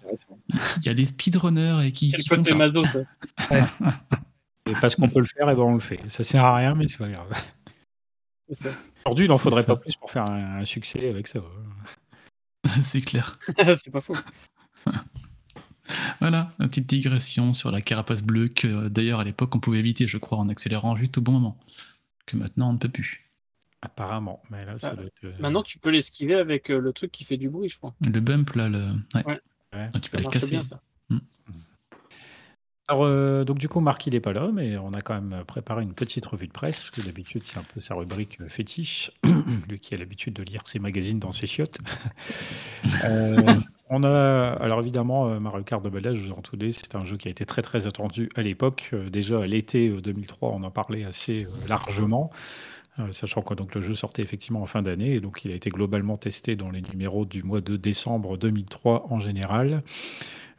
y 0.84 0.90
a 0.90 0.94
des 0.94 1.06
speedrunners 1.06 1.86
et 1.86 1.92
qui, 1.92 2.12
qui 2.12 2.28
font 2.28 2.44
ça. 2.44 2.56
Mazo, 2.56 2.84
ça. 2.86 3.00
Et 4.70 4.74
parce 4.80 4.96
qu'on 4.96 5.10
peut 5.10 5.20
le 5.20 5.26
faire, 5.26 5.50
et 5.50 5.56
ben 5.56 5.64
on 5.64 5.74
le 5.74 5.80
fait. 5.80 6.00
Ça 6.08 6.24
sert 6.24 6.46
à 6.46 6.56
rien, 6.56 6.76
mais 6.76 6.88
c'est 6.88 7.00
pas 7.00 7.10
grave. 7.10 7.28
Aujourd'hui, 9.04 9.26
il 9.26 9.30
n'en 9.30 9.40
faudrait 9.40 9.66
pas 9.66 9.76
plus 9.76 9.96
pour 9.96 10.12
faire 10.12 10.30
un, 10.30 10.64
succès 10.66 11.10
avec 11.10 11.28
ça. 11.28 11.40
c'est 12.84 13.02
clair. 13.02 13.40
c'est 13.58 13.90
pas 13.92 14.02
faux. 14.02 14.14
Voilà, 16.22 16.50
une 16.60 16.70
petite 16.70 16.88
digression 16.88 17.52
sur 17.52 17.72
la 17.72 17.82
carapace 17.82 18.22
bleue 18.22 18.48
que 18.48 18.88
d'ailleurs 18.90 19.20
à 19.20 19.24
l'époque 19.24 19.56
on 19.56 19.60
pouvait 19.60 19.80
éviter, 19.80 20.06
je 20.06 20.20
crois, 20.20 20.38
en 20.38 20.50
accélérant 20.50 20.96
juste 20.96 21.18
au 21.18 21.22
bon 21.22 21.32
moment. 21.34 21.58
Que 22.28 22.38
maintenant 22.38 22.70
on 22.70 22.74
ne 22.74 22.78
peut 22.78 22.90
plus. 22.90 23.28
Apparemment, 23.82 24.44
mais 24.52 24.64
là, 24.64 24.78
ça 24.78 24.94
ah, 24.96 25.02
euh, 25.24 25.32
Maintenant 25.40 25.64
tu 25.64 25.80
peux 25.80 25.90
l'esquiver 25.90 26.36
avec 26.36 26.70
euh, 26.70 26.80
le 26.80 26.94
truc 26.94 27.12
qui 27.12 27.24
fait 27.24 27.38
du 27.38 27.50
bruit, 27.50 27.70
je 27.70 27.78
crois. 27.78 27.96
Le 28.02 28.20
bump 28.20 28.52
là, 28.52 28.70
le. 28.70 28.90
Ouais. 29.16 29.40
Ah, 29.72 30.00
tu 30.00 30.12
peux 30.12 30.20
le 30.20 30.30
casser. 30.30 30.52
Bien, 30.52 30.64
ça. 30.64 30.80
Hmm. 31.10 31.20
Alors, 32.88 33.04
euh, 33.06 33.44
donc 33.44 33.58
du 33.58 33.68
coup, 33.68 33.80
Marc, 33.80 34.06
il 34.06 34.14
n'est 34.14 34.20
pas 34.20 34.34
là, 34.34 34.52
mais 34.54 34.78
on 34.78 34.94
a 34.94 35.02
quand 35.02 35.20
même 35.20 35.44
préparé 35.46 35.82
une 35.82 35.94
petite 35.94 36.26
revue 36.26 36.48
de 36.48 36.52
presse, 36.52 36.84
parce 36.84 36.90
que 36.92 37.02
d'habitude, 37.02 37.42
c'est 37.46 37.58
un 37.58 37.64
peu 37.64 37.80
sa 37.80 37.96
rubrique 37.96 38.38
fétiche, 38.48 39.12
lui 39.70 39.80
qui 39.80 39.96
a 39.96 39.98
l'habitude 39.98 40.34
de 40.34 40.44
lire 40.44 40.68
ses 40.68 40.78
magazines 40.78 41.18
dans 41.18 41.32
ses 41.32 41.48
chiottes. 41.48 41.80
On 43.94 44.04
a, 44.04 44.54
alors 44.62 44.80
évidemment, 44.80 45.28
euh, 45.28 45.40
Mario 45.42 45.64
Kart 45.64 45.84
Double 45.84 46.02
Dash, 46.02 46.16
je 46.16 46.28
vous 46.28 46.32
en 46.32 46.42
c'est 46.72 46.96
un 46.96 47.04
jeu 47.04 47.18
qui 47.18 47.28
a 47.28 47.32
été 47.32 47.46
très 47.46 47.62
très 47.62 47.88
attendu 47.88 48.30
à 48.36 48.42
l'époque. 48.42 48.90
Euh, 48.94 49.10
déjà 49.10 49.42
à 49.42 49.46
l'été 49.46 49.90
2003, 49.90 50.48
euh, 50.48 50.54
on 50.56 50.64
en 50.64 50.72
parlait 50.72 51.04
assez 51.04 51.46
largement, 51.68 52.30
sachant 53.12 53.42
que 53.42 53.54
donc 53.54 53.76
le 53.76 53.82
jeu 53.82 53.94
sortait 53.94 54.22
effectivement 54.22 54.62
en 54.62 54.66
fin 54.66 54.82
d'année, 54.82 55.16
et 55.16 55.20
donc 55.20 55.44
il 55.44 55.52
a 55.52 55.56
été 55.56 55.70
globalement 55.70 56.16
testé 56.16 56.56
dans 56.56 56.72
les 56.72 56.82
numéros 56.82 57.26
du 57.26 57.44
mois 57.44 57.60
de 57.60 57.76
décembre 57.76 58.38
2003 58.38 59.08
en 59.10 59.20
général. 59.20 59.84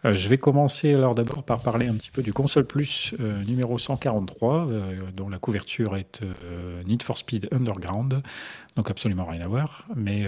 Euh, 0.04 0.14
je 0.16 0.28
vais 0.28 0.38
commencer 0.38 0.94
alors 0.94 1.14
d'abord 1.14 1.44
par 1.44 1.60
parler 1.60 1.86
un 1.86 1.94
petit 1.94 2.10
peu 2.10 2.22
du 2.22 2.32
console 2.32 2.66
plus 2.66 3.14
euh, 3.20 3.42
numéro 3.44 3.78
143, 3.78 4.66
euh, 4.66 4.94
dont 5.14 5.28
la 5.28 5.38
couverture 5.38 5.96
est 5.96 6.20
Need 6.86 7.02
for 7.02 7.18
Speed 7.18 7.48
Underground, 7.52 8.22
donc 8.76 8.90
absolument 8.90 9.24
rien 9.24 9.42
à 9.42 9.46
voir. 9.46 9.84
Mais 9.96 10.26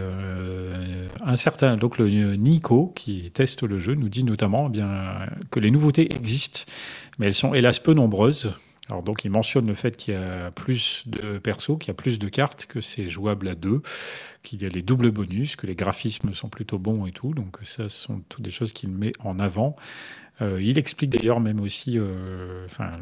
un 1.25 1.37
certain, 1.37 1.77
donc 1.77 1.99
le 1.99 2.37
Nico 2.37 2.93
qui 2.95 3.31
teste 3.33 3.63
le 3.63 3.79
jeu 3.79 3.95
nous 3.95 4.09
dit 4.09 4.25
notamment 4.25 4.67
eh 4.69 4.73
bien 4.73 5.27
que 5.51 5.61
les 5.61 5.71
nouveautés 5.71 6.13
existent, 6.13 6.71
mais 7.19 7.27
elles 7.27 7.35
sont 7.35 7.55
hélas 7.55 7.79
peu 7.79 7.95
nombreuses. 7.95 8.59
Alors 8.91 9.03
donc 9.03 9.25
il 9.25 9.31
mentionne 9.31 9.67
le 9.67 9.75
fait 9.75 9.97
qu'il 9.97 10.15
y 10.15 10.17
a 10.17 10.51
plus 10.51 11.05
de 11.07 11.39
persos, 11.39 11.79
qu'il 11.79 11.89
y 11.89 11.91
a 11.91 11.95
plus 11.95 12.19
de 12.19 12.29
cartes, 12.29 12.67
que 12.67 12.81
c'est 12.81 13.09
jouable 13.09 13.49
à 13.49 13.55
deux, 13.55 13.83
qu'il 14.43 14.63
y 14.63 14.67
a 14.67 14.69
les 14.69 14.83
doubles 14.83 15.11
bonus, 15.11 15.57
que 15.57 15.67
les 15.67 15.75
graphismes 15.75 16.35
sont 16.35 16.49
plutôt 16.51 16.79
bons 16.79 17.07
et 17.07 17.13
tout. 17.13 17.33
Donc 17.33 17.57
ça, 17.63 17.89
ce 17.89 17.99
sont 17.99 18.21
toutes 18.29 18.45
des 18.45 18.51
choses 18.51 18.73
qu'il 18.73 18.91
met 18.91 19.13
en 19.21 19.39
avant. 19.39 19.75
Euh, 20.43 20.61
il 20.61 20.79
explique 20.79 21.11
d'ailleurs 21.11 21.41
même 21.41 21.61
aussi, 21.61 21.97
euh, 21.97 22.67
enfin 22.67 22.99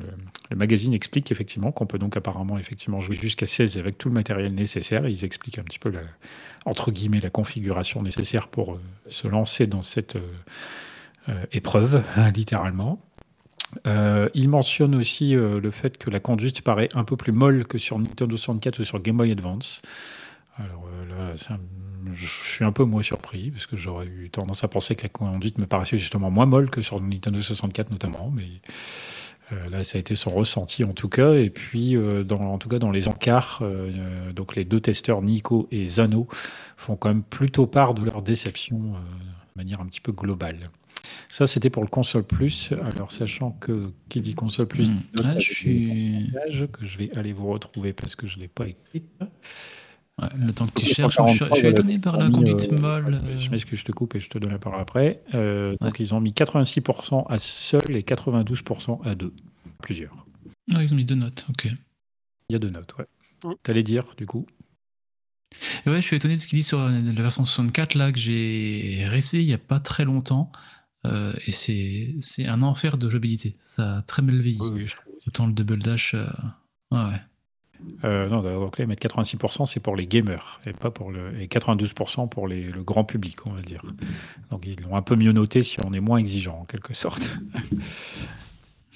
le, 0.51 0.57
magazine 0.57 0.93
explique 0.93 1.33
effectivement 1.33 1.73
qu'on 1.73 1.87
peut 1.87 1.99
donc 1.99 2.17
apparemment 2.17 2.59
effectivement 2.59 3.01
jouer 3.01 3.17
jusqu'à 3.17 3.47
16 3.47 3.79
avec 3.79 3.97
tout 3.99 4.09
le 4.09 4.15
matériel 4.15 4.55
nécessaire. 4.55 5.09
Ils 5.09 5.25
expliquent 5.25 5.59
un 5.59 5.65
petit 5.65 5.79
peu 5.79 5.89
la, 5.89 6.03
entre 6.65 6.93
guillemets 6.93 7.21
la 7.21 7.31
configuration 7.31 8.03
nécessaire 8.03 8.49
pour 8.49 8.75
euh, 8.75 8.81
se 9.09 9.27
lancer 9.27 9.67
dans 9.67 9.83
cette 9.83 10.17
épreuve, 11.53 12.03
littéralement. 12.35 13.01
Euh, 13.87 14.29
il 14.35 14.49
mentionne 14.49 14.95
aussi 14.95 15.35
euh, 15.35 15.61
le 15.61 15.71
fait 15.71 15.97
que 15.97 16.11
la 16.11 16.21
conduite 16.21 16.63
paraît 16.63 16.89
un 16.95 17.05
peu 17.05 17.17
plus 17.17 17.33
molle 17.33 17.67
que 17.67 17.79
sur 17.79 17.99
Nintendo 17.99 18.37
64 18.37 18.81
ou 18.81 18.85
sur 18.85 19.01
Game 19.01 19.17
Boy 19.17 19.33
Advance. 19.33 19.83
Alors 20.57 20.87
euh, 21.11 21.35
je 22.13 22.27
suis 22.27 22.65
un 22.65 22.73
peu 22.73 22.85
moins 22.85 23.03
surpris, 23.03 23.51
parce 23.51 23.67
que 23.67 23.77
j'aurais 23.77 24.07
eu 24.07 24.29
tendance 24.31 24.65
à 24.65 24.69
penser 24.69 24.95
que 24.95 25.03
la 25.03 25.09
conduite 25.09 25.59
me 25.59 25.67
paraissait 25.67 25.99
justement 25.99 26.31
moins 26.31 26.47
molle 26.47 26.69
que 26.69 26.83
sur 26.83 27.01
Nintendo 27.01 27.41
64 27.41 27.91
notamment, 27.91 28.31
mais 28.35 28.49
là, 29.71 29.85
ça 29.85 29.99
a 29.99 30.01
été 30.01 30.15
son 30.15 30.31
ressenti 30.31 30.83
en 30.83 30.95
tout 30.95 31.09
cas. 31.09 31.35
Et 31.35 31.51
puis, 31.51 31.97
dans, 32.25 32.41
en 32.41 32.59
tout 32.59 32.69
cas, 32.69 32.79
dans 32.79 32.91
les 32.91 33.09
encarts, 33.09 33.63
donc 34.35 34.57
les 34.57 34.65
deux 34.65 34.81
testeurs, 34.81 35.23
Nico 35.23 35.69
et 35.71 35.87
Zano, 35.87 36.27
font 36.77 36.97
quand 36.97 37.09
même 37.09 37.23
plutôt 37.23 37.67
part 37.67 37.95
de 37.95 38.05
leur 38.05 38.23
déception 38.23 38.79
de 38.79 38.97
manière 39.57 39.81
un 39.81 39.87
petit 39.87 40.01
peu 40.01 40.13
globale. 40.13 40.67
Ça, 41.29 41.47
c'était 41.47 41.71
pour 41.71 41.83
le 41.83 41.89
console 41.89 42.25
plus. 42.25 42.73
Alors, 42.85 43.13
sachant 43.13 43.53
que 43.53 43.93
qui 44.09 44.21
dit 44.21 44.35
console 44.35 44.67
plus, 44.67 44.89
mmh. 44.89 45.03
je 45.39 45.41
suis... 45.41 46.33
que 46.73 46.87
je 46.87 46.99
vais 46.99 47.11
aller 47.17 47.33
vous 47.33 47.49
retrouver 47.49 47.93
parce 47.93 48.17
que 48.17 48.27
je 48.27 48.37
ne 48.37 48.43
l'ai 48.43 48.49
pas 48.49 48.67
écrit. 48.69 49.03
le 50.37 50.53
temps 50.53 50.67
que 50.67 50.81
tu 50.81 50.87
cherches, 50.87 51.17
je, 51.17 51.55
suis 51.55 51.67
étonné 51.67 51.99
par 51.99 52.17
la 52.17 52.31
conduite 52.31 52.69
euh, 52.73 52.79
molle. 52.79 53.21
Je 53.39 53.51
m'excuse, 53.51 53.81
je 53.81 53.85
te 53.85 53.93
coupe 53.93 54.15
et 54.15 54.21
je 54.21 54.29
te 54.29 54.39
donne 54.39 54.51
la 54.51 54.59
parole 54.59 54.81
après. 54.81 55.23
Euh, 55.35 55.77
donc, 55.81 55.99
ils 56.01 56.15
ont 56.15 56.21
mis 56.21 56.33
86% 56.33 57.27
à 57.29 57.39
seul 57.39 57.97
et 57.97 58.03
92% 58.03 59.07
à 59.07 59.15
deux. 59.15 59.33
Plusieurs. 59.83 60.27
Ah, 60.73 60.83
ils 60.83 60.93
ont 60.93 60.97
mis 60.97 61.05
deux 61.05 61.17
notes, 61.17 61.47
ok. 61.51 61.69
Il 62.49 62.53
y 62.53 62.57
a 62.57 62.59
deux 62.59 62.71
notes, 62.71 62.95
ouais. 62.99 63.07
Mmh. 63.45 63.55
T'allais 63.63 63.83
dire, 63.83 64.15
du 64.17 64.27
coup? 64.27 64.47
Ouais, 65.87 66.01
je 66.01 66.07
suis 66.07 66.17
étonné 66.17 66.37
de 66.37 66.41
ce 66.41 66.47
qu'il 66.47 66.59
dit 66.59 66.63
sur 66.63 66.79
la 66.79 67.23
version 67.23 67.45
64 67.45 67.95
là 67.95 68.11
que 68.13 68.19
j'ai 68.19 69.05
réessayé 69.07 69.43
il 69.43 69.47
n'y 69.47 69.53
a 69.53 69.59
pas 69.59 69.81
très 69.81 70.05
longtemps. 70.05 70.51
Euh, 71.07 71.33
et 71.47 71.53
c'est 71.53 72.47
un 72.47 72.63
enfer 72.63 72.97
de 72.97 73.09
jouabilité. 73.11 73.57
Ça 73.63 73.99
a 73.99 74.03
très 74.03 74.23
mal 74.23 74.41
vieilli. 74.41 74.89
Autant 75.27 75.47
le 75.47 75.53
double 75.53 75.79
dash. 75.79 76.15
Euh, 76.15 76.27
ouais. 76.91 77.21
Euh, 78.05 78.29
non, 78.29 78.43
donc 78.43 78.79
là, 78.79 78.87
mettre 78.87 79.07
86%, 79.09 79.67
c'est 79.67 79.81
pour 79.81 79.97
les 79.97 80.07
gamers 80.07 80.61
et 80.67 80.73
pas 80.73 80.93
pour 80.93 81.11
le 81.11 81.41
et 81.41 81.49
92% 81.49 82.29
pour 82.29 82.47
les, 82.47 82.71
le 82.71 82.85
grand 82.85 83.05
public, 83.05 83.45
on 83.47 83.51
va 83.51 83.61
dire. 83.61 83.83
Donc 84.51 84.67
ils 84.67 84.81
l'ont 84.83 84.95
un 84.95 85.03
peu 85.03 85.17
mieux 85.17 85.33
noté 85.33 85.65
si 85.65 85.79
on 85.85 85.93
est 85.93 86.01
moins 86.01 86.19
exigeant 86.19 86.61
en 86.61 86.65
quelque 86.65 86.95
sorte. 86.95 87.37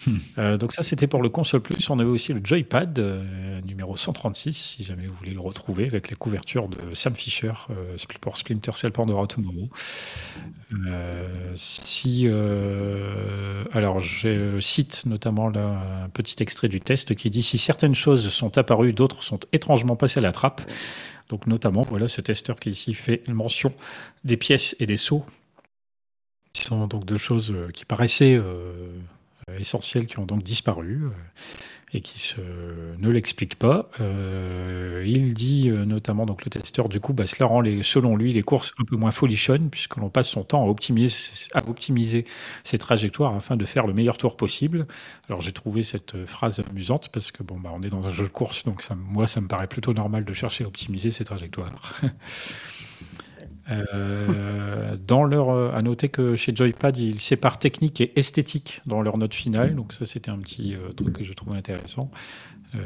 Euh, 0.38 0.58
donc 0.58 0.72
ça, 0.72 0.82
c'était 0.82 1.06
pour 1.06 1.22
le 1.22 1.30
console 1.30 1.62
plus. 1.62 1.88
On 1.88 1.98
avait 1.98 2.10
aussi 2.10 2.34
le 2.34 2.40
Joypad 2.44 2.98
euh, 2.98 3.60
numéro 3.62 3.96
136, 3.96 4.52
si 4.52 4.84
jamais 4.84 5.06
vous 5.06 5.14
voulez 5.14 5.32
le 5.32 5.40
retrouver, 5.40 5.86
avec 5.86 6.10
la 6.10 6.16
couverture 6.16 6.68
de 6.68 6.94
Sam 6.94 7.14
Fisher 7.14 7.52
euh, 7.70 7.96
pour 8.20 8.36
Splinter 8.36 8.72
Cell 8.74 8.92
Pandora 8.92 9.26
Tomorrow. 9.26 9.70
si, 11.54 12.28
alors, 13.72 14.00
je 14.00 14.60
cite 14.60 15.06
notamment 15.06 15.48
là, 15.48 16.02
un 16.04 16.08
petit 16.10 16.36
extrait 16.42 16.68
du 16.68 16.80
test 16.80 17.14
qui 17.14 17.30
dit 17.30 17.42
si 17.42 17.56
certaines 17.56 17.94
choses 17.94 18.28
sont 18.28 18.58
apparues, 18.58 18.92
d'autres 18.92 19.22
sont 19.22 19.40
étrangement 19.52 19.96
passées 19.96 20.18
à 20.18 20.22
la 20.22 20.32
trappe. 20.32 20.60
Donc 21.30 21.46
notamment, 21.46 21.82
voilà, 21.82 22.08
ce 22.08 22.20
testeur 22.20 22.60
qui 22.60 22.70
ici 22.70 22.94
fait 22.94 23.26
mention 23.26 23.72
des 24.24 24.36
pièces 24.36 24.76
et 24.78 24.86
des 24.86 24.96
sauts, 24.96 25.24
qui 26.52 26.64
sont 26.64 26.86
donc 26.86 27.04
deux 27.04 27.18
choses 27.18 27.54
qui 27.74 27.84
paraissaient 27.84 28.34
euh, 28.34 28.90
essentiels 29.54 30.06
qui 30.06 30.18
ont 30.18 30.26
donc 30.26 30.42
disparu 30.42 31.04
euh, 31.04 31.08
et 31.94 32.00
qui 32.00 32.18
se, 32.18 32.40
ne 32.98 33.08
l'expliquent 33.08 33.54
pas. 33.54 33.88
Euh, 34.00 35.04
il 35.06 35.34
dit 35.34 35.68
notamment, 35.70 36.26
donc 36.26 36.44
le 36.44 36.50
testeur, 36.50 36.88
du 36.88 36.98
coup, 36.98 37.12
bah, 37.12 37.26
cela 37.26 37.46
rend 37.46 37.60
les, 37.60 37.84
selon 37.84 38.16
lui 38.16 38.32
les 38.32 38.42
courses 38.42 38.74
un 38.80 38.84
peu 38.84 38.96
moins 38.96 39.12
folichonnes, 39.12 39.70
puisque 39.70 39.96
l'on 39.98 40.10
passe 40.10 40.28
son 40.28 40.42
temps 40.42 40.64
à 40.64 40.66
optimiser, 40.66 41.16
à 41.54 41.64
optimiser 41.68 42.26
ses 42.64 42.76
trajectoires 42.76 43.36
afin 43.36 43.56
de 43.56 43.64
faire 43.64 43.86
le 43.86 43.94
meilleur 43.94 44.18
tour 44.18 44.36
possible. 44.36 44.88
Alors 45.28 45.42
j'ai 45.42 45.52
trouvé 45.52 45.84
cette 45.84 46.24
phrase 46.26 46.60
amusante, 46.68 47.08
parce 47.10 47.30
que 47.30 47.44
bon, 47.44 47.56
bah, 47.56 47.70
on 47.72 47.82
est 47.82 47.90
dans 47.90 48.08
un 48.08 48.12
jeu 48.12 48.24
de 48.24 48.30
course, 48.30 48.64
donc 48.64 48.82
ça, 48.82 48.96
moi 48.96 49.28
ça 49.28 49.40
me 49.40 49.46
paraît 49.46 49.68
plutôt 49.68 49.94
normal 49.94 50.24
de 50.24 50.32
chercher 50.32 50.64
à 50.64 50.66
optimiser 50.66 51.12
ses 51.12 51.24
trajectoires. 51.24 52.00
Euh, 53.70 54.96
euh, 55.10 55.72
à 55.72 55.82
noter 55.82 56.08
que 56.08 56.36
chez 56.36 56.54
Joypad, 56.54 56.96
ils 56.96 57.20
séparent 57.20 57.58
technique 57.58 58.00
et 58.00 58.18
esthétique 58.18 58.80
dans 58.86 59.02
leur 59.02 59.18
note 59.18 59.34
finale. 59.34 59.74
Donc 59.74 59.92
ça, 59.92 60.06
c'était 60.06 60.30
un 60.30 60.38
petit 60.38 60.74
euh, 60.74 60.92
truc 60.92 61.18
que 61.18 61.24
je 61.24 61.32
trouvais 61.32 61.56
intéressant. 61.56 62.10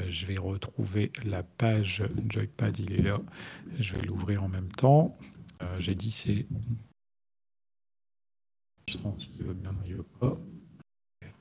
je 0.09 0.26
vais 0.26 0.37
retrouver 0.37 1.11
la 1.24 1.43
page 1.43 2.03
Joypad, 2.28 2.78
il 2.78 2.93
est 2.93 3.03
là. 3.03 3.20
Je 3.78 3.95
vais 3.95 4.03
l'ouvrir 4.03 4.43
en 4.43 4.49
même 4.49 4.70
temps. 4.72 5.16
J'ai 5.78 5.95
dit 5.95 6.11
c'est. 6.11 6.47
Je 8.89 8.99
sens 8.99 9.22
s'il 9.22 9.43
veut 9.45 9.55
bien, 9.55 9.74
il 9.87 9.95
veut 9.95 10.07
pas. 10.18 10.39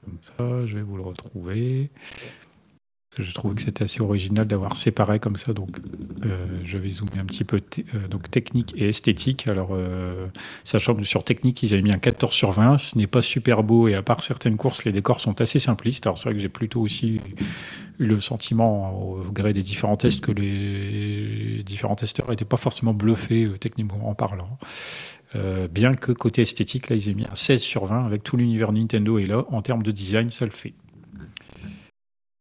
Comme 0.04 0.18
ça, 0.22 0.66
je 0.66 0.76
vais 0.76 0.82
vous 0.82 0.98
le 0.98 1.04
retrouver. 1.04 1.90
Je 3.18 3.34
trouvais 3.34 3.56
que 3.56 3.62
c'était 3.62 3.84
assez 3.84 4.02
original 4.02 4.48
d'avoir 4.48 4.76
séparé 4.78 5.20
comme 5.20 5.36
ça. 5.36 5.52
Donc 5.52 5.70
je 6.64 6.78
vais 6.78 6.92
zoomer 6.92 7.20
un 7.20 7.26
petit 7.26 7.44
peu. 7.44 7.62
donc 8.10 8.30
technique 8.32 8.74
et 8.78 8.90
esthétique. 8.90 9.48
Alors, 9.48 9.76
sachant 10.64 10.96
que 10.96 11.04
sur 11.04 11.24
technique, 11.24 11.64
ils 11.64 11.74
avaient 11.74 11.82
mis 11.82 11.92
un 11.92 11.98
14 11.98 12.34
sur 12.34 12.52
20. 12.52 12.78
Ce 12.78 12.98
n'est 12.98 13.08
pas 13.08 13.22
super 13.22 13.64
beau 13.64 13.88
et 13.88 13.96
à 13.96 14.04
part 14.04 14.22
certaines 14.22 14.58
courses, 14.58 14.86
les 14.86 14.92
décors 14.92 15.20
sont 15.22 15.42
assez 15.42 15.60
simplistes. 15.60 16.06
Alors, 16.08 16.18
c'est 16.18 16.30
vrai 16.30 16.36
que 16.36 16.40
j'ai 16.40 16.50
plutôt 16.50 16.82
aussi 16.82 17.20
eu 18.00 18.06
le 18.06 18.22
sentiment, 18.22 18.94
au 18.94 19.24
gré 19.32 19.52
des 19.52 19.64
différents 19.64 19.98
tests, 19.98 20.22
que 20.22 20.32
les 20.32 21.64
différents 21.64 21.96
testeurs 21.96 22.30
n'étaient 22.30 22.46
pas 22.46 22.58
forcément 22.58 22.94
bluffés 22.94 23.50
techniquement 23.60 24.08
en 24.08 24.14
parlant. 24.14 24.58
bien 25.72 25.94
que 25.94 26.12
côté 26.14 26.44
esthétique, 26.44 26.90
là, 26.90 26.96
ils 26.96 27.10
aient 27.10 27.16
mis 27.16 27.26
un 27.26 27.36
16 27.36 27.60
sur 27.62 27.86
20 27.86 28.06
avec 28.06 28.24
tout 28.24 28.38
l'univers 28.38 28.72
Nintendo 28.72 29.18
et 29.18 29.26
là, 29.26 29.46
en 29.50 29.62
termes 29.62 29.84
de 29.84 29.92
design, 29.92 30.30
ça 30.30 30.46
le 30.46 30.52
fait. 30.52 30.74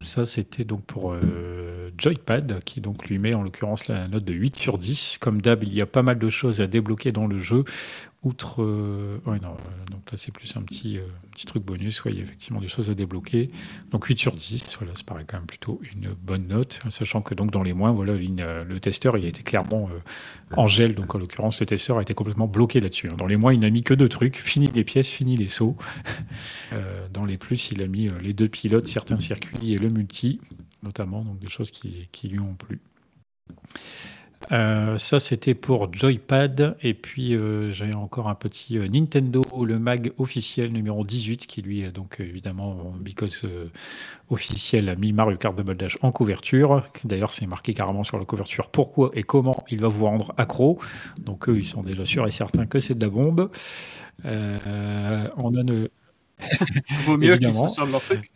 Ça, 0.01 0.25
c'était 0.25 0.65
donc 0.65 0.85
pour 0.85 1.13
euh, 1.13 1.91
Joypad, 1.99 2.63
qui 2.63 2.81
donc 2.81 3.09
lui 3.09 3.19
met 3.19 3.35
en 3.35 3.43
l'occurrence 3.43 3.89
la 3.89 4.07
note 4.07 4.25
de 4.25 4.33
8 4.33 4.55
sur 4.55 4.79
10. 4.79 5.19
Comme 5.19 5.43
d'hab, 5.43 5.65
il 5.65 5.75
y 5.75 5.81
a 5.81 5.87
pas 5.87 6.05
mal 6.05 6.21
de 6.21 6.31
choses 6.31 6.61
à 6.61 6.69
débloquer 6.69 7.11
dans 7.11 7.27
le 7.27 7.41
jeu. 7.41 7.65
Outre. 8.25 8.65
Euh, 8.65 9.21
ouais, 9.27 9.39
non, 9.39 9.53
euh, 9.53 9.91
donc 9.93 10.11
là, 10.11 10.19
c'est 10.19 10.33
plus 10.33 10.57
un 10.57 10.63
petit, 10.63 10.99
petit 11.31 11.47
truc 11.47 11.65
bonus. 11.65 12.03
Il 12.07 12.17
y 12.17 12.19
a 12.19 12.23
effectivement 12.23 12.61
des 12.61 12.67
choses 12.67 12.91
à 12.91 12.95
débloquer. 12.95 13.51
Donc 13.93 14.07
8 14.07 14.19
sur 14.19 14.35
10, 14.35 14.77
voilà, 14.79 14.95
ça 14.95 15.05
paraît 15.05 15.25
quand 15.25 15.37
même 15.37 15.47
plutôt 15.47 15.81
une 15.95 16.15
bonne 16.15 16.49
note. 16.49 16.81
Sachant 16.91 17.23
que 17.23 17.35
donc 17.35 17.53
dans 17.53 17.63
les 17.63 17.73
moins, 17.73 17.93
voilà, 17.93 18.15
le 18.15 18.81
testeur, 18.81 19.17
il 19.17 19.25
a 19.25 19.29
été 19.29 19.43
clairement 19.43 19.89
en 20.57 20.67
gel. 20.67 20.97
Donc 20.97 21.15
en 21.15 21.19
l'occurrence, 21.19 21.61
le 21.61 21.67
testeur 21.67 21.99
a 21.99 22.03
été 22.03 22.15
complètement 22.15 22.49
bloqué 22.49 22.81
là-dessus. 22.81 23.09
Hein. 23.09 23.17
Dans 23.17 23.27
les 23.27 23.37
moins, 23.37 23.55
il 23.55 23.61
n'a 23.61 23.71
mis 23.71 23.85
que 23.85 23.95
deux 23.95 24.09
trucs 24.09 24.37
fini 24.37 24.69
les 24.75 24.85
pièces, 24.85 25.09
fini 25.09 25.37
les 25.37 25.49
sauts. 25.49 25.77
dans 27.13 27.25
les 27.25 27.39
plus, 27.39 27.71
il 27.71 27.83
a 27.83 27.87
mis 27.87 28.11
les 28.21 28.33
deux 28.33 28.49
pilotes, 28.49 28.89
certains 28.89 29.19
circuits 29.19 29.73
et 29.73 29.79
le 29.79 29.91
multi, 29.91 30.41
notamment, 30.83 31.23
donc 31.23 31.39
des 31.39 31.49
choses 31.49 31.71
qui 31.71 32.29
lui 32.29 32.41
ont 32.41 32.55
plu. 32.55 32.81
Euh, 34.53 34.99
ça, 34.99 35.21
c'était 35.21 35.55
pour 35.55 35.93
Joypad. 35.93 36.77
Et 36.83 36.95
puis, 36.95 37.35
euh, 37.35 37.71
j'ai 37.73 37.93
encore 37.95 38.29
un 38.29 38.35
petit 38.35 38.79
euh, 38.79 38.89
Nintendo, 38.89 39.45
le 39.65 39.79
mag 39.79 40.13
officiel 40.19 40.73
numéro 40.73 41.05
18, 41.05 41.47
qui 41.47 41.63
lui 41.63 41.83
est 41.83 41.91
donc 41.91 42.17
évidemment, 42.21 42.95
because 43.01 43.45
officiel, 44.31 44.89
a 44.89 44.95
mis 44.95 45.13
Mario 45.13 45.37
Kart 45.37 45.57
Double 45.57 45.77
Dash 45.77 45.99
en 46.03 46.13
couverture. 46.13 46.89
D'ailleurs, 47.05 47.33
c'est 47.33 47.47
marqué 47.47 47.75
carrément 47.75 48.05
sur 48.05 48.19
la 48.19 48.25
couverture 48.25 48.71
pourquoi 48.71 49.11
et 49.15 49.23
comment 49.23 49.65
il 49.71 49.81
va 49.81 49.89
vous 49.89 50.07
rendre 50.07 50.33
accro. 50.37 50.79
Donc, 51.19 51.49
eux, 51.49 51.59
ils 51.59 51.67
sont 51.67 51.83
déjà 51.83 52.07
sûrs 52.07 52.27
et 52.27 52.31
certains 52.31 52.67
que 52.67 52.81
c'est 52.81 52.95
de 52.95 53.05
la 53.05 53.11
bombe. 53.11 53.51
on 54.25 55.55
a 55.55 55.63
Vaut 57.05 57.17
mieux 57.17 57.37
qu'ils 57.37 57.49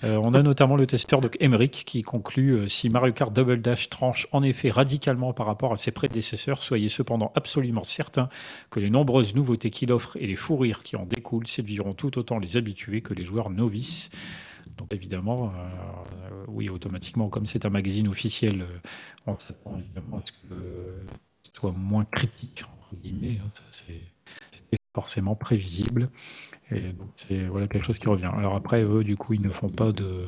euh, 0.04 0.16
on 0.16 0.34
a 0.34 0.42
notamment 0.42 0.76
le 0.76 0.86
testeur 0.86 1.20
de 1.20 1.30
Emmerich 1.40 1.84
qui 1.86 2.02
conclut 2.02 2.52
euh, 2.52 2.68
si 2.68 2.88
Mario 2.88 3.12
Kart 3.12 3.32
Double 3.32 3.60
Dash 3.60 3.88
tranche 3.90 4.26
en 4.32 4.42
effet 4.42 4.70
radicalement 4.70 5.32
par 5.32 5.46
rapport 5.46 5.72
à 5.72 5.76
ses 5.76 5.92
prédécesseurs, 5.92 6.62
soyez 6.62 6.88
cependant 6.88 7.32
absolument 7.34 7.84
certain 7.84 8.28
que 8.70 8.80
les 8.80 8.90
nombreuses 8.90 9.34
nouveautés 9.34 9.70
qu'il 9.70 9.92
offre 9.92 10.16
et 10.16 10.26
les 10.26 10.36
fous 10.36 10.56
rires 10.56 10.82
qui 10.82 10.96
en 10.96 11.06
découlent 11.06 11.46
séduiront 11.46 11.94
tout 11.94 12.18
autant 12.18 12.38
les 12.38 12.56
habitués 12.56 13.02
que 13.02 13.14
les 13.14 13.24
joueurs 13.24 13.50
novices. 13.50 14.10
Donc 14.76 14.92
évidemment, 14.92 15.50
euh, 15.50 16.44
oui, 16.48 16.68
automatiquement, 16.68 17.28
comme 17.28 17.46
c'est 17.46 17.66
un 17.66 17.70
magazine 17.70 18.08
officiel, 18.08 18.66
on 19.26 19.38
s'attend 19.38 19.78
évidemment 19.78 20.18
à 20.18 20.22
ce 20.24 20.32
que 20.32 20.54
ce 21.42 21.52
soit 21.54 21.72
moins 21.72 22.04
critique, 22.04 22.64
entre 22.64 23.00
guillemets. 23.00 23.38
Hein, 23.44 23.50
c'est 23.70 24.00
forcément 24.94 25.34
prévisible. 25.34 26.10
Et 26.74 26.92
donc 26.92 27.08
c'est 27.16 27.44
voilà 27.44 27.66
quelque 27.68 27.84
chose 27.84 27.98
qui 27.98 28.08
revient. 28.08 28.30
Alors 28.36 28.56
après, 28.56 28.82
eux, 28.82 29.04
du 29.04 29.16
coup, 29.16 29.34
ils 29.34 29.42
ne 29.42 29.50
font 29.50 29.68
pas 29.68 29.92
de. 29.92 30.26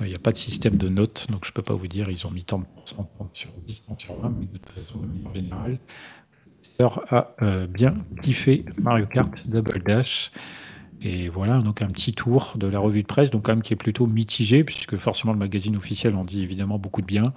Il 0.00 0.06
n'y 0.06 0.14
a 0.14 0.18
pas 0.18 0.32
de 0.32 0.36
système 0.36 0.76
de 0.76 0.88
notes, 0.88 1.26
donc 1.30 1.44
je 1.44 1.50
ne 1.50 1.54
peux 1.54 1.62
pas 1.62 1.74
vous 1.74 1.86
dire, 1.86 2.10
ils 2.10 2.26
ont 2.26 2.30
mis 2.30 2.44
tant 2.44 2.58
de 2.58 2.64
pourcents 2.64 3.10
sur 3.32 3.50
10, 3.66 3.86
tant 3.86 3.98
sur 3.98 4.18
20, 4.20 4.34
mais 4.38 4.46
de 4.46 4.58
toute 4.58 4.70
façon, 4.70 5.00
en 5.24 5.34
général, 5.34 5.78
a 7.10 7.34
euh, 7.42 7.66
bien 7.66 7.94
kiffé 8.20 8.64
Mario 8.80 9.06
Kart 9.06 9.48
Double 9.48 9.82
Dash. 9.82 10.32
Et 11.06 11.28
voilà, 11.28 11.58
donc 11.58 11.82
un 11.82 11.88
petit 11.88 12.14
tour 12.14 12.54
de 12.56 12.66
la 12.66 12.78
revue 12.78 13.02
de 13.02 13.06
presse, 13.06 13.28
donc 13.28 13.44
quand 13.44 13.52
même 13.52 13.62
qui 13.62 13.74
est 13.74 13.76
plutôt 13.76 14.06
mitigé, 14.06 14.64
puisque 14.64 14.96
forcément 14.96 15.34
le 15.34 15.38
magazine 15.38 15.76
officiel 15.76 16.14
en 16.16 16.24
dit 16.24 16.42
évidemment 16.42 16.78
beaucoup 16.78 17.02
de 17.02 17.06
bien. 17.06 17.34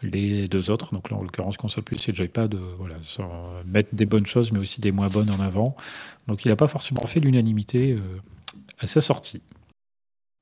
Les 0.00 0.48
deux 0.48 0.70
autres, 0.70 0.94
donc 0.94 1.10
là 1.10 1.18
en 1.18 1.22
l'occurrence 1.22 1.58
Console 1.58 1.84
Plus 1.84 2.08
et 2.08 2.14
Joypad, 2.14 2.54
euh, 2.54 2.74
voilà, 2.78 2.96
mettre 3.66 3.94
des 3.94 4.06
bonnes 4.06 4.24
choses, 4.24 4.52
mais 4.52 4.58
aussi 4.58 4.80
des 4.80 4.90
moins 4.90 5.08
bonnes 5.08 5.28
en 5.28 5.38
avant. 5.40 5.76
Donc 6.28 6.46
il 6.46 6.48
n'a 6.48 6.56
pas 6.56 6.66
forcément 6.66 7.04
fait 7.04 7.20
l'unanimité 7.20 7.92
euh, 7.92 8.00
à 8.78 8.86
sa 8.86 9.02
sortie. 9.02 9.42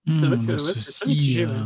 C'est 0.07 0.27
vrai 0.27 0.39
que 0.39 0.57
ceci, 0.57 1.45
euh, 1.45 1.65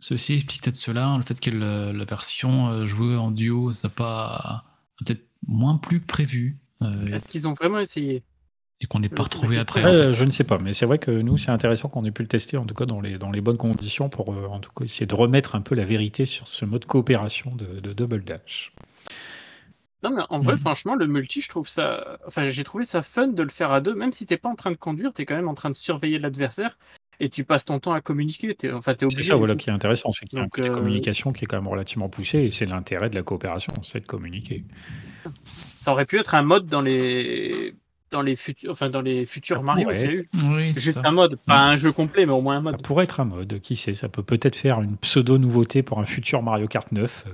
ceci, 0.00 0.34
explique 0.34 0.62
peut-être 0.62 0.76
cela, 0.76 1.14
le 1.16 1.22
fait 1.22 1.38
que 1.38 1.50
la, 1.50 2.04
version 2.04 2.84
jouée 2.84 3.16
en 3.16 3.30
duo, 3.30 3.72
ça 3.72 3.86
n'a 3.86 3.94
pas 3.94 4.64
peut-être 4.98 5.24
moins 5.46 5.76
plus 5.76 6.00
que 6.00 6.06
prévu. 6.06 6.58
Est-ce 6.80 7.28
qu'ils 7.28 7.46
ont 7.46 7.52
vraiment 7.52 7.78
essayé? 7.78 8.24
Et 8.82 8.86
qu'on 8.86 8.98
n'est 8.98 9.08
pas 9.08 9.22
retrouvé 9.22 9.58
après. 9.58 10.12
Je 10.12 10.24
ne 10.24 10.30
sais 10.30 10.44
pas, 10.44 10.58
mais 10.58 10.72
c'est 10.72 10.86
vrai 10.86 10.98
que 10.98 11.10
nous, 11.10 11.38
c'est 11.38 11.50
intéressant 11.50 11.88
qu'on 11.88 12.04
ait 12.04 12.10
pu 12.10 12.22
le 12.22 12.28
tester, 12.28 12.56
en 12.56 12.64
tout 12.64 12.74
cas 12.74 12.86
dans 12.86 13.00
les, 13.00 13.16
dans 13.18 13.30
les 13.30 13.40
bonnes 13.40 13.56
conditions, 13.56 14.08
pour 14.08 14.32
euh, 14.32 14.46
en 14.48 14.58
tout 14.58 14.70
cas 14.76 14.84
essayer 14.84 15.06
de 15.06 15.14
remettre 15.14 15.54
un 15.54 15.60
peu 15.60 15.74
la 15.74 15.84
vérité 15.84 16.26
sur 16.26 16.48
ce 16.48 16.64
mode 16.64 16.84
coopération 16.84 17.54
de, 17.54 17.92
Double 17.92 18.24
Dash. 18.24 18.72
Non, 20.02 20.10
mais 20.10 20.22
en 20.30 20.40
vrai, 20.40 20.54
mm. 20.54 20.58
franchement, 20.58 20.94
le 20.96 21.06
multi, 21.06 21.40
je 21.40 21.48
trouve 21.48 21.68
ça. 21.68 22.18
Enfin, 22.26 22.48
j'ai 22.48 22.64
trouvé 22.64 22.84
ça 22.84 23.02
fun 23.02 23.28
de 23.28 23.42
le 23.42 23.50
faire 23.50 23.70
à 23.70 23.80
deux, 23.80 23.94
même 23.94 24.10
si 24.10 24.26
t'es 24.26 24.36
pas 24.36 24.48
en 24.48 24.56
train 24.56 24.72
de 24.72 24.76
conduire, 24.76 25.12
tu 25.14 25.22
es 25.22 25.26
quand 25.26 25.36
même 25.36 25.48
en 25.48 25.54
train 25.54 25.70
de 25.70 25.76
surveiller 25.76 26.18
l'adversaire 26.18 26.76
et 27.20 27.28
tu 27.28 27.44
passes 27.44 27.64
ton 27.64 27.78
temps 27.78 27.92
à 27.92 28.00
communiquer. 28.00 28.56
Es, 28.60 28.72
enfin, 28.72 28.92
es 28.92 29.04
obligé. 29.04 29.22
C'est 29.22 29.28
ça 29.28 29.36
voilà, 29.36 29.54
qui 29.54 29.70
est 29.70 29.72
intéressant, 29.72 30.10
c'est 30.10 30.26
qu'il 30.26 30.38
y 30.38 30.42
a 30.42 30.44
une 30.44 30.64
euh, 30.64 30.70
communication 30.72 31.32
qui 31.32 31.44
est 31.44 31.46
quand 31.46 31.58
même 31.58 31.68
relativement 31.68 32.08
poussée 32.08 32.40
et 32.40 32.50
c'est 32.50 32.66
l'intérêt 32.66 33.10
de 33.10 33.14
la 33.14 33.22
coopération, 33.22 33.74
c'est 33.84 34.00
de 34.00 34.06
communiquer. 34.06 34.64
Ça 35.44 35.92
aurait 35.92 36.06
pu 36.06 36.18
être 36.18 36.34
un 36.34 36.42
mode 36.42 36.66
dans 36.66 36.80
les 36.80 37.74
dans 38.12 38.22
les 38.22 38.36
futurs, 38.36 38.70
enfin 38.70 38.90
dans 38.90 39.00
les 39.00 39.26
futurs 39.26 39.62
Mario 39.62 39.88
qu'il 39.88 39.98
y 39.98 40.02
a 40.02 40.12
eu. 40.12 40.28
Juste 40.74 41.00
un 41.04 41.10
mode, 41.10 41.36
pas 41.46 41.64
un 41.64 41.76
jeu 41.76 41.90
complet, 41.90 42.26
mais 42.26 42.32
au 42.32 42.40
moins 42.40 42.58
un 42.58 42.60
mode. 42.60 42.76
Ça 42.76 42.82
pourrait 42.82 43.04
être 43.04 43.20
un 43.20 43.24
mode, 43.24 43.60
qui 43.60 43.74
sait, 43.74 43.94
ça 43.94 44.08
peut 44.08 44.22
peut-être 44.22 44.54
faire 44.54 44.80
une 44.80 44.96
pseudo 44.98 45.38
nouveauté 45.38 45.82
pour 45.82 45.98
un 45.98 46.04
futur 46.04 46.42
Mario 46.42 46.68
Kart 46.68 46.92
9. 46.92 47.26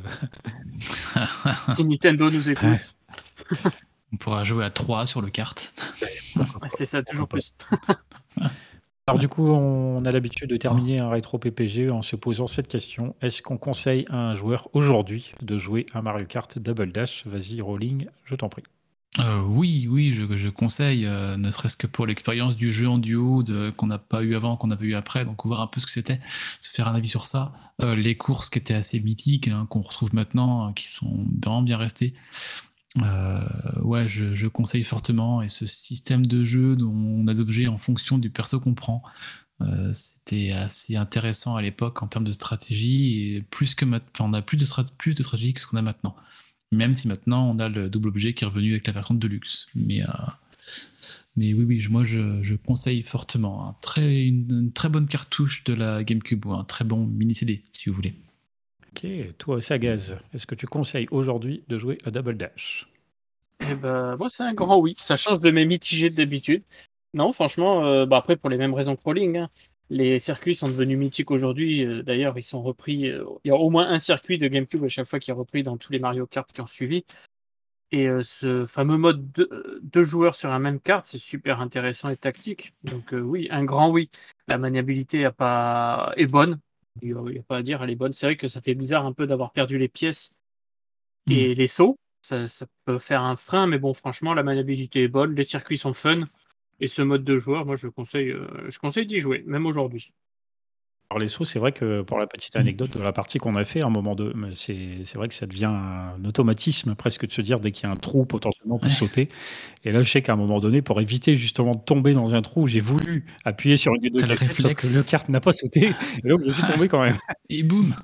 si 1.75 1.85
Nintendo 1.85 2.31
nous 2.31 2.49
écoute. 2.49 2.97
On 4.13 4.17
pourra 4.17 4.45
jouer 4.45 4.65
à 4.65 4.71
3 4.71 5.05
sur 5.05 5.21
le 5.21 5.29
kart. 5.29 5.75
c'est 6.75 6.87
ça, 6.87 7.03
toujours 7.03 7.29
plus. 7.29 7.55
Alors 9.07 9.19
du 9.19 9.29
coup, 9.29 9.49
on 9.49 10.05
a 10.05 10.11
l'habitude 10.11 10.51
de 10.51 10.57
terminer 10.59 10.99
un 10.99 11.09
rétro 11.09 11.39
PPG 11.39 11.91
en 11.91 12.03
se 12.03 12.15
posant 12.15 12.47
cette 12.47 12.69
question. 12.69 13.17
Est-ce 13.23 13.41
qu'on 13.41 13.57
conseille 13.57 14.05
à 14.11 14.17
un 14.17 14.35
joueur 14.35 14.69
aujourd'hui 14.75 15.33
de 15.41 15.57
jouer 15.57 15.87
à 15.95 16.03
Mario 16.03 16.27
Kart 16.27 16.59
Double 16.59 16.93
Dash? 16.93 17.27
Vas-y, 17.27 17.63
Rolling, 17.63 18.07
je 18.25 18.35
t'en 18.35 18.51
prie. 18.51 18.65
Euh, 19.21 19.43
oui, 19.43 19.87
oui, 19.89 20.13
je, 20.13 20.49
conseille, 20.49 21.07
euh, 21.07 21.37
ne 21.37 21.51
serait-ce 21.51 21.77
que 21.77 21.87
pour 21.87 22.07
l'expérience 22.07 22.57
du 22.57 22.71
jeu 22.71 22.89
en 22.89 22.99
duo 22.99 23.43
qu'on 23.77 23.87
n'a 23.87 23.99
pas 23.99 24.23
eu 24.23 24.35
avant, 24.37 24.57
qu'on 24.57 24.69
n'a 24.69 24.77
eu 24.81 24.95
après, 24.95 25.25
donc 25.25 25.45
voir 25.45 25.61
un 25.61 25.67
peu 25.67 25.81
ce 25.81 25.87
que 25.87 25.93
c'était, 25.93 26.21
se 26.61 26.69
faire 26.71 26.89
un 26.89 26.95
avis 26.95 27.09
sur 27.09 27.27
ça. 27.27 27.53
Euh, 27.81 27.97
les 27.97 28.17
courses 28.17 28.51
qui 28.51 28.59
étaient 28.59 28.75
assez 28.75 29.01
mythiques, 29.01 29.49
hein, 29.49 29.67
qu'on 29.71 29.81
retrouve 29.81 30.15
maintenant, 30.15 30.67
hein, 30.67 30.73
qui 30.75 30.89
sont 30.89 31.27
vraiment 31.43 31.63
bien 31.63 31.79
restées. 31.79 32.15
ouais, 32.97 34.09
je, 34.09 34.47
conseille 34.47 34.85
fortement. 34.85 35.43
Et 35.43 35.49
ce 35.49 35.67
système 35.67 36.27
de 36.27 36.45
jeu 36.45 36.77
dont 36.77 36.93
on 36.93 37.27
a 37.29 37.35
d'objets 37.35 37.67
en 37.67 37.79
fonction 37.79 38.19
du 38.19 38.31
perso 38.31 38.61
qu'on 38.61 38.75
prend, 38.75 39.03
c'était 39.93 40.53
assez 40.53 40.97
intéressant 40.97 41.57
à 41.57 41.63
l'époque 41.63 42.03
en 42.03 42.09
termes 42.09 42.25
de 42.25 42.33
stratégie. 42.33 43.45
Plus 43.51 43.75
que 43.75 43.85
on 44.21 44.33
a 44.33 44.43
plus 44.43 44.57
de, 44.59 44.67
plus 44.97 45.15
de 45.15 45.23
stratégie 45.23 45.55
que 45.55 45.61
ce 45.61 45.67
qu'on 45.67 45.77
a 45.79 45.83
maintenant. 45.83 46.15
Même 46.73 46.95
si 46.95 47.09
maintenant 47.09 47.51
on 47.51 47.59
a 47.59 47.69
le 47.69 47.89
double 47.89 48.09
objet 48.09 48.35
qui 48.35 48.45
est 48.45 48.47
revenu 48.47 48.73
avec 48.73 48.87
la 48.87 48.93
version 48.93 49.15
de 49.15 49.21
Deluxe. 49.21 49.69
Mais, 49.75 50.03
euh, 50.03 50.07
mais 51.37 51.55
oui, 51.55 51.65
oui, 51.65 51.87
moi 51.91 52.05
je, 52.05 52.55
conseille 52.57 53.03
fortement. 53.03 53.77
très, 53.81 54.27
une, 54.27 54.73
très 54.73 54.89
bonne 54.89 55.07
cartouche 55.07 55.65
de 55.65 55.75
la 55.75 56.05
GameCube 56.05 56.45
ou 56.47 56.53
un 56.53 56.65
très 56.65 56.85
bon 56.85 57.07
mini 57.07 57.35
CD 57.35 57.63
si 57.73 57.89
vous 57.89 57.95
voulez. 57.95 58.15
Ok, 58.93 59.07
toi 59.39 59.61
Sagaz, 59.61 60.17
est-ce 60.35 60.47
que 60.47 60.55
tu 60.55 60.67
conseilles 60.67 61.09
aujourd'hui 61.11 61.63
de 61.69 61.79
jouer 61.79 61.99
à 62.05 62.11
Double 62.11 62.37
Dash? 62.37 62.89
Eh 63.61 63.75
ben, 63.75 64.17
moi 64.17 64.29
c'est 64.29 64.43
un 64.43 64.55
grand 64.55 64.79
oui. 64.79 64.95
Ça 64.99 65.17
change 65.17 65.41
de 65.41 65.51
mes 65.51 65.65
mitigés 65.65 66.11
d'habitude. 66.11 66.63
Non, 67.15 67.33
franchement, 67.33 67.87
euh, 67.87 68.07
bah 68.07 68.19
après 68.19 68.37
pour 68.37 68.51
les 68.51 68.59
mêmes 68.59 68.75
raisons 68.75 68.95
que 68.95 69.03
Rolling, 69.03 69.39
hein. 69.39 69.51
Les 69.91 70.19
circuits 70.19 70.55
sont 70.55 70.69
devenus 70.69 70.99
mythiques 70.99 71.31
aujourd'hui. 71.31 71.85
Euh, 71.85 72.03
d'ailleurs, 72.03 72.37
ils 72.37 72.43
sont 72.43 72.63
repris. 72.63 73.09
Euh, 73.11 73.25
il 73.45 73.49
y 73.49 73.51
a 73.51 73.57
au 73.57 73.71
moins 73.71 73.89
un 73.89 73.99
circuit 73.99 74.39
de 74.39 74.47
GameCube 74.47 74.85
à 74.85 74.89
chaque 74.89 75.09
fois 75.09 75.19
qui 75.19 75.31
est 75.31 75.35
repris 75.35 75.63
dans 75.63 75.79
tous 75.79 75.93
les 75.93 75.99
Mario 75.99 76.27
Kart 76.27 76.51
qui 76.53 76.61
ont 76.61 76.67
suivi. 76.67 77.05
Et 77.91 78.07
euh, 78.07 78.23
ce 78.23 78.67
fameux 78.67 78.99
mode 78.99 79.33
de, 79.33 79.81
deux 79.83 80.05
joueurs 80.05 80.35
sur 80.35 80.51
un 80.51 80.59
même 80.59 80.79
carte, 80.79 81.07
c'est 81.07 81.19
super 81.19 81.61
intéressant 81.63 82.11
et 82.11 82.17
tactique. 82.17 82.75
Donc 82.85 83.13
oui, 83.13 83.49
un 83.51 83.65
grand 83.65 83.91
oui. 83.91 84.11
La 84.47 84.59
maniabilité 84.59 85.25
a 85.25 85.33
pas... 85.33 86.13
est 86.17 86.27
bonne. 86.27 86.61
Il 87.01 87.15
n'y 87.15 87.39
a, 87.39 87.43
pas 87.43 87.59
à 87.59 87.63
dire, 87.63 87.83
elle 87.83 87.91
est 87.91 87.97
bonne. 87.97 88.13
C'est 88.13 88.27
vrai 88.27 88.37
que 88.37 88.49
ça 88.49 88.61
fait 88.61 88.75
bizarre 88.75 89.07
un 89.07 89.13
peu 89.15 89.27
d'avoir 89.27 89.53
perdu 89.53 89.79
les 89.79 89.89
pièces 89.89 90.35
et 91.31 91.55
hmm. 91.55 91.57
les 91.57 91.67
sauts. 91.67 91.99
Ça, 92.21 92.47
ça, 92.47 92.67
peut 92.85 92.99
faire 92.99 93.23
un 93.23 93.37
frein, 93.37 93.67
mais 93.67 93.79
bon, 93.79 93.95
franchement, 93.95 94.35
la 94.35 94.43
maniabilité 94.43 95.05
est 95.05 95.09
bonne. 95.09 95.35
Les 95.35 95.45
circuits 95.45 95.79
sont 95.79 95.95
fun. 95.95 96.25
Et 96.81 96.87
ce 96.87 97.03
mode 97.03 97.25
de 97.25 97.39
joueur, 97.39 97.67
moi, 97.67 97.77
je 97.77 97.89
conseille, 97.89 98.31
euh, 98.31 98.47
je 98.69 98.79
conseille 98.79 99.07
d'y 99.07 99.19
jouer, 99.19 99.43
même 99.47 99.67
aujourd'hui. 99.67 100.13
Alors 101.11 101.21
les 101.21 101.29
sauts, 101.29 101.47
c'est 101.47 101.59
vrai 101.59 101.73
que 101.73 102.03
pour 102.03 102.19
la 102.19 102.27
petite 102.27 102.55
anecdote 102.57 102.91
de 102.91 103.01
la 103.01 103.13
partie 103.13 103.39
qu'on 103.39 103.57
a 103.57 103.65
fait, 103.65 103.81
à 103.81 103.87
un 103.87 103.91
moment 103.91 104.15
de, 104.15 104.35
c'est 104.53 105.05
c'est 105.05 105.17
vrai 105.17 105.29
que 105.29 105.33
ça 105.33 105.47
devient 105.47 105.65
un 105.65 106.23
automatisme 106.27 106.95
presque 106.95 107.27
de 107.27 107.33
se 107.33 107.41
dire 107.41 107.61
dès 107.61 107.73
qu'il 107.73 107.87
y 107.87 107.91
a 107.91 107.95
un 107.95 107.97
trou 107.97 108.27
potentiellement 108.27 108.79
pour 108.79 108.93
sauter. 108.93 109.31
Et 109.85 109.91
là, 109.91 110.03
je 110.03 110.11
sais 110.11 110.21
qu'à 110.21 110.35
un 110.35 110.37
moment 110.37 110.61
donné, 110.61 110.83
pour 110.83 111.01
éviter 111.01 111.35
justement 111.35 111.75
de 111.75 111.81
tomber 111.81 112.13
dans 112.13 112.35
un 112.35 112.43
trou, 112.43 112.67
j'ai 112.67 112.81
voulu 112.81 113.25
appuyer 113.47 113.79
sur 113.79 113.95
une 113.95 114.03
des 114.03 114.11
deux 114.11 114.21
le 114.21 114.75
que 114.75 114.87
le 114.87 115.03
carte 115.03 115.31
n'a 115.31 115.41
pas 115.41 115.55
sauté. 115.55 115.93
Et 116.25 116.29
donc 116.29 116.43
je 116.45 116.51
suis 116.51 116.63
tombé 116.63 116.89
quand 116.89 117.01
même. 117.01 117.17
Et 117.49 117.63
boum. 117.63 117.95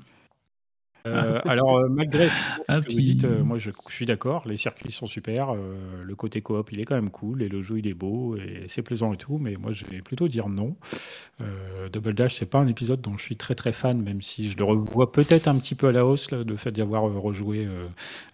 Euh, 1.06 1.40
alors, 1.44 1.76
euh, 1.78 1.88
malgré 1.88 2.28
ce 2.28 2.32
ah, 2.68 2.80
que 2.80 2.92
vous 2.92 3.00
dites, 3.00 3.24
euh, 3.24 3.44
moi 3.44 3.58
je, 3.58 3.70
suis 3.90 4.06
d'accord, 4.06 4.48
les 4.48 4.56
circuits 4.56 4.90
sont 4.90 5.06
super, 5.06 5.54
le 5.54 6.14
côté 6.14 6.40
coop 6.40 6.72
il 6.72 6.80
est 6.80 6.84
quand 6.84 6.94
même 6.94 7.10
cool, 7.10 7.42
et 7.42 7.48
le 7.48 7.62
jeu 7.62 7.78
il 7.78 7.86
est 7.86 7.94
beau, 7.94 8.36
et 8.36 8.64
c'est 8.68 8.82
plaisant 8.82 9.12
et 9.12 9.16
tout, 9.16 9.38
mais 9.38 9.56
moi 9.56 9.72
je 9.72 9.84
vais 9.86 10.00
plutôt 10.00 10.28
dire 10.28 10.48
non. 10.48 10.76
Double 11.92 12.14
Dash, 12.14 12.36
c'est 12.36 12.46
pas 12.46 12.58
un 12.58 12.66
épisode 12.66 13.00
dont 13.00 13.16
je 13.16 13.22
suis 13.22 13.36
très 13.36 13.54
très 13.54 13.72
fan, 13.72 14.00
même 14.00 14.22
si 14.22 14.50
je 14.50 14.56
le 14.56 14.64
revois 14.64 15.12
peut-être 15.12 15.48
un 15.48 15.56
petit 15.56 15.74
peu 15.74 15.88
à 15.88 15.92
la 15.92 16.06
hausse, 16.06 16.30
là, 16.30 16.42
le 16.44 16.56
fait 16.56 16.70
d'y 16.70 16.80
avoir 16.80 17.02
rejoué 17.02 17.68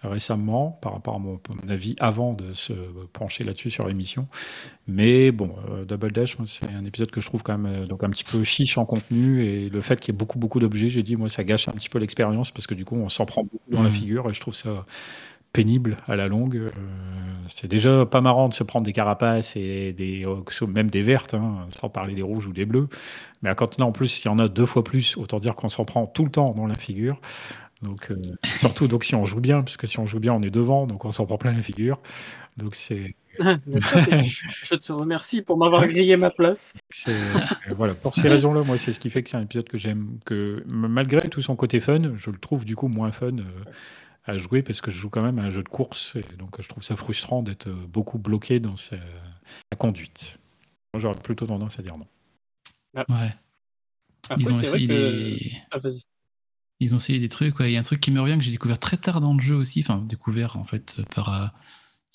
récemment, 0.02 0.78
par 0.82 0.92
rapport 0.92 1.16
à 1.16 1.18
mon, 1.18 1.40
avis 1.68 1.96
avant 1.98 2.34
de 2.34 2.52
se 2.52 2.72
pencher 3.12 3.44
là-dessus 3.44 3.70
sur 3.70 3.86
l'émission. 3.88 4.28
Mais 4.86 5.32
bon, 5.32 5.54
Double 5.88 6.12
Dash, 6.12 6.36
c'est 6.46 6.66
un 6.66 6.84
épisode 6.84 7.10
que 7.10 7.20
je 7.20 7.26
trouve 7.26 7.42
quand 7.42 7.56
même 7.56 7.86
donc 7.86 8.04
un 8.04 8.10
petit 8.10 8.24
peu 8.24 8.44
chiche 8.44 8.78
en 8.78 8.84
contenu, 8.84 9.42
et 9.42 9.68
le 9.68 9.80
fait 9.80 9.98
qu'il 10.00 10.12
y 10.12 10.16
ait 10.16 10.18
beaucoup 10.18 10.38
beaucoup 10.38 10.60
d'objets, 10.60 10.88
j'ai 10.88 11.02
dit, 11.02 11.16
moi 11.16 11.28
ça 11.28 11.42
gâche 11.42 11.68
un 11.68 11.72
petit 11.72 11.88
peu 11.88 11.98
l'expérience 11.98 12.50
parce 12.60 12.66
que 12.66 12.74
du 12.74 12.84
coup, 12.84 12.96
on 12.96 13.08
s'en 13.08 13.24
prend 13.24 13.42
beaucoup 13.42 13.70
dans 13.70 13.82
la 13.82 13.88
mmh. 13.88 13.92
figure 13.92 14.28
et 14.28 14.34
je 14.34 14.40
trouve 14.40 14.54
ça 14.54 14.84
pénible 15.54 15.96
à 16.06 16.14
la 16.14 16.28
longue. 16.28 16.56
Euh, 16.56 16.70
c'est 17.48 17.68
déjà 17.68 18.04
pas 18.04 18.20
marrant 18.20 18.50
de 18.50 18.54
se 18.54 18.62
prendre 18.62 18.84
des 18.84 18.92
carapaces 18.92 19.56
et 19.56 19.94
des, 19.94 20.26
euh, 20.26 20.66
même 20.66 20.90
des 20.90 21.00
vertes, 21.00 21.32
hein, 21.32 21.66
sans 21.70 21.88
parler 21.88 22.14
des 22.14 22.20
rouges 22.20 22.46
ou 22.46 22.52
des 22.52 22.66
bleus. 22.66 22.88
Mais 23.40 23.54
quand 23.54 23.78
là, 23.78 23.86
en 23.86 23.92
plus, 23.92 24.08
s'il 24.08 24.30
y 24.30 24.34
en 24.34 24.38
a 24.38 24.48
deux 24.48 24.66
fois 24.66 24.84
plus, 24.84 25.16
autant 25.16 25.40
dire 25.40 25.56
qu'on 25.56 25.70
s'en 25.70 25.86
prend 25.86 26.06
tout 26.06 26.24
le 26.26 26.30
temps 26.30 26.52
dans 26.52 26.66
la 26.66 26.76
figure. 26.76 27.18
Donc, 27.80 28.10
euh, 28.10 28.20
surtout 28.60 28.88
donc 28.88 29.04
si 29.04 29.14
on 29.14 29.24
joue 29.24 29.40
bien, 29.40 29.62
parce 29.62 29.78
que 29.78 29.86
si 29.86 29.98
on 29.98 30.06
joue 30.06 30.20
bien, 30.20 30.34
on 30.34 30.42
est 30.42 30.50
devant, 30.50 30.86
donc 30.86 31.06
on 31.06 31.12
s'en 31.12 31.24
prend 31.24 31.38
plein 31.38 31.52
la 31.52 31.62
figure. 31.62 31.98
Donc 32.58 32.74
c'est 32.74 33.14
je 34.62 34.74
te 34.74 34.92
remercie 34.92 35.42
pour 35.42 35.56
m'avoir 35.56 35.86
grillé 35.86 36.16
ma 36.16 36.30
place. 36.30 36.74
voilà, 37.74 37.94
pour 37.94 38.14
ces 38.14 38.28
raisons-là, 38.28 38.62
moi, 38.62 38.78
c'est 38.78 38.92
ce 38.92 39.00
qui 39.00 39.10
fait 39.10 39.22
que 39.22 39.30
c'est 39.30 39.36
un 39.36 39.42
épisode 39.42 39.68
que 39.68 39.78
j'aime. 39.78 40.18
Que 40.24 40.62
malgré 40.66 41.28
tout 41.28 41.40
son 41.40 41.56
côté 41.56 41.80
fun, 41.80 42.14
je 42.16 42.30
le 42.30 42.38
trouve 42.38 42.64
du 42.64 42.76
coup 42.76 42.88
moins 42.88 43.12
fun 43.12 43.38
euh, 43.38 43.64
à 44.24 44.36
jouer 44.36 44.62
parce 44.62 44.80
que 44.80 44.90
je 44.90 44.98
joue 44.98 45.10
quand 45.10 45.22
même 45.22 45.38
à 45.38 45.42
un 45.42 45.50
jeu 45.50 45.62
de 45.62 45.68
course 45.68 46.16
et 46.16 46.36
donc 46.36 46.60
je 46.60 46.68
trouve 46.68 46.82
ça 46.82 46.96
frustrant 46.96 47.42
d'être 47.42 47.68
euh, 47.68 47.86
beaucoup 47.88 48.18
bloqué 48.18 48.60
dans 48.60 48.76
sa, 48.76 48.96
conduite. 49.78 50.38
J'aurais 50.96 51.18
plutôt 51.18 51.46
tendance 51.46 51.78
à 51.78 51.82
dire 51.82 51.96
non. 51.96 52.06
Ah. 52.96 53.04
Ouais. 53.08 53.34
Ils 54.36 54.52
ont 54.52 54.60
essayé 54.60 54.86
des... 54.86 55.52
Ah, 55.70 55.78
Ils 56.80 56.94
ont 56.94 56.98
essayé 56.98 57.18
des 57.18 57.28
trucs. 57.28 57.56
Il 57.60 57.70
y 57.70 57.76
a 57.76 57.80
un 57.80 57.84
truc 57.84 58.00
qui 58.00 58.10
me 58.10 58.20
revient 58.20 58.36
que 58.36 58.44
j'ai 58.44 58.50
découvert 58.50 58.78
très 58.78 58.96
tard 58.96 59.20
dans 59.20 59.34
le 59.34 59.40
jeu 59.40 59.56
aussi. 59.56 59.80
Enfin, 59.80 60.02
découvert 60.06 60.56
en 60.56 60.64
fait 60.64 61.02
par 61.14 61.32
euh, 61.32 61.46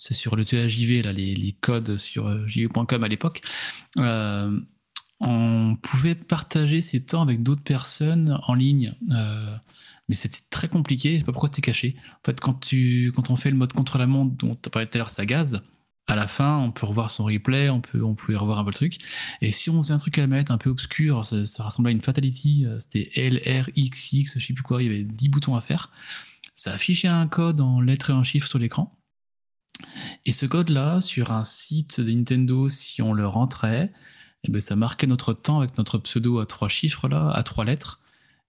c'est 0.07 0.13
sur 0.13 0.35
le 0.35 0.45
THJV, 0.45 1.01
là, 1.01 1.11
les, 1.11 1.55
codes 1.61 1.97
sur 1.97 2.27
euh, 2.27 2.47
JV.com 2.47 3.03
à 3.03 3.07
l'époque, 3.07 3.41
euh, 3.99 4.59
on 5.19 5.77
pouvait 5.81 6.13
partager 6.13 6.81
ses 6.81 7.03
temps 7.03 7.23
avec 7.23 7.41
d'autres 7.41 7.63
personnes 7.63 8.39
en 8.45 8.53
ligne. 8.53 8.93
Euh, 9.09 9.57
mais 10.07 10.13
c'était 10.13 10.41
très 10.51 10.67
compliqué, 10.67 11.13
je 11.13 11.17
sais 11.19 11.23
pas 11.23 11.31
pourquoi 11.31 11.49
c'était 11.49 11.63
caché. 11.63 11.95
En 12.21 12.23
fait, 12.23 12.39
quand, 12.39 12.69
quand 13.15 13.29
on 13.31 13.35
fait 13.35 13.49
le 13.49 13.57
mode 13.57 13.73
contre 13.73 13.97
la 13.97 14.05
montre 14.05 14.35
dont 14.35 14.53
tu 14.53 14.69
parlé 14.69 14.87
tout 14.87 14.95
à 14.95 14.99
l'heure, 14.99 15.09
ça 15.09 15.25
gaz, 15.25 15.63
à 16.05 16.15
la 16.15 16.27
fin, 16.27 16.59
on 16.59 16.71
peut 16.71 16.85
revoir 16.85 17.09
son 17.09 17.23
replay, 17.23 17.71
on 17.71 17.81
peut, 17.81 18.03
on 18.03 18.13
pouvait 18.13 18.37
revoir 18.37 18.59
un 18.59 18.63
peu 18.63 18.69
le 18.69 18.75
truc. 18.75 18.99
Et 19.41 19.49
si 19.49 19.71
on 19.71 19.81
faisait 19.81 19.95
un 19.95 19.97
truc 19.97 20.19
à 20.19 20.21
la 20.21 20.27
mettre 20.27 20.51
un 20.51 20.59
peu 20.59 20.69
obscur, 20.69 21.25
ça, 21.25 21.47
ça 21.47 21.63
ressemblait 21.63 21.89
à 21.89 21.93
une 21.93 22.03
fatality, 22.03 22.67
c'était 22.77 23.09
L, 23.15 23.41
R, 23.43 23.71
X, 23.75 24.13
X, 24.13 24.37
je 24.37 24.45
sais 24.45 24.53
plus 24.53 24.61
quoi, 24.61 24.83
il 24.83 24.85
y 24.85 24.89
avait 24.93 25.03
10 25.03 25.29
boutons 25.29 25.55
à 25.55 25.61
faire. 25.61 25.89
Ça 26.53 26.73
affichait 26.73 27.07
un 27.07 27.27
code 27.27 27.59
en 27.59 27.81
lettres 27.81 28.11
et 28.11 28.13
en 28.13 28.21
chiffres 28.21 28.47
sur 28.47 28.59
l'écran. 28.59 28.94
Et 30.25 30.31
ce 30.31 30.45
code-là, 30.45 31.01
sur 31.01 31.31
un 31.31 31.43
site 31.43 31.99
de 31.99 32.11
Nintendo, 32.11 32.69
si 32.69 33.01
on 33.01 33.13
le 33.13 33.27
rentrait, 33.27 33.91
eh 34.43 34.51
ben, 34.51 34.61
ça 34.61 34.75
marquait 34.75 35.07
notre 35.07 35.33
temps 35.33 35.59
avec 35.59 35.77
notre 35.77 35.97
pseudo 35.97 36.39
à 36.39 36.45
trois 36.45 36.69
chiffres, 36.69 37.07
là, 37.07 37.29
à 37.29 37.43
trois 37.43 37.65
lettres. 37.65 38.01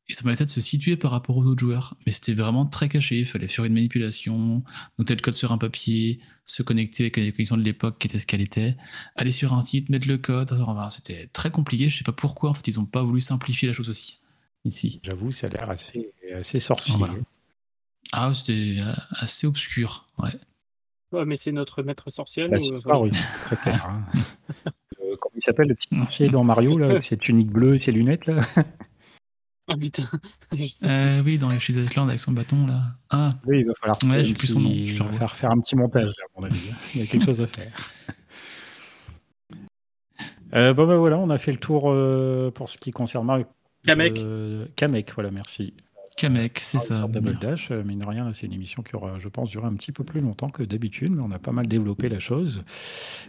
Et 0.08 0.14
ça 0.14 0.22
permettait 0.22 0.44
de 0.44 0.50
se 0.50 0.60
situer 0.60 0.96
par 0.96 1.10
rapport 1.10 1.36
aux 1.36 1.44
autres 1.44 1.58
joueurs. 1.58 1.96
Mais 2.06 2.12
c'était 2.12 2.34
vraiment 2.34 2.64
très 2.64 2.88
caché. 2.88 3.18
Il 3.18 3.26
fallait 3.26 3.48
faire 3.48 3.64
une 3.64 3.74
manipulation, 3.74 4.62
noter 4.98 5.16
le 5.16 5.20
code 5.20 5.34
sur 5.34 5.50
un 5.50 5.58
papier, 5.58 6.20
se 6.44 6.62
connecter 6.62 7.04
avec 7.04 7.16
les 7.16 7.32
connexions 7.32 7.56
de 7.56 7.62
l'époque 7.62 7.98
qui 7.98 8.06
était 8.06 8.18
ce 8.18 8.26
qu'elle 8.26 8.40
était, 8.40 8.76
aller 9.16 9.32
sur 9.32 9.52
un 9.52 9.62
site, 9.62 9.88
mettre 9.88 10.06
le 10.06 10.18
code. 10.18 10.56
C'était 10.90 11.26
très 11.32 11.50
compliqué. 11.50 11.88
Je 11.88 11.98
sais 11.98 12.04
pas 12.04 12.12
pourquoi. 12.12 12.50
En 12.50 12.54
fait, 12.54 12.68
ils 12.68 12.78
n'ont 12.78 12.86
pas 12.86 13.02
voulu 13.02 13.20
simplifier 13.20 13.66
la 13.66 13.74
chose 13.74 13.90
aussi. 13.90 14.20
Ici. 14.64 15.00
J'avoue, 15.02 15.32
ça 15.32 15.48
a 15.48 15.50
l'air 15.50 15.70
assez, 15.70 16.12
assez 16.32 16.60
sorcier. 16.60 16.94
Ah, 18.12 18.32
c'était 18.32 18.78
assez 19.18 19.46
obscur. 19.46 20.06
Ouais 20.18 20.38
mais 21.12 21.36
c'est 21.36 21.52
notre 21.52 21.82
maître 21.82 22.10
sorcier. 22.10 22.48
Bah, 22.48 22.98
oui, 23.00 23.10
très 23.10 23.56
clair. 23.56 23.86
Hein. 23.88 24.04
Euh, 25.02 25.14
comment 25.20 25.34
il 25.36 25.42
s'appelle 25.42 25.68
le 25.68 25.74
petit 25.74 25.94
sorcier 25.94 26.28
dans 26.30 26.42
Mario, 26.42 26.78
là, 26.78 26.86
avec 26.86 27.02
ses 27.02 27.18
tuniques 27.18 27.50
bleues 27.50 27.76
et 27.76 27.80
ses 27.80 27.92
lunettes, 27.92 28.26
là? 28.26 28.40
Ah 29.68 29.76
putain. 29.76 30.04
euh, 30.84 31.22
oui, 31.24 31.38
dans 31.38 31.48
les 31.48 31.56
Yoshi's 31.56 31.76
Island 31.76 32.08
avec 32.08 32.20
son 32.20 32.32
bâton, 32.32 32.66
là. 32.66 32.82
Ah. 33.10 33.30
Oui, 33.46 33.60
il 33.60 33.66
va 33.66 33.72
falloir 33.80 33.98
ouais, 34.04 34.24
j'ai 34.24 34.34
plus 34.34 34.46
son 34.46 34.60
nom. 34.60 34.70
Je 34.70 35.02
vais 35.02 35.12
faire, 35.12 35.34
faire 35.34 35.50
un 35.50 35.58
petit 35.58 35.74
montage, 35.74 36.10
à 36.10 36.40
mon 36.40 36.46
avis. 36.46 36.70
Hein. 36.70 36.76
Il 36.94 37.00
y 37.00 37.02
a 37.02 37.06
quelque 37.06 37.24
chose 37.24 37.40
à 37.40 37.46
faire. 37.46 37.72
Euh, 40.54 40.72
bon, 40.72 40.86
ben 40.86 40.96
voilà, 40.96 41.18
on 41.18 41.30
a 41.30 41.38
fait 41.38 41.52
le 41.52 41.58
tour 41.58 41.90
euh, 41.90 42.50
pour 42.50 42.68
ce 42.68 42.78
qui 42.78 42.92
concerne 42.92 43.26
Mario. 43.26 43.46
Kamek. 43.84 44.18
Euh, 44.18 44.66
Kamek, 44.76 45.12
voilà, 45.14 45.30
merci. 45.30 45.74
Kamek, 46.16 46.60
c'est 46.60 46.78
ça. 46.78 47.06
Double 47.08 47.38
Dash, 47.38 47.70
euh, 47.70 47.82
mine 47.84 47.98
de 47.98 48.06
rien, 48.06 48.32
c'est 48.32 48.46
une 48.46 48.54
émission 48.54 48.82
qui 48.82 48.96
aura, 48.96 49.18
je 49.18 49.28
pense, 49.28 49.50
duré 49.50 49.66
un 49.66 49.74
petit 49.74 49.92
peu 49.92 50.02
plus 50.02 50.22
longtemps 50.22 50.48
que 50.48 50.62
d'habitude, 50.62 51.12
mais 51.12 51.22
on 51.22 51.30
a 51.30 51.38
pas 51.38 51.52
mal 51.52 51.66
développé 51.66 52.08
la 52.08 52.18
chose. 52.18 52.64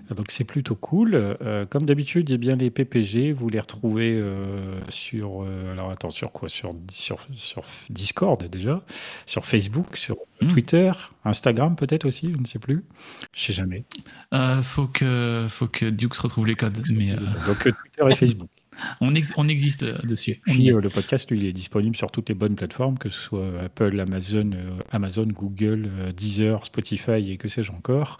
Donc 0.09 0.27
c'est 0.29 0.45
plutôt 0.45 0.75
cool. 0.75 1.15
Euh, 1.15 1.65
comme 1.65 1.85
d'habitude, 1.85 2.29
eh 2.31 2.37
bien 2.37 2.55
les 2.55 2.71
PPG, 2.71 3.33
vous 3.33 3.49
les 3.49 3.59
retrouvez 3.59 4.13
euh, 4.13 4.79
sur, 4.87 5.45
alors 5.73 5.91
attends, 5.91 6.11
sur 6.11 6.31
quoi? 6.31 6.47
Sur, 6.47 6.73
sur, 6.89 7.19
sur, 7.33 7.63
Discord 7.89 8.41
déjà, 8.49 8.81
sur 9.25 9.45
Facebook, 9.45 9.97
sur 9.97 10.15
hmm. 10.39 10.47
Twitter, 10.47 10.91
Instagram 11.25 11.75
peut-être 11.75 12.05
aussi, 12.05 12.31
je 12.31 12.37
ne 12.37 12.45
sais 12.45 12.59
plus. 12.59 12.85
Je 13.33 13.41
sais 13.47 13.53
jamais. 13.53 13.83
faut 14.63 14.87
que 14.87 15.45
faut 15.49 15.67
que 15.67 15.89
Duke 15.89 16.13
retrouve 16.13 16.47
les 16.47 16.55
codes. 16.55 16.81
Mais 16.89 17.13
Donc 17.47 17.63
Twitter 17.63 18.09
et 18.09 18.15
Facebook. 18.15 18.47
On, 19.01 19.47
existe 19.47 19.83
euh, 19.83 19.97
dessus. 20.03 20.41
Euh, 20.47 20.81
le 20.81 20.89
podcast, 20.89 21.29
lui, 21.31 21.39
il 21.39 21.45
est 21.45 21.53
disponible 21.53 21.95
sur 21.95 22.11
toutes 22.11 22.29
les 22.29 22.35
bonnes 22.35 22.55
plateformes, 22.55 22.97
que 22.97 23.09
ce 23.09 23.19
soit 23.19 23.51
Apple, 23.63 23.99
Amazon, 23.99 24.51
euh, 24.53 24.69
Amazon 24.91 25.25
Google, 25.25 25.89
Deezer, 26.15 26.65
Spotify 26.65 27.31
et 27.31 27.37
que 27.37 27.47
sais-je 27.47 27.71
encore. 27.71 28.17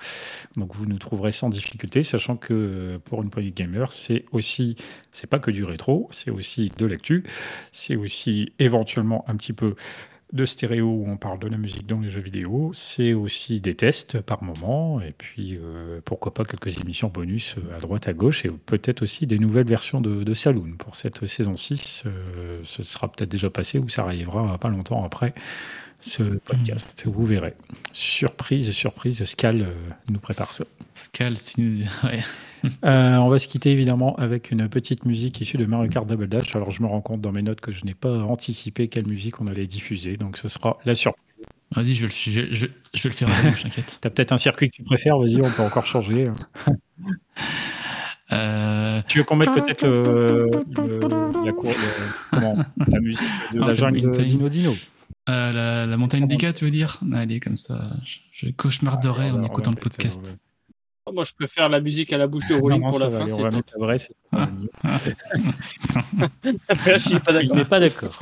Donc 0.55 0.75
vous 0.75 0.85
nous 0.85 0.97
trouverez 0.97 1.31
sans 1.31 1.49
difficulté, 1.49 2.03
sachant 2.03 2.37
que 2.37 2.99
pour 3.05 3.23
une 3.23 3.29
poignée 3.29 3.51
de 3.51 3.55
gamer, 3.55 3.93
c'est 3.93 4.25
aussi, 4.31 4.75
c'est 5.11 5.27
pas 5.27 5.39
que 5.39 5.51
du 5.51 5.63
rétro, 5.63 6.07
c'est 6.11 6.31
aussi 6.31 6.71
de 6.77 6.85
l'actu, 6.85 7.23
c'est 7.71 7.95
aussi 7.95 8.51
éventuellement 8.59 9.25
un 9.27 9.35
petit 9.35 9.53
peu 9.53 9.75
de 10.33 10.45
stéréo 10.45 10.87
où 10.87 11.05
on 11.07 11.17
parle 11.17 11.39
de 11.39 11.47
la 11.47 11.57
musique 11.57 11.87
dans 11.87 11.99
les 11.99 12.09
jeux 12.09 12.21
vidéo. 12.21 12.71
C'est 12.73 13.13
aussi 13.13 13.59
des 13.59 13.75
tests 13.75 14.19
par 14.19 14.43
moment, 14.43 14.99
et 15.01 15.13
puis 15.17 15.57
euh, 15.57 16.01
pourquoi 16.03 16.33
pas 16.33 16.43
quelques 16.43 16.79
émissions 16.79 17.07
bonus 17.07 17.55
euh, 17.57 17.77
à 17.77 17.79
droite 17.79 18.07
à 18.07 18.13
gauche, 18.13 18.45
et 18.45 18.49
peut-être 18.49 19.01
aussi 19.01 19.25
des 19.25 19.39
nouvelles 19.39 19.67
versions 19.67 20.01
de, 20.01 20.33
Saloon 20.33 20.73
pour 20.77 20.95
cette 20.95 21.25
saison 21.25 21.55
6. 21.55 22.03
Euh, 22.05 22.59
ce 22.63 22.83
sera 22.83 23.11
peut-être 23.11 23.31
déjà 23.31 23.49
passé 23.49 23.79
ou 23.79 23.89
ça 23.89 24.03
arrivera 24.03 24.57
pas 24.57 24.69
longtemps 24.69 25.03
après 25.03 25.33
ce 25.99 26.23
podcast. 26.23 27.03
Vous 27.05 27.25
verrez. 27.25 27.53
Surprise, 27.93 28.71
surprise, 28.71 29.23
Scal 29.23 29.67
nous 30.09 30.19
prépare 30.19 30.47
ça. 30.47 30.63
Scal, 30.93 31.35
ouais. 32.03 32.19
Euh, 32.83 33.15
on 33.17 33.29
va 33.29 33.39
se 33.39 33.47
quitter 33.47 33.71
évidemment 33.71 34.15
avec 34.15 34.51
une 34.51 34.67
petite 34.67 35.05
musique 35.05 35.39
issue 35.41 35.57
de 35.57 35.65
Mario 35.65 35.89
Kart 35.89 36.07
Double 36.07 36.27
Dash. 36.27 36.55
Alors 36.55 36.71
je 36.71 36.81
me 36.81 36.87
rends 36.87 37.01
compte 37.01 37.21
dans 37.21 37.31
mes 37.31 37.41
notes 37.41 37.61
que 37.61 37.71
je 37.71 37.85
n'ai 37.85 37.93
pas 37.93 38.19
anticipé 38.23 38.87
quelle 38.87 39.07
musique 39.07 39.39
on 39.41 39.47
allait 39.47 39.67
diffuser, 39.67 40.17
donc 40.17 40.37
ce 40.37 40.47
sera 40.47 40.77
la 40.85 40.95
surprise. 40.95 41.23
Vas-y, 41.75 41.95
je, 41.95 42.07
je, 42.07 42.41
je, 42.53 42.65
vais 42.65 43.09
le 43.09 43.11
faire 43.11 43.29
à 43.29 43.51
t'inquiète. 43.51 43.97
T'as 44.01 44.09
peut-être 44.09 44.31
un 44.31 44.37
circuit 44.37 44.69
que 44.69 44.75
tu 44.75 44.83
préfères, 44.83 45.17
vas-y, 45.17 45.41
on 45.41 45.49
peut 45.49 45.63
encore 45.63 45.85
changer. 45.85 46.31
Euh, 48.33 49.01
tu 49.07 49.19
veux 49.19 49.23
qu'on 49.23 49.37
mette 49.37 49.53
peut-être 49.53 49.87
la, 49.87 51.51
cour, 51.53 51.71
la 52.33 52.99
musique 52.99 53.23
de 53.53 53.59
la 53.61 53.73
jungle 53.73 54.11
de 54.11 54.21
Dino 54.21 54.49
Dino? 54.49 54.73
Euh, 55.29 55.51
la, 55.51 55.85
la, 55.85 55.97
montagne 55.97 56.27
des 56.27 56.37
gars, 56.37 56.53
tu 56.53 56.65
veux 56.65 56.71
dire? 56.71 56.99
Allez, 57.13 57.39
comme 57.39 57.55
ça, 57.55 57.91
je, 58.31 58.49
cauchemarderai 58.49 59.31
en 59.31 59.43
écoutant 59.43 59.71
le 59.71 59.77
podcast. 59.77 60.39
Oh, 61.05 61.13
moi, 61.13 61.23
je 61.23 61.33
préfère 61.33 61.69
la 61.69 61.79
musique 61.79 62.11
à 62.11 62.17
la 62.17 62.27
bouche 62.27 62.47
de 62.49 62.55
Rowling 62.55 62.81
pour 62.81 62.99
la 62.99 63.09
fin. 63.09 63.29
on 63.31 63.41
va 63.43 63.51
mettre 63.51 63.73
la 63.77 63.85
vraie, 63.85 63.97
c'est 63.97 64.13
Il 66.43 67.55
n'est 67.55 67.65
pas 67.69 67.79
d'accord. 67.79 68.19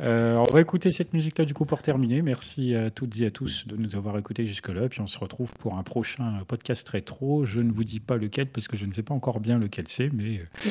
Euh, 0.00 0.34
on 0.36 0.52
va 0.52 0.60
écouter 0.60 0.90
cette 0.90 1.12
musique-là 1.12 1.44
du 1.44 1.54
coup 1.54 1.64
pour 1.64 1.82
terminer. 1.82 2.22
Merci 2.22 2.74
à 2.74 2.90
toutes 2.90 3.20
et 3.20 3.26
à 3.26 3.30
tous 3.30 3.66
de 3.66 3.76
nous 3.76 3.94
avoir 3.94 4.18
écoutés 4.18 4.46
jusque-là. 4.46 4.88
Puis 4.88 5.00
on 5.00 5.06
se 5.06 5.18
retrouve 5.18 5.52
pour 5.58 5.76
un 5.76 5.82
prochain 5.82 6.42
podcast 6.48 6.88
rétro. 6.88 7.46
Je 7.46 7.60
ne 7.60 7.70
vous 7.70 7.84
dis 7.84 8.00
pas 8.00 8.16
lequel 8.16 8.46
parce 8.46 8.66
que 8.66 8.76
je 8.76 8.84
ne 8.84 8.92
sais 8.92 9.02
pas 9.02 9.14
encore 9.14 9.38
bien 9.38 9.58
lequel 9.58 9.86
c'est, 9.86 10.10
mais 10.12 10.38
euh, 10.38 10.70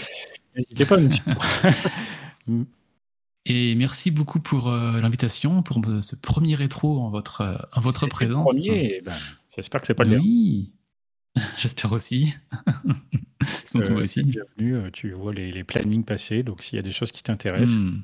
n'hésitez 0.55 0.85
pas 0.85 0.97
à 0.97 0.99
nous. 2.47 2.65
Et 3.45 3.76
merci 3.76 4.11
beaucoup 4.11 4.39
pour 4.39 4.69
l'invitation, 4.69 5.63
pour 5.63 5.81
ce 6.01 6.15
premier 6.15 6.55
rétro 6.55 6.99
en 6.99 7.09
votre, 7.09 7.68
en 7.73 7.80
votre 7.80 8.05
présence. 8.07 8.45
Premier, 8.45 9.01
ben, 9.03 9.13
j'espère 9.55 9.81
que 9.81 9.88
c'est 9.88 9.95
pas 9.95 10.03
le 10.03 10.18
Oui, 10.18 10.73
j'espère 11.59 11.91
aussi. 11.91 12.34
Sinon, 13.65 13.89
moi 13.91 14.03
aussi. 14.03 14.23
Bienvenue, 14.23 14.91
tu 14.91 15.11
vois 15.11 15.34
les, 15.34 15.51
les, 15.51 15.63
plannings 15.63 16.03
passer, 16.03 16.43
donc 16.43 16.61
s'il 16.61 16.76
y 16.76 16.80
a 16.80 16.84
des 16.84 16.91
choses 16.91 17.11
qui 17.11 17.23
t'intéressent. 17.23 17.77
Hmm. 17.77 18.01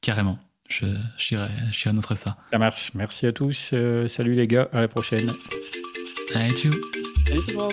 Carrément, 0.00 0.38
je, 0.68 0.86
j'irai 1.18 1.92
noter 1.92 2.14
ça. 2.16 2.36
Ça 2.52 2.58
marche, 2.58 2.92
merci 2.94 3.26
à 3.26 3.32
tous, 3.32 3.74
salut 4.06 4.34
les 4.34 4.46
gars, 4.46 4.68
à 4.72 4.80
la 4.80 4.88
prochaine. 4.88 5.28
Allez, 6.34 6.50
tchou. 6.50 6.70
Salut 7.26 7.40
tout 7.46 7.50
le 7.50 7.56
monde. 7.56 7.72